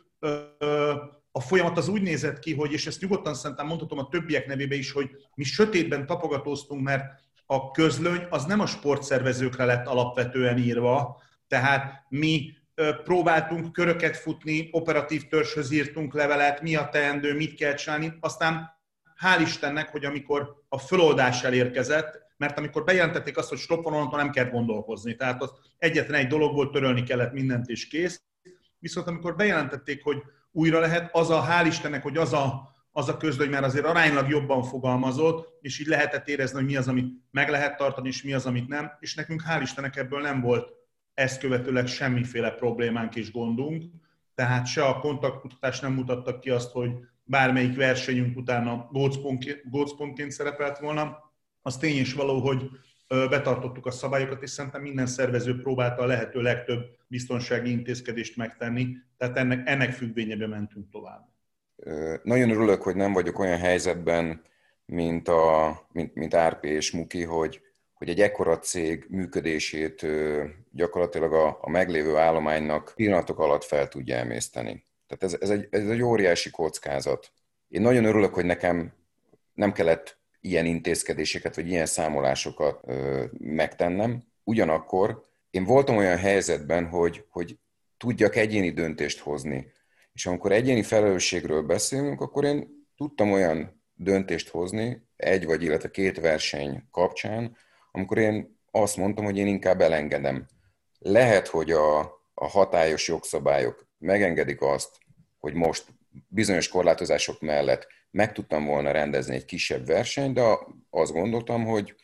a 1.32 1.40
folyamat 1.40 1.78
az 1.78 1.88
úgy 1.88 2.02
nézett 2.02 2.40
ki, 2.40 2.54
hogy, 2.54 2.72
és 2.72 2.86
ezt 2.86 3.02
nyugodtan 3.02 3.34
szerintem 3.34 3.68
mondhatom 3.68 4.00
a 4.00 4.08
többiek 4.08 4.48
nevébe 4.48 4.76
is, 4.76 4.92
hogy 4.92 5.10
mi 5.36 5.44
sötétben 5.44 6.06
tapogatóztunk, 6.06 6.82
mert 6.82 7.04
a 7.46 7.72
közlöny 7.72 8.28
az 8.30 8.46
nem 8.46 8.60
a 8.60 8.66
sportszervezőkre 8.66 9.66
lett 9.66 9.88
alapvetően 9.88 10.58
írva, 10.58 11.22
tehát 11.48 12.06
mi 12.10 12.55
próbáltunk 13.04 13.72
köröket 13.72 14.18
futni, 14.18 14.70
operatív 14.72 15.28
törzshöz 15.28 15.72
írtunk 15.72 16.14
levelet, 16.14 16.62
mi 16.62 16.76
a 16.76 16.90
teendő, 16.90 17.36
mit 17.36 17.56
kell 17.56 17.74
csinálni, 17.74 18.18
aztán 18.20 18.76
hál' 19.22 19.42
Istennek, 19.42 19.90
hogy 19.90 20.06
amikor 20.06 20.64
a 20.70 20.78
föloldás 20.78 21.44
elérkezett, 21.44 22.24
mert 22.38 22.58
amikor 22.58 22.84
bejelentették 22.84 23.38
azt, 23.38 23.50
hogy 23.50 23.58
stop 23.58 23.84
van, 23.84 24.10
nem 24.12 24.30
kell 24.30 24.50
gondolkozni. 24.50 25.16
Tehát 25.16 25.42
az 25.42 25.52
egyetlen 25.78 26.20
egy 26.20 26.28
dolog 26.28 26.54
volt, 26.54 26.72
törölni 26.72 27.04
kellett 27.04 27.34
mindent 27.34 27.68
és 27.68 27.88
kész. 27.88 28.22
Viszont 28.80 29.08
amikor 29.08 29.36
bejelentették, 29.36 30.04
hogy 30.04 30.18
újra 30.52 30.80
lehet, 30.80 31.10
az 31.16 31.30
a, 31.30 31.46
hál' 31.50 31.66
Istennek, 31.68 32.04
hogy 32.04 32.18
az 32.18 32.34
a, 32.34 32.70
az 32.92 33.10
a 33.10 33.18
közlöny 33.18 33.50
már 33.50 33.64
azért 33.64 33.86
aránylag 33.86 34.30
jobban 34.30 34.64
fogalmazott, 34.64 35.58
és 35.62 35.80
így 35.80 35.88
lehetett 35.88 36.28
érezni, 36.28 36.58
hogy 36.58 36.66
mi 36.66 36.76
az, 36.76 36.88
amit 36.88 37.14
meg 37.32 37.50
lehet 37.50 37.78
tartani, 37.78 38.08
és 38.08 38.24
mi 38.24 38.34
az, 38.34 38.46
amit 38.46 38.68
nem. 38.68 38.92
És 39.00 39.16
nekünk 39.16 39.44
hál' 39.50 39.62
Istennek 39.62 39.96
ebből 39.96 40.22
nem 40.22 40.42
volt 40.42 40.85
ezt 41.16 41.40
követőleg 41.40 41.88
semmiféle 41.88 42.52
problémánk 42.52 43.16
és 43.16 43.32
gondunk. 43.32 43.84
Tehát 44.36 44.66
se 44.66 44.84
a 44.86 45.00
kontaktkutatás 45.00 45.80
nem 45.80 45.94
mutattak 45.94 46.40
ki 46.40 46.50
azt, 46.50 46.72
hogy 46.72 46.92
bármelyik 47.24 47.76
versenyünk 47.76 48.38
utána 48.38 48.90
gócpontként 49.70 50.32
szerepelt 50.32 50.80
volna. 50.80 51.34
Az 51.62 51.78
tény 51.78 52.00
is 52.00 52.14
való, 52.14 52.40
hogy 52.40 52.70
betartottuk 53.08 53.86
a 53.86 53.92
szabályokat, 53.92 54.42
és 54.42 54.50
szerintem 54.50 54.82
minden 54.82 55.06
szervező 55.06 55.62
próbálta 55.62 56.02
a 56.02 56.06
lehető 56.06 56.42
legtöbb 56.42 56.86
biztonsági 57.08 57.72
intézkedést 57.72 58.38
megtenni, 58.38 58.88
tehát 59.18 59.38
ennek, 59.38 59.68
ennek 59.70 59.92
függvényében 59.92 60.50
mentünk 60.50 60.90
tovább. 60.90 61.34
Nagyon 62.24 62.50
örülök, 62.50 62.82
hogy 62.82 62.96
nem 62.96 63.14
vagyok 63.14 63.40
olyan 63.40 63.58
helyzetben, 63.58 64.42
mint, 64.86 65.28
a, 65.28 65.80
mint, 65.92 66.16
mint 66.16 66.34
Árpi 66.34 66.68
és 66.68 66.92
Muki, 66.92 67.24
hogy, 67.24 67.62
hogy 67.96 68.10
egy 68.10 68.22
ekkora 68.22 68.60
cég 68.60 69.06
működését 69.10 70.06
gyakorlatilag 70.72 71.34
a, 71.34 71.58
a 71.62 71.70
meglévő 71.70 72.16
állománynak 72.16 72.92
pillanatok 72.96 73.40
alatt 73.40 73.64
fel 73.64 73.88
tudja 73.88 74.16
emészteni. 74.16 74.86
Tehát 75.08 75.24
ez, 75.24 75.42
ez, 75.42 75.50
egy, 75.50 75.68
ez 75.70 75.90
egy 75.90 76.02
óriási 76.02 76.50
kockázat. 76.50 77.32
Én 77.68 77.82
nagyon 77.82 78.06
örülök, 78.06 78.34
hogy 78.34 78.46
nekem 78.46 78.94
nem 79.54 79.72
kellett 79.72 80.18
ilyen 80.42 80.66
intézkedéseket, 80.66 81.56
vagy 81.56 81.68
ilyen 81.68 81.86
számolásokat 81.86 82.80
ö, 82.86 83.24
megtennem. 83.40 84.24
Ugyanakkor 84.44 85.24
én 85.50 85.64
voltam 85.64 85.98
olyan 85.98 86.18
helyzetben, 86.18 86.88
hogy, 86.88 87.26
hogy 87.30 87.58
tudjak 87.98 88.36
egyéni 88.36 88.72
döntést 88.72 89.20
hozni. 89.20 89.72
És 90.14 90.26
amikor 90.26 90.52
egyéni 90.52 90.84
felelősségről 90.84 91.62
beszélünk, 91.62 92.22
akkor 92.22 92.44
én 92.44 92.88
tudtam 92.98 93.32
olyan 93.32 93.84
döntést 93.94 94.50
hozni, 94.50 95.08
egy 95.16 95.46
vagy 95.46 95.64
illetve 95.64 95.92
két 95.92 96.20
verseny 96.20 96.84
kapcsán, 96.92 97.58
amikor 97.96 98.18
én 98.18 98.60
azt 98.72 98.98
mondtam, 98.98 99.26
hogy 99.26 99.38
én 99.38 99.48
inkább 99.48 99.82
elengedem. 99.82 100.46
Lehet, 101.00 101.48
hogy 101.48 101.72
a, 101.72 102.00
a 102.34 102.48
hatályos 102.48 103.08
jogszabályok 103.08 103.88
megengedik 103.98 104.62
azt, 104.62 104.98
hogy 105.40 105.54
most 105.54 105.86
bizonyos 106.28 106.68
korlátozások 106.68 107.42
mellett 107.42 107.88
meg 108.12 108.32
tudtam 108.32 108.66
volna 108.66 108.92
rendezni 108.92 109.36
egy 109.36 109.46
kisebb 109.46 109.86
versenyt, 109.86 110.34
de 110.34 110.44
azt 110.90 111.12
gondoltam, 111.12 111.66
hogy, 111.66 111.96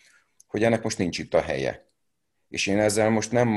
hogy 0.48 0.64
ennek 0.64 0.84
most 0.84 0.98
nincs 0.98 1.20
itt 1.20 1.34
a 1.34 1.42
helye. 1.42 1.90
És 2.50 2.68
én 2.68 2.80
ezzel 2.80 3.10
most 3.10 3.32
nem 3.32 3.48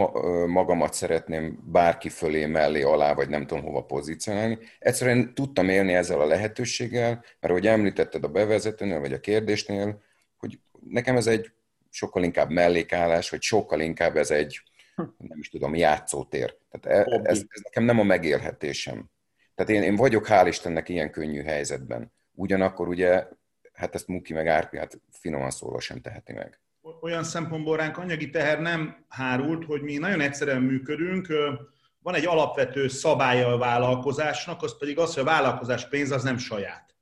magamat 0.47 0.95
szeretném 0.95 1.63
bárki 1.65 2.09
fölé, 2.09 2.47
mellé, 2.47 2.83
alá, 2.83 3.15
vagy 3.15 3.29
nem 3.29 3.47
tudom 3.47 3.65
hova 3.65 3.85
pozícionálni. 3.85 4.59
Egyszerűen 4.79 5.35
tudtam 5.35 5.69
élni 5.69 5.95
ezzel 5.95 6.21
a 6.21 6.27
lehetőséggel, 6.27 7.11
mert 7.11 7.53
ahogy 7.53 7.67
említetted 7.67 8.25
a 8.25 8.29
bevezetőnél, 8.29 9.01
vagy 9.01 9.13
a 9.13 9.21
kérdésnél, 9.21 10.03
hogy 10.37 10.59
nekem 10.91 11.17
ez 11.17 11.27
egy 11.27 11.53
sokkal 11.95 12.23
inkább 12.23 12.51
mellékállás, 12.51 13.31
vagy 13.31 13.43
sokkal 13.43 13.81
inkább 13.81 14.17
ez 14.17 14.31
egy, 14.31 14.61
nem 15.17 15.39
is 15.39 15.49
tudom, 15.49 15.75
játszótér. 15.75 16.57
Tehát 16.71 17.09
e, 17.09 17.21
ez, 17.23 17.43
ez 17.49 17.61
nekem 17.63 17.85
nem 17.85 17.99
a 17.99 18.03
megélhetésem. 18.03 19.11
Tehát 19.55 19.71
én, 19.71 19.83
én 19.83 19.97
vagyok, 19.97 20.27
hál' 20.29 20.45
Istennek, 20.49 20.89
ilyen 20.89 21.11
könnyű 21.11 21.43
helyzetben. 21.43 22.13
Ugyanakkor 22.33 22.89
ugye, 22.89 23.29
hát 23.73 23.95
ezt 23.95 24.09
Muki 24.09 24.33
meg 24.33 24.47
Árpi, 24.47 24.79
hát 24.79 25.01
finoman 25.11 25.51
szólva 25.51 25.81
sem 25.81 26.01
teheti 26.01 26.33
meg. 26.33 26.61
Olyan 27.01 27.25
szempontból 27.25 27.77
ránk 27.77 27.99
anyagi 27.99 28.31
teher 28.31 28.61
nem 28.61 29.05
hárult, 29.09 29.65
hogy 29.65 29.83
mi 29.83 29.97
nagyon 29.97 30.21
egyszerűen 30.21 30.63
működünk, 30.63 31.29
van 31.99 32.15
egy 32.15 32.27
alapvető 32.27 32.89
szabálya 32.89 33.49
a 33.49 33.59
vállalkozásnak, 33.59 34.63
az 34.63 34.79
pedig 34.79 34.99
az, 34.99 35.15
hogy 35.15 35.23
a 35.23 35.27
vállalkozás 35.27 35.89
pénz 35.89 36.11
az 36.11 36.23
nem 36.23 36.37
saját. 36.37 36.95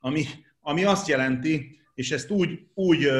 Ami, 0.00 0.24
ami 0.60 0.84
azt 0.84 1.08
jelenti, 1.08 1.79
és 2.00 2.10
ezt 2.10 2.30
úgy, 2.30 2.60
úgy 2.74 3.10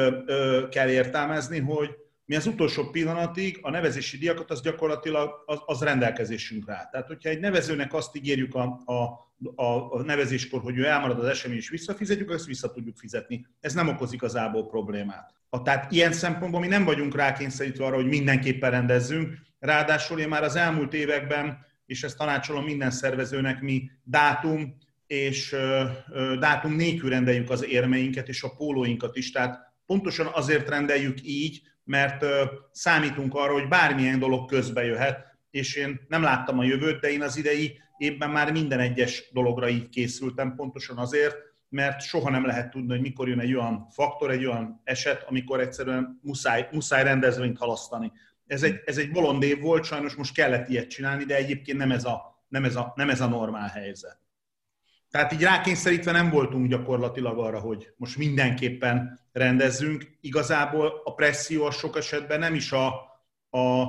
kell 0.69 0.89
értelmezni, 0.89 1.59
hogy 1.59 1.89
mi 2.25 2.35
az 2.35 2.47
utolsó 2.47 2.89
pillanatig 2.89 3.59
a 3.61 3.69
nevezési 3.69 4.17
diakat 4.17 4.51
az 4.51 4.61
gyakorlatilag 4.61 5.43
az, 5.45 5.59
az 5.65 5.81
rendelkezésünkre 5.81 6.73
áll. 6.73 6.89
Tehát, 6.91 7.07
hogyha 7.07 7.29
egy 7.29 7.39
nevezőnek 7.39 7.93
azt 7.93 8.15
ígérjük 8.15 8.55
a, 8.55 8.81
a, 8.85 9.63
a 9.65 10.01
nevezéskor, 10.01 10.61
hogy 10.61 10.77
ő 10.77 10.85
elmarad 10.85 11.19
az 11.19 11.25
esemény 11.25 11.57
és 11.57 11.69
visszafizetjük, 11.69 12.29
azt 12.29 12.45
vissza 12.45 12.71
tudjuk 12.71 12.97
fizetni. 12.97 13.45
Ez 13.59 13.73
nem 13.73 13.87
okoz 13.87 14.13
igazából 14.13 14.67
problémát. 14.67 15.33
A, 15.49 15.61
tehát 15.61 15.91
ilyen 15.91 16.11
szempontból 16.11 16.59
mi 16.59 16.67
nem 16.67 16.83
vagyunk 16.83 17.15
rákényszerítve 17.15 17.85
arra, 17.85 17.95
hogy 17.95 18.07
mindenképpen 18.07 18.71
rendezzünk. 18.71 19.37
Ráadásul 19.59 20.19
én 20.19 20.27
már 20.27 20.43
az 20.43 20.55
elmúlt 20.55 20.93
években, 20.93 21.65
és 21.85 22.03
ezt 22.03 22.17
tanácsolom 22.17 22.63
minden 22.63 22.91
szervezőnek, 22.91 23.61
mi 23.61 23.91
dátum 24.03 24.77
és 25.11 25.55
dátum 26.39 26.75
nélkül 26.75 27.09
rendeljük 27.09 27.49
az 27.49 27.65
érmeinket 27.65 28.27
és 28.27 28.43
a 28.43 28.53
pólóinkat 28.55 29.17
is. 29.17 29.31
Tehát 29.31 29.59
pontosan 29.85 30.29
azért 30.33 30.69
rendeljük 30.69 31.17
így, 31.23 31.61
mert 31.83 32.25
számítunk 32.71 33.33
arra, 33.33 33.53
hogy 33.53 33.67
bármilyen 33.67 34.19
dolog 34.19 34.49
közbe 34.49 34.83
jöhet, 34.83 35.25
és 35.49 35.75
én 35.75 35.99
nem 36.07 36.21
láttam 36.21 36.59
a 36.59 36.63
jövőt, 36.63 36.99
de 36.99 37.11
én 37.11 37.21
az 37.21 37.37
idei 37.37 37.79
évben 37.97 38.29
már 38.29 38.51
minden 38.51 38.79
egyes 38.79 39.29
dologra 39.33 39.69
így 39.69 39.89
készültem, 39.89 40.55
pontosan 40.55 40.97
azért, 40.97 41.35
mert 41.69 42.01
soha 42.01 42.29
nem 42.29 42.45
lehet 42.45 42.69
tudni, 42.69 42.91
hogy 42.91 43.01
mikor 43.01 43.27
jön 43.27 43.39
egy 43.39 43.55
olyan 43.55 43.87
faktor, 43.89 44.31
egy 44.31 44.45
olyan 44.45 44.81
eset, 44.83 45.25
amikor 45.27 45.59
egyszerűen 45.59 46.19
muszáj, 46.21 46.67
muszáj 46.71 47.03
rendezvényt 47.03 47.57
halasztani. 47.57 48.11
Ez 48.47 48.63
egy, 48.63 48.81
ez 48.85 48.97
egy 48.97 49.11
bolond 49.11 49.43
év 49.43 49.59
volt, 49.59 49.83
sajnos 49.83 50.15
most 50.15 50.33
kellett 50.33 50.69
ilyet 50.69 50.89
csinálni, 50.89 51.23
de 51.23 51.35
egyébként 51.35 51.77
nem 51.77 51.91
ez 51.91 52.05
a, 52.05 52.43
nem 52.47 52.63
ez 52.63 52.75
a, 52.75 52.93
nem 52.95 53.09
ez 53.09 53.21
a 53.21 53.27
normál 53.27 53.67
helyzet. 53.67 54.19
Tehát 55.11 55.33
így 55.33 55.41
rákényszerítve 55.41 56.11
nem 56.11 56.29
voltunk 56.29 56.67
gyakorlatilag 56.67 57.39
arra, 57.39 57.59
hogy 57.59 57.93
most 57.97 58.17
mindenképpen 58.17 59.19
rendezzünk. 59.31 60.17
Igazából 60.21 61.01
a 61.03 61.13
presszió 61.13 61.63
a 61.63 61.71
sok 61.71 61.97
esetben 61.97 62.39
nem 62.39 62.53
is 62.53 62.71
a, 62.71 62.87
a, 63.49 63.83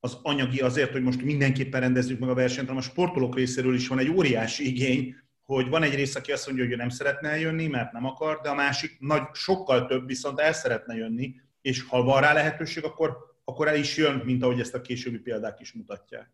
az 0.00 0.18
anyagi 0.22 0.60
azért, 0.60 0.92
hogy 0.92 1.02
most 1.02 1.22
mindenképpen 1.22 1.80
rendezzük 1.80 2.18
meg 2.18 2.28
a 2.28 2.34
versenyt, 2.34 2.66
hanem 2.66 2.82
a 2.82 2.86
sportolók 2.86 3.34
részéről 3.34 3.74
is 3.74 3.88
van 3.88 3.98
egy 3.98 4.08
óriási 4.08 4.66
igény, 4.66 5.14
hogy 5.42 5.68
van 5.68 5.82
egy 5.82 5.94
rész, 5.94 6.14
aki 6.14 6.32
azt 6.32 6.46
mondja, 6.46 6.64
hogy 6.64 6.72
ő 6.72 6.76
nem 6.76 6.88
szeretne 6.88 7.28
eljönni, 7.28 7.66
mert 7.66 7.92
nem 7.92 8.06
akar, 8.06 8.40
de 8.40 8.48
a 8.48 8.54
másik 8.54 8.96
nagy, 9.00 9.22
sokkal 9.32 9.86
több 9.86 10.06
viszont 10.06 10.40
el 10.40 10.52
szeretne 10.52 10.94
jönni, 10.94 11.34
és 11.60 11.82
ha 11.82 12.02
van 12.02 12.20
rá 12.20 12.32
lehetőség, 12.32 12.84
akkor, 12.84 13.16
akkor 13.44 13.68
el 13.68 13.76
is 13.76 13.96
jön, 13.96 14.22
mint 14.24 14.42
ahogy 14.42 14.60
ezt 14.60 14.74
a 14.74 14.80
későbbi 14.80 15.18
példák 15.18 15.60
is 15.60 15.72
mutatják. 15.72 16.30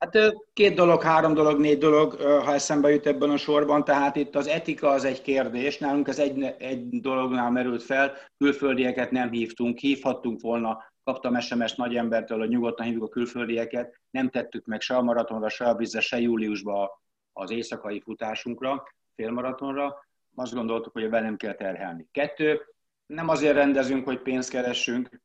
Hát 0.00 0.34
két 0.52 0.74
dolog, 0.74 1.02
három 1.02 1.34
dolog, 1.34 1.60
négy 1.60 1.78
dolog, 1.78 2.12
ha 2.20 2.54
eszembe 2.54 2.90
jut 2.90 3.06
ebben 3.06 3.30
a 3.30 3.36
sorban, 3.36 3.84
tehát 3.84 4.16
itt 4.16 4.34
az 4.34 4.46
etika 4.46 4.88
az 4.88 5.04
egy 5.04 5.22
kérdés, 5.22 5.78
nálunk 5.78 6.08
ez 6.08 6.18
egy, 6.18 6.42
egy 6.58 7.00
dolognál 7.00 7.50
merült 7.50 7.82
fel, 7.82 8.12
külföldieket 8.38 9.10
nem 9.10 9.30
hívtunk, 9.30 9.78
hívhattunk 9.78 10.40
volna, 10.40 10.84
kaptam 11.04 11.40
SMS-t 11.40 11.76
nagy 11.76 11.96
embertől, 11.96 12.38
hogy 12.38 12.48
nyugodtan 12.48 12.86
hívjuk 12.86 13.04
a 13.04 13.08
külföldieket, 13.08 14.00
nem 14.10 14.28
tettük 14.28 14.64
meg 14.66 14.80
se 14.80 14.96
a 14.96 15.02
maratonra, 15.02 15.48
se 15.48 15.64
a 15.64 15.74
vízre, 15.74 16.00
se 16.00 16.20
júliusba 16.20 17.02
az 17.32 17.50
éjszakai 17.50 18.00
futásunkra, 18.00 18.82
félmaratonra, 19.14 20.06
azt 20.34 20.54
gondoltuk, 20.54 20.92
hogy 20.92 21.10
velem 21.10 21.36
kell 21.36 21.54
terhelni. 21.54 22.08
Kettő, 22.10 22.60
nem 23.06 23.28
azért 23.28 23.54
rendezünk, 23.54 24.04
hogy 24.04 24.22
pénzt 24.22 24.50
keressünk, 24.50 25.20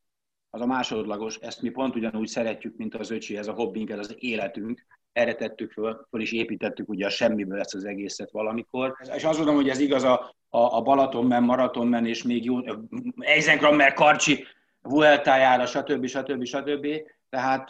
az 0.55 0.61
a 0.61 0.65
másodlagos, 0.65 1.37
ezt 1.37 1.61
mi 1.61 1.69
pont 1.69 1.95
ugyanúgy 1.95 2.27
szeretjük, 2.27 2.77
mint 2.77 2.95
az 2.95 3.11
öcsi, 3.11 3.37
ez 3.37 3.47
a 3.47 3.53
hobbink, 3.53 3.89
ez 3.89 3.99
az 3.99 4.15
életünk, 4.19 4.85
erre 5.11 5.33
tettük 5.33 5.71
föl, 5.71 6.07
föl 6.09 6.21
is 6.21 6.31
építettük 6.31 6.89
ugye 6.89 7.05
a 7.05 7.09
semmiből 7.09 7.59
ezt 7.59 7.75
az 7.75 7.85
egészet 7.85 8.31
valamikor. 8.31 8.95
És 9.15 9.23
azt 9.23 9.37
mondom, 9.37 9.55
hogy 9.55 9.69
ez 9.69 9.79
igaz 9.79 10.03
a, 10.03 10.35
a, 10.49 10.59
a 10.59 10.81
Balatonmen, 10.81 11.43
Maratonmen, 11.43 12.05
és 12.05 12.23
még 12.23 12.45
jó, 12.45 12.57
Eisenkrammer, 13.17 13.93
Karcsi, 13.93 14.45
Vueltájára, 14.81 15.65
stb. 15.65 16.05
stb. 16.05 16.43
stb. 16.43 16.87
Tehát, 17.29 17.69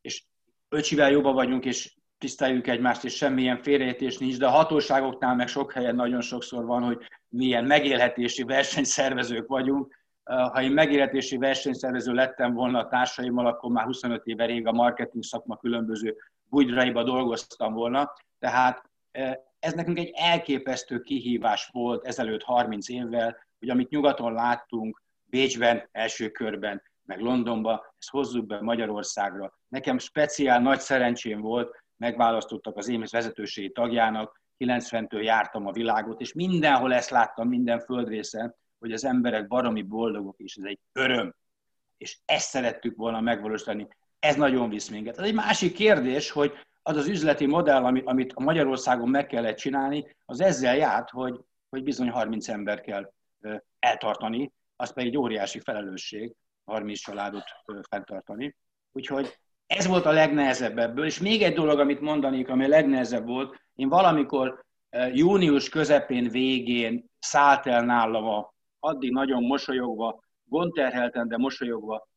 és 0.00 0.24
öcsivel 0.68 1.10
jobban 1.10 1.34
vagyunk, 1.34 1.64
és 1.64 1.94
tiszteljük 2.18 2.66
egymást, 2.66 3.04
és 3.04 3.16
semmilyen 3.16 3.62
félreértés 3.62 4.18
nincs, 4.18 4.38
de 4.38 4.46
a 4.46 4.50
hatóságoknál 4.50 5.34
meg 5.34 5.48
sok 5.48 5.72
helyen 5.72 5.94
nagyon 5.94 6.20
sokszor 6.20 6.64
van, 6.64 6.82
hogy 6.82 6.98
milyen 7.28 7.64
megélhetési 7.64 8.42
versenyszervezők 8.42 9.46
vagyunk, 9.46 10.00
ha 10.24 10.62
én 10.62 10.72
megéletési 10.72 11.36
versenyszervező 11.36 12.12
lettem 12.12 12.54
volna 12.54 12.78
a 12.78 12.88
társaimmal, 12.88 13.46
akkor 13.46 13.70
már 13.70 13.84
25 13.84 14.24
éve 14.24 14.44
rég 14.44 14.66
a 14.66 14.72
marketing 14.72 15.24
szakma 15.24 15.56
különböző 15.56 16.16
bugyraiba 16.44 17.02
dolgoztam 17.02 17.72
volna. 17.72 18.12
Tehát 18.38 18.90
ez 19.58 19.72
nekünk 19.72 19.98
egy 19.98 20.10
elképesztő 20.14 21.00
kihívás 21.00 21.68
volt 21.72 22.06
ezelőtt 22.06 22.42
30 22.42 22.88
évvel, 22.88 23.36
hogy 23.58 23.68
amit 23.68 23.90
nyugaton 23.90 24.32
láttunk, 24.32 25.02
Bécsben 25.24 25.88
első 25.92 26.30
körben, 26.30 26.82
meg 27.04 27.20
Londonba, 27.20 27.94
ezt 27.98 28.10
hozzuk 28.10 28.46
be 28.46 28.60
Magyarországra. 28.60 29.58
Nekem 29.68 29.98
speciál 29.98 30.60
nagy 30.60 30.80
szerencsém 30.80 31.40
volt, 31.40 31.82
megválasztottak 31.96 32.76
az 32.76 32.88
én 32.88 33.04
vezetőségi 33.10 33.72
tagjának, 33.72 34.40
90-től 34.58 35.22
jártam 35.22 35.66
a 35.66 35.72
világot, 35.72 36.20
és 36.20 36.32
mindenhol 36.32 36.94
ezt 36.94 37.10
láttam, 37.10 37.48
minden 37.48 37.80
földrészen, 37.80 38.54
hogy 38.82 38.92
az 38.92 39.04
emberek 39.04 39.46
baromi 39.46 39.82
boldogok, 39.82 40.38
és 40.38 40.56
ez 40.56 40.64
egy 40.64 40.78
öröm. 40.92 41.34
És 41.96 42.18
ezt 42.24 42.48
szerettük 42.48 42.96
volna 42.96 43.20
megvalósítani. 43.20 43.88
Ez 44.18 44.36
nagyon 44.36 44.68
visz 44.68 44.88
minket. 44.88 45.18
Ez 45.18 45.24
egy 45.24 45.34
másik 45.34 45.74
kérdés, 45.74 46.30
hogy 46.30 46.52
az 46.82 46.96
az 46.96 47.06
üzleti 47.06 47.46
modell, 47.46 47.84
amit, 47.84 48.06
amit 48.06 48.38
Magyarországon 48.38 49.08
meg 49.08 49.26
kellett 49.26 49.56
csinálni, 49.56 50.16
az 50.24 50.40
ezzel 50.40 50.76
járt, 50.76 51.10
hogy, 51.10 51.40
hogy 51.68 51.82
bizony 51.82 52.08
30 52.08 52.48
ember 52.48 52.80
kell 52.80 53.12
eltartani, 53.78 54.52
az 54.76 54.92
pedig 54.92 55.08
egy 55.08 55.18
óriási 55.18 55.60
felelősség, 55.60 56.34
30 56.64 57.00
családot 57.00 57.44
fenntartani. 57.88 58.56
Úgyhogy 58.92 59.38
ez 59.66 59.86
volt 59.86 60.06
a 60.06 60.12
legnehezebb 60.12 60.78
ebből. 60.78 61.04
És 61.04 61.20
még 61.20 61.42
egy 61.42 61.54
dolog, 61.54 61.78
amit 61.78 62.00
mondanék, 62.00 62.48
ami 62.48 62.64
a 62.64 62.68
legnehezebb 62.68 63.26
volt, 63.26 63.60
én 63.74 63.88
valamikor 63.88 64.64
június 65.12 65.68
közepén, 65.68 66.28
végén 66.28 67.10
szállt 67.18 67.66
el 67.66 67.84
nálam 67.84 68.24
a, 68.24 68.51
addig 68.84 69.12
nagyon 69.12 69.42
mosolyogva, 69.42 70.24
gondterhelten, 70.44 71.28
de 71.28 71.36
mosolyogva 71.36 72.08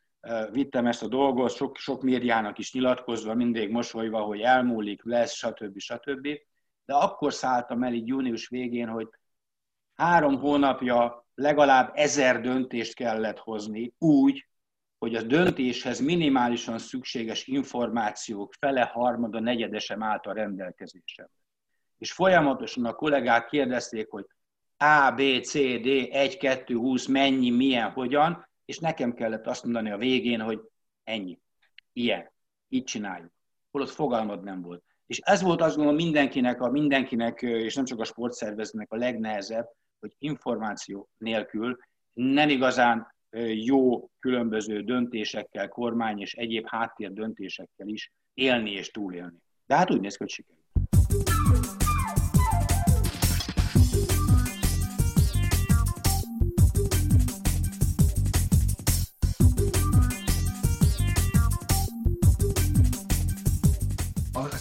vittem 0.52 0.86
ezt 0.86 1.04
a 1.04 1.08
dolgot, 1.08 1.56
sok, 1.56 1.78
sok 1.78 2.02
médiának 2.02 2.58
is 2.58 2.74
nyilatkozva, 2.74 3.34
mindig 3.34 3.70
mosolyva, 3.70 4.20
hogy 4.22 4.42
elmúlik, 4.42 5.04
lesz, 5.04 5.34
stb. 5.34 5.80
stb. 5.80 6.28
De 6.86 6.94
akkor 6.94 7.34
szálltam 7.34 7.84
el 7.84 7.94
így 7.94 8.08
június 8.08 8.48
végén, 8.48 8.88
hogy 8.88 9.10
három 9.96 10.40
hónapja 10.40 11.26
legalább 11.36 11.92
ezer 11.94 12.42
döntést 12.42 12.96
kellett 12.96 13.38
hozni 13.38 13.94
úgy, 13.98 14.48
hogy 14.98 15.16
a 15.16 15.22
döntéshez 15.22 16.00
minimálisan 16.00 16.78
szükséges 16.78 17.48
információk 17.48 18.54
fele, 18.60 18.82
harmada, 18.82 19.40
negyedesem 19.40 20.04
állt 20.04 20.26
a 20.26 20.34
rendelkezésem. 20.34 21.28
És 21.98 22.12
folyamatosan 22.12 22.86
a 22.86 22.94
kollégák 22.94 23.46
kérdezték, 23.46 24.10
hogy 24.10 24.26
A, 24.78 25.12
B, 25.12 25.42
C, 25.42 25.54
D, 25.82 26.08
1, 26.12 26.38
2, 26.38 26.76
20, 26.76 27.06
mennyi, 27.06 27.50
milyen, 27.50 27.92
hogyan, 27.92 28.48
és 28.66 28.80
nekem 28.80 29.14
kellett 29.14 29.48
azt 29.48 29.64
mondani 29.64 29.92
a 29.92 29.98
végén, 29.98 30.40
hogy 30.40 30.60
ennyi, 31.04 31.40
ilyen, 31.94 32.32
így 32.70 32.84
csináljuk. 32.84 33.32
Holott 33.72 33.90
fogalmad 33.90 34.44
nem 34.44 34.62
volt. 34.62 34.84
És 35.08 35.20
ez 35.20 35.42
volt 35.42 35.62
azt 35.62 35.76
gondolom 35.76 36.02
mindenkinek, 36.02 36.62
a 36.62 36.70
mindenkinek, 36.70 37.42
és 37.42 37.76
nem 37.76 37.86
csak 37.86 38.00
a 38.00 38.04
sportszervezőnek 38.04 38.92
a 38.92 38.96
legnehezebb, 38.96 39.68
hogy 40.00 40.16
információ 40.18 41.10
nélkül 41.18 41.78
nem 42.14 42.50
igazán 42.50 43.14
jó 43.54 44.10
különböző 44.20 44.82
döntésekkel, 44.82 45.68
kormány 45.68 46.20
és 46.20 46.34
egyéb 46.34 46.68
háttér 46.68 47.14
döntésekkel 47.14 47.88
is 47.88 48.12
élni 48.34 48.72
és 48.72 48.92
túlélni. 48.92 49.38
De 49.66 49.76
hát 49.76 49.92
úgy 49.92 50.02
néz 50.02 50.16
ki, 50.18 50.24
hogy 50.24 50.30
sikerült. 50.30 51.85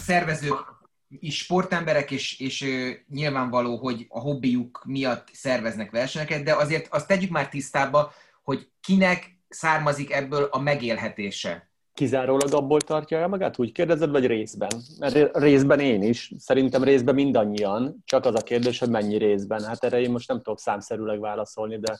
Szervezők 0.05 0.75
is 1.07 1.37
sportemberek, 1.37 2.11
és, 2.11 2.39
és 2.39 2.65
nyilvánvaló, 3.09 3.77
hogy 3.77 4.05
a 4.09 4.19
hobbiuk 4.19 4.83
miatt 4.85 5.29
szerveznek 5.33 5.91
versenyeket, 5.91 6.43
de 6.43 6.55
azért 6.55 6.93
azt 6.93 7.07
tegyük 7.07 7.29
már 7.29 7.49
tisztába, 7.49 8.11
hogy 8.43 8.69
kinek 8.81 9.39
származik 9.49 10.11
ebből 10.11 10.43
a 10.51 10.59
megélhetése. 10.59 11.69
Kizárólag 11.93 12.53
abból 12.53 12.81
tartja 12.81 13.17
el 13.17 13.27
magát? 13.27 13.59
Úgy 13.59 13.71
kérdezed, 13.71 14.09
vagy 14.09 14.25
részben? 14.25 14.71
Mert 14.99 15.37
részben 15.37 15.79
én 15.79 16.03
is, 16.03 16.31
szerintem 16.37 16.83
részben 16.83 17.15
mindannyian, 17.15 18.03
csak 18.05 18.25
az 18.25 18.35
a 18.35 18.43
kérdés, 18.43 18.79
hogy 18.79 18.89
mennyi 18.89 19.17
részben. 19.17 19.63
Hát 19.63 19.83
erre 19.83 19.99
én 19.99 20.11
most 20.11 20.27
nem 20.27 20.37
tudok 20.37 20.59
számszerűleg 20.59 21.19
válaszolni, 21.19 21.79
de 21.79 21.99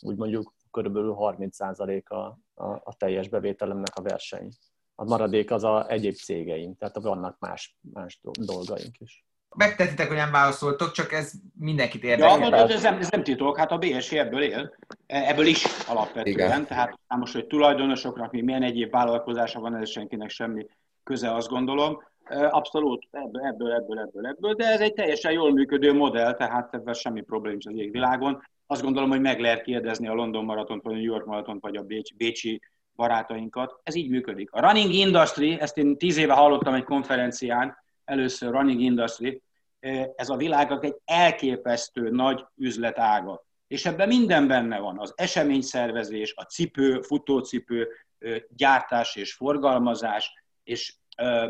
úgy 0.00 0.16
mondjuk 0.16 0.54
körülbelül 0.70 1.16
30% 1.18 2.04
a, 2.04 2.16
a, 2.54 2.80
a 2.84 2.94
teljes 2.96 3.28
bevételemnek 3.28 3.94
a 3.94 4.02
verseny. 4.02 4.48
A 5.00 5.04
maradék 5.04 5.50
az 5.50 5.64
a 5.64 5.90
egyéb 5.90 6.14
cégeim, 6.14 6.76
tehát 6.76 6.98
vannak 7.02 7.36
más, 7.38 7.76
más 7.92 8.20
dolgaink 8.40 8.98
is. 8.98 9.24
Megtetitek, 9.56 10.08
hogy 10.08 10.16
nem 10.16 10.30
válaszoltok, 10.30 10.92
csak 10.92 11.12
ez 11.12 11.32
mindenkit 11.58 12.04
érdekel. 12.04 12.38
Ja, 12.38 12.56
hát 12.56 12.70
ez 12.70 12.82
nem, 12.82 12.98
ez 12.98 13.08
nem 13.08 13.22
titok, 13.22 13.56
hát 13.56 13.70
a 13.70 13.78
BSC 13.78 14.12
ebből 14.12 14.42
él, 14.42 14.74
ebből 15.06 15.46
is 15.46 15.64
alapvetően. 15.88 16.36
Igen. 16.36 16.66
Tehát 16.66 16.98
most, 17.08 17.32
hogy 17.32 17.46
tulajdonosoknak 17.46 18.32
mi 18.32 18.40
milyen 18.40 18.62
egyéb 18.62 18.90
vállalkozása 18.90 19.60
van, 19.60 19.76
ez 19.76 19.90
senkinek 19.90 20.30
semmi 20.30 20.66
köze, 21.02 21.34
azt 21.34 21.48
gondolom. 21.48 22.02
Abszolút 22.50 23.06
ebből, 23.10 23.42
ebből, 23.42 23.72
ebből, 23.72 23.98
ebből, 23.98 24.26
ebből, 24.26 24.54
de 24.54 24.66
ez 24.66 24.80
egy 24.80 24.92
teljesen 24.92 25.32
jól 25.32 25.52
működő 25.52 25.92
modell, 25.92 26.34
tehát 26.34 26.74
ebben 26.74 26.94
semmi 26.94 27.20
probléma 27.20 27.58
az 27.64 27.74
égvilágon. 27.76 28.42
Azt 28.66 28.82
gondolom, 28.82 29.08
hogy 29.08 29.20
meg 29.20 29.40
lehet 29.40 29.62
kérdezni 29.62 30.08
a 30.08 30.14
London 30.14 30.44
maratont, 30.44 30.82
vagy 30.82 30.92
a 30.92 30.96
New 30.96 31.04
York 31.04 31.26
maratont, 31.26 31.62
vagy 31.62 31.76
a 31.76 31.82
Bécsi, 31.82 32.14
Bécsi 32.16 32.60
barátainkat. 33.00 33.80
Ez 33.82 33.94
így 33.94 34.10
működik. 34.10 34.52
A 34.52 34.60
running 34.60 34.92
industry, 34.92 35.60
ezt 35.60 35.78
én 35.78 35.96
tíz 35.96 36.16
éve 36.16 36.32
hallottam 36.32 36.74
egy 36.74 36.84
konferencián, 36.84 37.76
először 38.04 38.50
Running 38.50 38.80
Industry, 38.80 39.42
ez 40.16 40.28
a 40.28 40.36
világnak 40.36 40.84
egy 40.84 40.96
elképesztő 41.04 42.10
nagy 42.10 42.44
üzletága. 42.56 43.44
És 43.66 43.86
ebben 43.86 44.08
minden 44.08 44.46
benne 44.46 44.78
van, 44.78 44.98
az 44.98 45.12
eseményszervezés, 45.16 46.32
a 46.36 46.42
cipő, 46.42 47.00
futócipő, 47.00 47.88
gyártás 48.56 49.16
és 49.16 49.32
forgalmazás, 49.32 50.32
és 50.64 50.94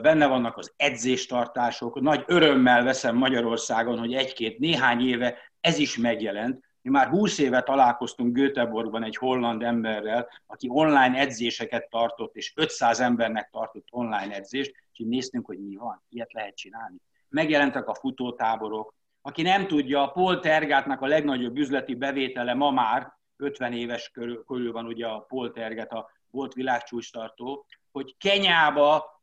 benne 0.03 0.27
vannak 0.27 0.57
az 0.57 0.73
edzéstartások. 0.77 2.01
Nagy 2.01 2.25
örömmel 2.27 2.85
veszem 2.85 3.17
Magyarországon, 3.17 3.99
hogy 3.99 4.15
egy-két, 4.15 4.59
néhány 4.59 5.09
éve 5.09 5.39
ez 5.61 5.79
is 5.79 5.97
megjelent. 5.97 6.65
Mi 6.83 6.91
már 6.91 7.09
20 7.09 7.39
éve 7.39 7.63
találkoztunk 7.63 8.35
Göteborgban 8.35 9.03
egy 9.03 9.17
holland 9.17 9.63
emberrel, 9.63 10.29
aki 10.47 10.69
online 10.71 11.19
edzéseket 11.19 11.91
tartott, 11.91 12.37
és 12.37 12.53
500 12.57 13.01
embernek 13.01 13.51
tartott 13.51 13.87
online 13.91 14.35
edzést, 14.35 14.75
így 15.01 15.09
néztünk, 15.09 15.47
hogy 15.47 15.59
mi 15.59 15.77
van, 15.77 16.03
ilyet 16.09 16.33
lehet 16.33 16.57
csinálni. 16.57 16.97
Megjelentek 17.29 17.89
a 17.89 17.95
futótáborok. 17.95 18.95
Aki 19.23 19.43
nem 19.43 19.67
tudja, 19.67 20.03
a 20.03 20.11
Poltergátnak 20.11 21.01
a 21.01 21.07
legnagyobb 21.07 21.57
üzleti 21.57 21.95
bevétele 21.95 22.55
ma 22.55 22.71
már, 22.71 23.19
50 23.37 23.73
éves 23.73 24.11
körül, 24.11 24.45
körül 24.45 24.73
van 24.73 24.87
ugye 24.87 25.07
a 25.07 25.19
Polterget, 25.19 25.93
a 25.93 26.11
volt 26.31 26.53
világcsúcstartó, 26.53 27.67
hogy 27.93 28.17
Kenyába 28.19 29.23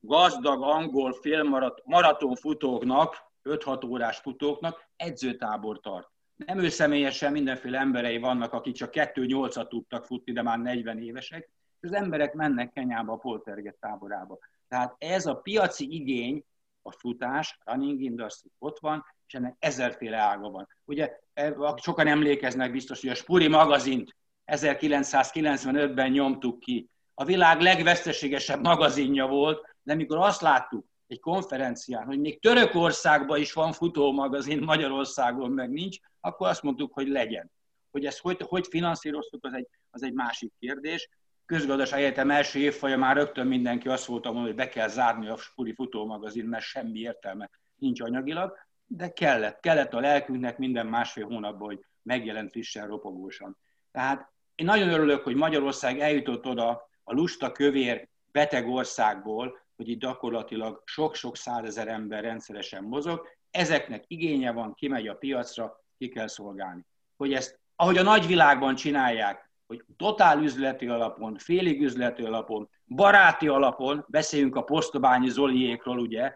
gazdag 0.00 0.62
angol 0.62 1.12
félmaraton 1.12 2.34
futóknak, 2.34 3.32
5-6 3.44 3.88
órás 3.88 4.18
futóknak 4.18 4.88
edzőtábor 4.96 5.80
tart. 5.80 6.08
Nem 6.36 6.58
ő 6.58 6.68
személyesen, 6.68 7.32
mindenféle 7.32 7.78
emberei 7.78 8.18
vannak, 8.18 8.52
akik 8.52 8.74
csak 8.74 8.90
2-8-at 8.92 9.68
tudtak 9.68 10.04
futni, 10.04 10.32
de 10.32 10.42
már 10.42 10.58
40 10.58 10.98
évesek, 10.98 11.50
és 11.80 11.88
az 11.88 11.92
emberek 11.92 12.34
mennek 12.34 12.72
Kenyába 12.72 13.12
a 13.12 13.16
Polterget 13.16 13.76
táborába. 13.80 14.38
Tehát 14.68 14.94
ez 14.98 15.26
a 15.26 15.34
piaci 15.34 15.94
igény, 15.94 16.44
a 16.82 16.92
futás, 16.92 17.58
running 17.64 18.00
industry 18.00 18.50
ott 18.58 18.78
van, 18.78 19.04
és 19.26 19.34
ennek 19.34 19.56
ezerféle 19.58 20.16
ága 20.16 20.50
van. 20.50 20.68
Ugye 20.84 21.18
e, 21.34 21.54
sokan 21.76 22.06
emlékeznek 22.06 22.72
biztos, 22.72 23.00
hogy 23.00 23.10
a 23.10 23.14
Spuri 23.14 23.48
magazint 23.48 24.16
1995-ben 24.46 26.10
nyomtuk 26.10 26.60
ki. 26.60 26.88
A 27.14 27.24
világ 27.24 27.60
legveszteségesebb 27.60 28.62
magazinja 28.62 29.26
volt, 29.26 29.76
de 29.82 29.92
amikor 29.92 30.16
azt 30.16 30.40
láttuk 30.40 30.86
egy 31.06 31.20
konferencián, 31.20 32.04
hogy 32.04 32.20
még 32.20 32.40
Törökországban 32.40 33.40
is 33.40 33.52
van 33.52 33.72
futómagazin, 33.72 34.62
Magyarországon 34.62 35.50
meg 35.50 35.70
nincs, 35.70 35.98
akkor 36.26 36.48
azt 36.48 36.62
mondtuk, 36.62 36.92
hogy 36.92 37.08
legyen. 37.08 37.50
Hogy 37.90 38.06
ezt 38.06 38.18
hogy, 38.18 38.40
hogy 38.40 38.66
finanszíroztuk, 38.70 39.44
az 39.44 39.52
egy, 39.52 39.68
az 39.90 40.02
egy 40.02 40.12
másik 40.12 40.52
kérdés 40.58 41.08
közgazdaság 41.46 42.00
egyetem 42.00 42.30
első 42.30 42.58
évfaja 42.58 42.96
már 42.96 43.16
rögtön 43.16 43.46
mindenki 43.46 43.88
azt 43.88 44.04
volt, 44.04 44.26
hogy 44.26 44.54
be 44.54 44.68
kell 44.68 44.88
zárni 44.88 45.28
a 45.28 45.36
Spuri 45.36 45.74
futómagazin, 45.74 46.44
mert 46.44 46.64
semmi 46.64 46.98
értelme 46.98 47.50
nincs 47.76 48.00
anyagilag, 48.00 48.56
de 48.86 49.12
kellett, 49.12 49.60
kellett 49.60 49.94
a 49.94 50.00
lelkünknek 50.00 50.58
minden 50.58 50.86
másfél 50.86 51.24
hónapban, 51.24 51.66
hogy 51.66 51.84
megjelent 52.02 52.50
frissen, 52.50 52.86
ropogósan. 52.86 53.56
Tehát 53.90 54.32
én 54.54 54.66
nagyon 54.66 54.88
örülök, 54.88 55.22
hogy 55.22 55.34
Magyarország 55.34 56.00
eljutott 56.00 56.46
oda 56.46 56.88
a 57.04 57.14
lusta 57.14 57.52
kövér 57.52 58.08
beteg 58.32 58.68
országból, 58.68 59.58
hogy 59.76 59.88
itt 59.88 60.00
gyakorlatilag 60.00 60.82
sok-sok 60.84 61.36
százezer 61.36 61.88
ember 61.88 62.22
rendszeresen 62.22 62.84
mozog, 62.84 63.28
ezeknek 63.50 64.04
igénye 64.06 64.52
van, 64.52 64.74
kimegy 64.74 65.08
a 65.08 65.14
piacra, 65.14 65.84
ki 65.98 66.08
kell 66.08 66.26
szolgálni. 66.26 66.86
Hogy 67.16 67.32
ezt, 67.32 67.58
ahogy 67.76 67.96
a 67.96 68.02
nagyvilágban 68.02 68.74
csinálják, 68.74 69.50
hogy 69.66 69.84
totál 69.96 70.42
üzleti 70.42 70.86
alapon, 70.86 71.36
félig 71.38 71.82
üzleti 71.82 72.22
alapon, 72.22 72.68
baráti 72.86 73.48
alapon, 73.48 74.04
beszéljünk 74.08 74.56
a 74.56 74.62
Posztobányi 74.62 75.28
Zoliékról, 75.28 75.98
ugye, 75.98 76.34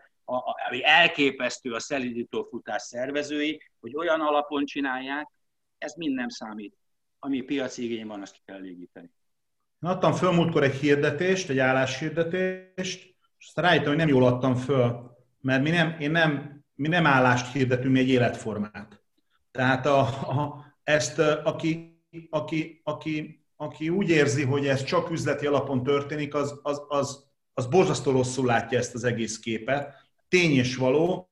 ami 0.69 0.85
elképesztő 0.85 1.73
a 1.73 1.81
szelidító 1.81 2.47
futás 2.51 2.83
szervezői, 2.83 3.63
hogy 3.81 3.97
olyan 3.97 4.21
alapon 4.21 4.65
csinálják, 4.65 5.29
ez 5.79 5.95
mind 5.95 6.15
nem 6.15 6.29
számít. 6.29 6.77
Ami 7.19 7.41
piaci 7.41 7.85
igény 7.85 8.07
van, 8.07 8.21
azt 8.21 8.41
kell 8.45 8.57
elégíteni. 8.57 9.11
Adtam 9.81 10.13
föl 10.13 10.33
múltkor 10.33 10.63
egy 10.63 10.75
hirdetést, 10.75 11.49
egy 11.49 11.59
álláshirdetést, 11.59 13.17
és 13.39 13.47
aztán 13.47 13.65
rájöttem, 13.65 13.89
hogy 13.89 13.97
nem 13.97 14.09
jól 14.09 14.25
adtam 14.25 14.55
föl, 14.55 15.17
mert 15.41 15.63
mi 15.63 15.71
nem, 15.71 15.97
én 15.99 16.11
nem, 16.11 16.63
mi 16.75 16.89
nem 16.89 17.07
állást 17.07 17.53
hirdetünk, 17.53 17.93
mi 17.93 17.99
egy 17.99 18.09
életformát. 18.09 19.00
Tehát 19.61 19.87
a, 19.87 20.01
a, 20.01 20.65
ezt, 20.85 21.19
aki, 21.19 22.03
aki, 22.31 22.81
aki, 22.85 23.45
aki 23.57 23.89
úgy 23.89 24.09
érzi, 24.09 24.45
hogy 24.45 24.67
ez 24.67 24.85
csak 24.85 25.11
üzleti 25.11 25.47
alapon 25.47 25.83
történik, 25.83 26.35
az, 26.35 26.61
az, 26.63 26.83
az, 26.89 27.25
az 27.55 27.67
borzasztó 27.67 28.11
rosszul 28.11 28.47
látja 28.47 28.79
ezt 28.79 28.95
az 28.95 29.05
egész 29.05 29.39
képet. 29.39 29.95
Tény 30.29 30.57
és 30.57 30.77
való, 30.77 31.31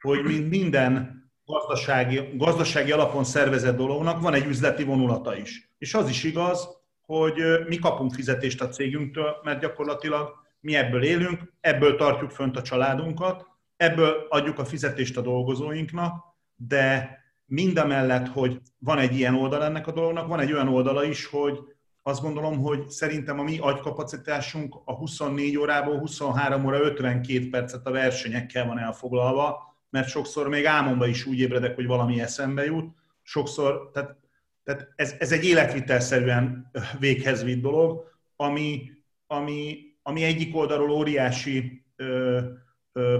hogy 0.00 0.48
minden 0.48 1.24
gazdasági, 1.44 2.28
gazdasági 2.34 2.92
alapon 2.92 3.24
szervezett 3.24 3.76
dolognak 3.76 4.22
van 4.22 4.34
egy 4.34 4.46
üzleti 4.46 4.84
vonulata 4.84 5.36
is. 5.36 5.74
És 5.78 5.94
az 5.94 6.08
is 6.08 6.24
igaz, 6.24 6.68
hogy 7.00 7.34
mi 7.68 7.76
kapunk 7.76 8.14
fizetést 8.14 8.60
a 8.60 8.68
cégünktől, 8.68 9.36
mert 9.42 9.60
gyakorlatilag 9.60 10.34
mi 10.60 10.74
ebből 10.74 11.02
élünk, 11.02 11.52
ebből 11.60 11.96
tartjuk 11.96 12.30
fönt 12.30 12.56
a 12.56 12.62
családunkat, 12.62 13.46
ebből 13.76 14.26
adjuk 14.28 14.58
a 14.58 14.64
fizetést 14.64 15.16
a 15.16 15.20
dolgozóinknak, 15.20 16.24
de 16.56 17.18
mindamellett, 17.50 18.28
hogy 18.28 18.60
van 18.78 18.98
egy 18.98 19.16
ilyen 19.16 19.34
oldal 19.34 19.64
ennek 19.64 19.86
a 19.86 19.92
dolognak, 19.92 20.28
van 20.28 20.40
egy 20.40 20.52
olyan 20.52 20.68
oldala 20.68 21.04
is, 21.04 21.26
hogy 21.26 21.58
azt 22.02 22.22
gondolom, 22.22 22.58
hogy 22.58 22.88
szerintem 22.88 23.38
a 23.38 23.42
mi 23.42 23.58
agykapacitásunk 23.58 24.76
a 24.84 24.94
24 24.94 25.56
órából 25.56 25.98
23 25.98 26.64
óra 26.64 26.80
52 26.80 27.48
percet 27.48 27.86
a 27.86 27.90
versenyekkel 27.90 28.66
van 28.66 28.78
elfoglalva, 28.78 29.76
mert 29.90 30.08
sokszor 30.08 30.48
még 30.48 30.66
álmomban 30.66 31.08
is 31.08 31.26
úgy 31.26 31.38
ébredek, 31.38 31.74
hogy 31.74 31.86
valami 31.86 32.20
eszembe 32.20 32.64
jut. 32.64 32.94
Sokszor, 33.22 33.90
tehát, 33.92 34.16
tehát 34.64 34.92
ez, 34.96 35.14
ez 35.18 35.32
egy 35.32 35.44
életvitelszerűen 35.44 36.70
véghez 36.98 37.44
vitt 37.44 37.62
dolog, 37.62 38.04
ami, 38.36 38.90
ami, 39.26 39.78
ami 40.02 40.22
egyik 40.22 40.56
oldalról 40.56 40.90
óriási 40.90 41.84
ö, 41.96 42.40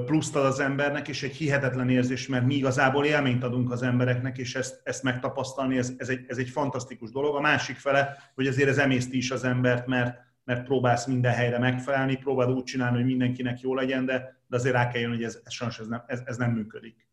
pluszt 0.05 0.37
ad 0.37 0.45
az 0.45 0.61
embernek, 0.61 1.09
és 1.09 1.23
egy 1.23 1.35
hihetetlen 1.35 1.91
érzés, 1.91 2.29
mert 2.29 2.45
mi 2.45 2.55
igazából 2.55 3.05
élményt 3.05 3.45
adunk 3.45 3.71
az 3.71 3.83
embereknek, 3.83 4.39
és 4.39 4.55
ezt, 4.55 4.81
ezt 4.85 5.03
megtapasztalni, 5.03 5.79
ez, 5.79 5.93
ez, 5.97 6.09
egy, 6.09 6.25
ez 6.29 6.39
egy 6.39 6.49
fantasztikus 6.49 7.11
dolog. 7.11 7.37
A 7.37 7.41
másik 7.41 7.77
fele, 7.77 8.33
hogy 8.35 8.47
azért 8.47 8.69
ez 8.69 8.79
emészti 8.79 9.17
is 9.17 9.31
az 9.31 9.45
embert, 9.45 9.87
mert, 9.87 10.19
mert 10.45 10.65
próbálsz 10.65 11.07
minden 11.07 11.33
helyre 11.33 11.59
megfelelni, 11.59 12.17
próbáld 12.17 12.51
úgy 12.51 12.65
csinálni, 12.65 12.97
hogy 12.97 13.07
mindenkinek 13.07 13.61
jó 13.61 13.75
legyen, 13.75 14.05
de, 14.05 14.43
de 14.49 14.57
azért 14.57 14.75
rá 14.75 14.89
kell 14.89 15.01
jönni, 15.01 15.15
hogy 15.15 15.25
ez, 15.25 15.41
ez 15.45 15.53
sajnos 15.53 15.79
ez 15.79 15.87
nem, 15.87 16.05
ez, 16.07 16.21
ez 16.25 16.37
nem 16.37 16.51
működik. 16.51 17.09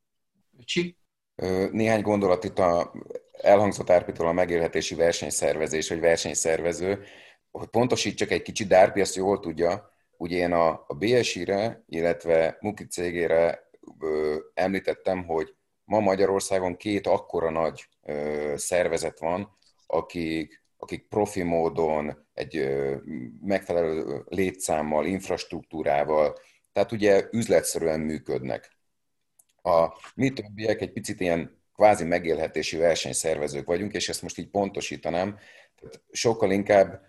Csi? 0.64 0.98
Néhány 1.72 2.02
gondolat 2.02 2.44
itt 2.44 2.60
a 2.60 2.94
elhangzott 3.42 3.90
Árpitól 3.90 4.28
a 4.28 4.32
megélhetési 4.32 4.96
versenyszervezés, 4.96 5.90
vagy 5.90 6.00
versenyszervező, 6.00 7.04
hogy 7.52 7.68
pontosítsak 7.68 8.32
egy 8.32 8.42
kicsit, 8.42 8.68
Dárpi 8.68 9.00
ezt 9.00 9.16
jól 9.16 9.40
tudja, 9.40 9.92
ugye 10.18 10.38
én 10.38 10.52
a, 10.52 10.70
a 10.88 10.94
BSI-re, 10.94 11.84
illetve 11.88 12.58
Muki 12.60 12.88
cégére 12.88 13.70
ö, 14.00 14.38
említettem, 14.54 15.26
hogy 15.26 15.56
ma 15.84 16.00
Magyarországon 16.00 16.78
két 16.78 17.08
akkora 17.08 17.50
nagy 17.50 17.88
ö, 18.04 18.54
szervezet 18.56 19.20
van, 19.20 19.58
akik, 19.88 20.64
akik 20.78 21.08
profi 21.08 21.44
módon, 21.44 22.28
egy 22.34 22.58
ö, 22.58 22.96
megfelelő 23.42 24.24
létszámmal, 24.28 25.06
infrastruktúrával, 25.06 26.36
tehát 26.74 26.92
ugye 26.92 27.28
üzletszerűen 27.32 28.00
működnek. 28.00 28.78
A 29.62 29.88
mi 30.16 30.34
többiek 30.34 30.82
egy 30.82 30.92
picit 30.92 31.20
ilyen 31.20 31.62
kvázi 31.76 32.04
megélhetési 32.04 32.78
versenyszervezők 32.78 33.66
vagyunk, 33.66 33.94
és 33.94 34.10
ezt 34.10 34.22
most 34.22 34.38
így 34.38 34.50
pontosítanám, 34.50 35.38
tehát 35.80 36.02
sokkal 36.12 36.52
inkább 36.52 37.07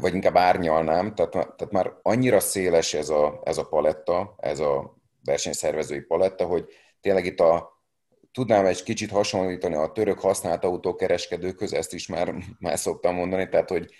vagy 0.00 0.14
inkább 0.14 0.36
árnyalnám, 0.36 1.14
tehát, 1.14 1.30
tehát 1.30 1.70
már 1.70 1.92
annyira 2.02 2.40
széles 2.40 2.94
ez 2.94 3.08
a, 3.08 3.40
ez 3.44 3.58
a 3.58 3.68
paletta, 3.68 4.34
ez 4.38 4.60
a 4.60 4.96
versenyszervezői 5.24 6.00
paletta, 6.00 6.46
hogy 6.46 6.64
tényleg 7.00 7.24
itt 7.24 7.40
a, 7.40 7.82
tudnám 8.32 8.66
egy 8.66 8.82
kicsit 8.82 9.10
hasonlítani 9.10 9.74
a 9.74 9.92
török 9.92 10.20
használt 10.20 10.64
autókereskedőkhöz, 10.64 11.72
ezt 11.72 11.94
is 11.94 12.06
már, 12.06 12.34
már 12.58 12.78
szoktam 12.78 13.14
mondani, 13.14 13.48
tehát 13.48 13.68
hogy 13.68 13.94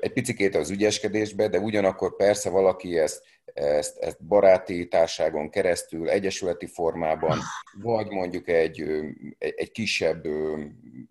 egy 0.00 0.12
picikét 0.12 0.54
az 0.54 0.70
ügyeskedésbe, 0.70 1.48
de 1.48 1.58
ugyanakkor 1.58 2.16
persze 2.16 2.50
valaki 2.50 2.98
ezt, 2.98 3.22
ezt, 3.58 3.98
ezt 3.98 4.24
baráti 4.24 4.88
társágon 4.88 5.50
keresztül, 5.50 6.08
egyesületi 6.10 6.66
formában, 6.66 7.38
vagy 7.82 8.08
mondjuk 8.08 8.48
egy, 8.48 8.84
egy 9.38 9.70
kisebb, 9.70 10.24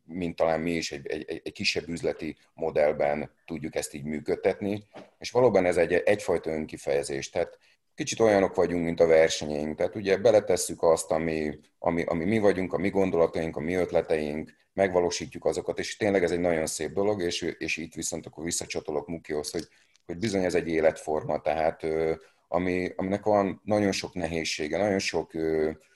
mint 0.06 0.36
talán 0.36 0.60
mi 0.60 0.72
is, 0.72 0.92
egy, 0.92 1.08
egy, 1.08 1.42
egy 1.44 1.52
kisebb 1.52 1.88
üzleti 1.88 2.36
modellben 2.54 3.32
tudjuk 3.46 3.76
ezt 3.76 3.94
így 3.94 4.04
működtetni, 4.04 4.84
és 5.20 5.32
valóban 5.32 5.66
ez 5.66 5.78
egy, 5.78 5.94
egyfajta 5.94 6.50
önkifejezés. 6.50 7.30
Tehát 7.30 7.58
kicsit 7.96 8.20
olyanok 8.20 8.56
vagyunk, 8.56 8.84
mint 8.84 9.00
a 9.00 9.08
versenyeink. 9.08 9.78
Tehát 9.78 9.96
ugye 9.96 10.18
beletesszük 10.18 10.84
azt, 10.84 11.12
ami, 11.12 11.60
ami, 11.80 12.04
ami 12.04 12.26
mi 12.26 12.40
vagyunk, 12.40 12.74
a 12.74 12.78
mi 12.78 12.90
gondolataink, 12.90 13.56
a 13.56 13.60
mi 13.60 13.74
ötleteink, 13.74 14.52
megvalósítjuk 14.74 15.46
azokat, 15.46 15.80
és 15.80 15.98
tényleg 15.98 16.24
ez 16.24 16.32
egy 16.32 16.40
nagyon 16.40 16.66
szép 16.66 16.92
dolog, 16.92 17.22
és, 17.22 17.42
és 17.58 17.78
itt 17.78 17.94
viszont 17.94 18.26
akkor 18.26 18.44
visszacsatolok 18.44 19.08
Mukihoz, 19.08 19.52
hogy, 19.52 19.68
hogy 20.06 20.18
bizony 20.18 20.44
ez 20.44 20.56
egy 20.56 20.68
életforma, 20.68 21.42
tehát 21.42 21.86
ami, 22.48 22.90
aminek 22.96 23.24
van 23.24 23.62
nagyon 23.64 23.92
sok 23.92 24.14
nehézsége, 24.14 24.78
nagyon 24.78 25.00
sok 25.00 25.34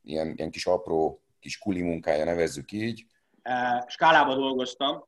ilyen, 0.03 0.33
ilyen 0.35 0.51
kis 0.51 0.65
apró 0.65 1.21
kis 1.39 1.57
kuli 1.57 1.81
munkája, 1.81 2.23
nevezzük 2.23 2.71
így. 2.71 3.05
E, 3.41 3.85
skálában 3.87 4.37
dolgoztam 4.37 5.07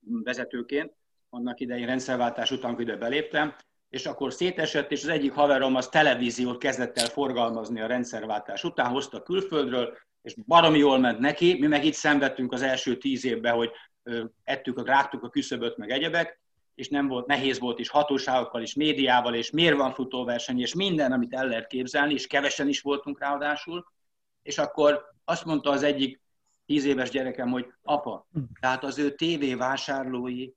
vezetőként, 0.00 0.92
annak 1.30 1.60
idején 1.60 1.86
rendszerváltás 1.86 2.50
után, 2.50 2.64
amikor 2.64 2.84
ide 2.84 2.96
beléptem, 2.96 3.54
és 3.88 4.06
akkor 4.06 4.32
szétesett, 4.32 4.90
és 4.90 5.02
az 5.02 5.08
egyik 5.08 5.32
haverom 5.32 5.74
az 5.74 5.88
televíziót 5.88 6.58
kezdett 6.58 6.98
el 6.98 7.06
forgalmazni 7.06 7.80
a 7.80 7.86
rendszerváltás 7.86 8.64
után, 8.64 8.90
hozta 8.90 9.22
külföldről, 9.22 9.96
és 10.22 10.34
baromi 10.46 10.78
jól 10.78 10.98
ment 10.98 11.18
neki, 11.18 11.56
mi 11.58 11.66
meg 11.66 11.84
itt 11.84 11.94
szenvedtünk 11.94 12.52
az 12.52 12.62
első 12.62 12.98
tíz 12.98 13.24
évben, 13.24 13.54
hogy 13.54 13.70
ettük, 14.44 14.86
rágtuk 14.86 15.22
a 15.22 15.28
küszöböt, 15.28 15.76
meg 15.76 15.90
egyebek, 15.90 16.40
és 16.76 16.88
nem 16.88 17.08
volt, 17.08 17.26
nehéz 17.26 17.58
volt 17.58 17.78
is 17.78 17.88
hatóságokkal 17.88 18.62
is, 18.62 18.74
médiával, 18.74 19.34
és 19.34 19.50
miért 19.50 19.76
van 19.76 19.92
futóverseny, 19.92 20.60
és 20.60 20.74
minden, 20.74 21.12
amit 21.12 21.34
el 21.34 21.46
lehet 21.46 21.66
képzelni, 21.66 22.12
és 22.12 22.26
kevesen 22.26 22.68
is 22.68 22.80
voltunk 22.80 23.20
ráadásul. 23.20 23.86
És 24.42 24.58
akkor 24.58 25.14
azt 25.24 25.44
mondta 25.44 25.70
az 25.70 25.82
egyik 25.82 26.20
tíz 26.66 26.84
éves 26.84 27.10
gyerekem, 27.10 27.50
hogy 27.50 27.72
apa, 27.82 28.26
tehát 28.60 28.84
az 28.84 28.98
ő 28.98 29.14
tévévásárlói, 29.14 30.50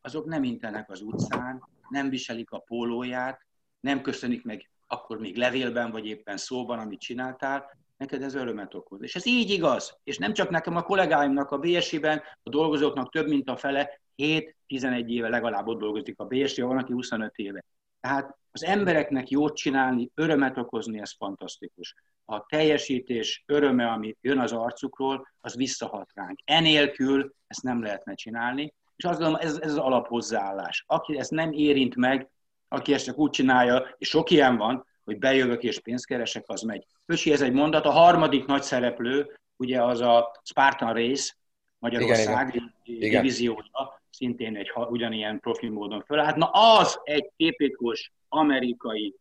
azok 0.00 0.24
nem 0.24 0.44
intenek 0.44 0.90
az 0.90 1.00
utcán, 1.00 1.68
nem 1.88 2.08
viselik 2.08 2.50
a 2.50 2.58
pólóját, 2.58 3.46
nem 3.80 4.00
köszönik 4.00 4.44
meg 4.44 4.68
akkor 4.86 5.18
még 5.18 5.36
levélben, 5.36 5.90
vagy 5.90 6.06
éppen 6.06 6.36
szóban, 6.36 6.78
amit 6.78 7.00
csináltál, 7.00 7.78
neked 7.96 8.22
ez 8.22 8.34
örömet 8.34 8.74
okoz. 8.74 9.02
És 9.02 9.14
ez 9.14 9.26
így 9.26 9.50
igaz. 9.50 9.98
És 10.04 10.18
nem 10.18 10.32
csak 10.32 10.50
nekem, 10.50 10.76
a 10.76 10.82
kollégáimnak 10.82 11.50
a 11.50 11.58
BSI-ben, 11.58 12.22
a 12.42 12.50
dolgozóknak 12.50 13.10
több 13.10 13.28
mint 13.28 13.48
a 13.48 13.56
fele 13.56 14.00
7-11 14.16 15.06
éve 15.06 15.28
legalább 15.28 15.66
ott 15.66 15.78
dolgozik 15.78 16.18
a 16.18 16.24
BSI, 16.24 16.62
van, 16.62 16.78
aki 16.78 16.92
25 16.92 17.32
éve. 17.36 17.64
Tehát 18.00 18.36
az 18.50 18.64
embereknek 18.64 19.28
jót 19.28 19.56
csinálni, 19.56 20.10
örömet 20.14 20.58
okozni, 20.58 21.00
ez 21.00 21.16
fantasztikus. 21.16 21.94
A 22.24 22.46
teljesítés 22.46 23.42
öröme, 23.46 23.86
ami 23.90 24.16
jön 24.20 24.38
az 24.38 24.52
arcukról, 24.52 25.28
az 25.40 25.56
visszahat 25.56 26.10
ránk. 26.14 26.38
Enélkül 26.44 27.34
ezt 27.46 27.62
nem 27.62 27.82
lehetne 27.82 28.14
csinálni, 28.14 28.74
és 28.96 29.04
azt 29.04 29.18
gondolom, 29.18 29.46
ez, 29.46 29.58
ez 29.58 29.70
az 29.70 29.78
alaphozzáállás. 29.78 30.84
Aki 30.86 31.18
ezt 31.18 31.30
nem 31.30 31.52
érint 31.52 31.96
meg, 31.96 32.30
aki 32.68 32.92
ezt 32.92 33.04
csak 33.04 33.18
úgy 33.18 33.30
csinálja, 33.30 33.94
és 33.98 34.08
sok 34.08 34.30
ilyen 34.30 34.56
van, 34.56 34.86
hogy 35.04 35.18
bejövök 35.18 35.62
és 35.62 35.80
pénzt 35.80 36.06
keresek, 36.06 36.44
az 36.46 36.60
megy. 36.60 36.86
Ösi, 37.06 37.32
ez 37.32 37.42
egy 37.42 37.52
mondat. 37.52 37.84
A 37.84 37.90
harmadik 37.90 38.46
nagy 38.46 38.62
szereplő, 38.62 39.38
ugye 39.56 39.82
az 39.82 40.00
a 40.00 40.40
Spartan 40.42 40.92
Race, 40.92 41.34
Magyarország 41.78 42.62
igen, 42.84 43.10
divíziója, 43.10 44.02
szintén 44.14 44.56
egy 44.56 44.72
ugyanilyen 44.74 45.40
profi 45.40 45.68
módon 45.68 46.02
fölállt. 46.06 46.36
Na 46.36 46.46
az 46.46 47.00
egy 47.04 47.30
tipikus 47.36 48.12
amerikai 48.28 49.14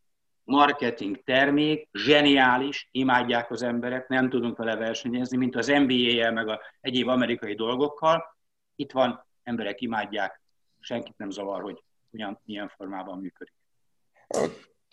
marketing 0.44 1.24
termék, 1.24 1.90
zseniális, 1.92 2.88
imádják 2.92 3.52
az 3.52 3.62
emberek, 3.62 4.08
nem 4.08 4.30
tudunk 4.30 4.58
vele 4.58 4.76
versenyezni, 4.76 5.38
mint 5.38 5.56
az 5.56 5.68
NBA-jel, 5.68 6.32
meg 6.32 6.48
a 6.48 6.62
egyéb 6.82 7.08
amerikai 7.08 7.56
dolgokkal. 7.56 8.36
Itt 8.76 8.92
van, 8.92 9.26
emberek 9.44 9.82
imádják, 9.82 10.42
senkit 10.80 11.18
nem 11.18 11.30
zavar, 11.30 11.62
hogy 11.62 11.84
ugyan 12.10 12.40
milyen 12.46 12.72
formában 12.76 13.20
működik 13.20 13.54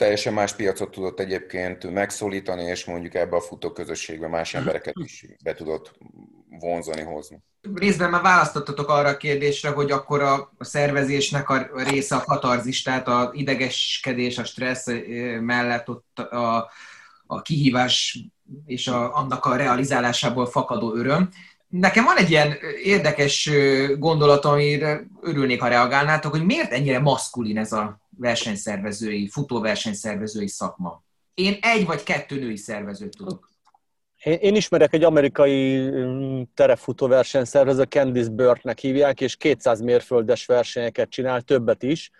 teljesen 0.01 0.33
más 0.33 0.55
piacot 0.55 0.91
tudott 0.91 1.21
egyébként 1.21 1.91
megszólítani, 1.93 2.63
és 2.63 2.85
mondjuk 2.85 3.15
ebbe 3.15 3.37
a 3.37 3.41
futó 3.41 3.73
közösségbe 3.73 4.29
más 4.29 4.55
embereket 4.55 4.95
is 5.05 5.27
be 5.45 5.55
tudott 5.55 5.93
vonzani, 6.49 7.03
hozni. 7.03 7.43
Részben 7.75 8.11
már 8.11 8.23
választottatok 8.23 8.89
arra 8.89 9.09
a 9.09 9.17
kérdésre, 9.17 9.71
hogy 9.71 9.91
akkor 9.91 10.21
a 10.23 10.53
szervezésnek 10.59 11.49
a 11.49 11.71
része 11.75 12.17
a 12.17 12.25
katarzis, 12.25 12.83
tehát 12.83 13.09
a 13.09 13.31
idegeskedés, 13.35 14.39
a 14.39 14.45
stressz 14.45 14.87
mellett 15.41 15.89
ott 15.89 16.19
a, 16.19 16.71
a 17.27 17.43
kihívás 17.43 18.25
és 18.67 18.87
a, 18.87 19.17
annak 19.17 19.45
a 19.45 19.57
realizálásából 19.57 20.47
fakadó 20.47 20.95
öröm. 20.95 21.29
Nekem 21.69 22.05
van 22.05 22.17
egy 22.17 22.31
ilyen 22.31 22.57
érdekes 22.83 23.51
gondolat, 23.99 24.45
amire 24.45 25.07
örülnék, 25.21 25.61
ha 25.61 25.69
reagálnátok, 25.69 26.31
hogy 26.31 26.45
miért 26.45 26.73
ennyire 26.73 26.99
maszkulin 26.99 27.59
ez 27.59 27.73
a 27.73 28.01
versenyszervezői, 28.21 29.29
futóversenyszervezői 29.29 30.49
szakma. 30.49 31.03
Én 31.35 31.59
egy 31.61 31.87
vagy 31.87 32.03
kettő 32.03 32.39
női 32.39 32.57
szervezőt 32.57 33.17
tudok. 33.17 33.49
Én, 34.23 34.39
én 34.41 34.55
ismerek 34.55 34.93
egy 34.93 35.05
amerikai 35.05 35.79
mm, 35.79 36.43
terefutó 36.55 37.07
versenyszervező, 37.07 37.83
Candice 37.83 38.31
Burke-nek 38.31 38.79
hívják, 38.79 39.21
és 39.21 39.37
200 39.37 39.81
mérföldes 39.81 40.47
versenyeket 40.47 41.11
csinál, 41.11 41.41
többet 41.41 41.83
is, 41.83 42.11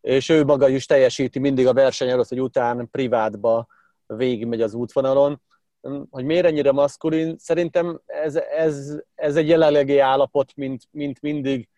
és 0.00 0.28
ő 0.28 0.44
maga 0.44 0.68
is 0.68 0.86
teljesíti 0.86 1.38
mindig 1.38 1.66
a 1.66 1.72
verseny 1.72 2.08
előtt, 2.08 2.28
hogy 2.28 2.40
után 2.40 2.88
privátba 2.90 3.66
végigmegy 4.06 4.60
az 4.60 4.74
útvonalon. 4.74 5.42
Mm, 5.88 6.02
hogy 6.10 6.24
miért 6.24 6.46
ennyire 6.46 6.72
maszkulin? 6.72 7.38
Szerintem 7.38 8.00
ez, 8.06 8.34
ez, 8.36 9.00
ez 9.14 9.36
egy 9.36 9.48
jelenlegi 9.48 9.98
állapot, 9.98 10.52
mint, 10.56 10.82
mint 10.90 11.20
mindig. 11.20 11.68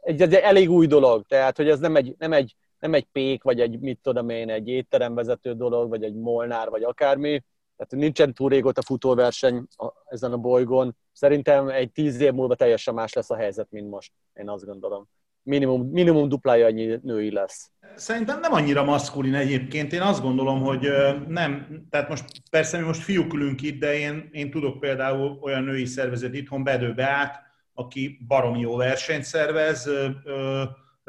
Egy, 0.00 0.22
egy 0.22 0.34
elég 0.34 0.70
új 0.70 0.86
dolog, 0.86 1.26
tehát 1.26 1.56
hogy 1.56 1.68
ez 1.68 1.78
nem 1.78 1.96
egy, 1.96 2.14
nem 2.18 2.32
egy, 2.32 2.56
nem 2.80 2.94
egy 2.94 3.06
pék, 3.12 3.42
vagy 3.42 3.60
egy, 3.60 3.78
mit 3.78 3.98
tudom 4.02 4.28
én, 4.28 4.50
egy 4.50 4.68
étteremvezető 4.68 5.52
dolog, 5.52 5.88
vagy 5.88 6.02
egy 6.02 6.14
molnár, 6.14 6.68
vagy 6.68 6.82
akármi, 6.82 7.42
tehát 7.76 8.04
nincsen 8.04 8.34
túl 8.34 8.48
régóta 8.48 8.82
futóverseny 8.82 9.66
ezen 10.08 10.32
a 10.32 10.36
bolygón. 10.36 10.96
Szerintem 11.12 11.68
egy 11.68 11.92
tíz 11.92 12.20
év 12.20 12.32
múlva 12.32 12.54
teljesen 12.54 12.94
más 12.94 13.12
lesz 13.12 13.30
a 13.30 13.36
helyzet, 13.36 13.70
mint 13.70 13.90
most. 13.90 14.12
Én 14.34 14.48
azt 14.48 14.64
gondolom. 14.64 15.08
Minimum, 15.42 15.88
minimum 15.90 16.28
duplája 16.28 16.66
annyi 16.66 16.98
női 17.02 17.32
lesz. 17.32 17.70
Szerintem 17.94 18.40
nem 18.40 18.52
annyira 18.52 18.84
maszkulin 18.84 19.34
egyébként. 19.34 19.92
Én 19.92 20.00
azt 20.00 20.22
gondolom, 20.22 20.60
hogy 20.60 20.88
nem. 21.28 21.82
Tehát 21.90 22.08
most 22.08 22.24
persze 22.50 22.78
mi 22.78 22.84
most 22.84 23.02
fiúk 23.02 23.34
ülünk 23.34 23.62
itt, 23.62 23.80
de 23.80 23.98
én, 23.98 24.28
én 24.32 24.50
tudok 24.50 24.80
például 24.80 25.38
olyan 25.40 25.62
női 25.62 25.84
szervezet 25.84 26.34
itthon, 26.34 26.64
Bedő 26.64 26.94
Beát, 26.94 27.42
aki 27.74 28.18
baromi 28.26 28.60
jó 28.60 28.76
versenyt 28.76 29.24
szervez, 29.24 29.90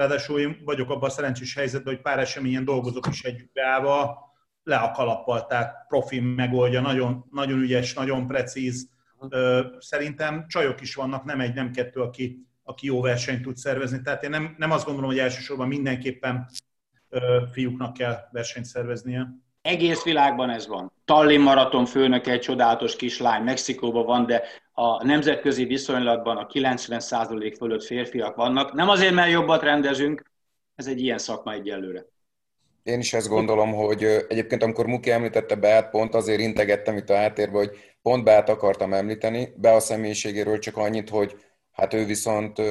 ráadásul 0.01 0.39
én 0.39 0.61
vagyok 0.65 0.89
abban 0.89 1.09
a 1.09 1.11
szerencsés 1.11 1.55
helyzetben, 1.55 1.93
hogy 1.93 2.03
pár 2.03 2.19
eseményen 2.19 2.65
dolgozok 2.65 3.07
is 3.07 3.23
együtt 3.23 3.51
beállva, 3.53 4.29
le 4.63 4.75
a 4.75 4.91
kalappal, 4.91 5.45
tehát 5.45 5.85
profi 5.87 6.19
megoldja, 6.19 6.81
nagyon, 6.81 7.25
nagyon 7.31 7.59
ügyes, 7.59 7.93
nagyon 7.93 8.27
precíz. 8.27 8.89
Szerintem 9.79 10.45
csajok 10.47 10.81
is 10.81 10.95
vannak, 10.95 11.23
nem 11.23 11.39
egy, 11.39 11.53
nem 11.53 11.71
kettő, 11.71 12.01
aki, 12.01 12.47
aki 12.63 12.85
jó 12.85 13.01
versenyt 13.01 13.41
tud 13.41 13.57
szervezni. 13.57 14.01
Tehát 14.01 14.23
én 14.23 14.29
nem, 14.29 14.55
nem 14.57 14.71
azt 14.71 14.85
gondolom, 14.85 15.09
hogy 15.09 15.19
elsősorban 15.19 15.67
mindenképpen 15.67 16.45
fiúknak 17.51 17.93
kell 17.93 18.17
versenyt 18.31 18.65
szerveznie. 18.65 19.27
Egész 19.61 20.03
világban 20.03 20.49
ez 20.49 20.67
van. 20.67 20.91
Tallinn 21.05 21.41
maraton 21.41 21.85
főnök 21.85 22.27
egy 22.27 22.39
csodálatos 22.39 22.95
kislány, 22.95 23.43
Mexikóban 23.43 24.05
van, 24.05 24.25
de 24.25 24.43
a 24.71 25.05
nemzetközi 25.05 25.65
viszonylatban 25.65 26.37
a 26.37 26.47
90% 26.47 27.53
fölött 27.57 27.83
férfiak 27.83 28.35
vannak. 28.35 28.73
Nem 28.73 28.89
azért, 28.89 29.13
mert 29.13 29.31
jobbat 29.31 29.63
rendezünk, 29.63 30.31
ez 30.75 30.87
egy 30.87 31.01
ilyen 31.01 31.17
szakma 31.17 31.53
egyelőre. 31.53 32.05
Én 32.83 32.99
is 32.99 33.13
ezt 33.13 33.27
gondolom, 33.27 33.73
hogy 33.73 34.03
egyébként 34.03 34.63
amikor 34.63 34.85
Muki 34.85 35.11
említette 35.11 35.55
Beát, 35.55 35.89
pont 35.89 36.15
azért 36.15 36.39
integettem 36.39 36.97
itt 36.97 37.09
a 37.09 37.15
háttérbe, 37.15 37.57
hogy 37.57 37.95
pont 38.01 38.23
Beát 38.23 38.49
akartam 38.49 38.93
említeni, 38.93 39.53
be 39.55 39.71
a 39.71 39.79
személyiségéről 39.79 40.59
csak 40.59 40.77
annyit, 40.77 41.09
hogy 41.09 41.35
hát 41.71 41.93
ő 41.93 42.05
viszont 42.05 42.61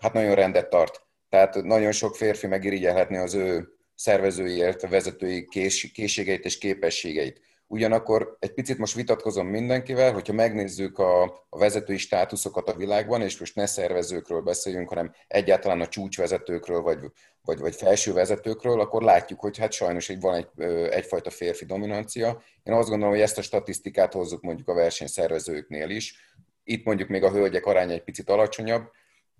hát 0.00 0.12
nagyon 0.12 0.34
rendet 0.34 0.70
tart. 0.70 1.02
Tehát 1.28 1.62
nagyon 1.62 1.92
sok 1.92 2.16
férfi 2.16 2.46
megirigyelhetné 2.46 3.16
az 3.16 3.34
ő 3.34 3.68
szervezőiért, 3.94 4.88
vezetői 4.88 5.46
kés, 5.48 5.90
készségeit 5.92 6.44
és 6.44 6.58
képességeit. 6.58 7.40
Ugyanakkor 7.72 8.36
egy 8.38 8.52
picit 8.54 8.78
most 8.78 8.94
vitatkozom 8.94 9.46
mindenkivel, 9.46 10.12
hogyha 10.12 10.32
megnézzük 10.32 10.98
a, 10.98 11.22
a 11.48 11.58
vezetői 11.58 11.96
státuszokat 11.96 12.68
a 12.68 12.76
világban, 12.76 13.22
és 13.22 13.38
most 13.38 13.54
ne 13.54 13.66
szervezőkről 13.66 14.40
beszéljünk, 14.40 14.88
hanem 14.88 15.14
egyáltalán 15.28 15.80
a 15.80 15.88
csúcsvezetőkről, 15.88 16.80
vagy, 16.80 16.98
vagy, 17.42 17.58
vagy 17.58 17.74
felső 17.74 18.12
vezetőkről, 18.12 18.80
akkor 18.80 19.02
látjuk, 19.02 19.40
hogy 19.40 19.58
hát 19.58 19.72
sajnos 19.72 20.08
egy, 20.08 20.20
van 20.20 20.34
egy, 20.34 20.62
egyfajta 20.90 21.30
férfi 21.30 21.64
dominancia. 21.64 22.42
Én 22.62 22.74
azt 22.74 22.88
gondolom, 22.88 23.14
hogy 23.14 23.22
ezt 23.22 23.38
a 23.38 23.42
statisztikát 23.42 24.12
hozzuk 24.12 24.42
mondjuk 24.42 24.68
a 24.68 24.74
versenyszervezőknél 24.74 25.90
is. 25.90 26.34
Itt 26.64 26.84
mondjuk 26.84 27.08
még 27.08 27.22
a 27.22 27.30
hölgyek 27.30 27.66
aránya 27.66 27.92
egy 27.92 28.04
picit 28.04 28.30
alacsonyabb, 28.30 28.90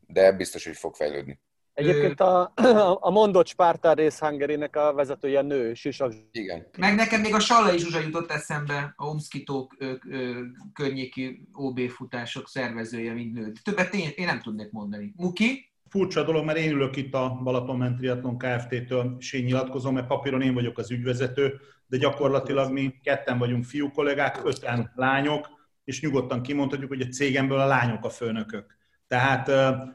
de 0.06 0.32
biztos, 0.32 0.64
hogy 0.64 0.76
fog 0.76 0.94
fejlődni. 0.94 1.40
Egyébként 1.74 2.20
a, 2.20 2.52
a 3.00 3.10
mondott 3.10 3.46
Spártán 3.46 3.94
rész 3.94 4.18
Hungarynek 4.18 4.76
a 4.76 4.92
vezetője 4.92 5.42
nő, 5.42 5.74
Sisak. 5.74 6.12
Igen. 6.30 6.66
Meg 6.78 6.94
nekem 6.94 7.20
még 7.20 7.34
a 7.34 7.40
Sallai 7.40 7.78
Zsuzsa 7.78 8.00
jutott 8.00 8.30
eszembe, 8.30 8.94
a 8.96 9.06
Omszkitó 9.06 9.72
környéki 10.72 11.48
OB 11.52 11.80
futások 11.80 12.48
szervezője, 12.48 13.12
mint 13.12 13.32
nő. 13.32 13.52
Többet 13.62 13.94
én, 13.94 14.10
én 14.14 14.26
nem 14.26 14.40
tudnék 14.40 14.70
mondani. 14.70 15.12
Muki? 15.16 15.72
Furcsa 15.88 16.22
dolog, 16.22 16.44
mert 16.44 16.58
én 16.58 16.72
ülök 16.72 16.96
itt 16.96 17.14
a 17.14 17.40
Balaton 17.42 17.96
Triathlon 17.96 18.38
Kft-től, 18.38 19.16
és 19.18 19.32
én 19.32 19.44
nyilatkozom, 19.44 19.94
mert 19.94 20.06
papíron 20.06 20.42
én 20.42 20.54
vagyok 20.54 20.78
az 20.78 20.90
ügyvezető, 20.90 21.60
de 21.86 21.96
gyakorlatilag 21.96 22.72
mi 22.72 22.94
ketten 23.02 23.38
vagyunk 23.38 23.64
fiú 23.64 23.90
kollégák, 23.90 24.40
öten 24.44 24.92
lányok, 24.94 25.48
és 25.84 26.00
nyugodtan 26.00 26.42
kimondhatjuk, 26.42 26.88
hogy 26.88 27.00
a 27.00 27.08
cégemből 27.08 27.58
a 27.58 27.66
lányok 27.66 28.04
a 28.04 28.10
főnökök. 28.10 28.78
Tehát 29.10 29.50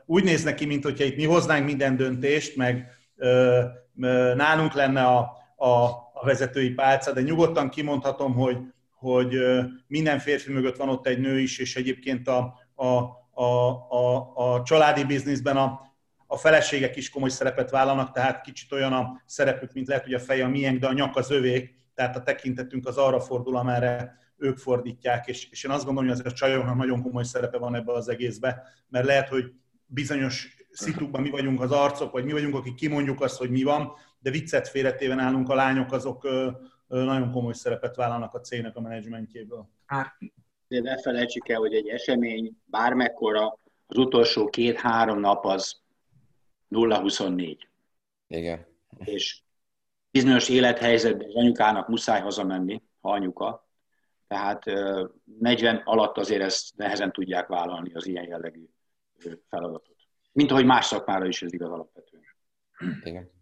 úgy 0.06 0.24
néz 0.24 0.44
neki, 0.44 0.66
mint 0.66 0.84
hogyha 0.84 1.04
itt 1.04 1.16
mi 1.16 1.26
hoznánk 1.26 1.66
minden 1.66 1.96
döntést, 1.96 2.56
meg 2.56 2.88
nálunk 4.36 4.74
lenne 4.74 5.04
a, 5.04 5.38
a, 5.56 5.70
a 6.14 6.22
vezetői 6.26 6.70
pálca, 6.70 7.12
de 7.12 7.22
nyugodtan 7.22 7.70
kimondhatom, 7.70 8.34
hogy, 8.34 8.58
hogy 8.96 9.38
minden 9.88 10.20
férfi 10.20 10.52
mögött 10.52 10.76
van 10.76 10.90
ott 10.90 11.08
egy 11.08 11.20
nő 11.20 11.40
is, 11.40 11.58
és 11.58 11.76
egyébként 11.76 12.28
a, 12.28 12.60
a, 12.76 12.86
a, 13.32 13.70
a, 13.90 14.34
a 14.36 14.64
családi 14.64 15.04
bizniszben 15.04 15.58
a, 15.58 15.82
a 16.28 16.38
feleségek 16.38 16.96
is 16.96 17.10
komoly 17.10 17.30
szerepet 17.30 17.70
vállalnak, 17.70 18.12
tehát 18.12 18.42
kicsit 18.42 18.72
olyan 18.72 18.94
a 18.94 19.22
szerepük, 19.26 19.74
mint 19.74 19.88
lehet, 19.88 20.04
hogy 20.04 20.14
a 20.14 20.20
feje 20.20 20.46
a 20.46 20.50
miénk, 20.50 20.80
de 20.80 20.88
a 20.88 20.94
nyak 20.94 21.16
az 21.16 21.32
övék, 21.32 21.76
tehát 21.94 22.16
a 22.16 22.24
tekintetünk 22.24 22.88
az 22.88 22.98
arra 22.98 23.20
fordul, 23.20 23.58
amerre 23.58 24.18
ők 24.38 24.58
fordítják, 24.58 25.28
és, 25.28 25.50
és 25.52 25.64
én 25.64 25.72
azt 25.72 25.86
gondolom, 25.86 26.10
hogy 26.10 26.20
ez 26.20 26.26
a 26.32 26.36
csajoknak 26.36 26.76
nagyon 26.76 27.02
komoly 27.02 27.24
szerepe 27.24 27.58
van 27.58 27.76
ebbe 27.76 27.92
az 27.92 28.08
egészbe, 28.08 28.64
mert 28.88 29.06
lehet, 29.06 29.30
hogy 29.30 29.54
bizonyos 29.86 30.58
szitukban 30.72 31.22
mi 31.22 31.30
vagyunk 31.30 31.62
az 31.62 31.72
arcok, 31.72 32.12
vagy 32.12 32.26
mi 32.26 32.32
vagyunk, 32.32 32.56
akik 32.56 32.76
kimondjuk 32.76 33.22
azt, 33.22 33.38
hogy 33.38 33.50
mi 33.50 33.64
van, 33.64 33.94
de 34.20 34.30
viccet 34.30 34.68
félretéven 34.68 35.20
állunk 35.20 35.50
a 35.50 35.56
lányok, 35.56 35.92
azok 35.92 36.28
nagyon 36.88 37.32
komoly 37.32 37.54
szerepet 37.54 37.96
vállalnak 37.96 38.34
a 38.34 38.40
cégnek 38.40 38.76
a 38.76 38.82
menedzsmentjéből. 38.82 39.70
De 40.68 40.82
ne 40.82 41.02
felejtsük 41.02 41.50
el, 41.50 41.60
hogy 41.60 41.74
egy 41.74 41.88
esemény 41.88 42.58
bármekkora, 42.66 43.60
az 43.88 43.98
utolsó 43.98 44.50
két-három 44.50 45.20
nap 45.20 45.46
az 45.46 45.82
0-24. 46.70 47.58
Igen. 48.28 48.66
És 48.98 49.42
bizonyos 50.12 50.50
élethelyzetben 50.50 51.28
az 51.28 51.36
anyukának 51.36 51.88
muszáj 51.88 52.22
hazamenni, 52.22 52.82
ha 53.02 53.12
anyuka, 53.12 53.65
tehát 54.28 54.64
40 55.40 55.82
alatt 55.84 56.18
azért 56.18 56.42
ezt 56.42 56.76
nehezen 56.76 57.12
tudják 57.12 57.48
vállalni 57.48 57.94
az 57.94 58.08
ilyen 58.08 58.28
jellegű 58.28 58.70
feladatot. 59.50 59.96
Mint 60.32 60.52
ahogy 60.52 60.66
más 60.66 60.86
szakmára 60.86 61.28
is 61.28 61.42
ez 61.42 61.54
igaz 61.54 61.72
alapvetően. 61.72 62.24
Igen. 63.04 63.34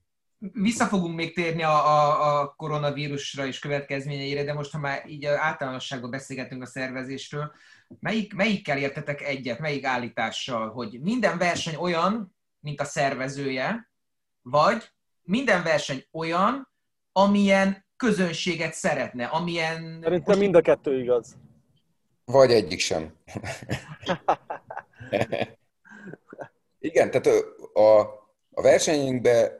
Vissza 0.51 0.85
fogunk 0.85 1.15
még 1.15 1.33
térni 1.33 1.63
a, 1.63 1.87
a, 1.87 2.39
a 2.39 2.53
koronavírusra 2.55 3.45
és 3.45 3.59
következményeire, 3.59 4.43
de 4.43 4.53
most, 4.53 4.71
ha 4.71 4.79
már 4.79 5.09
így 5.09 5.25
általánosságban 5.25 6.09
beszélgetünk 6.09 6.61
a 6.61 6.65
szervezésről, 6.65 7.51
melyik, 7.99 8.33
melyikkel 8.33 8.77
értetek 8.77 9.21
egyet, 9.21 9.59
melyik 9.59 9.85
állítással, 9.85 10.69
hogy 10.69 10.99
minden 11.01 11.37
verseny 11.37 11.75
olyan, 11.75 12.35
mint 12.59 12.81
a 12.81 12.85
szervezője, 12.85 13.89
vagy 14.41 14.91
minden 15.21 15.63
verseny 15.63 16.05
olyan, 16.11 16.69
amilyen 17.11 17.82
közönséget 18.03 18.73
szeretne, 18.73 19.25
amilyen... 19.25 19.99
Szerintem 20.03 20.39
mind 20.39 20.55
a 20.55 20.61
kettő 20.61 20.99
igaz. 20.99 21.35
Vagy 22.25 22.51
egyik 22.51 22.79
sem. 22.79 23.13
Igen, 26.79 27.11
tehát 27.11 27.27
a, 27.73 27.99
a 28.51 28.61
versenyünkben 28.61 29.51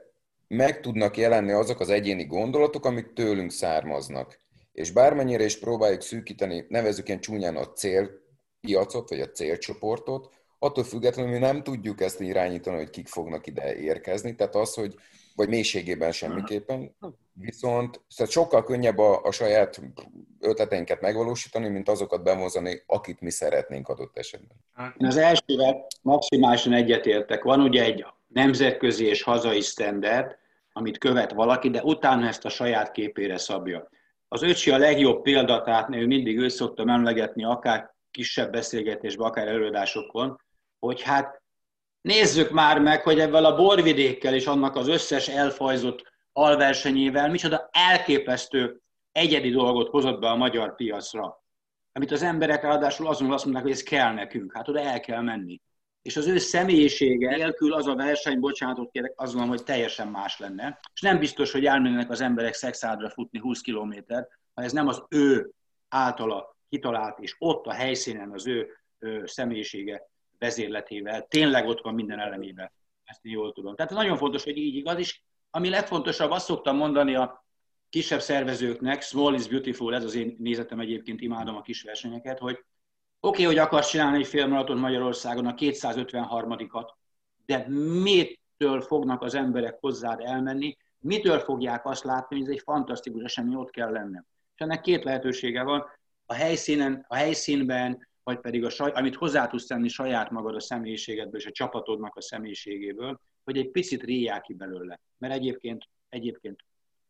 meg 0.48 0.80
tudnak 0.82 1.18
jelenni 1.18 1.52
azok 1.52 1.80
az 1.80 1.89
egyéni 1.89 2.26
gondolatok, 2.26 2.86
amik 2.86 3.14
tőlünk 3.14 3.52
származnak. 3.52 4.39
És 4.72 4.91
bármennyire 4.91 5.44
is 5.44 5.60
próbáljuk 5.60 6.02
szűkíteni, 6.02 6.66
nevezzük 6.70 7.08
ilyen 7.08 7.20
csúnyán 7.20 7.56
a 7.56 7.68
célpiacot, 7.68 9.10
vagy 9.10 9.20
a 9.20 9.32
célcsoportot, 9.32 10.32
attól 10.60 10.84
függetlenül 10.84 11.32
mi 11.32 11.38
nem 11.38 11.64
tudjuk 11.64 12.02
ezt 12.02 12.20
irányítani, 12.20 12.78
hogy 12.78 12.89
kik 12.89 13.08
fognak 13.08 13.48
ide 13.48 13.76
érkezni. 13.76 14.36
Tehát 14.36 14.56
az, 14.56 14.74
hogy 14.74 14.96
vagy 15.36 15.49
mélységében 15.49 16.11
semmiképpen. 16.11 16.95
Viszont 17.34 18.01
szóval 18.07 18.31
sokkal 18.31 18.63
könnyebb 18.63 18.97
a, 18.97 19.23
a 19.23 19.31
saját 19.31 19.81
ötleteinket 20.39 21.01
megvalósítani, 21.01 21.67
mint 21.67 21.89
azokat 21.89 22.23
bemozani, 22.23 22.84
akit 22.86 23.21
mi 23.21 23.29
szeretnénk 23.29 23.89
adott 23.89 24.17
esetben. 24.17 24.57
Én 24.97 25.07
az 25.07 25.17
elsővel 25.17 25.88
maximálisan 26.01 26.73
egyetértek. 26.73 27.43
Van 27.43 27.61
ugye 27.61 27.84
egy 27.84 28.05
nemzetközi 28.27 29.05
és 29.05 29.21
hazai 29.21 29.61
standard, 29.61 30.38
amit 30.73 30.97
követ 30.97 31.31
valaki, 31.31 31.69
de 31.69 31.81
utána 31.84 32.27
ezt 32.27 32.45
a 32.45 32.49
saját 32.49 32.91
képére 32.91 33.38
szabja. 33.38 33.89
Az 34.27 34.41
öcsi 34.41 34.71
a 34.71 34.77
legjobb 34.77 35.21
példa, 35.21 35.61
tehát 35.61 35.95
ő 35.95 36.05
mindig 36.05 36.38
őt 36.38 36.49
szoktam 36.49 36.89
emlegetni, 36.89 37.43
akár 37.43 37.93
kisebb 38.11 38.51
beszélgetésben, 38.51 39.27
akár 39.27 39.47
előadásokon, 39.47 40.39
hogy 40.79 41.01
hát 41.01 41.43
nézzük 42.04 42.49
már 42.49 42.80
meg, 42.80 43.01
hogy 43.01 43.20
ebben 43.20 43.45
a 43.45 43.56
borvidékkel 43.56 44.34
és 44.34 44.45
annak 44.45 44.76
az 44.76 44.88
összes 44.88 45.28
elfajzott 45.28 46.12
alversenyével 46.32 47.30
micsoda 47.30 47.70
elképesztő 47.72 48.82
egyedi 49.12 49.49
dolgot 49.49 49.89
hozott 49.89 50.20
be 50.20 50.30
a 50.30 50.36
magyar 50.36 50.76
piacra, 50.76 51.43
amit 51.91 52.12
az 52.12 52.24
emberek 52.24 52.64
ráadásul 52.64 53.08
azon 53.08 53.32
azt 53.32 53.43
mondják, 53.43 53.64
hogy 53.64 53.74
ez 53.74 53.84
kell 53.84 54.14
nekünk, 54.14 54.56
hát 54.56 54.68
oda 54.68 54.80
el 54.80 54.99
kell 54.99 55.22
menni. 55.22 55.62
És 56.01 56.18
az 56.18 56.28
ő 56.28 56.38
személyisége 56.38 57.36
nélkül 57.36 57.74
az 57.74 57.88
a 57.88 57.95
verseny, 57.95 58.39
bocsánatot 58.39 58.91
kérek, 58.91 59.14
azt 59.16 59.34
mondom, 59.34 59.49
hogy 59.49 59.64
teljesen 59.64 60.08
más 60.08 60.39
lenne. 60.39 60.80
És 60.93 61.01
nem 61.01 61.20
biztos, 61.20 61.51
hogy 61.51 61.66
elmennek 61.66 62.10
az 62.10 62.22
emberek 62.22 62.54
szexádra 62.54 63.10
futni 63.10 63.39
20 63.39 63.62
kilométer, 63.62 64.28
ha 64.54 64.64
ez 64.64 64.72
nem 64.72 64.88
az 64.88 65.04
ő 65.10 65.51
általa 65.89 66.58
kitalált, 66.70 67.20
és 67.20 67.36
ott 67.39 67.66
a 67.66 67.72
helyszínen 67.72 68.32
az 68.32 68.47
ő, 68.47 68.68
ő 68.99 69.26
személyisége 69.26 70.12
vezérletével, 70.44 71.26
tényleg 71.28 71.68
ott 71.68 71.82
van 71.82 71.94
minden 71.94 72.20
elemében. 72.20 72.72
Ezt 73.04 73.26
én 73.26 73.32
jól 73.32 73.54
tudom. 73.54 73.76
Tehát 73.76 73.91
nagyon 73.91 74.18
fontos, 74.18 74.44
hogy 74.44 74.58
így 74.58 74.76
igaz, 74.76 74.98
és 74.98 75.22
ami 75.50 75.70
legfontosabb, 75.70 76.32
azt 76.32 76.46
szoktam 76.46 76.76
mondani 76.76 77.16
a 77.16 77.46
kisebb 77.89 78.20
szervezőknek, 78.22 79.02
small 79.02 79.34
is 79.34 79.48
beautiful, 79.48 79.96
ez 79.96 80.04
az 80.04 80.16
én 80.16 80.36
nézetem 80.39 80.80
egyébként, 80.80 81.22
imádom 81.22 81.56
a 81.56 81.62
kis 81.62 81.84
versenyeket, 81.84 82.39
hogy 82.39 82.54
oké, 82.54 82.66
okay, 83.20 83.46
hogy 83.46 83.58
akarsz 83.58 83.89
csinálni 83.89 84.18
egy 84.18 84.28
félmaraton 84.28 84.78
Magyarországon 84.78 85.46
a 85.46 85.54
253-at, 85.54 86.89
de 87.46 87.68
mitől 88.04 88.82
fognak 88.82 89.22
az 89.22 89.36
emberek 89.36 89.78
hozzád 89.80 90.20
elmenni, 90.20 90.78
mitől 91.00 91.39
fogják 91.39 91.86
azt 91.86 92.04
látni, 92.04 92.36
hogy 92.36 92.46
ez 92.46 92.52
egy 92.52 92.62
fantasztikus 92.64 93.24
esemény, 93.24 93.56
ott 93.56 93.70
kell 93.70 93.91
lennem. 93.91 94.26
És 94.56 94.62
ennek 94.62 94.82
két 94.82 95.04
lehetősége 95.04 95.64
van, 95.64 95.86
a 96.26 96.34
helyszínen, 96.34 97.06
a 97.08 97.16
helyszínben, 97.16 98.08
vagy 98.24 98.39
pedig 98.39 98.65
a 98.65 98.69
saj, 98.69 98.91
amit 98.91 99.15
hozzá 99.15 99.47
tudsz 99.47 99.65
tenni 99.65 99.88
saját 99.88 100.30
magad 100.30 100.55
a 100.55 100.59
személyiségedből 100.59 101.39
és 101.39 101.45
a 101.45 101.51
csapatodnak 101.51 102.15
a 102.15 102.21
személyiségéből, 102.21 103.19
hogy 103.43 103.57
egy 103.57 103.71
picit 103.71 104.03
ríjál 104.03 104.41
ki 104.41 104.53
belőle. 104.53 104.99
Mert 105.17 105.34
egyébként, 105.34 105.86
egyébként 106.09 106.59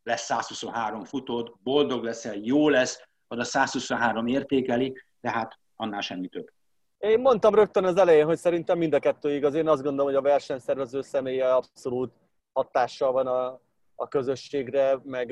lesz 0.03 0.23
123 0.23 1.03
futód, 1.03 1.53
boldog 1.63 2.03
leszel, 2.03 2.35
jó 2.35 2.69
lesz, 2.69 3.07
az 3.27 3.37
a 3.37 3.43
123 3.43 4.27
értékeli, 4.27 5.01
de 5.21 5.31
hát 5.31 5.59
annál 5.75 6.01
semmi 6.01 6.27
több. 6.27 6.51
Én 6.97 7.19
mondtam 7.19 7.55
rögtön 7.55 7.83
az 7.83 7.97
elején, 7.97 8.25
hogy 8.25 8.37
szerintem 8.37 8.77
mind 8.77 8.93
a 8.93 8.99
kettő 8.99 9.35
igaz. 9.35 9.53
Én 9.53 9.67
azt 9.67 9.83
gondolom, 9.83 10.05
hogy 10.05 10.15
a 10.15 10.21
versenyszervező 10.21 11.01
személye 11.01 11.53
abszolút 11.53 12.13
hatással 12.53 13.11
van 13.11 13.27
a, 13.27 13.61
a 13.95 14.07
közösségre, 14.07 14.99
meg 15.03 15.31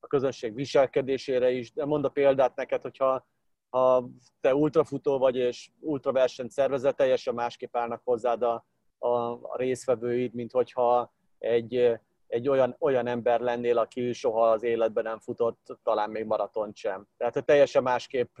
a 0.00 0.06
közösség 0.06 0.54
viselkedésére 0.54 1.50
is. 1.50 1.72
De 1.72 1.84
mond 1.84 2.04
a 2.04 2.08
példát 2.08 2.56
neked, 2.56 2.82
hogyha 2.82 3.26
ha 3.70 4.08
te 4.40 4.54
ultrafutó 4.54 5.18
vagy 5.18 5.36
és 5.36 5.70
ultraversenyt 5.80 6.50
szervezel, 6.50 6.92
teljesen 6.92 7.34
másképp 7.34 7.76
állnak 7.76 8.00
hozzád 8.04 8.42
a, 8.42 8.66
a, 8.98 9.08
a 9.30 9.56
részvevőid, 9.56 10.34
mint 10.34 10.52
hogyha 10.52 11.14
egy, 11.38 12.00
egy 12.26 12.48
olyan, 12.48 12.76
olyan 12.78 13.06
ember 13.06 13.40
lennél, 13.40 13.78
aki 13.78 14.12
soha 14.12 14.50
az 14.50 14.62
életben 14.62 15.04
nem 15.04 15.18
futott, 15.18 15.78
talán 15.82 16.10
még 16.10 16.24
maratont 16.24 16.76
sem. 16.76 17.06
Tehát 17.16 17.44
teljesen 17.44 17.82
másképp 17.82 18.36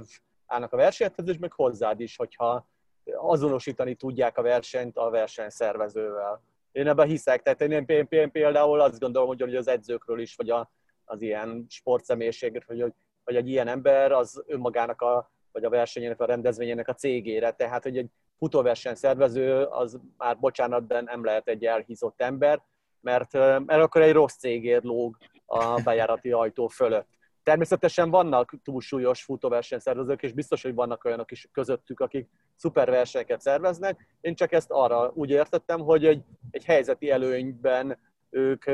állnak 0.46 0.72
a 0.72 0.76
versenyhez, 0.76 1.28
és 1.28 1.38
meg 1.38 1.52
hozzád 1.52 2.00
is, 2.00 2.16
hogyha 2.16 2.68
azonosítani 3.14 3.94
tudják 3.94 4.38
a 4.38 4.42
versenyt 4.42 4.96
a 4.96 5.10
versenyszervezővel. 5.10 6.42
Én 6.72 6.88
ebben 6.88 7.06
hiszek, 7.06 7.42
tehát 7.42 7.60
én, 7.60 7.84
én, 7.86 8.06
én 8.08 8.30
például 8.30 8.80
azt 8.80 9.00
gondolom, 9.00 9.28
hogy 9.28 9.56
az 9.56 9.68
edzőkről 9.68 10.20
is, 10.20 10.34
vagy 10.34 10.50
a, 10.50 10.70
az 11.04 11.22
ilyen 11.22 11.66
sportszemélységről, 11.68 12.62
hogy, 12.66 12.80
hogy 12.80 12.92
egy 13.34 13.48
ilyen 13.48 13.68
ember 13.68 14.12
az 14.12 14.44
önmagának 14.46 15.00
a, 15.00 15.30
vagy 15.52 15.64
a 15.64 15.68
versenyének, 15.68 16.20
a 16.20 16.24
rendezvényének 16.24 16.88
a 16.88 16.94
cégére. 16.94 17.50
Tehát, 17.50 17.82
hogy 17.82 17.96
egy 17.96 18.10
futóverseny 18.38 18.94
szervező, 18.94 19.62
az 19.62 20.00
már 20.16 20.38
bocsánat, 20.38 20.86
de 20.86 21.00
nem 21.00 21.24
lehet 21.24 21.48
egy 21.48 21.64
elhízott 21.64 22.20
ember, 22.20 22.62
mert, 23.00 23.32
mert 23.32 23.82
akkor 23.82 24.02
egy 24.02 24.12
rossz 24.12 24.36
cégért 24.36 24.84
lóg 24.84 25.16
a 25.46 25.80
bejárati 25.84 26.32
ajtó 26.32 26.68
fölött. 26.68 27.08
Természetesen 27.42 28.10
vannak 28.10 28.54
túlsúlyos 28.62 29.22
futóversenyszervezők, 29.22 30.22
és 30.22 30.32
biztos, 30.32 30.62
hogy 30.62 30.74
vannak 30.74 31.04
olyanok 31.04 31.30
is 31.30 31.48
közöttük, 31.52 32.00
akik 32.00 32.28
szuper 32.54 32.90
versenyeket 32.90 33.40
szerveznek. 33.40 34.16
Én 34.20 34.34
csak 34.34 34.52
ezt 34.52 34.70
arra 34.70 35.10
úgy 35.14 35.30
értettem, 35.30 35.80
hogy 35.80 36.06
egy, 36.06 36.22
egy 36.50 36.64
helyzeti 36.64 37.10
előnyben 37.10 37.98
ők 38.30 38.64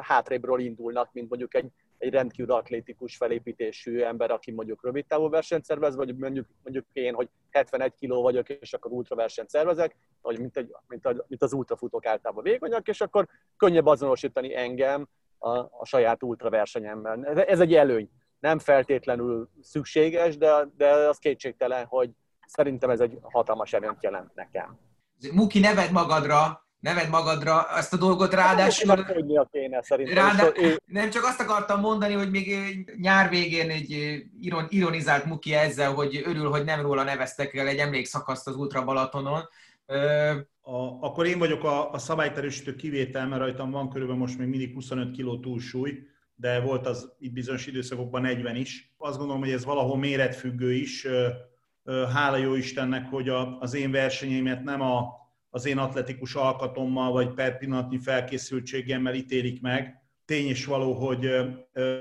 hátrébről 0.00 0.60
indulnak, 0.60 1.12
mint 1.12 1.28
mondjuk 1.28 1.54
egy, 1.54 1.70
egy 1.98 2.12
rendkívül 2.12 2.54
atlétikus 2.54 3.16
felépítésű 3.16 4.00
ember, 4.00 4.30
aki 4.30 4.50
mondjuk 4.50 4.84
rövid 4.84 5.06
távú 5.06 5.28
versenyt 5.28 5.64
szervez, 5.64 5.96
vagy 5.96 6.16
mondjuk, 6.16 6.46
mondjuk 6.62 6.86
én, 6.92 7.14
hogy 7.14 7.28
71 7.50 7.94
kiló 7.94 8.22
vagyok, 8.22 8.48
és 8.48 8.72
akkor 8.72 8.92
ultraversenyt 8.92 9.50
szervezek, 9.50 9.96
vagy 10.20 10.38
mint, 10.38 10.56
egy, 10.56 10.74
mint, 10.88 11.06
a, 11.06 11.24
mint 11.28 11.42
az 11.42 11.52
ultrafutók 11.52 12.06
általában 12.06 12.42
végonyak, 12.42 12.88
és 12.88 13.00
akkor 13.00 13.28
könnyebb 13.56 13.86
azonosítani 13.86 14.54
engem 14.56 15.08
a, 15.38 15.58
a 15.58 15.84
saját 15.84 16.22
ultraversenyemmel. 16.22 17.24
Ez 17.26 17.60
egy 17.60 17.74
előny. 17.74 18.10
Nem 18.38 18.58
feltétlenül 18.58 19.48
szükséges, 19.60 20.36
de, 20.36 20.68
de 20.76 20.90
az 20.90 21.18
kétségtelen, 21.18 21.84
hogy 21.84 22.10
szerintem 22.46 22.90
ez 22.90 23.00
egy 23.00 23.18
hatalmas 23.22 23.72
előnyt 23.72 24.02
jelent 24.02 24.34
nekem. 24.34 24.78
Muki, 25.32 25.60
neved 25.60 25.90
magadra, 25.90 26.67
neved 26.80 27.08
magadra 27.08 27.66
ezt 27.76 27.92
a 27.92 27.96
dolgot, 27.96 28.34
ráadásul... 28.34 29.04
kéne, 29.50 29.82
szerintem. 29.82 30.14
Rádá... 30.14 30.52
Nem 30.84 31.10
csak 31.10 31.24
azt 31.24 31.40
akartam 31.40 31.80
mondani, 31.80 32.14
hogy 32.14 32.30
még 32.30 32.50
nyár 32.96 33.28
végén 33.28 33.70
egy 33.70 33.90
iron, 34.40 34.66
ironizált 34.68 35.24
Muki 35.24 35.54
ezzel, 35.54 35.92
hogy 35.92 36.22
örül, 36.24 36.50
hogy 36.50 36.64
nem 36.64 36.80
róla 36.80 37.02
neveztek 37.02 37.54
el 37.54 37.66
egy 37.66 37.78
emlékszakaszt 37.78 38.46
az 38.46 38.56
Ultra 38.56 38.84
Balatonon. 38.84 39.48
A, 40.60 40.76
akkor 41.00 41.26
én 41.26 41.38
vagyok 41.38 41.64
a, 41.64 41.90
a 41.92 41.98
szabályterősítő 41.98 42.74
kivétel, 42.74 43.26
mert 43.26 43.40
rajtam 43.40 43.70
van 43.70 43.90
körülbelül 43.90 44.20
most 44.20 44.38
még 44.38 44.48
mindig 44.48 44.74
25 44.74 45.16
kg 45.16 45.40
túlsúly, 45.40 45.98
de 46.34 46.60
volt 46.60 46.86
az 46.86 47.12
itt 47.18 47.32
bizonyos 47.32 47.66
időszakokban 47.66 48.20
40 48.20 48.56
is. 48.56 48.94
Azt 48.98 49.18
gondolom, 49.18 49.42
hogy 49.42 49.50
ez 49.50 49.64
valahol 49.64 49.98
méretfüggő 49.98 50.72
is. 50.72 51.06
Hála 52.14 52.36
jó 52.36 52.54
Istennek, 52.54 53.08
hogy 53.10 53.28
a, 53.28 53.58
az 53.58 53.74
én 53.74 53.90
versenyeimet 53.90 54.62
nem 54.64 54.80
a 54.80 55.18
az 55.58 55.66
én 55.66 55.78
atletikus 55.78 56.34
alkatommal, 56.34 57.12
vagy 57.12 57.34
per 57.34 57.58
pillanatnyi 57.58 57.98
felkészültségemmel 57.98 59.14
ítélik 59.14 59.60
meg. 59.60 60.02
Tény 60.24 60.48
is 60.48 60.64
való, 60.64 60.92
hogy 60.92 61.22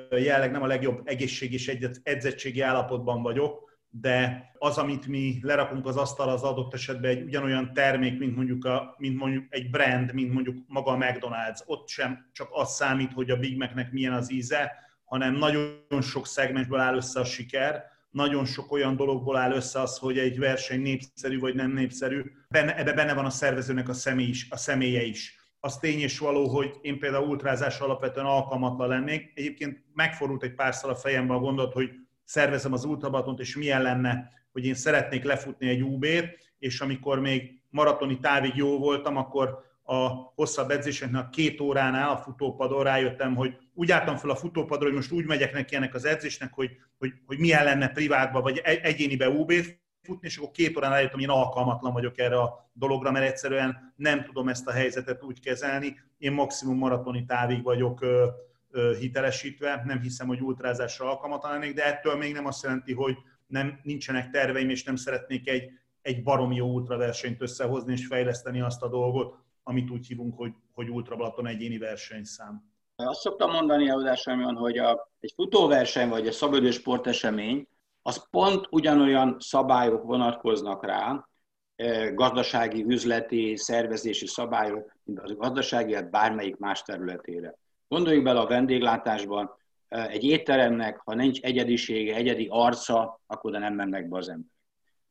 jelenleg 0.09 0.51
nem 0.51 0.61
a 0.61 0.67
legjobb 0.67 1.01
egészség 1.03 1.53
és 1.53 1.67
edzettségi 2.03 2.61
állapotban 2.61 3.21
vagyok, 3.21 3.79
de 3.89 4.49
az, 4.57 4.77
amit 4.77 5.07
mi 5.07 5.39
lerakunk 5.41 5.85
az 5.85 5.97
asztal, 5.97 6.29
az 6.29 6.43
adott 6.43 6.73
esetben 6.73 7.11
egy 7.11 7.23
ugyanolyan 7.23 7.73
termék, 7.73 8.17
mint 8.17 8.35
mondjuk, 8.35 8.65
a, 8.65 8.95
mint 8.97 9.17
mondjuk 9.17 9.45
egy 9.49 9.69
brand, 9.69 10.13
mint 10.13 10.33
mondjuk 10.33 10.57
maga 10.67 10.91
a 10.91 10.97
McDonald's. 10.97 11.65
Ott 11.65 11.87
sem 11.87 12.29
csak 12.31 12.47
az 12.51 12.75
számít, 12.75 13.13
hogy 13.13 13.29
a 13.29 13.37
Big 13.37 13.57
Macnek 13.57 13.91
milyen 13.91 14.13
az 14.13 14.31
íze, 14.31 14.71
hanem 15.03 15.35
nagyon 15.35 16.01
sok 16.01 16.27
szegmensből 16.27 16.79
áll 16.79 16.95
össze 16.95 17.19
a 17.19 17.25
siker, 17.25 17.83
nagyon 18.17 18.45
sok 18.45 18.71
olyan 18.71 18.95
dologból 18.95 19.37
áll 19.37 19.51
össze 19.51 19.81
az, 19.81 19.97
hogy 19.97 20.17
egy 20.17 20.39
verseny 20.39 20.81
népszerű 20.81 21.39
vagy 21.39 21.55
nem 21.55 21.71
népszerű. 21.71 22.23
Benne, 22.49 22.77
ebbe 22.77 22.93
benne 22.93 23.13
van 23.13 23.25
a 23.25 23.29
szervezőnek 23.29 23.89
a, 23.89 23.93
személy 23.93 24.27
is, 24.27 24.47
a 24.49 24.57
személye 24.57 25.03
is. 25.03 25.35
Az 25.59 25.77
tény 25.77 25.99
és 25.99 26.19
való, 26.19 26.47
hogy 26.47 26.71
én 26.81 26.99
például 26.99 27.27
ultrázás 27.27 27.79
alapvetően 27.79 28.25
alkalmatlan 28.25 28.87
lennék. 28.87 29.31
Egyébként 29.35 29.83
megfordult 29.93 30.43
egy 30.43 30.53
párszal 30.53 30.89
a 30.89 30.95
fejembe 30.95 31.33
a 31.33 31.39
gondot, 31.39 31.73
hogy 31.73 31.89
szervezem 32.23 32.73
az 32.73 32.83
ultrabatont, 32.83 33.39
és 33.39 33.55
milyen 33.55 33.81
lenne, 33.81 34.29
hogy 34.51 34.65
én 34.65 34.75
szeretnék 34.75 35.23
lefutni 35.23 35.67
egy 35.67 35.81
UB-t, 35.81 36.53
és 36.59 36.81
amikor 36.81 37.19
még 37.19 37.61
maratoni 37.69 38.19
távig 38.19 38.55
jó 38.55 38.77
voltam, 38.77 39.17
akkor 39.17 39.65
a 39.83 40.07
hosszabb 40.35 40.69
edzéseknek 40.69 41.29
két 41.29 41.61
óránál 41.61 42.09
a 42.09 42.17
futópadon 42.17 42.83
rájöttem, 42.83 43.35
hogy 43.35 43.57
úgy 43.77 43.91
álltam 43.91 44.17
fel 44.17 44.29
a 44.29 44.35
futópadra, 44.35 44.85
hogy 44.85 44.95
most 44.95 45.11
úgy 45.11 45.25
megyek 45.25 45.53
neki 45.53 45.75
ennek 45.75 45.93
az 45.93 46.05
edzésnek, 46.05 46.53
hogy, 46.53 46.71
hogy, 46.97 47.13
hogy 47.25 47.37
milyen 47.37 47.63
lenne 47.63 47.87
privátba 47.87 48.41
vagy 48.41 48.57
egyénibe 48.57 49.29
ub 49.29 49.53
futni, 50.01 50.27
és 50.27 50.37
akkor 50.37 50.51
két 50.51 50.77
órán 50.77 50.91
rájöttem, 50.91 51.13
hogy 51.13 51.23
én 51.23 51.29
alkalmatlan 51.29 51.93
vagyok 51.93 52.19
erre 52.19 52.39
a 52.39 52.69
dologra, 52.73 53.11
mert 53.11 53.25
egyszerűen 53.25 53.93
nem 53.95 54.23
tudom 54.23 54.47
ezt 54.47 54.67
a 54.67 54.71
helyzetet 54.71 55.23
úgy 55.23 55.39
kezelni. 55.39 55.99
Én 56.17 56.31
maximum 56.31 56.77
maratoni 56.77 57.25
távig 57.25 57.63
vagyok 57.63 58.01
ö, 58.01 58.27
ö, 58.71 58.95
hitelesítve, 58.99 59.81
nem 59.85 60.01
hiszem, 60.01 60.27
hogy 60.27 60.41
ultrázásra 60.41 61.09
alkalmatlan 61.09 61.51
lennék, 61.51 61.73
de 61.73 61.85
ettől 61.85 62.15
még 62.15 62.33
nem 62.33 62.45
azt 62.45 62.63
jelenti, 62.63 62.93
hogy 62.93 63.17
nem, 63.47 63.79
nincsenek 63.83 64.29
terveim, 64.29 64.69
és 64.69 64.83
nem 64.83 64.95
szeretnék 64.95 65.49
egy, 65.49 65.71
egy 66.01 66.23
barom 66.23 66.51
jó 66.51 66.67
ultraversenyt 66.67 67.41
összehozni 67.41 67.91
és 67.91 68.07
fejleszteni 68.07 68.61
azt 68.61 68.83
a 68.83 68.89
dolgot, 68.89 69.37
amit 69.63 69.89
úgy 69.89 70.07
hívunk, 70.07 70.37
hogy, 70.37 70.53
hogy 70.73 70.89
Ultra 70.89 71.47
egyéni 71.47 71.77
versenyszám. 71.77 72.75
Azt 73.03 73.19
szoktam 73.19 73.51
mondani 73.51 73.89
Audásámon, 73.89 74.55
hogy 74.55 74.77
a, 74.77 75.09
egy 75.19 75.33
futóverseny 75.35 76.09
vagy 76.09 76.27
egy 76.27 76.33
szabadidős 76.33 76.75
sportesemény, 76.75 77.67
az 78.01 78.29
pont 78.29 78.67
ugyanolyan 78.69 79.35
szabályok 79.39 80.03
vonatkoznak 80.03 80.85
rá, 80.85 81.27
e, 81.75 82.11
gazdasági, 82.11 82.83
üzleti, 82.87 83.55
szervezési 83.55 84.27
szabályok, 84.27 84.95
mint 85.03 85.19
a 85.19 85.35
gazdasági, 85.35 85.93
hát 85.93 86.09
bármelyik 86.09 86.57
más 86.57 86.81
területére. 86.81 87.55
Gondoljuk 87.87 88.23
bele 88.23 88.39
a 88.39 88.47
vendéglátásban, 88.47 89.51
e, 89.87 90.07
egy 90.07 90.23
étteremnek, 90.23 91.01
ha 91.05 91.13
nincs 91.13 91.41
egyedisége, 91.41 92.15
egyedi 92.15 92.47
arca, 92.51 93.21
akkor 93.27 93.51
nem 93.51 93.73
mennek 93.73 94.09
be 94.09 94.17
az 94.17 94.29
ember. 94.29 94.51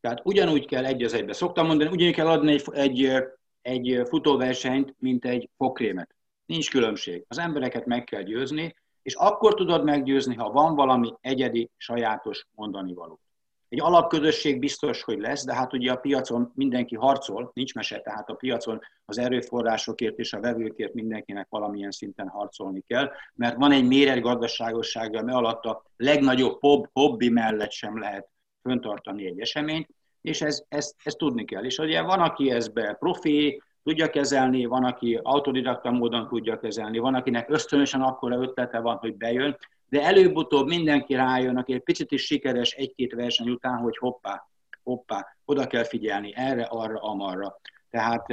Tehát 0.00 0.20
ugyanúgy 0.24 0.66
kell 0.66 0.84
egy 0.84 1.02
az 1.02 1.14
egybe. 1.14 1.32
Szoktam 1.32 1.66
mondani, 1.66 1.90
ugyanúgy 1.90 2.14
kell 2.14 2.28
adni 2.28 2.52
egy, 2.52 2.64
egy, 2.72 3.22
egy 3.62 4.02
futóversenyt, 4.08 4.94
mint 4.98 5.24
egy 5.24 5.50
fogkrémet. 5.56 6.15
Nincs 6.46 6.70
különbség. 6.70 7.24
Az 7.28 7.38
embereket 7.38 7.86
meg 7.86 8.04
kell 8.04 8.22
győzni, 8.22 8.74
és 9.02 9.14
akkor 9.14 9.54
tudod 9.54 9.84
meggyőzni, 9.84 10.34
ha 10.34 10.50
van 10.50 10.74
valami 10.74 11.12
egyedi, 11.20 11.70
sajátos 11.76 12.46
mondani 12.54 12.94
való. 12.94 13.20
Egy 13.68 13.80
alapközösség 13.80 14.58
biztos, 14.58 15.02
hogy 15.02 15.18
lesz, 15.18 15.44
de 15.44 15.54
hát 15.54 15.72
ugye 15.72 15.92
a 15.92 15.96
piacon 15.96 16.52
mindenki 16.54 16.94
harcol, 16.94 17.50
nincs 17.54 17.74
mese, 17.74 18.00
tehát 18.00 18.30
a 18.30 18.34
piacon 18.34 18.80
az 19.04 19.18
erőforrásokért 19.18 20.18
és 20.18 20.32
a 20.32 20.40
vevőkért 20.40 20.94
mindenkinek 20.94 21.46
valamilyen 21.50 21.90
szinten 21.90 22.28
harcolni 22.28 22.80
kell, 22.86 23.10
mert 23.34 23.56
van 23.56 23.72
egy 23.72 23.86
méret 23.86 24.20
gazdaságossága, 24.20 25.22
mert 25.22 25.36
alatt 25.36 25.64
a 25.64 25.82
legnagyobb 25.96 26.58
hobbi 26.92 27.28
mellett 27.28 27.70
sem 27.70 27.98
lehet 27.98 28.28
föntartani 28.62 29.26
egy 29.26 29.40
eseményt, 29.40 29.88
és 30.20 30.40
ez, 30.42 30.64
ezt, 30.68 30.94
ezt 31.04 31.18
tudni 31.18 31.44
kell. 31.44 31.64
És 31.64 31.78
ugye 31.78 32.02
van, 32.02 32.20
aki 32.20 32.50
ezbe 32.50 32.92
profi, 32.92 33.62
tudja 33.86 34.10
kezelni, 34.10 34.64
van, 34.64 34.84
aki 34.84 35.20
autodidakta 35.22 35.90
módon 35.90 36.28
tudja 36.28 36.58
kezelni, 36.58 36.98
van, 36.98 37.14
akinek 37.14 37.50
ösztönösen 37.50 38.00
akkora 38.00 38.42
ötlete 38.42 38.78
van, 38.78 38.96
hogy 38.96 39.16
bejön, 39.16 39.56
de 39.88 40.02
előbb-utóbb 40.02 40.68
mindenki 40.68 41.14
rájön, 41.14 41.56
aki 41.56 41.72
egy 41.72 41.82
picit 41.82 42.10
is 42.12 42.24
sikeres 42.24 42.72
egy-két 42.72 43.14
verseny 43.14 43.48
után, 43.48 43.76
hogy 43.76 43.96
hoppá, 43.96 44.48
hoppá, 44.82 45.36
oda 45.44 45.66
kell 45.66 45.84
figyelni 45.84 46.32
erre, 46.36 46.62
arra, 46.62 46.98
amarra. 46.98 47.60
Tehát 47.90 48.26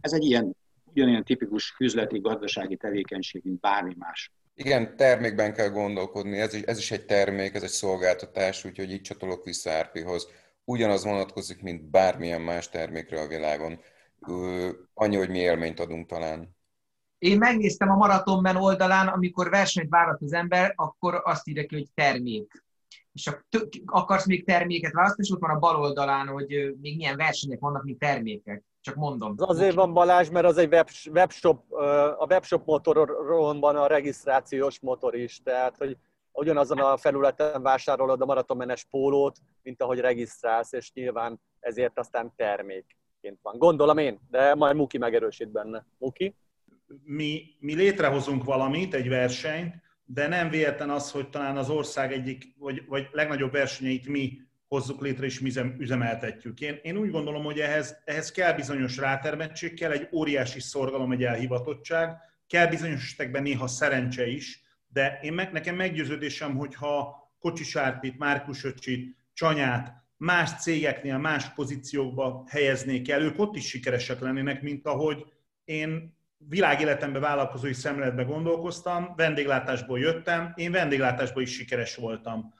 ez 0.00 0.12
egy 0.12 0.24
ilyen, 0.24 0.56
ugyanilyen 0.84 1.24
tipikus 1.24 1.74
üzleti, 1.78 2.18
gazdasági 2.18 2.76
tevékenység, 2.76 3.42
mint 3.44 3.60
bármi 3.60 3.94
más. 3.98 4.32
Igen, 4.54 4.96
termékben 4.96 5.52
kell 5.52 5.68
gondolkodni, 5.68 6.38
ez 6.38 6.54
is, 6.54 6.62
ez 6.62 6.78
is 6.78 6.90
egy 6.90 7.04
termék, 7.04 7.54
ez 7.54 7.62
egy 7.62 7.68
szolgáltatás, 7.68 8.64
úgyhogy 8.64 8.92
így 8.92 9.00
csatolok 9.00 9.44
vissza 9.44 9.70
Árpihoz. 9.70 10.28
Ugyanaz 10.64 11.04
vonatkozik, 11.04 11.62
mint 11.62 11.90
bármilyen 11.90 12.40
más 12.40 12.68
termékre 12.68 13.20
a 13.20 13.26
világon. 13.26 13.80
Annyi, 14.94 15.16
hogy 15.16 15.28
mi 15.28 15.38
élményt 15.38 15.80
adunk 15.80 16.06
talán. 16.06 16.56
Én 17.18 17.38
megnéztem 17.38 17.90
a 17.90 17.96
Maratonben 17.96 18.56
oldalán, 18.56 19.08
amikor 19.08 19.50
versenyt 19.50 19.90
várat 19.90 20.22
az 20.22 20.32
ember, 20.32 20.72
akkor 20.76 21.20
azt 21.24 21.48
írja 21.48 21.66
ki, 21.66 21.74
hogy 21.74 21.88
termék. 21.94 22.64
És 23.12 23.28
ha 23.28 23.36
akarsz 23.84 24.26
még 24.26 24.44
terméket 24.44 24.92
választani, 24.92 25.26
és 25.26 25.34
ott 25.34 25.40
van 25.40 25.50
a 25.50 25.58
bal 25.58 25.80
oldalán, 25.80 26.26
hogy 26.26 26.74
még 26.80 26.96
milyen 26.96 27.16
versenyek 27.16 27.60
vannak, 27.60 27.84
még 27.84 27.98
termékek. 27.98 28.64
Csak 28.80 28.94
mondom. 28.94 29.34
Az 29.36 29.48
azért 29.48 29.74
van 29.74 29.92
Balázs, 29.92 30.30
mert 30.30 30.46
az 30.46 30.58
egy 30.58 30.72
web, 30.72 30.88
webshop, 31.10 31.72
a 32.18 32.26
webshop 32.28 32.66
motoron 32.66 33.60
van 33.60 33.76
a 33.76 33.86
regisztrációs 33.86 34.80
motor 34.80 35.14
is, 35.14 35.40
tehát 35.42 35.76
hogy 35.76 35.96
ugyanazon 36.32 36.78
a 36.78 36.96
felületen 36.96 37.62
vásárolod 37.62 38.20
a 38.20 38.24
maratonmenes 38.24 38.84
pólót, 38.84 39.38
mint 39.62 39.82
ahogy 39.82 39.98
regisztrálsz, 39.98 40.72
és 40.72 40.92
nyilván 40.92 41.40
ezért 41.60 41.98
aztán 41.98 42.32
termékként 43.22 43.38
van. 43.42 43.58
Gondolom 43.58 43.98
én, 43.98 44.20
de 44.30 44.54
majd 44.54 44.76
Muki 44.76 44.98
megerősít 44.98 45.52
benne. 45.52 45.86
Muki? 45.98 46.34
Mi, 47.04 47.42
mi 47.58 47.74
létrehozunk 47.74 48.44
valamit, 48.44 48.94
egy 48.94 49.08
versenyt, 49.08 49.74
de 50.04 50.28
nem 50.28 50.50
véletlen 50.50 50.90
az, 50.90 51.10
hogy 51.10 51.30
talán 51.30 51.56
az 51.56 51.70
ország 51.70 52.12
egyik, 52.12 52.54
vagy, 52.58 52.84
vagy 52.86 53.08
legnagyobb 53.12 53.52
versenyeit 53.52 54.08
mi 54.08 54.40
hozzuk 54.68 55.00
létre 55.00 55.24
és 55.24 55.40
mi 55.40 55.50
üzemeltetjük. 55.78 56.60
Én, 56.60 56.78
én 56.82 56.96
úgy 56.96 57.10
gondolom, 57.10 57.44
hogy 57.44 57.60
ehhez, 57.60 58.02
ehhez 58.04 58.30
kell 58.30 58.52
bizonyos 58.52 58.96
rátermettség, 58.96 59.74
kell 59.74 59.90
egy 59.90 60.08
óriási 60.12 60.60
szorgalom, 60.60 61.12
egy 61.12 61.24
elhivatottság, 61.24 62.16
kell 62.46 62.66
bizonyos 62.66 63.02
esetekben 63.02 63.42
néha 63.42 63.66
szerencse 63.66 64.26
is, 64.26 64.62
de 64.88 65.18
én 65.22 65.32
meg, 65.32 65.52
nekem 65.52 65.76
meggyőződésem, 65.76 66.56
hogyha 66.56 67.20
Kocsis 67.38 67.76
Árpit, 67.76 68.18
Márkus 68.18 68.64
Öcsit, 68.64 69.16
Csanyát 69.32 70.01
más 70.22 70.60
cégeknél, 70.60 71.18
más 71.18 71.48
pozíciókba 71.54 72.44
helyeznék 72.48 73.10
el, 73.10 73.22
ők 73.22 73.38
ott 73.38 73.56
is 73.56 73.68
sikeresek 73.68 74.20
lennének, 74.20 74.62
mint 74.62 74.86
ahogy 74.86 75.24
én 75.64 76.16
világéletemben 76.48 77.20
vállalkozói 77.20 77.72
szemléletbe 77.72 78.22
gondolkoztam, 78.22 79.12
vendéglátásból 79.16 79.98
jöttem, 79.98 80.52
én 80.54 80.72
vendéglátásból 80.72 81.42
is 81.42 81.52
sikeres 81.52 81.96
voltam. 81.96 82.54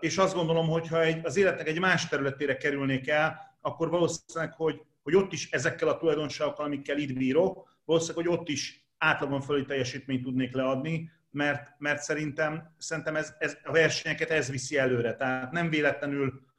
És 0.00 0.18
azt 0.18 0.34
gondolom, 0.34 0.68
hogy 0.68 0.88
ha 0.88 1.02
egy, 1.02 1.24
az 1.24 1.36
életnek 1.36 1.68
egy 1.68 1.80
más 1.80 2.08
területére 2.08 2.56
kerülnék 2.56 3.08
el, 3.08 3.56
akkor 3.60 3.90
valószínűleg, 3.90 4.54
hogy, 4.54 4.80
hogy 5.02 5.14
ott 5.14 5.32
is 5.32 5.50
ezekkel 5.50 5.88
a 5.88 5.96
tulajdonságokkal, 5.96 6.64
amikkel 6.64 6.98
itt 6.98 7.16
bírok, 7.16 7.68
valószínűleg, 7.84 8.26
hogy 8.26 8.38
ott 8.38 8.48
is 8.48 8.86
átlagon 8.98 9.40
fölé 9.40 9.62
teljesítményt 9.62 10.22
tudnék 10.22 10.54
leadni, 10.54 11.10
mert, 11.30 11.68
mert 11.78 12.02
szerintem, 12.02 12.74
szerintem 12.78 13.16
ez, 13.16 13.34
ez, 13.38 13.56
a 13.64 13.72
versenyeket 13.72 14.30
ez 14.30 14.50
viszi 14.50 14.78
előre. 14.78 15.14
Tehát 15.14 15.52
nem 15.52 15.70
véletlenül 15.70 16.52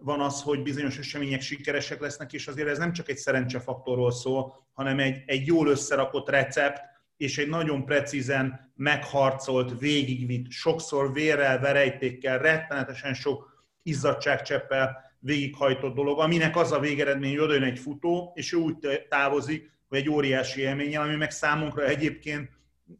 van 0.00 0.20
az, 0.20 0.42
hogy 0.42 0.62
bizonyos 0.62 0.98
események 0.98 1.40
sikeresek 1.40 2.00
lesznek, 2.00 2.32
és 2.32 2.46
azért 2.46 2.68
ez 2.68 2.78
nem 2.78 2.92
csak 2.92 3.08
egy 3.08 3.16
szerencsefaktorról 3.16 4.12
szól, 4.12 4.66
hanem 4.72 4.98
egy, 4.98 5.22
egy 5.26 5.46
jól 5.46 5.68
összerakott 5.68 6.28
recept, 6.28 6.80
és 7.16 7.38
egy 7.38 7.48
nagyon 7.48 7.84
precízen 7.84 8.72
megharcolt, 8.76 9.78
végigvitt, 9.80 10.50
sokszor 10.50 11.12
vérrel, 11.12 11.58
verejtékkel, 11.58 12.38
rettenetesen 12.38 13.14
sok 13.14 13.66
izzadságcseppel 13.82 15.10
végighajtott 15.18 15.94
dolog, 15.94 16.18
aminek 16.18 16.56
az 16.56 16.72
a 16.72 16.80
végeredmény, 16.80 17.30
hogy 17.30 17.44
odajön 17.44 17.62
egy 17.62 17.78
futó, 17.78 18.32
és 18.34 18.52
ő 18.52 18.56
úgy 18.56 19.06
távozik, 19.08 19.70
hogy 19.88 19.98
egy 19.98 20.10
óriási 20.10 20.60
élmény, 20.60 20.96
ami 20.96 21.14
meg 21.14 21.30
számunkra 21.30 21.84
egyébként 21.84 22.50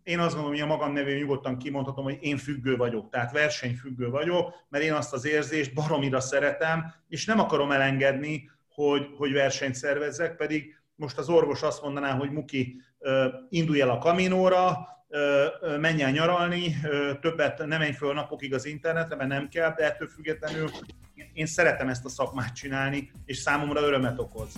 én 0.02 0.18
azt 0.18 0.34
gondolom, 0.34 0.58
hogy 0.58 0.68
a 0.70 0.74
magam 0.76 0.92
nevén 0.92 1.16
nyugodtan 1.16 1.58
kimondhatom, 1.58 2.04
hogy 2.04 2.18
én 2.20 2.36
függő 2.36 2.76
vagyok, 2.76 3.10
tehát 3.10 3.32
versenyfüggő 3.32 4.10
vagyok, 4.10 4.54
mert 4.68 4.84
én 4.84 4.92
azt 4.92 5.12
az 5.12 5.26
érzést 5.26 5.74
baromira 5.74 6.20
szeretem, 6.20 6.94
és 7.08 7.24
nem 7.24 7.40
akarom 7.40 7.70
elengedni, 7.70 8.50
hogy, 8.68 9.08
hogy 9.16 9.32
versenyt 9.32 9.74
szervezzek, 9.74 10.36
pedig 10.36 10.80
most 10.94 11.18
az 11.18 11.28
orvos 11.28 11.62
azt 11.62 11.82
mondaná, 11.82 12.16
hogy 12.16 12.30
Muki, 12.30 12.80
indulj 13.48 13.80
el 13.80 13.90
a 13.90 13.98
kaminóra, 13.98 14.78
menj 15.80 16.02
el 16.02 16.10
nyaralni, 16.10 16.76
többet 17.20 17.58
nem 17.58 17.78
menj 17.78 17.92
föl 17.92 18.12
napokig 18.12 18.54
az 18.54 18.64
internetre, 18.64 19.16
mert 19.16 19.28
nem 19.28 19.48
kell, 19.48 19.74
de 19.76 19.84
ettől 19.84 20.08
függetlenül 20.08 20.70
én 21.32 21.46
szeretem 21.46 21.88
ezt 21.88 22.04
a 22.04 22.08
szakmát 22.08 22.54
csinálni, 22.54 23.10
és 23.24 23.36
számomra 23.36 23.80
örömet 23.80 24.18
okoz. 24.18 24.52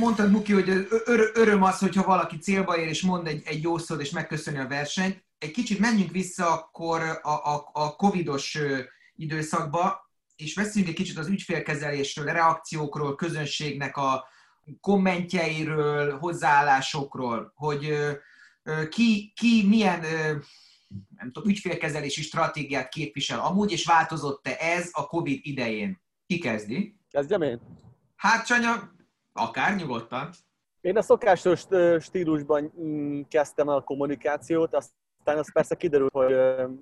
Mondtad, 0.00 0.30
Muki, 0.30 0.52
hogy 0.52 0.68
ör- 0.68 1.36
öröm 1.36 1.62
az, 1.62 1.78
hogyha 1.78 2.04
valaki 2.04 2.38
célba 2.38 2.78
ér, 2.78 2.88
és 2.88 3.02
mond 3.02 3.26
egy, 3.26 3.42
egy 3.44 3.62
jó 3.62 3.78
szót, 3.78 4.00
és 4.00 4.10
megköszöni 4.10 4.58
a 4.58 4.68
versenyt. 4.68 5.24
Egy 5.38 5.50
kicsit 5.50 5.78
menjünk 5.78 6.10
vissza 6.10 6.52
akkor 6.52 7.00
a, 7.22 7.30
a, 7.30 7.70
a 7.72 7.96
covidos 7.96 8.58
időszakba, 9.16 10.10
és 10.36 10.54
beszéljünk 10.54 10.88
egy 10.88 11.04
kicsit 11.04 11.18
az 11.18 11.28
ügyfélkezelésről, 11.28 12.28
a 12.28 12.32
reakciókról, 12.32 13.14
közönségnek 13.14 13.96
a 13.96 14.24
kommentjeiről, 14.80 16.18
hozzáállásokról, 16.18 17.52
hogy 17.54 17.94
ki, 18.88 19.32
ki 19.36 19.66
milyen 19.68 20.00
nem 21.16 21.32
tudom, 21.32 21.48
ügyfélkezelési 21.48 22.22
stratégiát 22.22 22.88
képvisel 22.88 23.40
amúgy, 23.40 23.72
és 23.72 23.84
változott-e 23.84 24.56
ez 24.60 24.88
a 24.92 25.06
COVID 25.06 25.38
idején? 25.42 26.02
Ki 26.26 26.38
kezdi? 26.38 26.96
Kezdjem 27.10 27.42
én? 27.42 27.60
Hát, 28.16 28.46
Csanya, 28.46 28.90
Akár 29.32 29.76
nyugodtan. 29.76 30.30
Én 30.80 30.96
a 30.96 31.02
szokásos 31.02 31.66
stílusban 32.00 32.72
mm, 32.80 33.20
kezdtem 33.28 33.68
a 33.68 33.80
kommunikációt, 33.80 34.74
aztán 34.74 35.38
az 35.38 35.52
persze 35.52 35.74
kiderült, 35.74 36.12
hogy, 36.12 36.36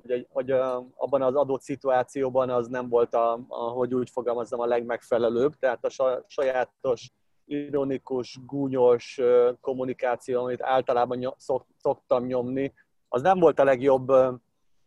hogy, 0.07 0.27
hogy 0.31 0.51
abban 0.97 1.23
az 1.23 1.35
adott 1.35 1.62
szituációban 1.62 2.51
az 2.51 2.66
nem 2.66 2.89
volt, 2.89 3.15
a, 3.15 3.41
ahogy 3.49 3.95
úgy 3.95 4.11
fogalmazzam, 4.11 4.61
a 4.61 4.66
legmegfelelőbb, 4.66 5.55
tehát 5.59 5.85
a 5.85 6.23
sajátos, 6.27 7.11
ironikus, 7.45 8.39
gúnyos 8.47 9.20
kommunikáció, 9.61 10.43
amit 10.43 10.62
általában 10.62 11.35
szoktam 11.79 12.27
nyomni, 12.27 12.75
az 13.09 13.23
nem 13.23 13.39
volt 13.39 13.59
a 13.59 13.65
legjobb 13.65 14.09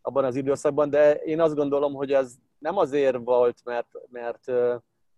abban 0.02 0.24
az 0.24 0.36
időszakban, 0.36 0.90
de 0.90 1.14
én 1.14 1.42
azt 1.42 1.56
gondolom, 1.56 1.94
hogy 1.94 2.14
ez 2.14 2.34
nem 2.58 2.78
azért 2.78 3.18
volt, 3.24 3.62
mert, 3.64 3.88
mert 4.10 4.52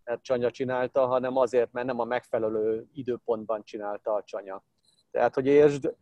mert 0.03 0.23
Csanya 0.23 0.51
csinálta, 0.51 1.05
hanem 1.05 1.38
azért, 1.38 1.71
mert 1.71 1.88
nem 1.88 1.99
a 1.99 2.03
megfelelő 2.03 2.85
időpontban 2.93 3.63
csinálta 3.63 4.13
a 4.13 4.23
Csanya. 4.23 4.63
Tehát, 5.11 5.35
hogy 5.35 5.45
értsd, 5.45 5.93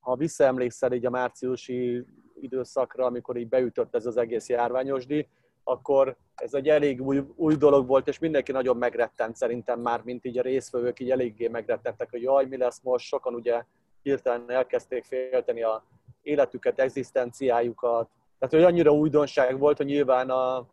ha 0.00 0.16
visszaemlékszel 0.16 0.92
így 0.92 1.06
a 1.06 1.10
márciusi 1.10 2.06
időszakra, 2.40 3.04
amikor 3.04 3.36
így 3.36 3.48
beütött 3.48 3.94
ez 3.94 4.06
az 4.06 4.16
egész 4.16 4.48
járványosdi, 4.48 5.28
akkor 5.64 6.16
ez 6.34 6.54
egy 6.54 6.68
elég 6.68 7.02
új, 7.02 7.22
új 7.36 7.54
dolog 7.54 7.86
volt, 7.86 8.08
és 8.08 8.18
mindenki 8.18 8.52
nagyon 8.52 8.76
megrettent 8.76 9.36
szerintem 9.36 9.80
már, 9.80 10.02
mint 10.02 10.24
így 10.24 10.38
a 10.38 10.42
részvevők 10.42 11.00
így 11.00 11.10
eléggé 11.10 11.48
megrettentek, 11.48 12.10
hogy 12.10 12.22
jaj, 12.22 12.46
mi 12.46 12.56
lesz 12.56 12.80
most, 12.82 13.06
sokan 13.06 13.34
ugye 13.34 13.64
hirtelen 14.02 14.50
elkezdték 14.50 15.04
félteni 15.04 15.62
a 15.62 15.84
életüket, 16.22 16.78
egzisztenciájukat. 16.78 18.10
Tehát, 18.38 18.54
hogy 18.54 18.72
annyira 18.72 18.92
újdonság 18.92 19.58
volt, 19.58 19.76
hogy 19.76 19.86
nyilván 19.86 20.30
a, 20.30 20.66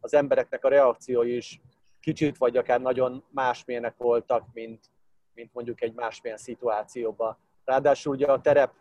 az 0.00 0.14
embereknek 0.14 0.64
a 0.64 0.68
reakciói 0.68 1.36
is 1.36 1.60
kicsit 2.00 2.38
vagy 2.38 2.56
akár 2.56 2.80
nagyon 2.80 3.24
másmilyenek 3.30 3.96
voltak, 3.96 4.46
mint, 4.52 4.90
mint 5.34 5.50
mondjuk 5.52 5.82
egy 5.82 5.94
másmilyen 5.94 6.38
szituációban. 6.38 7.38
Ráadásul 7.64 8.14
ugye 8.14 8.26
a 8.26 8.40
terep 8.40 8.72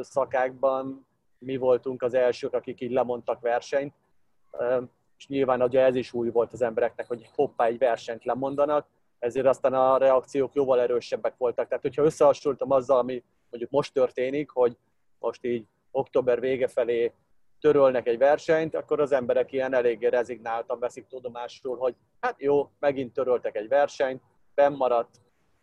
szakákban 0.00 1.06
mi 1.38 1.56
voltunk 1.56 2.02
az 2.02 2.14
elsők, 2.14 2.52
akik 2.52 2.80
így 2.80 2.92
lemondtak 2.92 3.40
versenyt, 3.40 3.94
és 5.18 5.26
nyilván 5.26 5.62
ugye 5.62 5.80
ez 5.80 5.94
is 5.94 6.12
új 6.12 6.30
volt 6.30 6.52
az 6.52 6.62
embereknek, 6.62 7.06
hogy 7.06 7.30
hoppá, 7.34 7.64
egy 7.66 7.78
versenyt 7.78 8.24
lemondanak, 8.24 8.86
ezért 9.18 9.46
aztán 9.46 9.74
a 9.74 9.96
reakciók 9.96 10.54
jóval 10.54 10.80
erősebbek 10.80 11.36
voltak. 11.36 11.68
Tehát, 11.68 11.82
hogyha 11.82 12.02
összehasonlítom 12.02 12.70
azzal, 12.70 12.98
ami 12.98 13.22
mondjuk 13.50 13.70
most 13.70 13.92
történik, 13.92 14.50
hogy 14.50 14.76
most 15.18 15.44
így 15.44 15.66
október 15.90 16.40
vége 16.40 16.68
felé 16.68 17.12
törölnek 17.64 18.06
egy 18.06 18.18
versenyt, 18.18 18.74
akkor 18.74 19.00
az 19.00 19.12
emberek 19.12 19.52
ilyen 19.52 19.74
eléggé 19.74 20.06
rezignáltan 20.06 20.78
veszik 20.78 21.06
tudomásul, 21.06 21.76
hogy 21.76 21.94
hát 22.20 22.34
jó, 22.40 22.70
megint 22.78 23.12
töröltek 23.12 23.56
egy 23.56 23.68
versenyt, 23.68 24.22
maradt 24.54 25.20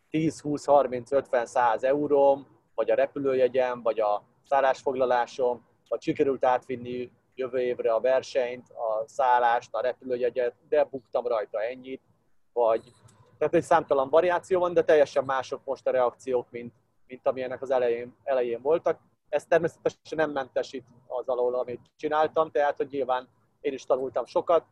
10, 0.10 0.42
20, 0.42 0.66
30, 0.66 1.12
50, 1.12 1.46
100 1.46 1.84
euróm, 1.84 2.48
vagy 2.76 2.92
a 2.92 2.96
repülőjegyem, 2.96 3.82
vagy 3.82 4.00
a 4.00 4.24
szállásfoglalásom, 4.44 5.66
vagy 5.88 6.02
sikerült 6.02 6.46
átvinni 6.46 7.12
jövő 7.36 7.60
évre 7.60 7.94
a 7.94 8.00
versenyt, 8.00 8.70
a 8.70 9.08
szállást, 9.08 9.74
a 9.74 9.82
repülőjegyet, 9.82 10.54
de 10.70 10.84
buktam 10.84 11.28
rajta 11.28 11.64
ennyit, 11.64 12.02
vagy 12.54 12.82
tehát 13.38 13.54
egy 13.54 13.64
számtalan 13.64 14.10
variáció 14.10 14.60
van, 14.60 14.74
de 14.74 14.84
teljesen 14.84 15.24
mások 15.24 15.62
most 15.66 15.88
a 15.88 15.92
reakciók, 15.92 16.48
mint, 16.52 16.74
mint 17.08 17.28
amilyenek 17.28 17.62
az 17.62 17.72
elején, 17.72 18.16
elején 18.24 18.62
voltak. 18.62 19.00
Ez 19.32 19.46
természetesen 19.46 20.18
nem 20.18 20.32
mentesít 20.32 20.84
az 21.08 21.28
alól, 21.28 21.56
amit 21.56 21.80
csináltam, 21.96 22.52
tehát 22.52 22.78
hogy 22.78 22.88
nyilván 22.92 23.28
én 23.62 23.74
is 23.74 23.84
tanultam 23.84 24.26
sokat, 24.26 24.66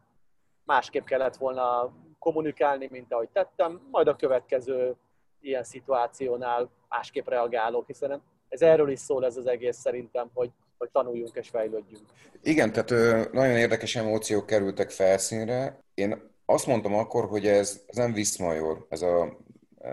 másképp 0.63 1.05
kellett 1.05 1.35
volna 1.35 1.93
kommunikálni, 2.19 2.87
mint 2.91 3.13
ahogy 3.13 3.29
tettem, 3.29 3.87
majd 3.91 4.07
a 4.07 4.15
következő 4.15 4.95
ilyen 5.41 5.63
szituációnál 5.63 6.69
másképp 6.89 7.27
reagálok, 7.27 7.87
hiszen 7.87 8.21
ez 8.49 8.61
erről 8.61 8.89
is 8.89 8.99
szól 8.99 9.25
ez 9.25 9.37
az 9.37 9.45
egész 9.47 9.77
szerintem, 9.77 10.29
hogy, 10.33 10.51
hogy 10.77 10.89
tanuljunk 10.91 11.35
és 11.35 11.49
fejlődjünk. 11.49 12.05
Igen, 12.41 12.71
tehát 12.71 12.89
nagyon 13.31 13.57
érdekes 13.57 13.95
emóciók 13.95 14.45
kerültek 14.45 14.89
felszínre. 14.89 15.79
Én 15.93 16.31
azt 16.45 16.67
mondtam 16.67 16.93
akkor, 16.93 17.25
hogy 17.25 17.47
ez, 17.47 17.83
ez 17.87 17.95
nem 17.95 18.13
viszmajor, 18.13 18.85
ez 18.89 19.01
a, 19.01 19.37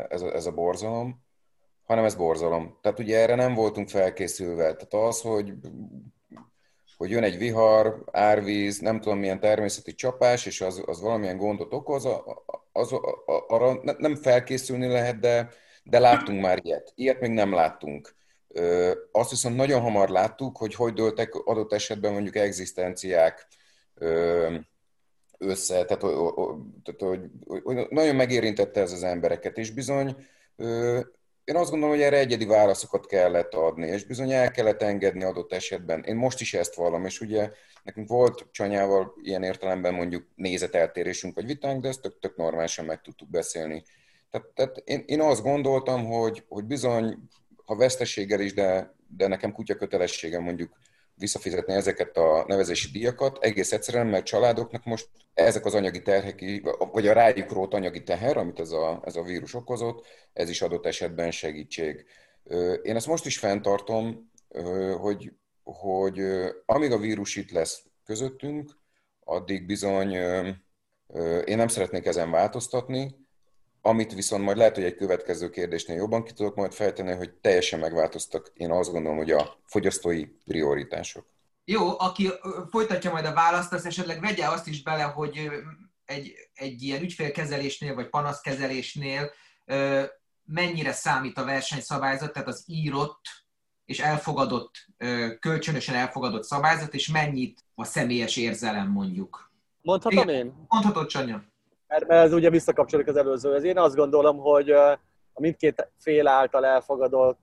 ez, 0.09 0.23
a, 0.23 0.35
ez 0.35 0.47
a 0.47 0.53
borzalom, 0.53 1.26
hanem 1.87 2.05
ez 2.05 2.15
borzalom. 2.15 2.79
Tehát 2.83 2.99
ugye 2.99 3.19
erre 3.19 3.35
nem 3.35 3.55
voltunk 3.55 3.89
felkészülve. 3.89 4.63
Tehát 4.63 5.09
az, 5.09 5.21
hogy, 5.21 5.53
hogy 6.97 7.11
jön 7.11 7.23
egy 7.23 7.39
vihar, 7.39 8.05
árvíz, 8.11 8.79
nem 8.79 9.01
tudom 9.01 9.19
milyen 9.19 9.41
természeti 9.41 9.95
csapás, 9.95 10.47
és 10.47 10.61
az, 10.61 10.83
az 10.87 11.01
valamilyen 11.01 11.37
gondot 11.37 11.73
okoz, 11.73 12.09
az, 12.73 12.95
arra 13.47 13.81
nem 13.99 14.15
felkészülni 14.15 14.87
lehet, 14.87 15.19
de, 15.19 15.49
de 15.83 15.99
láttunk 15.99 16.41
már 16.41 16.59
ilyet. 16.63 16.93
Ilyet 16.95 17.21
még 17.21 17.31
nem 17.31 17.53
láttunk. 17.53 18.15
Azt 19.13 19.31
viszont 19.31 19.57
nagyon 19.57 19.81
hamar 19.81 20.09
láttuk, 20.09 20.57
hogy 20.57 20.75
hogy 20.75 20.93
dőltek 20.93 21.35
adott 21.35 21.73
esetben 21.73 22.13
mondjuk 22.13 22.37
egzisztenciák 22.37 23.47
össze, 25.39 25.85
tehát, 25.85 26.05
tehát 26.83 27.01
hogy, 27.01 27.21
hogy 27.63 27.87
nagyon 27.89 28.15
megérintette 28.15 28.81
ez 28.81 28.93
az 28.93 29.03
embereket, 29.03 29.59
és 29.59 29.71
bizony 29.71 30.17
én 31.47 31.57
azt 31.57 31.71
gondolom, 31.71 31.95
hogy 31.95 32.05
erre 32.05 32.19
egyedi 32.19 32.45
válaszokat 32.45 33.07
kellett 33.07 33.55
adni, 33.55 33.87
és 33.87 34.05
bizony 34.05 34.33
el 34.33 34.51
kellett 34.51 34.83
engedni 34.83 35.25
adott 35.25 35.53
esetben. 35.53 36.03
Én 36.03 36.17
most 36.17 36.41
is 36.41 36.55
ezt 36.55 36.75
vallom, 36.75 37.05
és 37.05 37.21
ugye 37.21 37.51
nekünk 37.83 38.09
volt 38.09 38.47
Csanyával 38.51 39.15
ilyen 39.23 39.43
értelemben 39.43 39.95
mondjuk 39.95 40.27
nézeteltérésünk 40.35 41.35
vagy 41.35 41.47
vitánk, 41.47 41.83
de 41.83 41.89
ezt 41.89 42.01
tök, 42.01 42.19
tök 42.19 42.37
normálisan 42.37 42.85
meg 42.85 43.01
tudtuk 43.01 43.31
beszélni. 43.31 43.83
Tehát, 44.31 44.47
tehát 44.47 44.77
én, 44.85 45.03
én 45.07 45.21
azt 45.21 45.43
gondoltam, 45.43 46.05
hogy, 46.05 46.45
hogy 46.49 46.65
bizony, 46.65 47.19
ha 47.65 47.77
veszteséggel 47.77 48.41
is, 48.41 48.55
de, 48.55 48.95
de 49.09 49.27
nekem 49.27 49.53
kutya 49.53 49.75
kötelességem 49.75 50.43
mondjuk 50.43 50.79
visszafizetni 51.17 51.75
ezeket 51.75 52.17
a 52.17 52.45
nevezési 52.47 52.91
díjakat, 52.91 53.39
egész 53.41 53.73
egyszerűen, 53.73 54.07
mert 54.07 54.25
családoknak 54.25 54.85
most 54.85 55.09
ezek 55.35 55.65
az 55.65 55.75
anyagi 55.75 56.03
terhek, 56.03 56.63
vagy 56.93 57.07
a 57.07 57.13
rájuk 57.13 57.53
rót 57.53 57.75
anyagi 57.75 58.03
teher, 58.03 58.37
amit 58.37 58.61
ez 58.61 58.71
a, 58.71 59.03
ez 59.05 59.17
a 59.17 59.23
vírus 59.23 59.55
okozott, 59.55 60.07
ez 60.33 60.49
is 60.49 60.63
adott 60.63 60.87
esetben 60.87 61.31
segítség. 61.31 62.07
Én 62.83 62.97
ezt 62.97 63.07
most 63.07 63.27
is 63.27 63.39
fenntartom, 63.39 64.31
hogy, 64.99 65.33
hogy 65.63 66.21
amíg 66.67 66.93
a 66.93 66.99
vírus 66.99 67.37
itt 67.37 67.51
lesz 67.51 67.83
közöttünk, 68.05 68.71
addig 69.21 69.67
bizony 69.67 70.11
én 71.45 71.57
nem 71.57 71.69
szeretnék 71.69 72.07
ezen 72.07 72.31
változtatni, 72.31 73.26
amit 73.87 74.15
viszont 74.15 74.45
majd 74.45 74.57
lehet, 74.57 74.75
hogy 74.75 74.85
egy 74.85 74.97
következő 74.97 75.51
kérdésnél 75.51 75.97
jobban 75.97 76.25
ki 76.25 76.33
tudok 76.33 76.55
majd 76.55 76.73
fejteni, 76.73 77.13
hogy 77.13 77.33
teljesen 77.33 77.79
megváltoztak, 77.79 78.51
én 78.55 78.71
azt 78.71 78.91
gondolom, 78.91 79.17
hogy 79.17 79.31
a 79.31 79.59
fogyasztói 79.65 80.25
prioritások. 80.25 81.27
Jó, 81.65 81.99
aki 81.99 82.31
folytatja 82.71 83.11
majd 83.11 83.25
a 83.25 83.33
választ, 83.33 83.73
az 83.73 83.87
esetleg 83.87 84.21
vegye 84.21 84.49
azt 84.49 84.67
is 84.67 84.83
bele, 84.83 85.03
hogy 85.03 85.51
egy, 86.05 86.35
egy 86.55 86.83
ilyen 86.83 87.03
ügyfélkezelésnél 87.03 87.95
vagy 87.95 88.09
panaszkezelésnél 88.09 89.31
mennyire 90.45 90.93
számít 90.93 91.39
a 91.39 91.45
versenyszabályzat, 91.45 92.33
tehát 92.33 92.49
az 92.49 92.65
írott 92.67 93.21
és 93.85 93.99
elfogadott, 93.99 94.87
kölcsönösen 95.41 95.95
elfogadott 95.95 96.45
szabályzat, 96.45 96.95
és 96.95 97.09
mennyit 97.09 97.65
a 97.75 97.85
személyes 97.85 98.37
érzelem 98.37 98.89
mondjuk. 98.89 99.53
Mondhatom 99.83 100.29
Igen, 100.29 100.35
én? 100.35 100.67
Mondhatod, 100.69 101.07
Csanya. 101.07 101.45
Mert 101.87 102.11
ez 102.11 102.33
ugye 102.33 102.51
visszakapcsolódik 102.51 103.11
az 103.11 103.17
előzőhöz. 103.17 103.65
Én 103.65 103.79
azt 103.79 103.97
gondolom, 103.97 104.39
hogy 104.39 104.71
a 104.71 104.99
mindkét 105.41 105.91
fél 105.99 106.29
által 106.29 106.65
elfogadott 106.65 107.39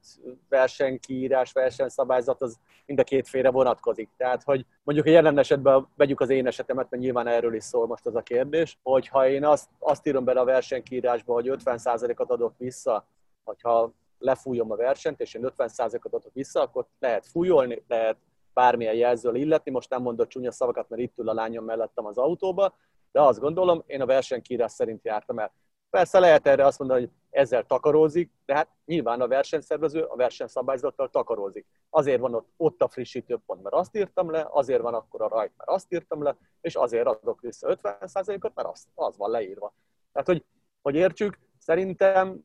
versenykiírás, 0.50 1.52
versenyszabályzat 1.52 2.42
az 2.42 2.60
mind 2.86 3.00
a 3.00 3.04
két 3.04 3.28
félre 3.28 3.50
vonatkozik. 3.50 4.10
Tehát, 4.18 4.44
hogy 4.44 4.66
mondjuk 4.84 5.08
a 5.08 5.10
jelen 5.10 5.38
esetben 5.38 5.88
vegyük 5.96 6.20
az 6.20 6.30
én 6.30 6.48
esetemet, 6.48 6.90
mert 6.90 7.04
nyilván 7.04 7.28
erről 7.28 7.54
is 7.54 7.64
szól 7.64 7.88
most 7.88 8.06
az 8.06 8.16
a 8.16 8.22
kérdés, 8.22 8.78
hogy 8.84 9.08
ha 9.08 9.28
én 9.28 9.46
azt, 9.46 9.70
azt 9.80 10.08
írom 10.08 10.24
bele 10.24 10.40
a 10.40 10.46
versenykiírásba, 10.46 11.34
hogy 11.34 11.52
50%-ot 11.66 12.32
adok 12.32 12.54
vissza, 12.58 13.08
hogyha 13.44 13.94
lefújom 14.18 14.72
a 14.72 14.76
versenyt, 14.76 15.20
és 15.20 15.34
én 15.34 15.54
50%-ot 15.58 16.14
adok 16.14 16.34
vissza, 16.34 16.62
akkor 16.62 16.86
lehet 17.00 17.28
fújolni, 17.28 17.84
lehet 17.88 18.18
bármilyen 18.54 18.96
jelzővel 18.96 19.42
illetni, 19.42 19.72
most 19.72 19.90
nem 19.90 20.02
mondott 20.02 20.30
csúnya 20.30 20.52
szavakat, 20.52 20.90
mert 20.90 21.02
itt 21.02 21.18
ül 21.18 21.30
a 21.30 21.34
lányom 21.34 21.66
mellettem 21.66 22.06
az 22.06 22.18
autóba, 22.18 22.76
de 23.14 23.22
azt 23.22 23.40
gondolom, 23.40 23.84
én 23.86 24.02
a 24.02 24.06
versenykírás 24.06 24.72
szerint 24.72 25.04
jártam 25.04 25.40
el. 25.40 25.54
Persze 25.90 26.20
lehet 26.20 26.48
erre 26.48 26.66
azt 26.66 26.80
mondani, 26.80 27.00
hogy 27.00 27.12
ezzel 27.30 27.64
takarózik, 27.64 28.32
de 28.46 28.56
hát 28.56 28.70
nyilván 28.86 29.22
a 29.22 29.28
versenyszervező 29.28 30.02
a 30.02 30.16
versenyszabályzattal 30.16 31.10
takarózik. 31.10 31.66
Azért 31.90 32.20
van 32.20 32.34
ott, 32.34 32.50
ott 32.58 32.82
a 32.82 32.88
frissítő 32.88 33.40
pont, 33.46 33.64
mert 33.64 33.76
azt 33.76 33.96
írtam 33.96 34.32
le, 34.32 34.48
azért 34.52 34.82
van 34.82 34.94
akkor 34.94 35.22
a 35.22 35.28
rajt, 35.28 35.52
mert 35.58 35.70
azt 35.70 35.94
írtam 35.94 36.24
le, 36.24 36.38
és 36.62 36.76
azért 36.76 37.08
adok 37.08 37.42
vissza 37.42 37.78
50%-ot, 37.82 38.56
mert 38.56 38.68
az, 38.68 38.88
az 38.96 39.18
van 39.18 39.30
leírva. 39.30 39.74
Tehát, 40.12 40.28
hogy, 40.28 40.46
hogy 40.82 40.96
értsük, 40.96 41.40
szerintem 41.58 42.44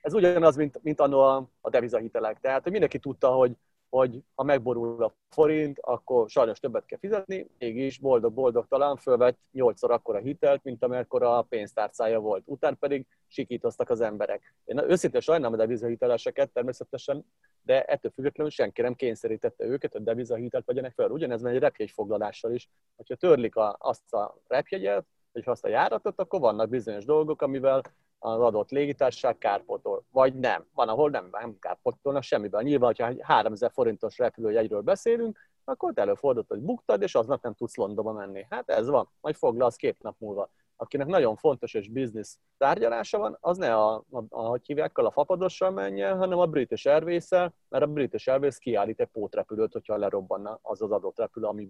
ez 0.00 0.14
ugyanaz, 0.14 0.56
mint, 0.56 0.82
mint 0.82 1.00
annó 1.00 1.20
a, 1.20 1.48
a 1.60 1.70
devizahitelek. 1.70 2.40
Tehát, 2.40 2.62
hogy 2.62 2.72
mindenki 2.72 2.98
tudta, 2.98 3.28
hogy 3.28 3.52
hogy 3.96 4.22
ha 4.34 4.42
megborul 4.42 5.04
a 5.04 5.14
forint, 5.28 5.78
akkor 5.80 6.30
sajnos 6.30 6.60
többet 6.60 6.86
kell 6.86 6.98
fizetni, 6.98 7.46
mégis 7.58 7.98
boldog-boldog 7.98 8.66
talán 8.68 8.96
fölvett 8.96 9.38
nyolcszor 9.52 9.90
akkora 9.90 10.18
hitelt, 10.18 10.64
mint 10.64 10.82
amekkora 10.82 11.38
a 11.38 11.42
pénztárcája 11.42 12.20
volt. 12.20 12.42
Után 12.46 12.78
pedig 12.78 13.06
sikítoztak 13.26 13.90
az 13.90 14.00
emberek. 14.00 14.54
Én 14.64 14.78
őszintén 14.78 15.20
sajnálom 15.20 15.52
a 15.52 15.56
devizahiteleseket 15.56 16.50
természetesen, 16.50 17.24
de 17.62 17.84
ettől 17.84 18.12
függetlenül 18.14 18.52
senki 18.52 18.82
nem 18.82 18.94
kényszerítette 18.94 19.64
őket, 19.64 19.92
hogy 19.92 20.02
devizahitelt 20.02 20.66
vegyenek 20.66 20.92
fel. 20.94 21.10
Ugyanez 21.10 21.42
megy 21.42 21.54
egy 21.54 21.60
repjegyfoglalással 21.60 22.52
is. 22.52 22.68
Ha 22.96 23.14
törlik 23.14 23.56
a, 23.56 23.76
azt 23.78 24.14
a 24.14 24.36
repjegyet, 24.46 25.06
vagy 25.32 25.42
azt 25.46 25.64
a 25.64 25.68
járatot, 25.68 26.20
akkor 26.20 26.40
vannak 26.40 26.68
bizonyos 26.68 27.04
dolgok, 27.04 27.42
amivel 27.42 27.82
az 28.18 28.40
adott 28.40 28.70
légitársaság 28.70 29.38
kárpótol, 29.38 30.04
vagy 30.10 30.34
nem. 30.34 30.66
Van, 30.74 30.88
ahol 30.88 31.10
nem, 31.10 31.28
nem 31.30 31.58
kárpótolnak 31.58 32.22
semmiben. 32.22 32.62
Nyilván, 32.62 32.94
ha 32.98 33.12
3000 33.20 33.70
forintos 33.72 34.18
repülőjegyről 34.18 34.80
beszélünk, 34.80 35.38
akkor 35.64 35.90
ott 35.90 35.98
előfordult, 35.98 36.48
hogy 36.48 36.60
buktad, 36.60 37.02
és 37.02 37.14
aznap 37.14 37.42
nem 37.42 37.54
tudsz 37.54 37.76
Londonba 37.76 38.12
menni. 38.12 38.46
Hát 38.50 38.70
ez 38.70 38.88
van, 38.88 39.08
majd 39.20 39.34
foglalsz 39.34 39.76
két 39.76 40.02
nap 40.02 40.16
múlva. 40.18 40.50
Akinek 40.76 41.06
nagyon 41.06 41.36
fontos 41.36 41.74
és 41.74 41.88
biznisz 41.88 42.38
tárgyalása 42.58 43.18
van, 43.18 43.36
az 43.40 43.56
ne 43.56 43.74
a, 43.74 44.04
a, 44.10 44.24
a 44.28 44.48
hogy 44.48 44.90
a 44.94 45.10
fapadossal 45.10 45.70
menjen, 45.70 46.18
hanem 46.18 46.38
a 46.38 46.46
British 46.46 46.86
airways 46.86 47.28
mert 47.28 47.84
a 47.84 47.86
British 47.86 48.28
Airways 48.28 48.58
kiállít 48.58 49.00
egy 49.00 49.08
pótrepülőt, 49.08 49.72
hogyha 49.72 49.96
lerobbanna 49.96 50.58
az 50.62 50.82
az 50.82 50.90
adott 50.90 51.18
repülő, 51.18 51.46
ami 51.46 51.68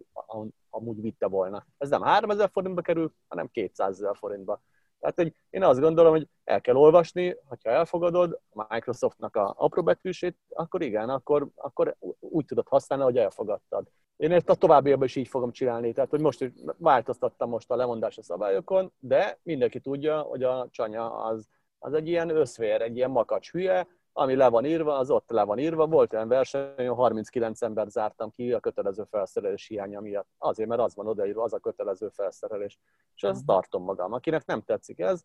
amúgy 0.70 1.00
vitte 1.00 1.26
volna. 1.26 1.66
Ez 1.78 1.88
nem 1.88 2.02
3000 2.02 2.50
forintba 2.52 2.80
kerül, 2.80 3.12
hanem 3.28 3.48
200 3.48 3.94
ezer 3.94 4.16
forintba. 4.16 4.62
Tehát 5.04 5.18
hogy 5.18 5.34
én 5.50 5.62
azt 5.62 5.80
gondolom, 5.80 6.12
hogy 6.12 6.28
el 6.44 6.60
kell 6.60 6.74
olvasni, 6.74 7.36
ha 7.48 7.56
elfogadod 7.62 8.40
a 8.50 8.66
Microsoftnak 8.68 9.36
a 9.36 9.54
apró 9.56 9.82
betűsét, 9.82 10.36
akkor 10.48 10.82
igen, 10.82 11.08
akkor, 11.08 11.48
akkor 11.54 11.96
úgy 12.20 12.44
tudod 12.44 12.68
használni, 12.68 13.04
hogy 13.04 13.18
elfogadtad. 13.18 13.86
Én 14.16 14.32
ezt 14.32 14.48
a 14.48 14.54
továbbiakban 14.54 15.06
is 15.06 15.16
így 15.16 15.28
fogom 15.28 15.52
csinálni, 15.52 15.92
tehát 15.92 16.10
hogy 16.10 16.20
most 16.20 16.52
változtattam 16.78 17.48
most 17.48 17.70
a 17.70 17.76
lemondás 17.76 18.18
a 18.18 18.22
szabályokon, 18.22 18.92
de 18.98 19.38
mindenki 19.42 19.80
tudja, 19.80 20.20
hogy 20.20 20.42
a 20.42 20.68
csanya 20.70 21.14
az 21.24 21.48
Az 21.78 21.92
egy 21.92 22.08
ilyen 22.08 22.28
összvér, 22.28 22.80
egy 22.80 22.96
ilyen 22.96 23.10
makacs 23.10 23.50
hülye, 23.50 23.86
ami 24.16 24.34
le 24.34 24.48
van 24.48 24.64
írva, 24.64 24.98
az 24.98 25.10
ott 25.10 25.30
le 25.30 25.42
van 25.42 25.58
írva. 25.58 25.86
Volt 25.86 26.12
olyan 26.12 26.28
verseny, 26.28 26.88
39 26.88 27.62
ember 27.62 27.86
zártam 27.88 28.30
ki 28.30 28.52
a 28.52 28.60
kötelező 28.60 29.04
felszerelés 29.10 29.66
hiánya 29.66 30.00
miatt. 30.00 30.28
Azért, 30.38 30.68
mert 30.68 30.80
az 30.80 30.94
van 30.94 31.06
odaírva, 31.06 31.42
az 31.42 31.52
a 31.52 31.58
kötelező 31.58 32.08
felszerelés. 32.08 32.78
És 33.14 33.22
ezt 33.22 33.46
tartom 33.46 33.82
magam. 33.84 34.12
Akinek 34.12 34.44
nem 34.44 34.62
tetszik 34.62 34.98
ez, 34.98 35.24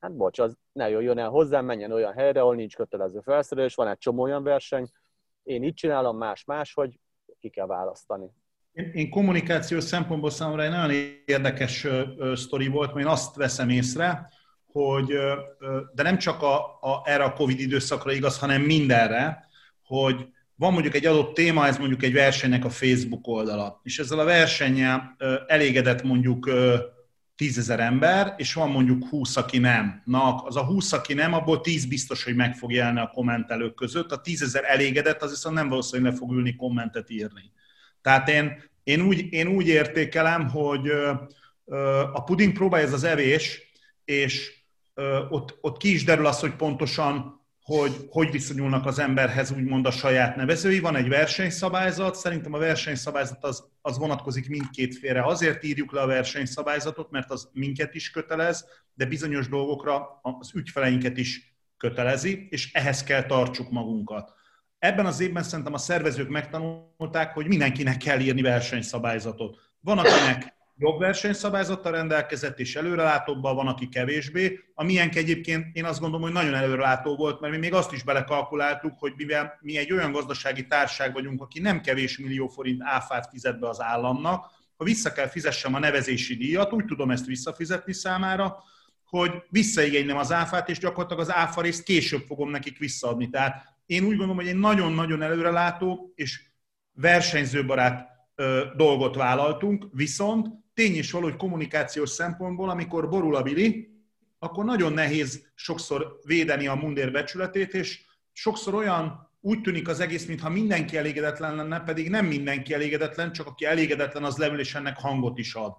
hát 0.00 0.16
bocs, 0.16 0.38
az 0.38 0.56
ne 0.72 0.88
jöjjön 0.88 1.18
el 1.18 1.28
hozzám, 1.28 1.64
menjen 1.64 1.92
olyan 1.92 2.12
helyre, 2.12 2.40
ahol 2.40 2.54
nincs 2.54 2.76
kötelező 2.76 3.20
felszerelés, 3.20 3.74
van 3.74 3.88
egy 3.88 3.98
csomó 3.98 4.22
olyan 4.22 4.42
verseny, 4.42 4.88
én 5.42 5.62
így 5.62 5.74
csinálom, 5.74 6.16
más 6.16 6.44
más, 6.44 6.74
hogy 6.74 7.00
ki 7.38 7.48
kell 7.48 7.66
választani. 7.66 8.30
Én, 8.72 8.90
én 8.92 9.10
kommunikációs 9.10 9.84
szempontból 9.84 10.30
számomra 10.30 10.62
egy 10.62 10.70
nagyon 10.70 10.90
érdekes 11.26 11.84
ö, 11.84 12.02
ö, 12.16 12.34
sztori 12.34 12.68
volt, 12.68 12.94
mert 12.94 13.06
én 13.06 13.12
azt 13.12 13.36
veszem 13.36 13.68
észre, 13.68 14.28
hogy, 14.74 15.06
de 15.94 16.02
nem 16.02 16.18
csak 16.18 16.42
a, 16.42 16.56
a, 16.80 17.02
erre 17.04 17.24
a 17.24 17.32
Covid 17.32 17.60
időszakra 17.60 18.12
igaz, 18.12 18.38
hanem 18.38 18.62
mindenre, 18.62 19.48
hogy 19.82 20.26
van 20.54 20.72
mondjuk 20.72 20.94
egy 20.94 21.06
adott 21.06 21.34
téma, 21.34 21.66
ez 21.66 21.78
mondjuk 21.78 22.02
egy 22.02 22.12
versenynek 22.12 22.64
a 22.64 22.70
Facebook 22.70 23.26
oldala, 23.26 23.80
és 23.82 23.98
ezzel 23.98 24.18
a 24.18 24.24
versennyel 24.24 25.16
elégedett 25.46 26.02
mondjuk 26.02 26.50
tízezer 27.36 27.80
ember, 27.80 28.34
és 28.36 28.54
van 28.54 28.70
mondjuk 28.70 29.08
20, 29.08 29.36
aki 29.36 29.58
nem. 29.58 30.02
Na, 30.04 30.34
az 30.34 30.56
a 30.56 30.64
20, 30.64 30.92
aki 30.92 31.14
nem, 31.14 31.34
abból 31.34 31.60
10 31.60 31.86
biztos, 31.86 32.24
hogy 32.24 32.34
meg 32.34 32.54
fog 32.54 32.72
jelni 32.72 33.00
a 33.00 33.10
kommentelők 33.14 33.74
között. 33.74 34.12
A 34.12 34.20
tízezer 34.20 34.64
elégedett, 34.64 35.22
az 35.22 35.30
viszont 35.30 35.54
nem 35.54 35.68
valószínűleg 35.68 36.12
le 36.12 36.18
fog 36.18 36.32
ülni 36.32 36.56
kommentet 36.56 37.10
írni. 37.10 37.52
Tehát 38.00 38.28
én, 38.28 38.62
én, 38.82 39.00
úgy, 39.00 39.32
én 39.32 39.46
úgy 39.46 39.68
értékelem, 39.68 40.48
hogy 40.48 40.88
a 42.12 42.24
puding 42.24 42.52
próbálja 42.52 42.86
ez 42.86 42.92
az 42.92 43.04
evés, 43.04 43.72
és 44.04 44.63
ott, 45.28 45.58
ott 45.60 45.76
ki 45.76 45.92
is 45.92 46.04
derül 46.04 46.26
az, 46.26 46.40
hogy 46.40 46.54
pontosan 46.54 47.42
hogy 47.64 48.06
hogy 48.10 48.30
viszonyulnak 48.30 48.86
az 48.86 48.98
emberhez 48.98 49.50
úgymond 49.50 49.86
a 49.86 49.90
saját 49.90 50.36
nevezői. 50.36 50.78
Van 50.80 50.96
egy 50.96 51.08
versenyszabályzat, 51.08 52.14
szerintem 52.14 52.52
a 52.52 52.58
versenyszabályzat 52.58 53.44
az, 53.44 53.64
az 53.80 53.98
vonatkozik 53.98 54.48
mindkét 54.48 54.98
félre. 54.98 55.24
Azért 55.24 55.64
írjuk 55.64 55.92
le 55.92 56.00
a 56.00 56.06
versenyszabályzatot, 56.06 57.10
mert 57.10 57.30
az 57.30 57.48
minket 57.52 57.94
is 57.94 58.10
kötelez, 58.10 58.64
de 58.94 59.04
bizonyos 59.04 59.48
dolgokra 59.48 60.20
az 60.22 60.50
ügyfeleinket 60.54 61.16
is 61.16 61.56
kötelezi, 61.76 62.46
és 62.50 62.72
ehhez 62.72 63.02
kell 63.02 63.22
tartsuk 63.22 63.70
magunkat. 63.70 64.32
Ebben 64.78 65.06
az 65.06 65.20
évben 65.20 65.42
szerintem 65.42 65.74
a 65.74 65.78
szervezők 65.78 66.28
megtanulták, 66.28 67.34
hogy 67.34 67.46
mindenkinek 67.46 67.96
kell 67.96 68.20
írni 68.20 68.42
versenyszabályzatot. 68.42 69.58
Van, 69.80 69.98
akinek 69.98 70.54
jobb 70.76 70.98
versenyszabályzattal 70.98 71.92
rendelkezett 71.92 72.58
és 72.58 72.76
előrelátóbbal 72.76 73.54
van, 73.54 73.66
aki 73.66 73.88
kevésbé. 73.88 74.60
A 74.74 74.84
miénk 74.84 75.14
egyébként 75.14 75.76
én 75.76 75.84
azt 75.84 76.00
gondolom, 76.00 76.24
hogy 76.24 76.32
nagyon 76.32 76.54
előrelátó 76.54 77.16
volt, 77.16 77.40
mert 77.40 77.52
mi 77.52 77.58
még 77.58 77.74
azt 77.74 77.92
is 77.92 78.02
belekalkuláltuk, 78.02 78.98
hogy 78.98 79.12
mivel 79.16 79.58
mi 79.60 79.76
egy 79.76 79.92
olyan 79.92 80.12
gazdasági 80.12 80.66
társág 80.66 81.12
vagyunk, 81.12 81.40
aki 81.40 81.60
nem 81.60 81.80
kevés 81.80 82.18
millió 82.18 82.48
forint 82.48 82.82
áfát 82.82 83.28
fizet 83.30 83.58
be 83.58 83.68
az 83.68 83.80
államnak, 83.80 84.50
ha 84.76 84.84
vissza 84.84 85.12
kell 85.12 85.28
fizessem 85.28 85.74
a 85.74 85.78
nevezési 85.78 86.36
díjat, 86.36 86.72
úgy 86.72 86.84
tudom 86.84 87.10
ezt 87.10 87.26
visszafizetni 87.26 87.92
számára, 87.92 88.62
hogy 89.04 89.30
visszaigénylem 89.48 90.16
az 90.16 90.32
áfát, 90.32 90.68
és 90.68 90.78
gyakorlatilag 90.78 91.22
az 91.22 91.34
áfa 91.34 91.60
részt 91.60 91.82
később 91.82 92.22
fogom 92.26 92.50
nekik 92.50 92.78
visszaadni. 92.78 93.30
Tehát 93.30 93.64
én 93.86 94.02
úgy 94.02 94.08
gondolom, 94.08 94.36
hogy 94.36 94.48
egy 94.48 94.56
nagyon-nagyon 94.56 95.22
előrelátó 95.22 96.12
és 96.14 96.40
versenyzőbarát 96.92 98.08
dolgot 98.76 99.14
vállaltunk, 99.14 99.86
viszont 99.92 100.63
tény 100.74 100.96
is 100.96 101.10
való, 101.10 101.24
hogy 101.24 101.36
kommunikációs 101.36 102.10
szempontból, 102.10 102.70
amikor 102.70 103.08
borul 103.08 103.36
a 103.36 103.42
bili, 103.42 103.92
akkor 104.38 104.64
nagyon 104.64 104.92
nehéz 104.92 105.50
sokszor 105.54 106.18
védeni 106.24 106.66
a 106.66 106.74
mundér 106.74 107.12
becsületét, 107.12 107.74
és 107.74 108.00
sokszor 108.32 108.74
olyan 108.74 109.30
úgy 109.40 109.60
tűnik 109.60 109.88
az 109.88 110.00
egész, 110.00 110.26
mintha 110.26 110.48
mindenki 110.48 110.96
elégedetlen 110.96 111.54
lenne, 111.54 111.80
pedig 111.80 112.10
nem 112.10 112.26
mindenki 112.26 112.74
elégedetlen, 112.74 113.32
csak 113.32 113.46
aki 113.46 113.64
elégedetlen, 113.64 114.24
az 114.24 114.36
leül 114.36 114.58
és 114.58 114.74
ennek 114.74 114.98
hangot 114.98 115.38
is 115.38 115.54
ad. 115.54 115.72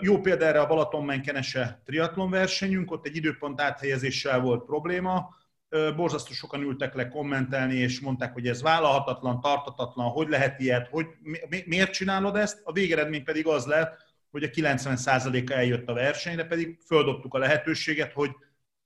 Jó 0.00 0.20
példa 0.20 0.44
erre 0.44 0.60
a 0.60 0.66
Balaton-Menkenese 0.66 1.82
triatlon 1.84 2.30
versenyünk, 2.30 2.90
ott 2.90 3.06
egy 3.06 3.16
időpont 3.16 3.60
áthelyezéssel 3.60 4.40
volt 4.40 4.64
probléma, 4.64 5.28
borzasztó 5.96 6.32
sokan 6.32 6.62
ültek 6.62 6.94
le 6.94 7.08
kommentelni, 7.08 7.74
és 7.74 8.00
mondták, 8.00 8.32
hogy 8.32 8.48
ez 8.48 8.62
vállalhatatlan, 8.62 9.40
tartatatlan, 9.40 10.08
hogy 10.08 10.28
lehet 10.28 10.60
ilyet, 10.60 10.88
hogy 10.88 11.06
mi, 11.22 11.62
miért 11.66 11.92
csinálod 11.92 12.36
ezt, 12.36 12.60
a 12.64 12.72
végeredmény 12.72 13.24
pedig 13.24 13.46
az 13.46 13.66
lett, 13.66 14.06
hogy 14.30 14.42
a 14.42 14.48
90%-a 14.48 15.52
eljött 15.52 15.88
a 15.88 15.92
versenyre, 15.92 16.44
pedig 16.44 16.78
földobtuk 16.86 17.34
a 17.34 17.38
lehetőséget, 17.38 18.12
hogy 18.12 18.30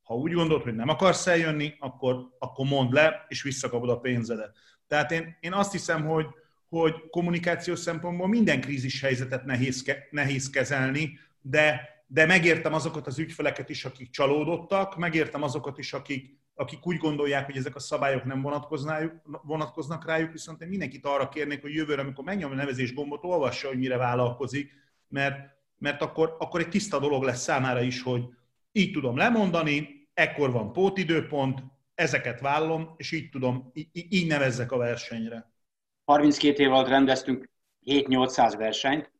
ha 0.02 0.14
úgy 0.14 0.32
gondolod, 0.32 0.62
hogy 0.62 0.74
nem 0.74 0.88
akarsz 0.88 1.26
eljönni, 1.26 1.74
akkor, 1.78 2.28
akkor 2.38 2.66
mondd 2.66 2.92
le, 2.92 3.24
és 3.28 3.42
visszakapod 3.42 3.88
a 3.88 3.98
pénzedet. 3.98 4.56
Tehát 4.86 5.10
én, 5.10 5.36
én 5.40 5.52
azt 5.52 5.72
hiszem, 5.72 6.06
hogy, 6.06 6.26
hogy 6.68 6.94
kommunikációs 7.10 7.78
szempontból 7.78 8.28
minden 8.28 8.60
krízis 8.60 9.00
helyzetet 9.00 9.44
nehéz, 9.44 9.92
nehéz 10.10 10.50
kezelni, 10.50 11.18
de, 11.40 11.80
de 12.06 12.26
megértem 12.26 12.74
azokat 12.74 13.06
az 13.06 13.18
ügyfeleket 13.18 13.68
is, 13.68 13.84
akik 13.84 14.10
csalódottak, 14.10 14.96
megértem 14.96 15.42
azokat 15.42 15.78
is, 15.78 15.92
akik, 15.92 16.40
akik 16.54 16.86
úgy 16.86 16.96
gondolják, 16.96 17.46
hogy 17.46 17.56
ezek 17.56 17.74
a 17.76 17.80
szabályok 17.80 18.24
nem 18.24 18.42
vonatkoznak 19.42 20.06
rájuk, 20.06 20.32
viszont 20.32 20.62
én 20.62 20.68
mindenkit 20.68 21.06
arra 21.06 21.28
kérnék, 21.28 21.60
hogy 21.60 21.74
jövőre, 21.74 22.00
amikor 22.00 22.24
megnyomja 22.24 22.56
a 22.56 22.60
nevezés 22.60 22.94
gombot, 22.94 23.24
olvassa, 23.24 23.68
hogy 23.68 23.78
mire 23.78 23.96
vállalkozik, 23.96 24.72
mert, 25.08 25.36
mert 25.78 26.02
akkor, 26.02 26.36
akkor 26.38 26.60
egy 26.60 26.68
tiszta 26.68 26.98
dolog 26.98 27.22
lesz 27.22 27.42
számára 27.42 27.80
is, 27.80 28.02
hogy 28.02 28.24
így 28.72 28.92
tudom 28.92 29.16
lemondani, 29.16 30.08
ekkor 30.14 30.52
van 30.52 30.72
pótidőpont, 30.72 31.62
ezeket 31.94 32.40
vállom, 32.40 32.94
és 32.96 33.12
így 33.12 33.30
tudom, 33.30 33.70
így, 33.72 33.88
így 33.92 34.26
nevezzek 34.26 34.72
a 34.72 34.76
versenyre. 34.76 35.52
32 36.04 36.62
év 36.62 36.72
alatt 36.72 36.88
rendeztünk 36.88 37.50
7-800 37.84 38.54
versenyt, 38.56 39.12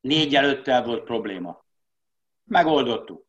négy 0.00 0.34
előttel 0.34 0.84
volt 0.84 1.04
probléma. 1.04 1.64
Megoldottuk. 2.44 3.25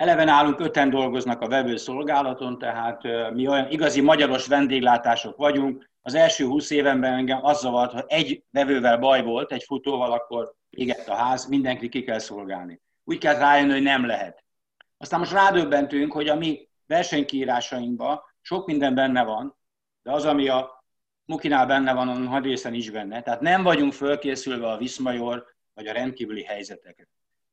Eleve 0.00 0.24
nálunk 0.24 0.60
öten 0.60 0.90
dolgoznak 0.90 1.40
a 1.40 1.48
vevőszolgálaton, 1.48 2.58
tehát 2.58 3.02
mi 3.32 3.48
olyan 3.48 3.70
igazi 3.70 4.00
magyaros 4.00 4.46
vendéglátások 4.46 5.36
vagyunk. 5.36 5.90
Az 6.02 6.14
első 6.14 6.44
húsz 6.44 6.70
évenben 6.70 7.12
engem 7.12 7.44
az 7.44 7.60
zavart, 7.60 7.92
ha 7.92 8.04
egy 8.06 8.42
vevővel 8.50 8.98
baj 8.98 9.22
volt, 9.22 9.52
egy 9.52 9.62
futóval, 9.62 10.12
akkor 10.12 10.54
égett 10.70 11.08
a 11.08 11.14
ház, 11.14 11.46
mindenki 11.46 11.88
ki 11.88 12.02
kell 12.02 12.18
szolgálni. 12.18 12.80
Úgy 13.04 13.18
kell 13.18 13.38
rájönni, 13.38 13.72
hogy 13.72 13.82
nem 13.82 14.06
lehet. 14.06 14.44
Aztán 14.98 15.18
most 15.18 15.32
rádöbbentünk, 15.32 16.12
hogy 16.12 16.28
a 16.28 16.36
mi 16.36 16.68
versenykírásainkban 16.86 18.20
sok 18.40 18.66
minden 18.66 18.94
benne 18.94 19.24
van, 19.24 19.56
de 20.02 20.12
az, 20.12 20.24
ami 20.24 20.48
a 20.48 20.84
Mukinál 21.24 21.66
benne 21.66 21.92
van, 21.92 22.08
a 22.08 22.14
nagy 22.14 22.44
részen 22.44 22.74
is 22.74 22.90
benne. 22.90 23.22
Tehát 23.22 23.40
nem 23.40 23.62
vagyunk 23.62 23.92
fölkészülve 23.92 24.70
a 24.70 24.76
Viszmajor 24.76 25.46
vagy 25.74 25.86
a 25.86 25.92
rendkívüli 25.92 26.42
helyzeteket. 26.42 27.08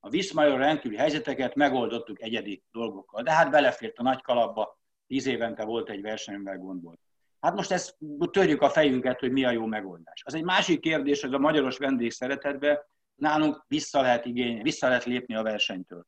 A 0.07 0.09
Viszmajor 0.09 0.59
rendkívüli 0.59 0.99
helyzeteket 0.99 1.55
megoldottuk 1.55 2.21
egyedi 2.21 2.63
dolgokkal, 2.71 3.23
de 3.23 3.31
hát 3.31 3.51
belefért 3.51 3.97
a 3.97 4.03
nagy 4.03 4.21
kalapba, 4.21 4.79
tíz 5.07 5.25
évente 5.25 5.65
volt 5.65 5.89
egy 5.89 6.01
verseny, 6.01 6.35
amivel 6.35 6.57
gond 6.57 6.83
volt. 6.83 6.99
Hát 7.39 7.55
most 7.55 7.71
ezt 7.71 7.97
törjük 8.31 8.61
a 8.61 8.69
fejünket, 8.69 9.19
hogy 9.19 9.31
mi 9.31 9.45
a 9.45 9.51
jó 9.51 9.65
megoldás. 9.65 10.23
Az 10.25 10.33
egy 10.33 10.43
másik 10.43 10.79
kérdés, 10.79 11.21
hogy 11.21 11.33
a 11.33 11.37
magyaros 11.37 11.77
vendég 11.77 12.11
szeretetbe 12.11 12.89
nálunk 13.15 13.65
vissza 13.67 14.01
lehet 14.01 14.25
igény, 14.25 14.61
vissza 14.61 14.87
lehet 14.87 15.03
lépni 15.03 15.35
a 15.35 15.43
versenytől. 15.43 16.05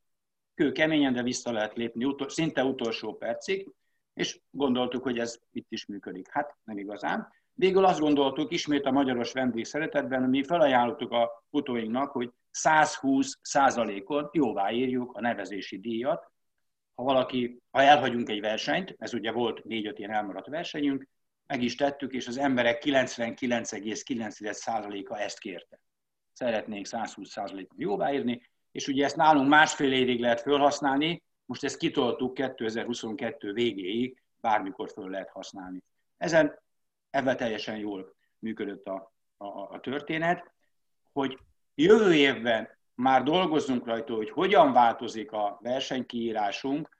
Kő 0.56 0.72
keményen, 0.72 1.14
de 1.14 1.24
vissza 1.24 1.52
lehet 1.52 1.76
lépni 1.76 2.06
utol, 2.06 2.30
szinte 2.30 2.64
utolsó 2.64 3.16
percig, 3.16 3.70
és 4.14 4.40
gondoltuk, 4.50 5.04
hogy 5.04 5.20
ez 5.20 5.40
itt 5.52 5.72
is 5.72 5.86
működik. 5.86 6.30
Hát 6.32 6.58
nem 6.64 6.78
igazán. 6.78 7.28
Végül 7.54 7.86
azt 7.86 8.00
gondoltuk, 8.00 8.52
ismét 8.52 8.86
a 8.86 8.92
magyaros 8.92 9.32
vendég 9.32 9.66
szeretetben, 9.66 10.22
mi 10.22 10.44
felajánlottuk 10.44 11.12
a 11.12 11.44
futóinknak, 11.50 12.12
hogy 12.12 12.32
120 12.52 13.40
százalékon 13.42 14.30
jóvá 14.32 14.72
írjuk 14.72 15.16
a 15.16 15.22
nevezési 15.22 15.80
díjat. 15.80 16.32
Ha 16.96 17.04
valaki, 17.04 17.62
ha 17.72 17.82
elhagyunk 17.82 18.30
egy 18.30 18.42
versenyt, 18.42 18.96
ez 18.98 19.14
ugye 19.14 19.32
volt 19.32 19.64
négy-öt 19.64 20.00
ilyen 20.00 20.12
elmaradt 20.12 20.48
versenyünk, 20.48 21.08
meg 21.48 21.62
is 21.62 21.76
tettük, 21.76 22.14
és 22.14 22.28
az 22.28 22.38
emberek 22.38 22.84
99,9%-a 22.86 25.18
ezt 25.18 25.40
kérte. 25.40 25.80
Szeretnénk 26.34 26.86
120 26.86 27.30
százalékon 27.30 27.78
jóváírni, 27.80 28.42
és 28.72 28.88
ugye 28.88 29.06
ezt 29.06 29.16
nálunk 29.16 29.50
másfél 29.50 29.92
évig 29.92 30.20
lehet 30.20 30.42
felhasználni, 30.42 31.24
most 31.46 31.64
ezt 31.64 31.78
kitoltuk 31.78 32.34
2022 32.34 33.54
végéig, 33.54 34.22
bármikor 34.42 34.90
föl 34.90 35.10
lehet 35.10 35.30
használni. 35.30 35.84
Ezen 36.18 36.60
ebben 37.10 37.38
teljesen 37.38 37.78
jól 37.78 38.16
működött 38.40 38.86
a, 38.86 39.14
a, 39.38 39.48
a 39.48 39.80
történet, 39.80 40.52
hogy 41.12 41.40
Jövő 41.82 42.14
évben 42.14 42.70
már 42.96 43.24
dolgozunk 43.24 43.86
rajta, 43.86 44.14
hogy 44.14 44.30
hogyan 44.30 44.74
változik 44.74 45.32
a 45.32 45.60
versenykiírásunk, 45.62 46.98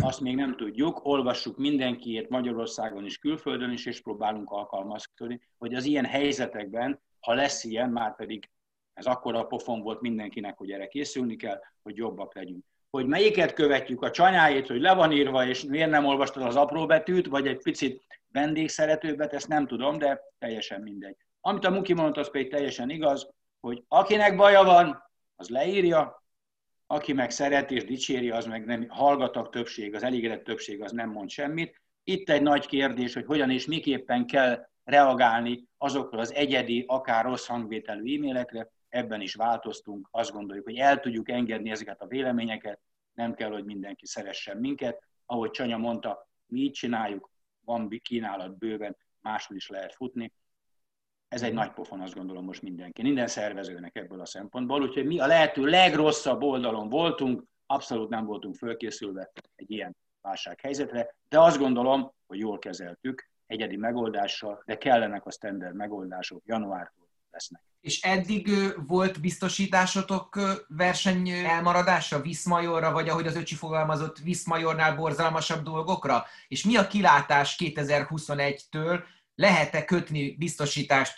azt 0.00 0.20
még 0.20 0.34
nem 0.34 0.56
tudjuk, 0.56 1.04
olvassuk 1.04 1.56
mindenkiért 1.56 2.28
Magyarországon 2.28 3.04
is, 3.04 3.18
külföldön 3.18 3.70
is, 3.70 3.86
és 3.86 4.00
próbálunk 4.00 4.50
alkalmazkodni, 4.50 5.40
hogy 5.58 5.74
az 5.74 5.84
ilyen 5.84 6.04
helyzetekben, 6.04 7.00
ha 7.20 7.34
lesz 7.34 7.64
ilyen, 7.64 7.90
már 7.90 8.16
pedig 8.16 8.50
ez 8.94 9.06
akkora 9.06 9.42
pofon 9.42 9.80
volt 9.80 10.00
mindenkinek, 10.00 10.58
hogy 10.58 10.70
erre 10.70 10.86
készülni 10.86 11.36
kell, 11.36 11.60
hogy 11.82 11.96
jobbak 11.96 12.34
legyünk. 12.34 12.64
hogy 12.90 13.06
melyiket 13.06 13.52
követjük, 13.52 14.02
a 14.02 14.10
csanyáit, 14.10 14.66
hogy 14.66 14.80
le 14.80 14.94
van 14.94 15.12
írva, 15.12 15.46
és 15.46 15.64
miért 15.64 15.90
nem 15.90 16.04
olvastad 16.04 16.42
az 16.42 16.56
apró 16.56 16.86
betűt, 16.86 17.26
vagy 17.26 17.46
egy 17.46 17.62
picit 17.62 18.02
vendégszeretőbbet, 18.32 19.32
ezt 19.32 19.48
nem 19.48 19.66
tudom, 19.66 19.98
de 19.98 20.20
teljesen 20.38 20.80
mindegy. 20.80 21.16
Amit 21.40 21.64
a 21.64 21.70
Muki 21.70 21.94
mondott, 21.94 22.16
az 22.16 22.30
pedig 22.30 22.50
teljesen 22.50 22.90
igaz, 22.90 23.36
hogy 23.60 23.84
akinek 23.88 24.36
baja 24.36 24.64
van, 24.64 25.02
az 25.36 25.48
leírja, 25.48 26.24
aki 26.86 27.12
meg 27.12 27.30
szeret 27.30 27.70
és 27.70 27.84
dicséri, 27.84 28.30
az 28.30 28.46
meg 28.46 28.64
nem 28.64 28.88
hallgatak 28.88 29.50
többség, 29.50 29.94
az 29.94 30.02
elégedett 30.02 30.44
többség 30.44 30.82
az 30.82 30.92
nem 30.92 31.10
mond 31.10 31.30
semmit. 31.30 31.80
Itt 32.04 32.30
egy 32.30 32.42
nagy 32.42 32.66
kérdés, 32.66 33.14
hogy 33.14 33.24
hogyan 33.24 33.50
és 33.50 33.66
miképpen 33.66 34.26
kell 34.26 34.68
reagálni 34.84 35.68
azokra 35.78 36.18
az 36.18 36.32
egyedi, 36.32 36.84
akár 36.86 37.24
rossz 37.24 37.46
hangvételű 37.46 38.16
e-mailekre, 38.16 38.70
ebben 38.88 39.20
is 39.20 39.34
változtunk, 39.34 40.08
azt 40.10 40.32
gondoljuk, 40.32 40.64
hogy 40.64 40.76
el 40.76 41.00
tudjuk 41.00 41.28
engedni 41.28 41.70
ezeket 41.70 42.00
a 42.00 42.06
véleményeket, 42.06 42.80
nem 43.14 43.34
kell, 43.34 43.50
hogy 43.50 43.64
mindenki 43.64 44.06
szeressen 44.06 44.56
minket. 44.56 45.02
Ahogy 45.26 45.50
Csanya 45.50 45.76
mondta, 45.76 46.28
mi 46.46 46.60
így 46.60 46.72
csináljuk, 46.72 47.30
van 47.64 47.88
kínálat 48.02 48.58
bőven, 48.58 48.96
máshol 49.20 49.56
is 49.56 49.68
lehet 49.68 49.94
futni. 49.94 50.32
Ez 51.28 51.42
egy 51.42 51.52
nagy 51.52 51.72
pofon, 51.72 52.00
azt 52.00 52.14
gondolom 52.14 52.44
most 52.44 52.62
mindenki, 52.62 53.02
minden 53.02 53.26
szervezőnek 53.26 53.96
ebből 53.96 54.20
a 54.20 54.26
szempontból. 54.26 54.82
Úgyhogy 54.82 55.06
mi 55.06 55.18
a 55.18 55.26
lehető 55.26 55.64
legrosszabb 55.64 56.42
oldalon 56.42 56.88
voltunk, 56.88 57.44
abszolút 57.66 58.08
nem 58.08 58.24
voltunk 58.24 58.54
fölkészülve 58.54 59.30
egy 59.54 59.70
ilyen 59.70 59.96
válsághelyzetre, 60.20 61.16
de 61.28 61.40
azt 61.40 61.58
gondolom, 61.58 62.12
hogy 62.26 62.38
jól 62.38 62.58
kezeltük 62.58 63.30
egyedi 63.46 63.76
megoldással, 63.76 64.62
de 64.66 64.78
kellenek 64.78 65.26
a 65.26 65.30
standard 65.30 65.74
megoldások, 65.74 66.42
januártól 66.46 67.06
lesznek. 67.30 67.62
És 67.80 68.00
eddig 68.00 68.50
volt 68.86 69.20
biztosításotok 69.20 70.38
verseny 70.68 71.28
elmaradása 71.28 72.20
Viszmajorra, 72.20 72.92
vagy 72.92 73.08
ahogy 73.08 73.26
az 73.26 73.36
öcsi 73.36 73.54
fogalmazott, 73.54 74.18
Viszmajornál 74.18 74.96
borzalmasabb 74.96 75.62
dolgokra? 75.62 76.24
És 76.48 76.64
mi 76.64 76.76
a 76.76 76.86
kilátás 76.86 77.56
2021-től? 77.58 79.00
Lehet-e 79.38 79.84
kötni 79.84 80.36
biztosítást 80.38 81.14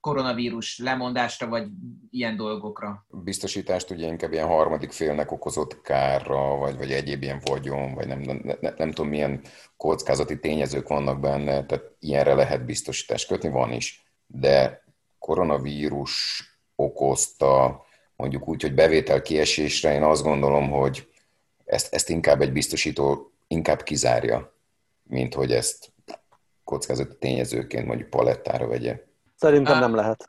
koronavírus 0.00 0.78
lemondásra, 0.78 1.46
vagy 1.48 1.68
ilyen 2.10 2.36
dolgokra? 2.36 3.06
Biztosítást 3.10 3.90
ugye 3.90 4.06
inkább 4.06 4.32
ilyen 4.32 4.46
harmadik 4.46 4.92
félnek 4.92 5.32
okozott 5.32 5.80
kárra, 5.80 6.56
vagy, 6.56 6.76
vagy 6.76 6.92
egyéb 6.92 7.22
ilyen 7.22 7.40
vagyon, 7.44 7.94
vagy 7.94 8.06
nem, 8.06 8.20
nem, 8.20 8.40
nem, 8.60 8.74
nem 8.76 8.90
tudom 8.90 9.10
milyen 9.10 9.40
kockázati 9.76 10.38
tényezők 10.38 10.88
vannak 10.88 11.20
benne, 11.20 11.66
tehát 11.66 11.84
ilyenre 11.98 12.34
lehet 12.34 12.64
biztosítást 12.64 13.26
kötni, 13.28 13.48
van 13.48 13.72
is. 13.72 14.04
De 14.26 14.84
koronavírus 15.18 16.42
okozta, 16.74 17.84
mondjuk 18.16 18.48
úgy, 18.48 18.62
hogy 18.62 18.74
bevétel 18.74 19.22
kiesésre, 19.22 19.94
én 19.94 20.02
azt 20.02 20.22
gondolom, 20.22 20.70
hogy 20.70 21.08
ezt, 21.64 21.94
ezt 21.94 22.08
inkább 22.08 22.40
egy 22.40 22.52
biztosító 22.52 23.32
inkább 23.46 23.82
kizárja, 23.82 24.56
mint 25.02 25.34
hogy 25.34 25.52
ezt 25.52 25.93
kockázati 26.64 27.16
tényezőként 27.18 27.86
mondjuk 27.86 28.10
palettára 28.10 28.66
vegye. 28.66 29.00
Szerintem 29.36 29.78
nem 29.78 29.94
lehet. 29.94 30.28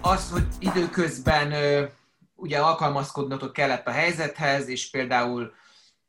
Az, 0.00 0.30
hogy 0.30 0.46
időközben 0.58 1.52
ugye 2.34 2.58
alkalmazkodnotok 2.58 3.52
kellett 3.52 3.86
a 3.86 3.90
helyzethez, 3.90 4.68
és 4.68 4.90
például 4.90 5.52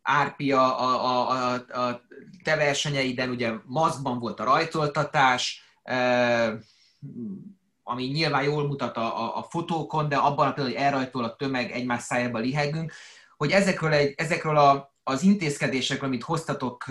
Árpia 0.02 0.78
a, 0.78 1.06
a, 1.06 1.30
a, 1.30 1.54
a 1.82 2.02
te 2.44 2.56
versenyeiden, 2.56 3.30
ugye 3.30 3.52
maszkban 3.66 4.20
volt 4.20 4.40
a 4.40 4.44
rajtoltatás, 4.44 5.64
ami 7.90 8.04
nyilván 8.04 8.44
jól 8.44 8.68
mutat 8.68 8.98
a, 8.98 9.24
a, 9.24 9.38
a 9.38 9.44
fotókon, 9.50 10.10
de 10.10 10.16
abban 10.16 10.48
a 10.48 10.54
például, 10.54 10.76
hogy 10.76 10.86
elrajtol 10.86 11.24
a 11.24 11.36
tömeg, 11.36 11.72
egymás 11.72 12.04
szájába 12.04 12.40
lihegünk, 12.40 12.94
hogy 13.38 13.52
ezekről, 13.52 13.92
egy, 13.92 14.14
ezekről 14.18 14.58
a, 14.58 14.94
az 15.04 15.24
intézkedésekről, 15.24 16.10
amit 16.10 16.24
hoztatok 16.24 16.86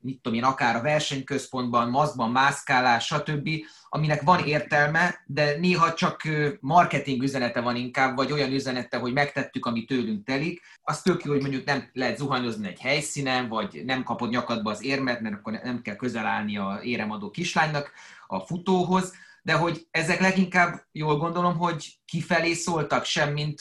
mit 0.00 0.20
tudom 0.20 0.38
én, 0.38 0.44
akár 0.44 0.76
a 0.76 0.82
versenyközpontban, 0.82 1.90
maszkban, 1.90 2.30
mászkálás, 2.30 3.06
stb., 3.06 3.48
aminek 3.88 4.22
van 4.22 4.44
értelme, 4.44 5.14
de 5.26 5.56
néha 5.56 5.94
csak 5.94 6.22
marketing 6.60 7.22
üzenete 7.22 7.60
van 7.60 7.76
inkább, 7.76 8.16
vagy 8.16 8.32
olyan 8.32 8.52
üzenete, 8.52 8.98
hogy 8.98 9.12
megtettük, 9.12 9.66
ami 9.66 9.84
tőlünk 9.84 10.24
telik. 10.24 10.60
Az 10.82 11.02
tök 11.02 11.24
jó, 11.24 11.32
hogy 11.32 11.40
mondjuk 11.40 11.64
nem 11.64 11.90
lehet 11.92 12.16
zuhanyozni 12.16 12.68
egy 12.68 12.80
helyszínen, 12.80 13.48
vagy 13.48 13.82
nem 13.84 14.02
kapod 14.02 14.30
nyakadba 14.30 14.70
az 14.70 14.84
érmet, 14.84 15.20
mert 15.20 15.34
akkor 15.34 15.52
nem 15.52 15.82
kell 15.82 15.96
közel 15.96 16.26
állni 16.26 16.56
a 16.56 16.80
éremadó 16.82 17.30
kislánynak 17.30 17.90
a 18.26 18.40
futóhoz, 18.40 19.12
de 19.48 19.54
hogy 19.54 19.86
ezek 19.90 20.20
leginkább 20.20 20.86
jól 20.92 21.16
gondolom, 21.16 21.56
hogy 21.56 21.98
kifelé 22.04 22.52
szóltak, 22.52 23.04
semmint 23.04 23.60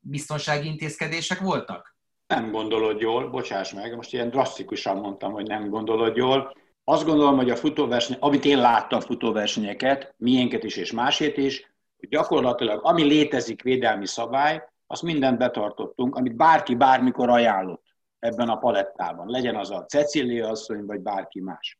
biztonsági 0.00 0.68
intézkedések 0.68 1.40
voltak? 1.40 1.96
Nem 2.26 2.50
gondolod 2.50 3.00
jól, 3.00 3.30
bocsáss 3.30 3.72
meg, 3.72 3.96
most 3.96 4.12
ilyen 4.12 4.30
drasztikusan 4.30 4.96
mondtam, 4.96 5.32
hogy 5.32 5.46
nem 5.46 5.68
gondolod 5.68 6.16
jól. 6.16 6.56
Azt 6.84 7.04
gondolom, 7.04 7.36
hogy 7.36 7.50
a 7.50 7.56
futóverseny, 7.56 8.16
amit 8.20 8.44
én 8.44 8.58
láttam 8.58 9.00
futóversenyeket, 9.00 10.14
miénket 10.16 10.64
is 10.64 10.76
és 10.76 10.92
másét 10.92 11.36
is, 11.36 11.74
hogy 11.98 12.08
gyakorlatilag 12.08 12.80
ami 12.84 13.02
létezik 13.02 13.62
védelmi 13.62 14.06
szabály, 14.06 14.62
azt 14.86 15.02
mindent 15.02 15.38
betartottunk, 15.38 16.16
amit 16.16 16.36
bárki 16.36 16.74
bármikor 16.74 17.28
ajánlott 17.28 17.84
ebben 18.18 18.48
a 18.48 18.58
palettában. 18.58 19.28
Legyen 19.28 19.56
az 19.56 19.70
a 19.70 19.84
Cecília 19.84 20.48
asszony, 20.48 20.84
vagy 20.84 21.00
bárki 21.00 21.40
más. 21.40 21.78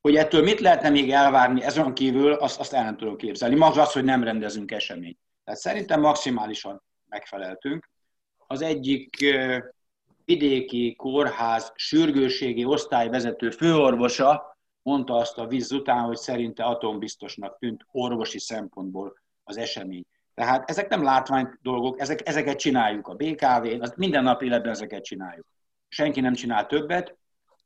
Hogy 0.00 0.16
ettől 0.16 0.42
mit 0.42 0.60
lehetne 0.60 0.88
még 0.88 1.10
elvárni 1.10 1.62
ezen 1.62 1.94
kívül, 1.94 2.32
azt, 2.32 2.60
azt 2.60 2.72
el 2.72 2.84
nem 2.84 2.96
tudom 2.96 3.16
képzelni. 3.16 3.54
Maga 3.54 3.80
az, 3.80 3.92
hogy 3.92 4.04
nem 4.04 4.24
rendezünk 4.24 4.70
eseményt. 4.70 5.18
Tehát 5.44 5.60
szerintem 5.60 6.00
maximálisan 6.00 6.82
megfeleltünk 7.08 7.90
az 8.46 8.62
egyik 8.62 9.16
vidéki 10.24 10.94
kórház 10.94 11.72
sürgőségi 11.74 12.64
osztályvezető 12.64 13.50
főorvosa 13.50 14.58
mondta 14.82 15.14
azt 15.14 15.38
a 15.38 15.46
víz 15.46 15.72
után, 15.72 16.04
hogy 16.04 16.16
szerinte 16.16 16.64
atombiztosnak 16.64 17.58
tűnt 17.58 17.86
orvosi 17.90 18.38
szempontból 18.38 19.18
az 19.44 19.56
esemény. 19.56 20.04
Tehát 20.34 20.70
ezek 20.70 20.88
nem 20.88 21.02
látvány 21.02 21.48
dolgok, 21.62 22.00
ezek, 22.00 22.28
ezeket 22.28 22.58
csináljuk 22.58 23.08
a 23.08 23.14
BKV-n, 23.14 23.92
minden 23.96 24.22
nap 24.22 24.42
életben 24.42 24.72
ezeket 24.72 25.04
csináljuk. 25.04 25.46
Senki 25.88 26.20
nem 26.20 26.34
csinál 26.34 26.66
többet, 26.66 27.17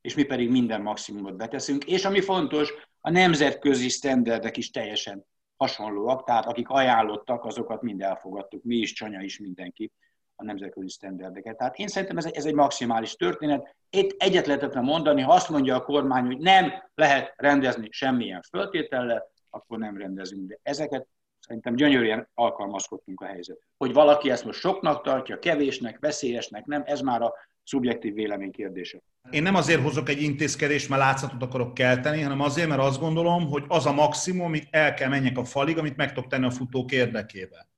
és 0.02 0.14
mi 0.14 0.22
pedig 0.22 0.50
minden 0.50 0.82
maximumot 0.82 1.36
beteszünk. 1.36 1.84
És 1.84 2.04
ami 2.04 2.20
fontos, 2.20 2.72
a 3.00 3.10
nemzetközi 3.10 3.88
sztenderdek 3.88 4.56
is 4.56 4.70
teljesen 4.70 5.24
hasonlóak, 5.56 6.24
tehát 6.24 6.46
akik 6.46 6.68
ajánlottak, 6.68 7.44
azokat 7.44 7.82
mind 7.82 8.02
elfogadtuk, 8.02 8.62
mi 8.62 8.76
is, 8.76 8.92
Csanya 8.92 9.20
is, 9.20 9.38
mindenki 9.38 9.92
a 10.36 10.44
nemzetközi 10.44 10.88
sztenderdeket. 10.88 11.56
Tehát 11.56 11.78
én 11.78 11.88
szerintem 11.88 12.16
ez 12.16 12.24
egy, 12.24 12.34
ez 12.34 12.44
egy 12.44 12.54
maximális 12.54 13.14
történet. 13.14 13.76
Itt 13.90 14.22
egyet 14.22 14.46
lehetetlen 14.46 14.84
mondani, 14.84 15.22
ha 15.22 15.32
azt 15.32 15.48
mondja 15.48 15.76
a 15.76 15.82
kormány, 15.82 16.24
hogy 16.24 16.38
nem 16.38 16.72
lehet 16.94 17.32
rendezni 17.36 17.88
semmilyen 17.90 18.42
föltétellel, 18.42 19.30
akkor 19.50 19.78
nem 19.78 19.96
rendezünk. 19.96 20.48
De 20.48 20.58
ezeket 20.62 21.06
szerintem 21.38 21.74
gyönyörűen 21.74 22.28
alkalmazkodtunk 22.34 23.20
a 23.20 23.26
helyzet. 23.26 23.58
Hogy 23.76 23.92
valaki 23.92 24.30
ezt 24.30 24.44
most 24.44 24.58
soknak 24.58 25.02
tartja, 25.02 25.38
kevésnek, 25.38 25.98
veszélyesnek, 25.98 26.64
nem, 26.64 26.82
ez 26.86 27.00
már 27.00 27.22
a 27.22 27.34
szubjektív 27.64 28.14
vélemény 28.14 28.50
kérdése. 28.50 29.02
Én 29.30 29.42
nem 29.42 29.54
azért 29.54 29.82
hozok 29.82 30.08
egy 30.08 30.22
intézkedést, 30.22 30.88
mert 30.88 31.02
látszatot 31.02 31.42
akarok 31.42 31.74
kelteni, 31.74 32.20
hanem 32.20 32.40
azért, 32.40 32.68
mert 32.68 32.80
azt 32.80 33.00
gondolom, 33.00 33.48
hogy 33.48 33.64
az 33.68 33.86
a 33.86 33.92
maximum, 33.92 34.44
amit 34.44 34.68
el 34.70 34.94
kell 34.94 35.08
menjek 35.08 35.38
a 35.38 35.44
falig, 35.44 35.78
amit 35.78 35.96
meg 35.96 36.12
tudok 36.12 36.30
tenni 36.30 36.46
a 36.46 36.50
futók 36.50 36.92
érdekében. 36.92 37.70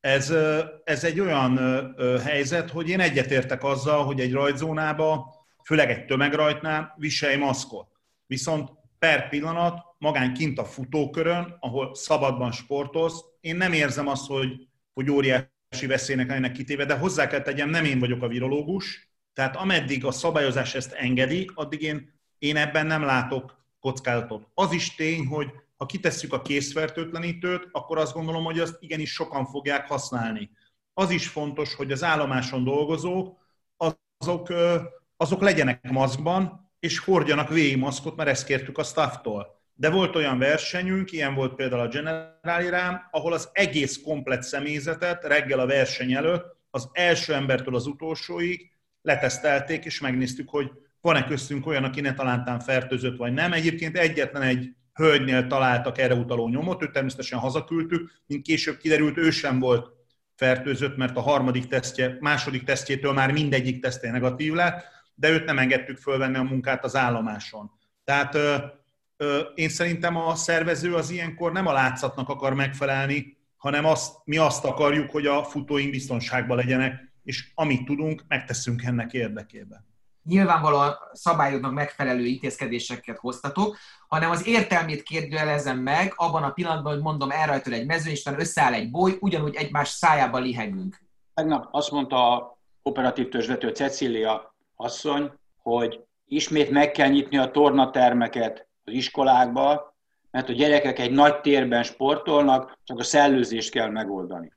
Ez, 0.00 0.34
ez 0.84 1.04
egy 1.04 1.20
olyan 1.20 1.58
helyzet, 2.24 2.70
hogy 2.70 2.88
én 2.88 3.00
egyetértek 3.00 3.64
azzal, 3.64 4.04
hogy 4.04 4.20
egy 4.20 4.32
rajtzónába, 4.32 5.34
főleg 5.64 5.90
egy 5.90 6.04
tömegrajtnál 6.04 6.94
viselj 6.98 7.36
maszkot. 7.36 7.88
Viszont 8.26 8.70
per 8.98 9.28
pillanat, 9.28 9.82
magán 9.98 10.34
kint 10.34 10.58
a 10.58 10.64
futókörön, 10.64 11.56
ahol 11.60 11.94
szabadban 11.94 12.52
sportolsz, 12.52 13.24
én 13.40 13.56
nem 13.56 13.72
érzem 13.72 14.08
azt, 14.08 14.26
hogy, 14.26 14.68
hogy 14.92 15.10
óriási 15.10 15.86
veszélynek 15.86 16.30
ennek 16.30 16.52
kitéve, 16.52 16.84
de 16.84 16.94
hozzá 16.94 17.26
kell 17.26 17.40
tegyem, 17.40 17.68
nem 17.68 17.84
én 17.84 17.98
vagyok 17.98 18.22
a 18.22 18.28
virológus, 18.28 19.13
tehát 19.34 19.56
ameddig 19.56 20.04
a 20.04 20.10
szabályozás 20.10 20.74
ezt 20.74 20.92
engedi, 20.92 21.50
addig 21.54 21.82
én, 21.82 22.20
én 22.38 22.56
ebben 22.56 22.86
nem 22.86 23.02
látok 23.02 23.64
kockázatot. 23.80 24.48
Az 24.54 24.72
is 24.72 24.94
tény, 24.94 25.26
hogy 25.26 25.48
ha 25.76 25.86
kitesszük 25.86 26.32
a 26.32 26.42
készfertőtlenítőt, 26.42 27.68
akkor 27.72 27.98
azt 27.98 28.12
gondolom, 28.12 28.44
hogy 28.44 28.60
azt 28.60 28.76
igenis 28.80 29.12
sokan 29.12 29.46
fogják 29.46 29.86
használni. 29.88 30.50
Az 30.92 31.10
is 31.10 31.28
fontos, 31.28 31.74
hogy 31.74 31.92
az 31.92 32.02
állomáson 32.02 32.64
dolgozók, 32.64 33.38
azok, 34.18 34.52
azok 35.16 35.40
legyenek 35.40 35.90
maszkban, 35.90 36.72
és 36.78 36.98
hordjanak 36.98 37.48
végig 37.48 37.76
maszkot, 37.76 38.16
mert 38.16 38.28
ezt 38.28 38.46
kértük 38.46 38.78
a 38.78 38.82
stafftól. 38.82 39.62
De 39.74 39.90
volt 39.90 40.16
olyan 40.16 40.38
versenyünk, 40.38 41.12
ilyen 41.12 41.34
volt 41.34 41.54
például 41.54 41.80
a 41.80 41.88
General 41.88 42.62
Irán, 42.62 43.08
ahol 43.10 43.32
az 43.32 43.48
egész 43.52 44.02
komplet 44.02 44.42
személyzetet 44.42 45.24
reggel 45.24 45.58
a 45.58 45.66
verseny 45.66 46.12
előtt, 46.12 46.56
az 46.70 46.88
első 46.92 47.34
embertől 47.34 47.74
az 47.74 47.86
utolsóig 47.86 48.73
letesztelték, 49.04 49.84
és 49.84 50.00
megnéztük, 50.00 50.48
hogy 50.48 50.70
van-e 51.00 51.24
köztünk 51.24 51.66
olyan, 51.66 51.84
aki 51.84 52.00
ne 52.00 52.14
talántán 52.14 52.60
fertőzött, 52.60 53.16
vagy 53.16 53.32
nem. 53.32 53.52
Egyébként 53.52 53.96
egyetlen 53.96 54.42
egy 54.42 54.74
hölgynél 54.94 55.46
találtak 55.46 55.98
erre 55.98 56.14
utaló 56.14 56.48
nyomot, 56.48 56.82
őt 56.82 56.92
természetesen 56.92 57.38
hazaküldtük, 57.38 58.10
mint 58.26 58.42
később 58.42 58.76
kiderült, 58.76 59.16
ő 59.16 59.30
sem 59.30 59.58
volt 59.58 59.90
fertőzött, 60.34 60.96
mert 60.96 61.16
a 61.16 61.20
harmadik 61.20 61.66
tesztje, 61.66 62.16
második 62.20 62.64
tesztjétől 62.64 63.12
már 63.12 63.32
mindegyik 63.32 63.80
tesztje 63.80 64.10
negatív 64.10 64.52
lett, 64.52 64.84
de 65.14 65.30
őt 65.30 65.44
nem 65.44 65.58
engedtük 65.58 65.96
fölvenni 65.96 66.36
a 66.36 66.42
munkát 66.42 66.84
az 66.84 66.96
állomáson. 66.96 67.70
Tehát 68.04 68.34
ö, 68.34 68.56
ö, 69.16 69.38
én 69.54 69.68
szerintem 69.68 70.16
a 70.16 70.34
szervező 70.34 70.94
az 70.94 71.10
ilyenkor 71.10 71.52
nem 71.52 71.66
a 71.66 71.72
látszatnak 71.72 72.28
akar 72.28 72.54
megfelelni, 72.54 73.36
hanem 73.56 73.84
azt, 73.84 74.14
mi 74.24 74.36
azt 74.36 74.64
akarjuk, 74.64 75.10
hogy 75.10 75.26
a 75.26 75.44
futóink 75.44 75.90
biztonságban 75.90 76.56
legyenek, 76.56 77.12
és 77.24 77.50
amit 77.54 77.84
tudunk, 77.84 78.22
megteszünk 78.28 78.82
ennek 78.82 79.12
érdekében. 79.12 79.86
Nyilvánvalóan 80.24 80.94
szabályoknak 81.12 81.72
megfelelő 81.72 82.24
intézkedéseket 82.24 83.18
hoztatok, 83.18 83.76
hanem 84.08 84.30
az 84.30 84.46
értelmét 84.46 85.02
kérdőjelezem 85.02 85.78
meg 85.78 86.12
abban 86.16 86.42
a 86.42 86.50
pillanatban, 86.50 86.92
hogy 86.92 87.02
mondom, 87.02 87.30
elrajtol 87.30 87.72
egy 87.72 87.86
mezőny, 87.86 88.12
és 88.12 88.26
összeáll 88.26 88.72
egy 88.72 88.90
boly, 88.90 89.16
ugyanúgy 89.20 89.54
egymás 89.54 89.88
szájába 89.88 90.38
lihegünk. 90.38 91.00
Tegnap 91.34 91.68
azt 91.70 91.90
mondta 91.90 92.32
a 92.32 92.58
operatív 92.82 93.28
törzsvető 93.28 93.68
Cecília 93.68 94.54
asszony, 94.76 95.32
hogy 95.62 96.04
ismét 96.26 96.70
meg 96.70 96.90
kell 96.90 97.08
nyitni 97.08 97.36
a 97.36 97.50
tornatermeket 97.50 98.66
az 98.84 98.92
iskolákba, 98.92 99.94
mert 100.30 100.48
a 100.48 100.52
gyerekek 100.52 100.98
egy 100.98 101.10
nagy 101.10 101.40
térben 101.40 101.82
sportolnak, 101.82 102.78
csak 102.84 102.98
a 102.98 103.02
szellőzést 103.02 103.70
kell 103.70 103.90
megoldani. 103.90 104.52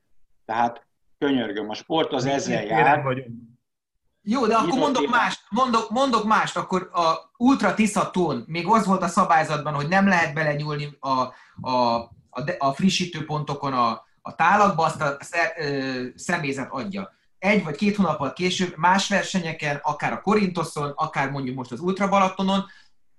Tehát 0.45 0.86
könyörgöm, 1.19 1.69
a 1.69 1.73
sport 1.73 2.13
az 2.13 2.25
ezzel 2.25 2.63
jár. 2.63 3.03
Jó, 4.21 4.47
de 4.47 4.55
akkor 4.55 4.79
mondok 4.79 5.09
mást, 5.09 5.41
mondok, 5.49 5.89
mondok 5.89 6.25
mást, 6.25 6.57
akkor 6.57 6.89
a 6.93 7.31
ultra 7.37 7.73
tiszta 7.73 8.09
tón, 8.09 8.43
még 8.47 8.67
az 8.67 8.85
volt 8.85 9.01
a 9.01 9.07
szabályzatban, 9.07 9.73
hogy 9.73 9.87
nem 9.87 10.07
lehet 10.07 10.33
belenyúlni 10.33 10.97
a, 10.99 11.09
a, 11.61 11.71
a, 12.29 12.49
a 12.57 12.73
frissítőpontokon 12.73 13.73
a, 13.73 14.05
a 14.21 14.35
tálakba, 14.35 14.83
azt 14.83 15.01
a 15.01 15.17
személyzet 16.15 16.71
adja. 16.71 17.15
Egy 17.39 17.63
vagy 17.63 17.75
két 17.75 17.95
hónappal 17.95 18.33
később 18.33 18.73
más 18.77 19.09
versenyeken, 19.09 19.79
akár 19.83 20.11
a 20.13 20.21
Korintoszon, 20.21 20.91
akár 20.95 21.31
mondjuk 21.31 21.55
most 21.55 21.71
az 21.71 21.79
Ultra 21.79 22.07
Balatonon, 22.07 22.65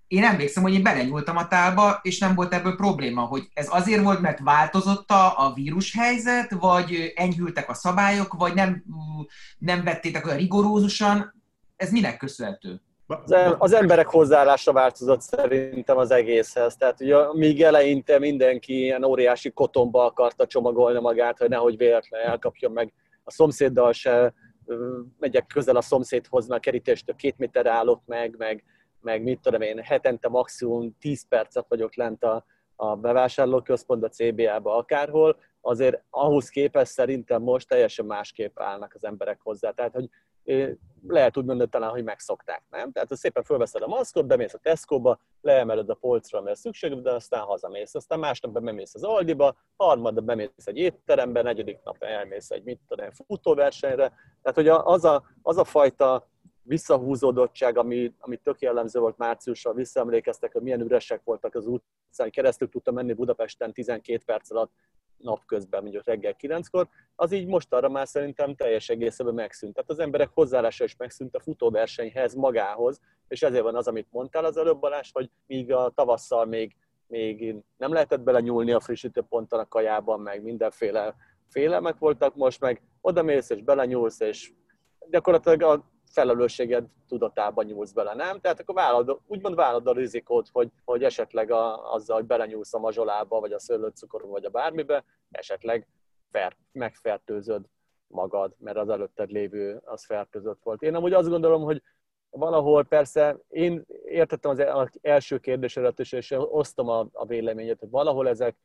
én 0.08 0.24
emlékszem, 0.24 0.62
hogy 0.62 0.74
én 0.74 0.82
belenyúltam 0.82 1.36
a 1.36 1.48
tálba, 1.48 1.98
és 2.02 2.18
nem 2.18 2.34
volt 2.34 2.54
ebből 2.54 2.76
probléma, 2.76 3.20
hogy 3.20 3.48
ez 3.54 3.68
azért 3.70 4.02
volt, 4.02 4.20
mert 4.20 4.38
változott 4.38 5.10
a, 5.10 5.46
a 5.46 5.52
vírushelyzet, 5.54 6.50
vagy 6.50 7.12
enyhültek 7.14 7.68
a 7.68 7.74
szabályok, 7.74 8.34
vagy 8.34 8.54
nem, 8.54 8.84
nem 9.58 9.84
vettétek 9.84 10.26
olyan 10.26 10.38
rigorózusan. 10.38 11.42
Ez 11.76 11.90
minek 11.90 12.16
köszönhető? 12.16 12.80
Az, 13.06 13.34
az 13.58 13.72
emberek 13.72 14.06
hozzáállása 14.06 14.72
változott 14.72 15.20
szerintem 15.20 15.96
az 15.96 16.10
egészhez. 16.10 16.76
Tehát 16.76 17.00
ugye 17.00 17.16
míg 17.32 17.62
eleinte 17.62 18.18
mindenki 18.18 18.80
ilyen 18.80 19.04
óriási 19.04 19.50
kotomba 19.50 20.04
akarta 20.04 20.46
csomagolni 20.46 21.00
magát, 21.00 21.38
hogy 21.38 21.48
nehogy 21.48 21.76
véletlenül 21.76 22.26
elkapjon 22.26 22.72
meg 22.72 22.92
a 23.24 23.30
szomszéddal 23.30 23.92
se 23.92 24.34
megyek 25.18 25.46
közel 25.46 25.76
a 25.76 25.80
szomszédhoz, 25.80 26.46
mert 26.46 26.62
kerítéstől 26.62 27.16
két 27.16 27.38
méter 27.38 27.66
állok 27.66 28.02
meg, 28.06 28.34
meg 28.38 28.64
meg 29.00 29.22
mit 29.22 29.40
tudom 29.40 29.60
én, 29.60 29.78
hetente 29.78 30.28
maximum 30.28 30.96
10 31.00 31.28
percet 31.28 31.66
vagyok 31.68 31.94
lent 31.94 32.24
a, 32.24 32.44
a 32.76 32.96
bevásárlóközpontba, 32.96 34.08
CBA-ba, 34.08 34.76
akárhol, 34.76 35.36
azért 35.60 36.02
ahhoz 36.10 36.48
képest 36.48 36.92
szerintem 36.92 37.42
most 37.42 37.68
teljesen 37.68 38.06
másképp 38.06 38.60
állnak 38.60 38.94
az 38.94 39.04
emberek 39.04 39.40
hozzá. 39.42 39.70
Tehát, 39.70 39.94
hogy 39.94 40.08
lehet 41.06 41.36
úgy 41.36 41.44
mondani 41.44 41.68
talán, 41.68 41.90
hogy 41.90 42.04
megszokták, 42.04 42.62
nem? 42.70 42.92
Tehát, 42.92 43.16
szépen 43.16 43.42
fölveszed 43.42 43.82
a 43.82 43.86
maszkot, 43.86 44.26
bemész 44.26 44.54
a 44.54 44.58
Tesco-ba, 44.58 45.20
leemeled 45.40 45.90
a 45.90 45.94
polcra, 45.94 46.40
mert 46.40 46.58
szükséged, 46.58 46.98
de 46.98 47.12
aztán 47.12 47.40
hazamész. 47.40 47.94
Aztán 47.94 48.18
másnap 48.18 48.60
bemész 48.62 48.94
az 48.94 49.04
Aldiba, 49.04 49.56
harmadnap 49.76 50.24
bemész 50.24 50.50
egy 50.64 50.78
étterembe, 50.78 51.42
negyedik 51.42 51.78
nap 51.84 52.02
elmész 52.02 52.50
egy 52.50 52.62
mit 52.62 52.80
tudom, 52.88 53.10
futóversenyre. 53.10 54.12
Tehát, 54.42 54.54
hogy 54.54 54.68
az 54.68 55.04
a, 55.04 55.22
az 55.42 55.56
a 55.56 55.64
fajta 55.64 56.28
visszahúzódottság, 56.68 57.78
ami, 57.78 58.14
ami 58.18 58.36
tök 58.36 58.60
jellemző 58.60 59.00
volt 59.00 59.18
márciusra, 59.18 59.72
visszaemlékeztek, 59.72 60.52
hogy 60.52 60.62
milyen 60.62 60.80
üresek 60.80 61.20
voltak 61.24 61.54
az 61.54 61.66
utcán, 61.66 62.30
keresztül 62.30 62.68
tudtam 62.68 62.94
menni 62.94 63.12
Budapesten 63.12 63.72
12 63.72 64.22
perc 64.26 64.50
alatt 64.50 64.72
napközben, 65.16 65.82
mondjuk 65.82 66.04
reggel 66.04 66.36
9-kor, 66.40 66.88
az 67.14 67.32
így 67.32 67.46
most 67.46 67.72
arra 67.72 67.88
már 67.88 68.08
szerintem 68.08 68.54
teljes 68.54 68.88
egészében 68.88 69.34
megszűnt. 69.34 69.74
Tehát 69.74 69.90
az 69.90 69.98
emberek 69.98 70.30
hozzáállása 70.34 70.84
is 70.84 70.96
megszűnt 70.96 71.34
a 71.34 71.40
futóversenyhez, 71.40 72.34
magához, 72.34 73.00
és 73.28 73.42
ezért 73.42 73.62
van 73.62 73.76
az, 73.76 73.88
amit 73.88 74.06
mondtál 74.10 74.44
az 74.44 74.56
előbb, 74.56 74.78
Balázs, 74.78 75.10
hogy 75.12 75.30
míg 75.46 75.72
a 75.72 75.92
tavasszal 75.94 76.44
még, 76.44 76.76
még 77.06 77.54
nem 77.76 77.92
lehetett 77.92 78.20
bele 78.20 78.40
nyúlni 78.40 78.72
a 78.72 78.80
frissítő 78.80 79.20
ponton 79.28 79.58
a 79.58 79.68
kajában, 79.68 80.20
meg 80.20 80.42
mindenféle 80.42 81.14
félelmek 81.48 81.98
voltak, 81.98 82.34
most 82.34 82.60
meg 82.60 82.82
oda 83.00 83.22
mész 83.22 83.50
és 83.50 83.62
belenyúlsz, 83.62 84.20
és 84.20 84.52
gyakorlatilag 85.10 85.62
a 85.62 85.96
felelősséged 86.12 86.86
tudatában 87.08 87.64
nyúlsz 87.64 87.92
bele, 87.92 88.14
nem? 88.14 88.40
Tehát 88.40 88.60
akkor 88.60 88.74
vállalod, 88.74 89.20
úgymond 89.26 89.54
vállalod 89.54 89.86
a 89.86 89.92
rizikót, 89.92 90.48
hogy, 90.52 90.70
hogy 90.84 91.04
esetleg 91.04 91.50
a, 91.50 91.92
azzal, 91.92 92.16
hogy 92.16 92.26
belenyúlsz 92.26 92.74
a 92.74 92.78
mazsolába, 92.78 93.40
vagy 93.40 93.52
a 93.52 93.58
szőlőcukorba, 93.58 94.28
vagy 94.28 94.44
a 94.44 94.50
bármibe, 94.50 95.04
esetleg 95.30 95.86
fer, 96.30 96.56
megfertőzöd 96.72 97.64
magad, 98.06 98.54
mert 98.58 98.76
az 98.76 98.88
előtted 98.88 99.30
lévő 99.30 99.80
az 99.84 100.04
fertőzött 100.04 100.62
volt. 100.62 100.82
Én 100.82 100.94
amúgy 100.94 101.12
azt 101.12 101.28
gondolom, 101.28 101.62
hogy 101.62 101.82
valahol 102.30 102.84
persze 102.84 103.36
én 103.48 103.84
értettem 104.04 104.50
az 104.50 104.90
első 105.00 105.38
kérdésedet 105.38 105.98
is, 105.98 106.12
és 106.12 106.34
osztom 106.38 106.88
a, 106.88 107.06
a 107.12 107.26
véleményet, 107.26 107.80
hogy 107.80 107.90
valahol 107.90 108.28
ezek 108.28 108.56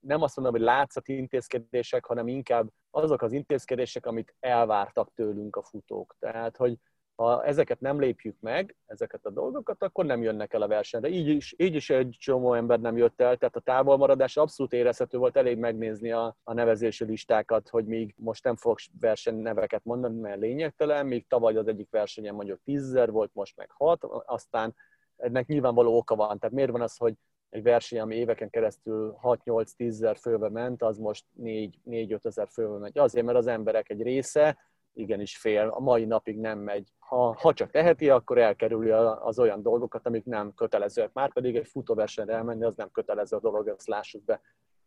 nem 0.00 0.22
azt 0.22 0.36
mondom, 0.36 0.54
hogy 0.54 0.64
látszat 0.64 1.08
intézkedések, 1.08 2.04
hanem 2.04 2.28
inkább 2.28 2.68
azok 2.90 3.22
az 3.22 3.32
intézkedések, 3.32 4.06
amit 4.06 4.34
elvártak 4.40 5.10
tőlünk 5.14 5.56
a 5.56 5.62
futók. 5.62 6.16
Tehát, 6.18 6.56
hogy 6.56 6.78
ha 7.14 7.44
ezeket 7.44 7.80
nem 7.80 8.00
lépjük 8.00 8.36
meg, 8.40 8.76
ezeket 8.86 9.24
a 9.24 9.30
dolgokat, 9.30 9.82
akkor 9.82 10.04
nem 10.04 10.22
jönnek 10.22 10.52
el 10.52 10.62
a 10.62 10.68
versenyre. 10.68 11.08
Így 11.08 11.28
is, 11.28 11.54
így 11.56 11.74
is 11.74 11.90
egy 11.90 12.16
csomó 12.18 12.54
ember 12.54 12.80
nem 12.80 12.96
jött 12.96 13.20
el, 13.20 13.36
tehát 13.36 13.56
a 13.56 13.60
távolmaradás 13.60 14.36
abszolút 14.36 14.72
érezhető 14.72 15.18
volt, 15.18 15.36
elég 15.36 15.58
megnézni 15.58 16.12
a, 16.12 16.36
a 16.42 16.52
nevezési 16.52 17.04
listákat, 17.04 17.68
hogy 17.68 17.84
még 17.84 18.14
most 18.16 18.44
nem 18.44 18.56
fogok 18.56 18.78
neveket 19.24 19.84
mondani, 19.84 20.20
mert 20.20 20.40
lényegtelen, 20.40 21.06
még 21.06 21.26
tavaly 21.26 21.56
az 21.56 21.68
egyik 21.68 21.90
versenyen 21.90 22.34
mondjuk 22.34 22.60
10 22.64 23.06
volt, 23.06 23.30
most 23.34 23.56
meg 23.56 23.70
6, 23.70 24.04
aztán 24.26 24.74
ennek 25.16 25.46
nyilvánvaló 25.46 25.96
oka 25.96 26.14
van. 26.14 26.38
Tehát 26.38 26.54
miért 26.54 26.70
van 26.70 26.80
az, 26.80 26.96
hogy 26.96 27.14
egy 27.54 27.62
verseny, 27.62 28.00
ami 28.00 28.16
éveken 28.16 28.50
keresztül 28.50 29.18
6-8-10 29.22 29.64
ezer 29.78 30.16
főbe 30.16 30.48
ment, 30.48 30.82
az 30.82 30.98
most 30.98 31.24
4-5 31.42 32.24
ezer 32.24 32.48
főbe 32.48 32.78
megy. 32.78 32.98
Azért, 32.98 33.26
mert 33.26 33.38
az 33.38 33.46
emberek 33.46 33.90
egy 33.90 34.02
része 34.02 34.58
igenis 34.92 35.36
fél, 35.36 35.68
a 35.68 35.80
mai 35.80 36.04
napig 36.04 36.38
nem 36.38 36.58
megy. 36.58 36.92
Ha, 36.98 37.36
ha 37.38 37.52
csak 37.52 37.70
teheti, 37.70 38.10
akkor 38.10 38.38
elkerüli 38.38 38.90
az 38.90 39.38
olyan 39.38 39.62
dolgokat, 39.62 40.06
amik 40.06 40.24
nem 40.24 40.54
kötelezőek. 40.54 41.12
Már 41.12 41.32
pedig 41.32 41.56
egy 41.56 41.66
futóversenyre 41.66 42.34
elmenni, 42.34 42.64
az 42.64 42.76
nem 42.76 42.90
kötelező 42.90 43.36
a 43.36 43.40
dolog, 43.40 43.68
ezt 43.68 43.88
lássuk 43.88 44.24
be. 44.24 44.40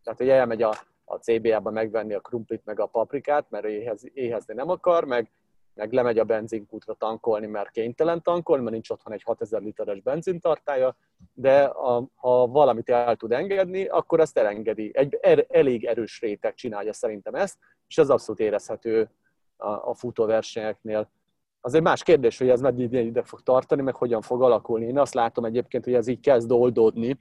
Tehát, 0.03 0.19
hogy 0.19 0.29
elmegy 0.29 0.61
a, 0.61 0.73
a 1.05 1.15
CBA-ba 1.15 1.71
megvenni 1.71 2.13
a 2.13 2.19
krumplit 2.19 2.65
meg 2.65 2.79
a 2.79 2.85
paprikát, 2.85 3.49
mert 3.49 3.65
éhez, 3.65 4.03
éhezni 4.13 4.53
nem 4.53 4.69
akar, 4.69 5.05
meg 5.05 5.31
meg 5.77 5.91
lemegy 5.91 6.19
a 6.19 6.23
benzinkútra 6.23 6.93
tankolni, 6.93 7.47
mert 7.47 7.69
kénytelen 7.69 8.21
tankolni, 8.21 8.61
mert 8.61 8.73
nincs 8.73 8.89
otthon 8.89 9.13
egy 9.13 9.23
6000 9.23 9.61
literes 9.61 10.01
benzintartája, 10.01 10.95
de 11.33 11.63
a, 11.63 12.07
ha 12.15 12.47
valamit 12.47 12.89
el 12.89 13.15
tud 13.15 13.31
engedni, 13.31 13.85
akkor 13.85 14.19
azt 14.19 14.37
elengedi. 14.37 14.91
Egy 14.93 15.17
er, 15.21 15.45
elég 15.49 15.85
erős 15.85 16.21
réteg 16.21 16.53
csinálja 16.53 16.93
szerintem 16.93 17.35
ezt, 17.35 17.57
és 17.87 17.97
ez 17.97 18.09
abszolút 18.09 18.41
érezhető 18.41 19.09
a, 19.57 19.67
a 19.67 19.93
futóversenyeknél. 19.93 21.09
Az 21.61 21.73
egy 21.73 21.81
más 21.81 22.03
kérdés, 22.03 22.37
hogy 22.37 22.49
ez 22.49 22.61
meddig 22.61 22.93
ide 22.93 23.23
fog 23.23 23.41
tartani, 23.41 23.81
meg 23.81 23.95
hogyan 23.95 24.21
fog 24.21 24.41
alakulni. 24.41 24.85
Én 24.85 24.99
azt 24.99 25.13
látom 25.13 25.45
egyébként, 25.45 25.83
hogy 25.83 25.93
ez 25.93 26.07
így 26.07 26.19
kezd 26.19 26.51
oldódni. 26.51 27.17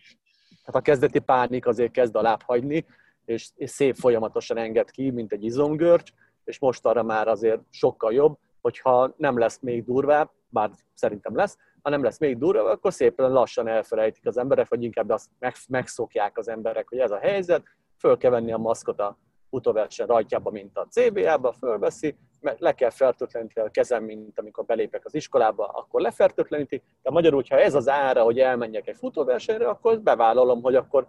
Hát 0.65 0.74
a 0.74 0.81
kezdeti 0.81 1.19
pánik 1.19 1.66
azért 1.66 1.93
kezd 1.93 2.16
alább 2.16 2.43
hagyni, 2.43 2.87
és, 3.24 3.49
és 3.55 3.70
szép 3.70 3.97
folyamatosan 3.97 4.57
enged 4.57 4.91
ki, 4.91 5.11
mint 5.11 5.33
egy 5.33 5.45
izomgörcs, 5.45 6.11
és 6.45 6.59
most 6.59 6.87
arra 6.87 7.03
már 7.03 7.28
azért 7.28 7.61
sokkal 7.70 8.12
jobb 8.12 8.39
hogyha 8.66 9.14
nem 9.16 9.38
lesz 9.38 9.59
még 9.60 9.84
durvább, 9.84 10.30
bár 10.48 10.70
szerintem 10.94 11.36
lesz, 11.36 11.59
ha 11.82 11.90
nem 11.90 12.02
lesz 12.02 12.18
még 12.18 12.38
durvább, 12.38 12.64
akkor 12.64 12.93
szépen 12.93 13.32
lassan 13.32 13.68
elfelejtik 13.68 14.26
az 14.26 14.38
emberek, 14.38 14.68
vagy 14.68 14.82
inkább 14.82 15.10
azt 15.10 15.28
megszokják 15.68 16.38
az 16.38 16.48
emberek, 16.48 16.88
hogy 16.88 16.98
ez 16.98 17.10
a 17.10 17.18
helyzet, 17.18 17.62
föl 17.98 18.16
kell 18.16 18.30
venni 18.30 18.52
a 18.52 18.59
maszkot 18.59 19.01
a 19.01 19.18
utóversen 19.51 20.06
rajtjába, 20.06 20.51
mint 20.51 20.78
a 20.78 20.86
CBA-ba, 20.90 21.52
fölveszi, 21.52 22.16
mert 22.40 22.60
le 22.60 22.72
kell 22.72 22.90
fertőtleníteni 22.90 23.66
a 23.66 23.70
kezem, 23.70 24.05
mint 24.05 24.38
amikor 24.38 24.64
belépek 24.64 25.05
az 25.05 25.14
iskolába, 25.14 25.66
akkor 25.66 26.01
lefertőtleníti. 26.01 26.82
De 27.02 27.10
magyarul, 27.10 27.43
ha 27.48 27.59
ez 27.59 27.74
az 27.74 27.88
ára, 27.88 28.22
hogy 28.22 28.38
elmenjek 28.38 28.88
egy 28.88 28.97
futóversenyre, 28.97 29.68
akkor 29.68 30.01
bevállalom, 30.01 30.62
hogy 30.62 30.74
akkor 30.74 31.09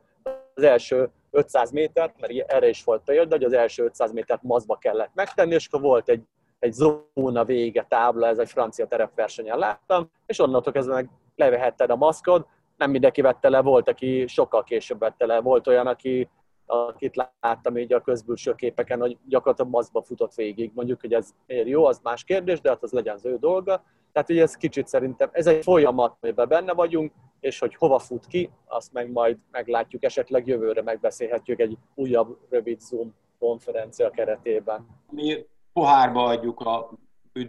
az 0.53 0.63
első 0.63 1.09
500 1.31 1.71
métert, 1.71 2.19
mert 2.19 2.51
erre 2.51 2.67
is 2.67 2.83
volt 2.83 3.03
példa, 3.03 3.35
hogy 3.35 3.43
az 3.43 3.53
első 3.53 3.83
500 3.83 4.11
métert 4.11 4.43
mazba 4.43 4.75
kellett 4.75 5.11
megtenni, 5.13 5.53
és 5.53 5.67
akkor 5.67 5.81
volt 5.81 6.09
egy 6.09 6.23
egy 6.59 6.73
zóna 6.73 7.45
vége 7.45 7.85
tábla, 7.89 8.27
ez 8.27 8.37
egy 8.37 8.49
francia 8.49 8.87
terepversenyen 8.87 9.57
láttam, 9.57 10.11
és 10.25 10.39
onnantól 10.39 10.73
kezdve 10.73 10.93
meg 10.93 11.09
levehetted 11.35 11.89
a 11.89 11.95
maszkod, 11.95 12.45
nem 12.77 12.91
mindenki 12.91 13.21
vette 13.21 13.49
le, 13.49 13.61
volt, 13.61 13.89
aki 13.89 14.27
sokkal 14.27 14.63
később 14.63 14.99
vette 14.99 15.25
le. 15.25 15.39
Volt 15.39 15.67
olyan, 15.67 15.87
aki, 15.87 16.29
akit 16.65 17.15
láttam 17.39 17.77
így 17.77 17.93
a 17.93 18.01
közbülső 18.01 18.55
képeken, 18.55 18.99
hogy 18.99 19.17
gyakorlatilag 19.27 19.71
maszkba 19.71 20.01
futott 20.01 20.33
végig. 20.33 20.71
Mondjuk, 20.73 21.01
hogy 21.01 21.13
ez 21.13 21.29
miért 21.45 21.67
jó, 21.67 21.85
az 21.85 21.99
más 22.03 22.23
kérdés, 22.23 22.61
de 22.61 22.69
hát 22.69 22.83
az 22.83 22.91
legyen 22.91 23.15
az 23.15 23.25
ő 23.25 23.37
dolga. 23.37 23.83
Tehát, 24.11 24.27
hogy 24.27 24.39
ez 24.39 24.55
kicsit 24.55 24.87
szerintem, 24.87 25.29
ez 25.31 25.47
egy 25.47 25.63
folyamat, 25.63 26.17
amiben 26.21 26.47
benne 26.47 26.73
vagyunk, 26.73 27.11
és 27.39 27.59
hogy 27.59 27.75
hova 27.75 27.99
fut 27.99 28.27
ki, 28.27 28.49
azt 28.65 28.93
meg 28.93 29.11
majd 29.11 29.37
meglátjuk, 29.51 30.03
esetleg 30.03 30.47
jövőre 30.47 30.81
megbeszélhetjük 30.81 31.59
egy 31.59 31.77
újabb 31.95 32.37
rövid 32.49 32.79
Zoom 32.79 33.15
konferencia 33.39 34.09
keretében. 34.09 34.87
Mi 35.09 35.45
pohárba 35.77 36.23
adjuk 36.23 36.59
a, 36.59 36.97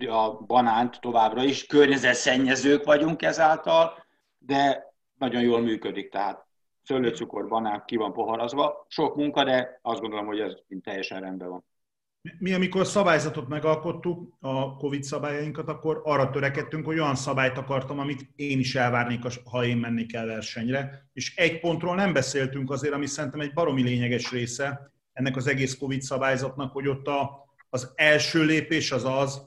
a 0.08 0.44
banánt 0.46 1.00
továbbra 1.00 1.44
is, 1.44 1.66
környezetszennyezők 1.66 2.84
vagyunk 2.84 3.22
ezáltal, 3.22 4.06
de 4.38 4.94
nagyon 5.18 5.42
jól 5.42 5.60
működik, 5.60 6.10
tehát 6.10 6.46
szőlőcukor, 6.82 7.48
banán 7.48 7.82
ki 7.86 7.96
van 7.96 8.12
poharazva. 8.12 8.86
Sok 8.88 9.16
munka, 9.16 9.44
de 9.44 9.78
azt 9.82 10.00
gondolom, 10.00 10.26
hogy 10.26 10.40
ez 10.40 10.52
teljesen 10.82 11.20
rendben 11.20 11.48
van. 11.48 11.64
Mi, 12.38 12.52
amikor 12.52 12.86
szabályzatot 12.86 13.48
megalkottuk, 13.48 14.36
a 14.40 14.76
COVID 14.76 15.02
szabályainkat, 15.02 15.68
akkor 15.68 16.00
arra 16.04 16.30
törekedtünk, 16.30 16.84
hogy 16.84 16.98
olyan 16.98 17.14
szabályt 17.14 17.58
akartam, 17.58 17.98
amit 17.98 18.30
én 18.36 18.58
is 18.58 18.74
elvárnék, 18.74 19.20
ha 19.50 19.64
én 19.64 19.76
mennék 19.76 20.14
el 20.14 20.26
versenyre. 20.26 21.08
És 21.12 21.36
egy 21.36 21.60
pontról 21.60 21.94
nem 21.94 22.12
beszéltünk 22.12 22.70
azért, 22.70 22.94
ami 22.94 23.06
szerintem 23.06 23.40
egy 23.40 23.52
baromi 23.52 23.82
lényeges 23.82 24.30
része 24.30 24.92
ennek 25.12 25.36
az 25.36 25.46
egész 25.46 25.78
COVID 25.78 26.00
szabályzatnak, 26.00 26.72
hogy 26.72 26.88
ott 26.88 27.06
a, 27.06 27.47
az 27.70 27.92
első 27.94 28.44
lépés 28.44 28.92
az 28.92 29.04
az, 29.04 29.42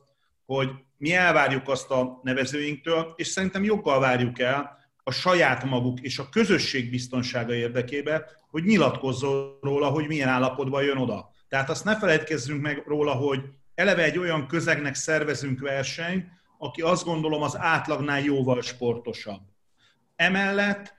hogy 0.45 0.69
mi 0.98 1.14
elvárjuk 1.14 1.69
azt 1.69 1.89
a 1.91 2.19
nevezőinktől, 2.23 3.14
és 3.15 3.27
szerintem 3.27 3.64
joggal 3.64 3.99
várjuk 3.99 4.39
el 4.39 4.80
a 5.03 5.11
saját 5.11 5.64
maguk 5.64 5.99
és 6.02 6.19
a 6.19 6.30
közösség 6.30 6.89
biztonsága 6.89 7.53
érdekébe, 7.53 8.26
hogy 8.49 8.64
nyilatkozzon 8.64 9.57
róla, 9.61 9.88
hogy 9.88 10.07
milyen 10.07 10.27
állapotban 10.27 10.84
jön 10.84 10.98
oda. 10.98 11.31
Tehát 11.48 11.69
azt 11.69 11.84
ne 11.84 11.98
feledkezzünk 11.98 12.61
meg 12.61 12.84
róla, 12.88 13.11
hogy 13.11 13.41
eleve 13.76 14.03
egy 14.03 14.18
olyan 14.18 14.48
közegnek 14.48 14.95
szervezünk 14.95 15.60
versenyt, 15.60 16.27
aki 16.57 16.81
azt 16.81 17.03
gondolom 17.06 17.41
az 17.41 17.57
átlagnál 17.57 18.19
jóval 18.19 18.61
sportosabb. 18.61 19.41
Emellett, 20.15 20.93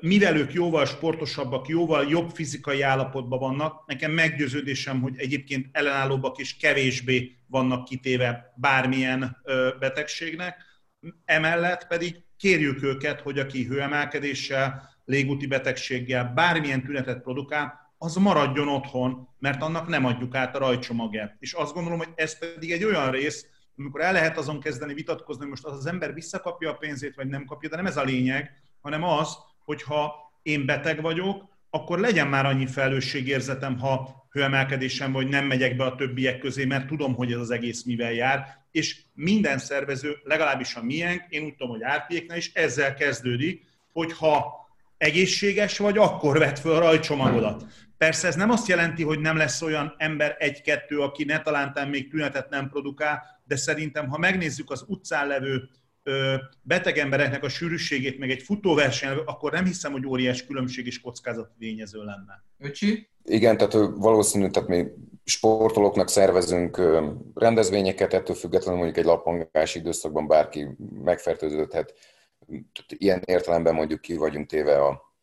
mivel 0.00 0.36
ők 0.36 0.52
jóval 0.52 0.86
sportosabbak, 0.86 1.68
jóval 1.68 2.08
jobb 2.08 2.30
fizikai 2.30 2.82
állapotban 2.82 3.38
vannak, 3.38 3.86
nekem 3.86 4.10
meggyőződésem, 4.10 5.00
hogy 5.00 5.14
egyébként 5.16 5.66
ellenállóbbak 5.72 6.38
és 6.38 6.56
kevésbé 6.56 7.36
vannak 7.46 7.84
kitéve 7.84 8.54
bármilyen 8.56 9.36
betegségnek. 9.78 10.56
Emellett 11.24 11.86
pedig 11.86 12.24
kérjük 12.36 12.82
őket, 12.82 13.20
hogy 13.20 13.38
aki 13.38 13.64
hőemelkedéssel, 13.64 14.90
légúti 15.04 15.46
betegséggel, 15.46 16.32
bármilyen 16.34 16.82
tünetet 16.82 17.22
produkál, 17.22 17.94
az 17.98 18.14
maradjon 18.14 18.68
otthon, 18.68 19.28
mert 19.38 19.62
annak 19.62 19.88
nem 19.88 20.04
adjuk 20.04 20.34
át 20.34 20.56
a 20.56 20.58
rajcsomagját. 20.58 21.36
És 21.38 21.52
azt 21.52 21.74
gondolom, 21.74 21.98
hogy 21.98 22.12
ez 22.14 22.38
pedig 22.38 22.72
egy 22.72 22.84
olyan 22.84 23.10
rész, 23.10 23.46
amikor 23.76 24.00
el 24.00 24.12
lehet 24.12 24.38
azon 24.38 24.60
kezdeni 24.60 24.94
vitatkozni, 24.94 25.40
hogy 25.40 25.50
most 25.50 25.64
az 25.64 25.76
az 25.76 25.86
ember 25.86 26.14
visszakapja 26.14 26.70
a 26.70 26.74
pénzét, 26.74 27.14
vagy 27.14 27.26
nem 27.26 27.44
kapja, 27.44 27.68
de 27.68 27.76
nem 27.76 27.86
ez 27.86 27.96
a 27.96 28.02
lényeg, 28.02 28.62
hanem 28.80 29.02
az, 29.02 29.36
hogyha 29.72 30.32
én 30.42 30.66
beteg 30.66 31.02
vagyok, 31.02 31.48
akkor 31.70 31.98
legyen 31.98 32.26
már 32.26 32.46
annyi 32.46 32.66
felelősségérzetem, 32.66 33.78
ha 33.78 34.26
hőemelkedésem 34.30 35.12
vagy 35.12 35.28
nem 35.28 35.44
megyek 35.44 35.76
be 35.76 35.84
a 35.84 35.94
többiek 35.94 36.38
közé, 36.38 36.64
mert 36.64 36.86
tudom, 36.86 37.14
hogy 37.14 37.32
ez 37.32 37.38
az 37.38 37.50
egész 37.50 37.84
mivel 37.84 38.12
jár, 38.12 38.46
és 38.70 39.00
minden 39.14 39.58
szervező, 39.58 40.16
legalábbis 40.24 40.74
a 40.74 40.82
miénk, 40.82 41.22
én 41.28 41.44
úgy 41.44 41.54
tudom, 41.54 41.72
hogy 41.72 41.82
árpiéknál 41.82 42.36
is 42.36 42.50
ezzel 42.54 42.94
kezdődik, 42.94 43.64
hogyha 43.92 44.68
egészséges 44.96 45.78
vagy, 45.78 45.98
akkor 45.98 46.38
vett 46.38 46.58
föl 46.58 46.74
a 46.74 46.78
rajcsomagodat. 46.78 47.64
Persze 47.98 48.26
ez 48.26 48.34
nem 48.34 48.50
azt 48.50 48.68
jelenti, 48.68 49.02
hogy 49.02 49.20
nem 49.20 49.36
lesz 49.36 49.62
olyan 49.62 49.94
ember 49.98 50.36
egy-kettő, 50.38 51.00
aki 51.00 51.24
ne 51.24 51.40
talántán 51.40 51.88
még 51.88 52.10
tünetet 52.10 52.50
nem 52.50 52.68
produkál, 52.68 53.22
de 53.44 53.56
szerintem, 53.56 54.08
ha 54.08 54.18
megnézzük 54.18 54.70
az 54.70 54.84
utcán 54.86 55.26
levő 55.26 55.68
beteg 56.62 56.98
embereknek 56.98 57.44
a 57.44 57.48
sűrűségét, 57.48 58.18
meg 58.18 58.30
egy 58.30 58.42
futóverseny, 58.42 59.16
akkor 59.24 59.52
nem 59.52 59.64
hiszem, 59.64 59.92
hogy 59.92 60.06
óriás 60.06 60.46
különbség 60.46 60.86
és 60.86 61.00
kockázati 61.00 61.52
tényező 61.58 61.98
lenne. 62.04 62.44
Öcsi? 62.58 63.08
Igen, 63.24 63.56
tehát 63.56 63.72
valószínű, 63.96 64.48
tehát 64.48 64.68
mi 64.68 64.86
sportolóknak 65.24 66.08
szervezünk 66.08 66.80
rendezvényeket, 67.34 68.14
ettől 68.14 68.36
függetlenül 68.36 68.80
mondjuk 68.80 68.98
egy 68.98 69.10
lappangási 69.10 69.78
időszakban 69.78 70.26
bárki 70.26 70.68
megfertőződhet. 71.02 71.94
Ilyen 72.86 73.22
értelemben 73.24 73.74
mondjuk 73.74 74.00
ki 74.00 74.16
vagyunk 74.16 74.46
téve 74.46 74.84
a, 74.84 75.14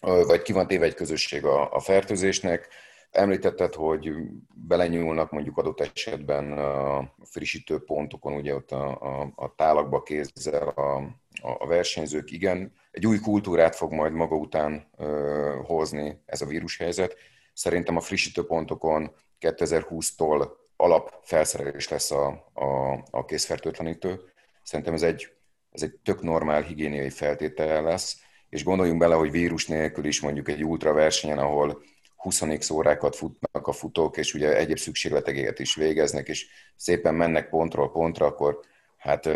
vagy 0.00 0.42
ki 0.42 0.52
van 0.52 0.66
téve 0.66 0.84
egy 0.84 0.94
közösség 0.94 1.44
a, 1.44 1.72
a 1.72 1.80
fertőzésnek. 1.80 2.68
Említetted, 3.10 3.74
hogy 3.74 4.12
belenyúlnak 4.54 5.30
mondjuk 5.30 5.58
adott 5.58 5.80
esetben 5.80 6.52
a 6.52 7.14
frissítő 7.24 7.84
pontokon, 7.84 8.32
ugye 8.32 8.54
ott 8.54 8.70
a, 8.70 9.00
a, 9.00 9.32
a 9.34 9.54
tálakba 9.54 10.02
kézzel 10.02 10.68
a, 10.68 10.96
a 11.42 11.66
versenyzők. 11.66 12.30
Igen, 12.30 12.72
egy 12.90 13.06
új 13.06 13.18
kultúrát 13.18 13.76
fog 13.76 13.92
majd 13.92 14.12
maga 14.12 14.36
után 14.36 14.90
ö, 14.96 15.60
hozni 15.64 16.22
ez 16.26 16.40
a 16.40 16.46
vírushelyzet. 16.46 17.16
Szerintem 17.52 17.96
a 17.96 18.00
frissítő 18.00 18.46
pontokon 18.46 19.14
2020-tól 19.40 20.48
alapfelszerelés 20.76 21.88
lesz 21.88 22.10
a, 22.10 22.50
a, 22.54 22.92
a 23.10 23.24
készfertőtlenítő. 23.24 24.20
Szerintem 24.62 24.94
ez 24.94 25.02
egy, 25.02 25.32
ez 25.70 25.82
egy 25.82 25.94
tök 26.02 26.22
normál 26.22 26.62
higiéniai 26.62 27.10
feltétel 27.10 27.82
lesz, 27.82 28.20
és 28.48 28.64
gondoljunk 28.64 28.98
bele, 28.98 29.14
hogy 29.14 29.30
vírus 29.30 29.66
nélkül 29.66 30.04
is 30.04 30.20
mondjuk 30.20 30.48
egy 30.48 30.64
ultraversenyen, 30.64 31.38
ahol 31.38 31.82
20 32.18 32.70
órákat 32.70 33.16
futnak 33.16 33.66
a 33.66 33.72
futók, 33.72 34.16
és 34.16 34.34
ugye 34.34 34.56
egyéb 34.56 34.78
szükségletegeket 34.78 35.58
is 35.58 35.74
végeznek, 35.74 36.28
és 36.28 36.46
szépen 36.76 37.14
mennek 37.14 37.48
pontról 37.48 37.90
pontra, 37.90 38.26
akkor 38.26 38.60
hát 38.96 39.28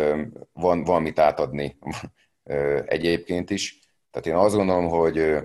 van, 0.53 0.83
van 0.83 1.01
mit 1.01 1.19
átadni 1.19 1.77
egyébként 2.85 3.49
is. 3.49 3.79
Tehát 4.11 4.27
én 4.27 4.45
azt 4.45 4.55
gondolom, 4.55 4.87
hogy 4.87 5.35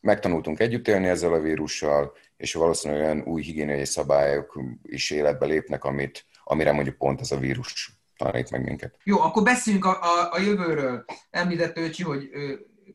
megtanultunk 0.00 0.60
együtt 0.60 0.88
élni 0.88 1.06
ezzel 1.06 1.32
a 1.32 1.40
vírussal, 1.40 2.12
és 2.36 2.54
valószínűleg 2.54 3.02
olyan 3.02 3.22
új 3.22 3.42
higiéniai 3.42 3.84
szabályok 3.84 4.60
is 4.82 5.10
életbe 5.10 5.46
lépnek, 5.46 5.84
amit, 5.84 6.26
amire 6.44 6.72
mondjuk 6.72 6.96
pont 6.96 7.20
ez 7.20 7.30
a 7.30 7.38
vírus 7.38 8.00
tanít 8.16 8.50
meg 8.50 8.64
minket. 8.64 8.98
Jó, 9.04 9.20
akkor 9.20 9.42
beszéljünk 9.42 9.84
a, 9.84 9.98
a, 10.02 10.32
a 10.32 10.40
jövőről. 10.40 11.04
Említett 11.30 11.76
Öcsi, 11.76 12.02
hogy 12.02 12.30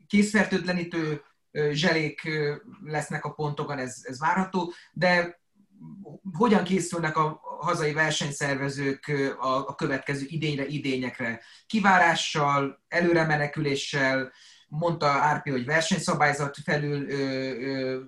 készfertőtlenítő 0.07 1.21
zselék 1.71 2.29
lesznek 2.83 3.25
a 3.25 3.33
pontokon, 3.33 3.77
ez, 3.77 4.01
ez 4.03 4.19
várható, 4.19 4.73
de 4.91 5.39
hogyan 6.33 6.63
készülnek 6.63 7.17
a 7.17 7.39
hazai 7.59 7.93
versenyszervezők 7.93 9.11
a, 9.39 9.47
a 9.47 9.75
következő 9.75 10.25
idényre, 10.27 10.65
idényekre? 10.65 11.41
Kivárással, 11.67 12.83
előre 12.87 13.25
meneküléssel, 13.25 14.31
mondta 14.67 15.07
Árpi, 15.07 15.49
hogy 15.49 15.65
versenyszabályzat 15.65 16.57
felül 16.63 17.09
ö, 17.09 17.15
ö, 17.15 17.99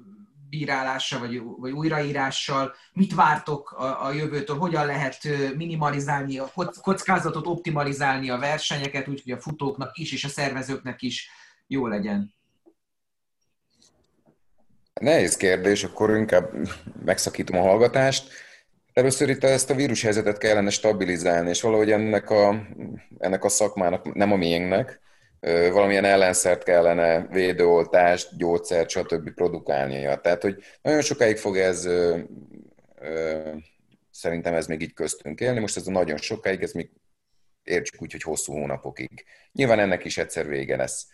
bírálással, 0.50 1.20
vagy, 1.20 1.42
vagy 1.58 1.72
újraírással, 1.72 2.76
mit 2.94 3.14
vártok 3.14 3.72
a, 3.72 4.06
a 4.06 4.12
jövőtől, 4.12 4.58
hogyan 4.58 4.86
lehet 4.86 5.28
minimalizálni, 5.56 6.38
a 6.38 6.52
kockázatot 6.82 7.48
optimalizálni 7.48 8.30
a 8.30 8.38
versenyeket, 8.38 9.08
úgyhogy 9.08 9.32
a 9.32 9.42
futóknak 9.42 9.98
is, 9.98 10.12
és 10.12 10.24
a 10.24 10.28
szervezőknek 10.28 11.02
is 11.02 11.30
jó 11.68 11.88
legyen? 11.88 12.34
Nehéz 15.00 15.38
kérdés, 15.38 15.84
akkor 15.84 16.16
inkább 16.16 16.52
megszakítom 17.06 17.58
a 17.58 17.62
hallgatást. 17.62 18.32
Először 18.94 19.30
itt 19.30 19.44
ezt 19.44 19.70
a 19.70 19.76
vírushelyzetet 19.76 20.38
kellene 20.38 20.70
stabilizálni, 20.70 21.50
és 21.50 21.62
valahogy 21.62 21.92
ennek 21.92 22.30
a, 22.30 22.68
ennek 23.18 23.44
a 23.44 23.50
szakmának, 23.50 24.14
nem 24.14 24.32
a 24.32 24.36
miénknek, 24.36 25.00
valamilyen 25.72 26.06
ellenszert 26.06 26.64
kellene, 26.64 27.28
védőoltást, 27.32 28.38
gyógyszert, 28.38 28.90
stb. 28.90 29.34
produkálnia. 29.34 30.16
Tehát, 30.16 30.42
hogy 30.42 30.64
nagyon 30.82 31.02
sokáig 31.02 31.38
fog 31.38 31.58
ez, 31.58 31.90
szerintem 34.12 34.54
ez 34.54 34.68
még 34.68 34.82
így 34.82 34.94
köztünk 34.94 35.40
élni, 35.40 35.60
most 35.60 35.78
ez 35.78 35.88
a 35.88 35.92
nagyon 35.92 36.18
sokáig, 36.18 36.62
ez 36.62 36.72
még 36.72 36.90
értsük 37.64 38.02
úgy, 38.02 38.12
hogy 38.12 38.24
hosszú 38.24 38.54
hónapokig. 38.54 39.26
Nyilván 39.52 39.80
ennek 39.80 40.06
is 40.06 40.18
egyszer 40.18 40.48
vége 40.48 40.76
lesz. 40.76 41.08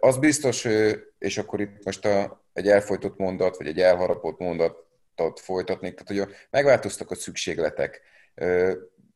Az 0.00 0.18
biztos, 0.18 0.68
és 1.18 1.38
akkor 1.38 1.60
itt 1.60 1.84
most 1.84 2.04
a, 2.04 2.41
egy 2.52 2.68
elfolytott 2.68 3.18
mondat, 3.18 3.56
vagy 3.56 3.66
egy 3.66 3.80
elharapott 3.80 4.38
mondatot 4.38 5.40
folytatnék, 5.40 5.94
tehát 5.94 6.24
hogy 6.24 6.36
megváltoztak 6.50 7.10
a 7.10 7.14
szükségletek. 7.14 8.00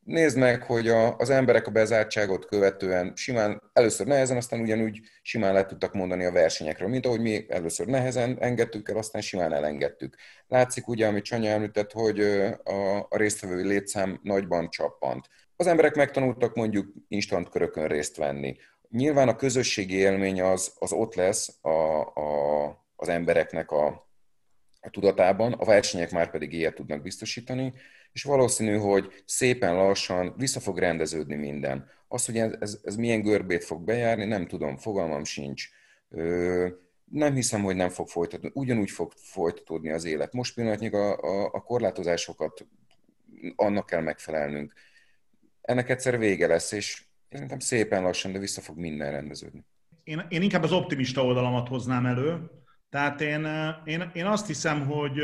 Nézd 0.04 0.38
meg, 0.38 0.62
hogy 0.62 0.88
az 0.88 1.30
emberek 1.30 1.66
a 1.66 1.70
bezártságot 1.70 2.46
követően 2.46 3.12
simán, 3.16 3.62
először 3.72 4.06
nehezen, 4.06 4.36
aztán 4.36 4.60
ugyanúgy 4.60 5.00
simán 5.22 5.52
le 5.52 5.66
tudtak 5.66 5.92
mondani 5.92 6.24
a 6.24 6.32
versenyekről, 6.32 6.88
mint 6.88 7.06
ahogy 7.06 7.20
mi 7.20 7.46
először 7.48 7.86
nehezen 7.86 8.36
engedtük 8.40 8.88
el, 8.88 8.96
aztán 8.96 9.22
simán 9.22 9.52
elengedtük. 9.52 10.16
Látszik 10.48 10.88
ugye, 10.88 11.06
amit 11.06 11.24
Csanya 11.24 11.50
említett, 11.50 11.92
hogy 11.92 12.20
a, 12.64 12.98
a 13.08 13.16
résztvevői 13.16 13.66
létszám 13.66 14.20
nagyban 14.22 14.70
csappant. 14.70 15.26
Az 15.56 15.66
emberek 15.66 15.94
megtanultak 15.94 16.54
mondjuk 16.54 16.92
instant 17.08 17.48
körökön 17.48 17.86
részt 17.86 18.16
venni 18.16 18.56
Nyilván 18.90 19.28
a 19.28 19.36
közösségi 19.36 19.94
élmény 19.94 20.42
az, 20.42 20.72
az 20.78 20.92
ott 20.92 21.14
lesz 21.14 21.58
a, 21.60 22.00
a, 22.00 22.66
az 22.96 23.08
embereknek 23.08 23.70
a, 23.70 23.86
a 24.80 24.90
tudatában, 24.90 25.52
a 25.52 25.64
versenyek 25.64 26.10
már 26.10 26.30
pedig 26.30 26.52
ilyet 26.52 26.74
tudnak 26.74 27.02
biztosítani, 27.02 27.72
és 28.12 28.22
valószínű, 28.22 28.76
hogy 28.76 29.22
szépen 29.24 29.74
lassan 29.74 30.34
vissza 30.36 30.60
fog 30.60 30.78
rendeződni 30.78 31.34
minden. 31.34 31.88
Az, 32.08 32.24
hogy 32.24 32.38
ez, 32.38 32.78
ez 32.82 32.96
milyen 32.96 33.22
görbét 33.22 33.64
fog 33.64 33.84
bejárni, 33.84 34.24
nem 34.24 34.46
tudom, 34.46 34.76
fogalmam 34.76 35.24
sincs. 35.24 35.68
Ö, 36.10 36.68
nem 37.04 37.34
hiszem, 37.34 37.62
hogy 37.62 37.76
nem 37.76 37.88
fog 37.88 38.08
folytatni. 38.08 38.50
Ugyanúgy 38.54 38.90
fog 38.90 39.12
folytatódni 39.16 39.90
az 39.90 40.04
élet. 40.04 40.32
Most 40.32 40.54
pillanatnyilag 40.54 40.94
a, 40.94 41.18
a, 41.20 41.50
a 41.52 41.62
korlátozásokat 41.62 42.66
annak 43.56 43.86
kell 43.86 44.00
megfelelnünk. 44.00 44.72
Ennek 45.60 45.88
egyszer 45.88 46.18
vége 46.18 46.46
lesz, 46.46 46.72
és 46.72 47.04
szerintem 47.30 47.58
szépen 47.58 48.02
lassan, 48.02 48.32
de 48.32 48.38
vissza 48.38 48.60
fog 48.60 48.78
minden 48.78 49.10
rendeződni. 49.10 49.64
Én, 50.04 50.26
én 50.28 50.42
inkább 50.42 50.62
az 50.62 50.72
optimista 50.72 51.24
oldalamat 51.24 51.68
hoznám 51.68 52.06
elő. 52.06 52.50
Tehát 52.90 53.20
én, 53.20 53.48
én, 53.84 54.10
én 54.14 54.26
azt 54.26 54.46
hiszem, 54.46 54.86
hogy 54.86 55.20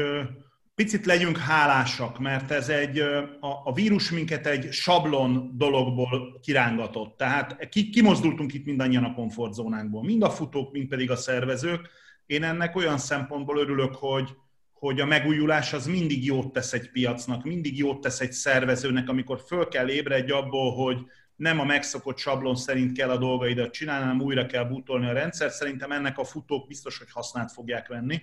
picit 0.74 1.06
legyünk 1.06 1.36
hálásak, 1.36 2.18
mert 2.18 2.50
ez 2.50 2.68
egy, 2.68 2.98
a, 3.40 3.60
a 3.64 3.72
vírus 3.74 4.10
minket 4.10 4.46
egy 4.46 4.72
sablon 4.72 5.52
dologból 5.56 6.40
kirángatott. 6.42 7.16
Tehát 7.16 7.68
ki, 7.68 7.90
kimozdultunk 7.90 8.54
itt 8.54 8.64
mindannyian 8.64 9.04
a 9.04 9.14
komfortzónánkból, 9.14 10.02
mind 10.02 10.22
a 10.22 10.30
futók, 10.30 10.72
mind 10.72 10.88
pedig 10.88 11.10
a 11.10 11.16
szervezők. 11.16 11.88
Én 12.26 12.42
ennek 12.42 12.76
olyan 12.76 12.98
szempontból 12.98 13.58
örülök, 13.58 13.94
hogy, 13.94 14.28
hogy 14.72 15.00
a 15.00 15.06
megújulás 15.06 15.72
az 15.72 15.86
mindig 15.86 16.24
jót 16.24 16.52
tesz 16.52 16.72
egy 16.72 16.90
piacnak, 16.90 17.44
mindig 17.44 17.78
jót 17.78 18.00
tesz 18.00 18.20
egy 18.20 18.32
szervezőnek, 18.32 19.08
amikor 19.08 19.40
föl 19.46 19.68
kell 19.68 19.88
ébredj 19.88 20.30
abból, 20.30 20.74
hogy 20.84 21.06
nem 21.36 21.60
a 21.60 21.64
megszokott 21.64 22.18
sablon 22.18 22.56
szerint 22.56 22.96
kell 22.96 23.10
a 23.10 23.18
dolgaidat 23.18 23.72
csinálni, 23.72 24.04
hanem 24.04 24.20
újra 24.20 24.46
kell 24.46 24.64
bútolni 24.64 25.06
a 25.06 25.12
rendszer. 25.12 25.50
Szerintem 25.50 25.92
ennek 25.92 26.18
a 26.18 26.24
futók 26.24 26.66
biztos, 26.66 26.98
hogy 26.98 27.10
hasznát 27.10 27.52
fogják 27.52 27.88
venni 27.88 28.22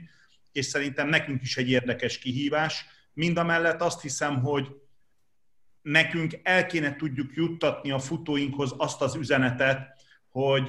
és 0.51 0.65
szerintem 0.65 1.09
nekünk 1.09 1.41
is 1.41 1.57
egy 1.57 1.69
érdekes 1.69 2.17
kihívás. 2.17 2.85
Mind 3.13 3.37
a 3.37 3.43
mellett 3.43 3.81
azt 3.81 4.01
hiszem, 4.01 4.41
hogy 4.41 4.67
nekünk 5.81 6.39
el 6.43 6.65
kéne 6.65 6.95
tudjuk 6.95 7.31
juttatni 7.35 7.91
a 7.91 7.99
futóinkhoz 7.99 8.73
azt 8.77 9.01
az 9.01 9.15
üzenetet, 9.15 10.01
hogy 10.29 10.67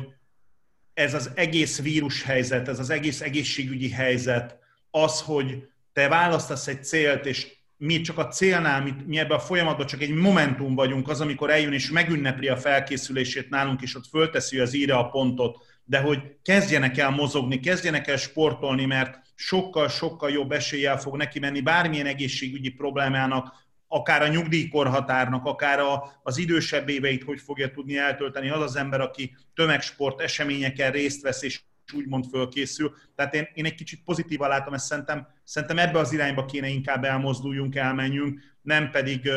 ez 0.95 1.15
az 1.15 1.31
egész 1.35 1.81
vírushelyzet, 1.83 2.69
ez 2.69 2.79
az 2.79 2.91
egész 2.91 3.21
egészségügyi 3.21 3.91
helyzet, 3.91 4.59
az, 4.91 5.21
hogy 5.21 5.69
te 5.93 6.09
választasz 6.09 6.67
egy 6.67 6.85
célt, 6.85 7.27
és 7.27 7.59
mi 7.81 8.01
csak 8.01 8.19
a 8.19 8.29
célnál, 8.29 8.83
mi, 8.83 8.95
mi 9.07 9.19
ebben 9.19 9.37
a 9.37 9.41
folyamatban 9.41 9.87
csak 9.87 10.03
egy 10.03 10.15
momentum 10.15 10.75
vagyunk, 10.75 11.09
az, 11.09 11.21
amikor 11.21 11.51
eljön 11.51 11.73
és 11.73 11.91
megünnepli 11.91 12.49
a 12.49 12.57
felkészülését 12.57 13.51
nálunk, 13.51 13.81
és 13.83 13.95
ott 13.95 14.07
fölteszi 14.07 14.59
az 14.59 14.75
íre 14.75 14.95
a 14.95 15.09
pontot, 15.09 15.57
de 15.85 16.01
hogy 16.01 16.37
kezdjenek 16.43 16.99
el 16.99 17.11
mozogni, 17.11 17.61
kezdjenek 17.61 18.09
el 18.09 18.17
sportolni, 18.17 18.85
mert 18.85 19.19
sokkal-sokkal 19.35 20.31
jobb 20.31 20.53
eséllyel 20.53 20.99
fog 20.99 21.17
neki 21.17 21.39
menni 21.39 21.61
bármilyen 21.61 22.07
egészségügyi 22.07 22.71
problémának, 22.71 23.55
akár 23.89 24.23
a 24.23 24.29
nyugdíjkorhatárnak, 24.29 25.45
akár 25.45 25.79
a, 25.79 26.21
az 26.23 26.39
idősebb 26.39 26.89
éveit 26.89 27.25
hogy 27.25 27.41
fogja 27.41 27.71
tudni 27.71 27.97
eltölteni 27.97 28.51
az 28.51 28.63
az 28.63 28.77
ember, 28.77 29.01
aki 29.01 29.37
tömegsport 29.55 30.21
eseményeken 30.21 30.93
részt 30.93 31.23
vesz 31.23 31.43
és 31.43 31.61
úgymond 31.93 32.25
fölkészül. 32.31 32.95
Tehát 33.15 33.35
én, 33.35 33.49
én 33.55 33.65
egy 33.65 33.75
kicsit 33.75 34.03
pozitívan 34.05 34.49
látom 34.49 34.75
ezt, 34.75 34.87
szerintem, 34.87 35.27
szerintem 35.51 35.79
ebbe 35.79 35.99
az 35.99 36.13
irányba 36.13 36.45
kéne 36.45 36.69
inkább 36.69 37.05
elmozduljunk, 37.05 37.77
elmenjünk, 37.77 38.41
nem 38.63 38.91
pedig, 38.91 39.31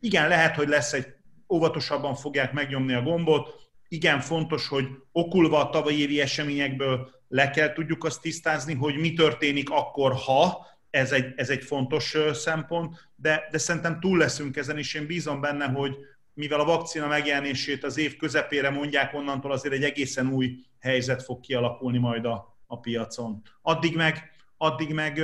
igen, 0.00 0.28
lehet, 0.28 0.54
hogy 0.54 0.68
lesz 0.68 0.92
egy, 0.92 1.06
óvatosabban 1.48 2.14
fogják 2.14 2.52
megnyomni 2.52 2.94
a 2.94 3.02
gombot, 3.02 3.70
igen 3.88 4.20
fontos, 4.20 4.68
hogy 4.68 4.86
okulva 5.12 5.60
a 5.60 5.70
tavalyi 5.70 6.00
évi 6.00 6.20
eseményekből 6.20 7.10
le 7.28 7.50
kell 7.50 7.72
tudjuk 7.72 8.04
azt 8.04 8.20
tisztázni, 8.20 8.74
hogy 8.74 8.96
mi 8.96 9.12
történik 9.12 9.70
akkor, 9.70 10.12
ha, 10.12 10.66
ez 10.90 11.12
egy, 11.12 11.32
ez 11.36 11.50
egy 11.50 11.64
fontos 11.64 12.16
szempont, 12.32 13.08
de, 13.16 13.48
de 13.50 13.58
szerintem 13.58 14.00
túl 14.00 14.18
leszünk 14.18 14.56
ezen, 14.56 14.78
és 14.78 14.94
én 14.94 15.06
bízom 15.06 15.40
benne, 15.40 15.66
hogy 15.66 15.96
mivel 16.34 16.60
a 16.60 16.64
vakcina 16.64 17.06
megjelenését 17.06 17.84
az 17.84 17.98
év 17.98 18.16
közepére 18.16 18.70
mondják, 18.70 19.14
onnantól 19.14 19.52
azért 19.52 19.74
egy 19.74 19.84
egészen 19.84 20.28
új 20.28 20.58
helyzet 20.80 21.22
fog 21.22 21.40
kialakulni 21.40 21.98
majd 21.98 22.24
a, 22.24 22.58
a 22.66 22.80
piacon. 22.80 23.42
Addig 23.62 23.96
meg, 23.96 24.35
addig 24.56 24.94
meg 24.94 25.22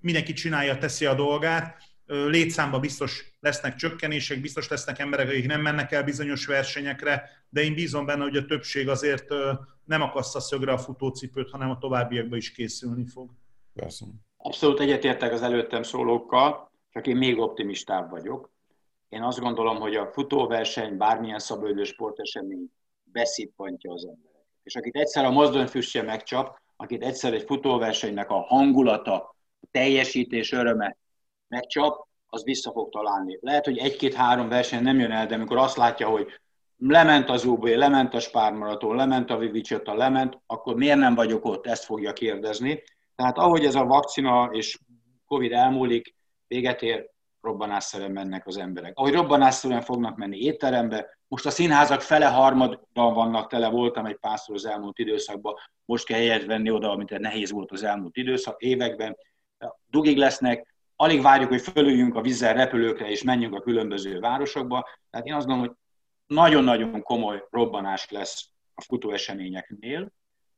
mindenki 0.00 0.32
csinálja, 0.32 0.78
teszi 0.78 1.06
a 1.06 1.14
dolgát, 1.14 1.76
létszámba 2.06 2.78
biztos 2.78 3.36
lesznek 3.40 3.74
csökkenések, 3.74 4.40
biztos 4.40 4.68
lesznek 4.68 4.98
emberek, 4.98 5.28
akik 5.28 5.46
nem 5.46 5.60
mennek 5.60 5.92
el 5.92 6.04
bizonyos 6.04 6.46
versenyekre, 6.46 7.30
de 7.48 7.62
én 7.62 7.74
bízom 7.74 8.06
benne, 8.06 8.22
hogy 8.22 8.36
a 8.36 8.44
többség 8.44 8.88
azért 8.88 9.28
nem 9.84 10.02
akassza 10.02 10.40
szögre 10.40 10.72
a 10.72 10.78
futócipőt, 10.78 11.50
hanem 11.50 11.70
a 11.70 11.78
továbbiakban 11.78 12.38
is 12.38 12.52
készülni 12.52 13.06
fog. 13.06 13.30
Persze. 13.74 14.04
Abszolút 14.36 14.80
egyetértek 14.80 15.32
az 15.32 15.42
előttem 15.42 15.82
szólókkal, 15.82 16.72
csak 16.90 17.06
én 17.06 17.16
még 17.16 17.38
optimistább 17.38 18.10
vagyok. 18.10 18.52
Én 19.08 19.22
azt 19.22 19.40
gondolom, 19.40 19.76
hogy 19.76 19.94
a 19.94 20.10
futóverseny, 20.12 20.96
bármilyen 20.96 21.38
szabadidős 21.38 21.88
sportesemény 21.88 22.70
beszippantja 23.04 23.92
az 23.92 24.06
embereket. 24.06 24.46
És 24.62 24.76
akit 24.76 24.96
egyszer 24.96 25.24
a 25.24 25.30
mozdonyfüstje 25.30 26.02
megcsap, 26.02 26.62
akit 26.76 27.02
egyszer 27.02 27.34
egy 27.34 27.42
futóversenynek 27.42 28.30
a 28.30 28.40
hangulata, 28.40 29.14
a 29.60 29.66
teljesítés 29.70 30.52
öröme 30.52 30.96
megcsap, 31.48 32.06
az 32.26 32.44
vissza 32.44 32.72
fog 32.72 32.88
találni. 32.88 33.38
Lehet, 33.40 33.64
hogy 33.64 33.78
egy-két-három 33.78 34.48
verseny 34.48 34.82
nem 34.82 34.98
jön 34.98 35.10
el, 35.10 35.26
de 35.26 35.34
amikor 35.34 35.56
azt 35.56 35.76
látja, 35.76 36.08
hogy 36.08 36.26
lement 36.76 37.30
az 37.30 37.44
UB, 37.44 37.64
lement 37.64 38.14
a 38.14 38.20
spármaraton, 38.20 38.96
lement 38.96 39.30
a 39.30 39.36
Vivicsota, 39.36 39.94
lement, 39.94 40.38
akkor 40.46 40.74
miért 40.74 40.98
nem 40.98 41.14
vagyok 41.14 41.44
ott? 41.44 41.66
Ezt 41.66 41.84
fogja 41.84 42.12
kérdezni. 42.12 42.82
Tehát 43.16 43.38
ahogy 43.38 43.64
ez 43.64 43.74
a 43.74 43.84
vakcina 43.84 44.48
és 44.52 44.78
Covid 45.26 45.52
elmúlik, 45.52 46.14
véget 46.46 46.82
ér, 46.82 47.10
robbanásszerűen 47.40 48.10
mennek 48.10 48.46
az 48.46 48.56
emberek. 48.56 48.98
Ahogy 48.98 49.12
robbanásszerűen 49.12 49.80
fognak 49.80 50.16
menni 50.16 50.38
étterembe, 50.38 51.18
most 51.34 51.46
a 51.46 51.50
színházak 51.50 52.00
fele 52.00 52.26
harmadban 52.26 53.14
vannak 53.14 53.48
tele, 53.48 53.68
voltam 53.68 54.06
egy 54.06 54.16
párszor 54.16 54.54
az 54.54 54.66
elmúlt 54.66 54.98
időszakban, 54.98 55.54
most 55.84 56.06
kell 56.06 56.18
helyet 56.18 56.44
venni 56.44 56.70
oda, 56.70 56.90
amit 56.90 57.18
nehéz 57.18 57.50
volt 57.50 57.72
az 57.72 57.82
elmúlt 57.82 58.16
időszak, 58.16 58.62
években. 58.62 59.16
Dugig 59.86 60.16
lesznek, 60.16 60.74
alig 60.96 61.22
várjuk, 61.22 61.48
hogy 61.48 61.60
fölüljünk 61.60 62.14
a 62.14 62.20
vízzel 62.20 62.54
repülőkre 62.54 63.08
és 63.08 63.22
menjünk 63.22 63.54
a 63.54 63.60
különböző 63.60 64.18
városokba. 64.18 64.88
Tehát 65.10 65.26
én 65.26 65.34
azt 65.34 65.46
gondolom, 65.46 65.70
hogy 65.70 65.76
nagyon-nagyon 66.36 67.02
komoly 67.02 67.44
robbanás 67.50 68.10
lesz 68.10 68.48
a 68.74 68.82
futóeseményeknél, 68.82 70.12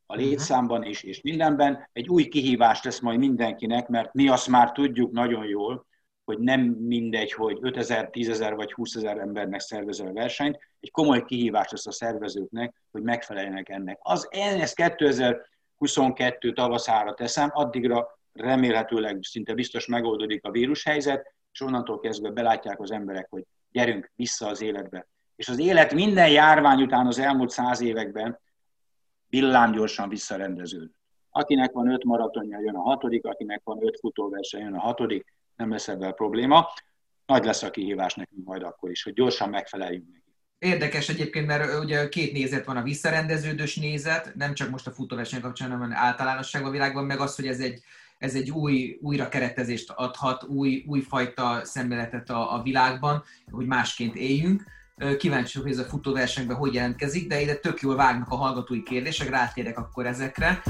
a 0.05 0.15
mhm. 0.15 0.23
létszámban 0.23 0.83
is, 0.83 1.03
és 1.03 1.21
mindenben. 1.21 1.89
Egy 1.93 2.07
új 2.07 2.27
kihívás 2.27 2.83
lesz 2.83 2.99
majd 2.99 3.19
mindenkinek, 3.19 3.87
mert 3.87 4.13
mi 4.13 4.27
azt 4.27 4.47
már 4.47 4.71
tudjuk 4.71 5.11
nagyon 5.11 5.45
jól, 5.45 5.85
hogy 6.27 6.39
nem 6.39 6.61
mindegy, 6.61 7.31
hogy 7.31 7.57
5000, 7.61 8.09
10.000 8.11 8.53
vagy 8.55 8.73
20.000 8.75 9.19
embernek 9.19 9.59
szervezel 9.59 10.07
a 10.07 10.13
versenyt, 10.13 10.59
egy 10.79 10.91
komoly 10.91 11.25
kihívás 11.25 11.71
lesz 11.71 11.87
a 11.87 11.91
szervezőknek, 11.91 12.81
hogy 12.91 13.01
megfeleljenek 13.01 13.69
ennek. 13.69 13.99
Az, 14.01 14.27
én 14.31 14.61
ezt 14.61 14.75
2022 14.75 16.53
tavaszára 16.53 17.13
teszem, 17.13 17.49
addigra 17.53 18.19
remélhetőleg 18.33 19.19
szinte 19.21 19.53
biztos 19.53 19.85
megoldódik 19.85 20.45
a 20.45 20.51
vírushelyzet, 20.51 21.33
és 21.51 21.61
onnantól 21.61 21.99
kezdve 21.99 22.29
belátják 22.29 22.79
az 22.79 22.91
emberek, 22.91 23.27
hogy 23.29 23.43
gyerünk 23.71 24.11
vissza 24.15 24.47
az 24.47 24.61
életbe. 24.61 25.07
És 25.35 25.49
az 25.49 25.59
élet 25.59 25.93
minden 25.93 26.29
járvány 26.29 26.81
után 26.81 27.07
az 27.07 27.19
elmúlt 27.19 27.49
száz 27.49 27.81
években 27.81 28.39
villámgyorsan 29.29 30.09
visszarendeződött. 30.09 30.95
Akinek 31.29 31.71
van 31.71 31.91
öt 31.91 32.03
maratonja, 32.03 32.59
jön 32.59 32.75
a 32.75 32.81
hatodik, 32.81 33.25
akinek 33.25 33.61
van 33.63 33.85
öt 33.85 33.99
futóverseny, 33.99 34.61
jön 34.61 34.73
a 34.73 34.79
hatodik, 34.79 35.36
nem 35.57 35.71
lesz 35.71 35.87
ebben 35.87 36.13
probléma. 36.13 36.67
Nagy 37.25 37.45
lesz 37.45 37.63
a 37.63 37.71
kihívás 37.71 38.13
nekünk 38.13 38.45
majd 38.45 38.63
akkor 38.63 38.89
is, 38.89 39.03
hogy 39.03 39.13
gyorsan 39.13 39.49
megfeleljünk 39.49 40.07
neki. 40.11 40.23
Érdekes 40.59 41.09
egyébként, 41.09 41.47
mert 41.47 41.79
ugye 41.83 42.09
két 42.09 42.33
nézet 42.33 42.65
van, 42.65 42.77
a 42.77 42.81
visszarendeződős 42.81 43.75
nézet, 43.75 44.35
nem 44.35 44.53
csak 44.53 44.69
most 44.69 44.87
a 44.87 44.91
futóverseny 44.91 45.41
kapcsán, 45.41 45.71
hanem 45.71 45.93
általánosságban 45.93 46.69
a 46.69 46.73
világban, 46.73 47.05
meg 47.05 47.19
az, 47.19 47.35
hogy 47.35 47.47
ez 47.47 47.59
egy 47.59 47.81
ez 48.17 48.35
egy 48.35 48.51
új 48.51 48.97
újra 49.01 49.29
keretezést 49.29 49.91
adhat, 49.95 50.43
új, 50.43 50.83
újfajta 50.87 51.61
szemléletet 51.63 52.29
a, 52.29 52.53
a 52.53 52.61
világban, 52.61 53.23
hogy 53.51 53.65
másként 53.65 54.15
éljünk. 54.15 54.63
Kíváncsi 55.17 55.59
hogy 55.59 55.71
ez 55.71 55.77
a 55.77 55.83
futóversenyben 55.83 56.57
hogy 56.57 56.73
jelentkezik, 56.73 57.27
de 57.27 57.41
ide 57.41 57.55
tök 57.55 57.79
jól 57.79 57.95
vágnak 57.95 58.29
a 58.29 58.35
hallgatói 58.35 58.83
kérdések, 58.83 59.29
rátérek 59.29 59.77
akkor 59.77 60.05
ezekre. 60.05 60.61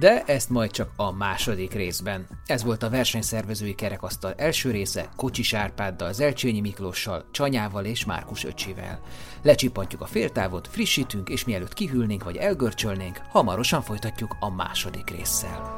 De 0.00 0.22
ezt 0.24 0.50
majd 0.50 0.70
csak 0.70 0.90
a 0.96 1.12
második 1.12 1.72
részben. 1.72 2.26
Ez 2.46 2.64
volt 2.64 2.82
a 2.82 2.90
versenyszervezői 2.90 3.74
kerekasztal 3.74 4.34
első 4.36 4.70
része 4.70 5.08
Kocsis 5.16 5.52
Árpáddal, 5.52 6.12
Zelcsényi 6.12 6.60
Miklóssal, 6.60 7.24
Csanyával 7.30 7.84
és 7.84 8.04
Márkus 8.04 8.44
öcsivel. 8.44 9.00
Lecsipantjuk 9.42 10.00
a 10.00 10.06
féltávot, 10.06 10.68
frissítünk, 10.68 11.28
és 11.28 11.44
mielőtt 11.44 11.72
kihűlnénk 11.72 12.24
vagy 12.24 12.36
elgörcsölnénk, 12.36 13.20
hamarosan 13.28 13.82
folytatjuk 13.82 14.36
a 14.40 14.50
második 14.50 15.10
résszel. 15.10 15.74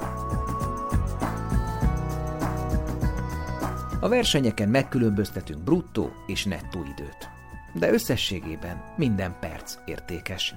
A 4.01 4.09
versenyeken 4.09 4.69
megkülönböztetünk 4.69 5.63
bruttó 5.63 6.13
és 6.27 6.45
nettó 6.45 6.81
időt. 6.81 7.31
de 7.75 7.93
összességében 7.93 8.83
minden 8.97 9.37
perc 9.41 9.75
értékes. 9.85 10.55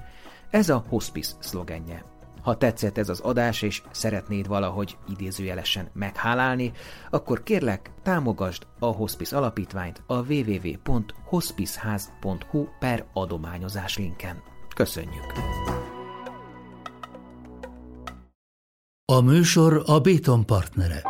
Ez 0.50 0.68
a 0.68 0.84
hospice 0.88 1.32
szlogenje. 1.38 2.15
Ha 2.46 2.56
tetszett 2.56 2.98
ez 2.98 3.08
az 3.08 3.20
adás, 3.20 3.62
és 3.62 3.82
szeretnéd 3.90 4.48
valahogy 4.48 4.96
idézőjelesen 5.08 5.88
meghálálni, 5.92 6.72
akkor 7.10 7.42
kérlek, 7.42 7.90
támogasd 8.02 8.66
a 8.78 8.86
Hospice 8.86 9.36
Alapítványt 9.36 10.02
a 10.06 10.14
www.hospiceház.hu 10.14 12.66
per 12.78 13.04
adományozás 13.12 13.96
linken. 13.96 14.42
Köszönjük! 14.74 15.32
A 19.12 19.20
műsor 19.20 19.82
a 19.86 20.00
Béton 20.00 20.46
partnere. 20.46 21.02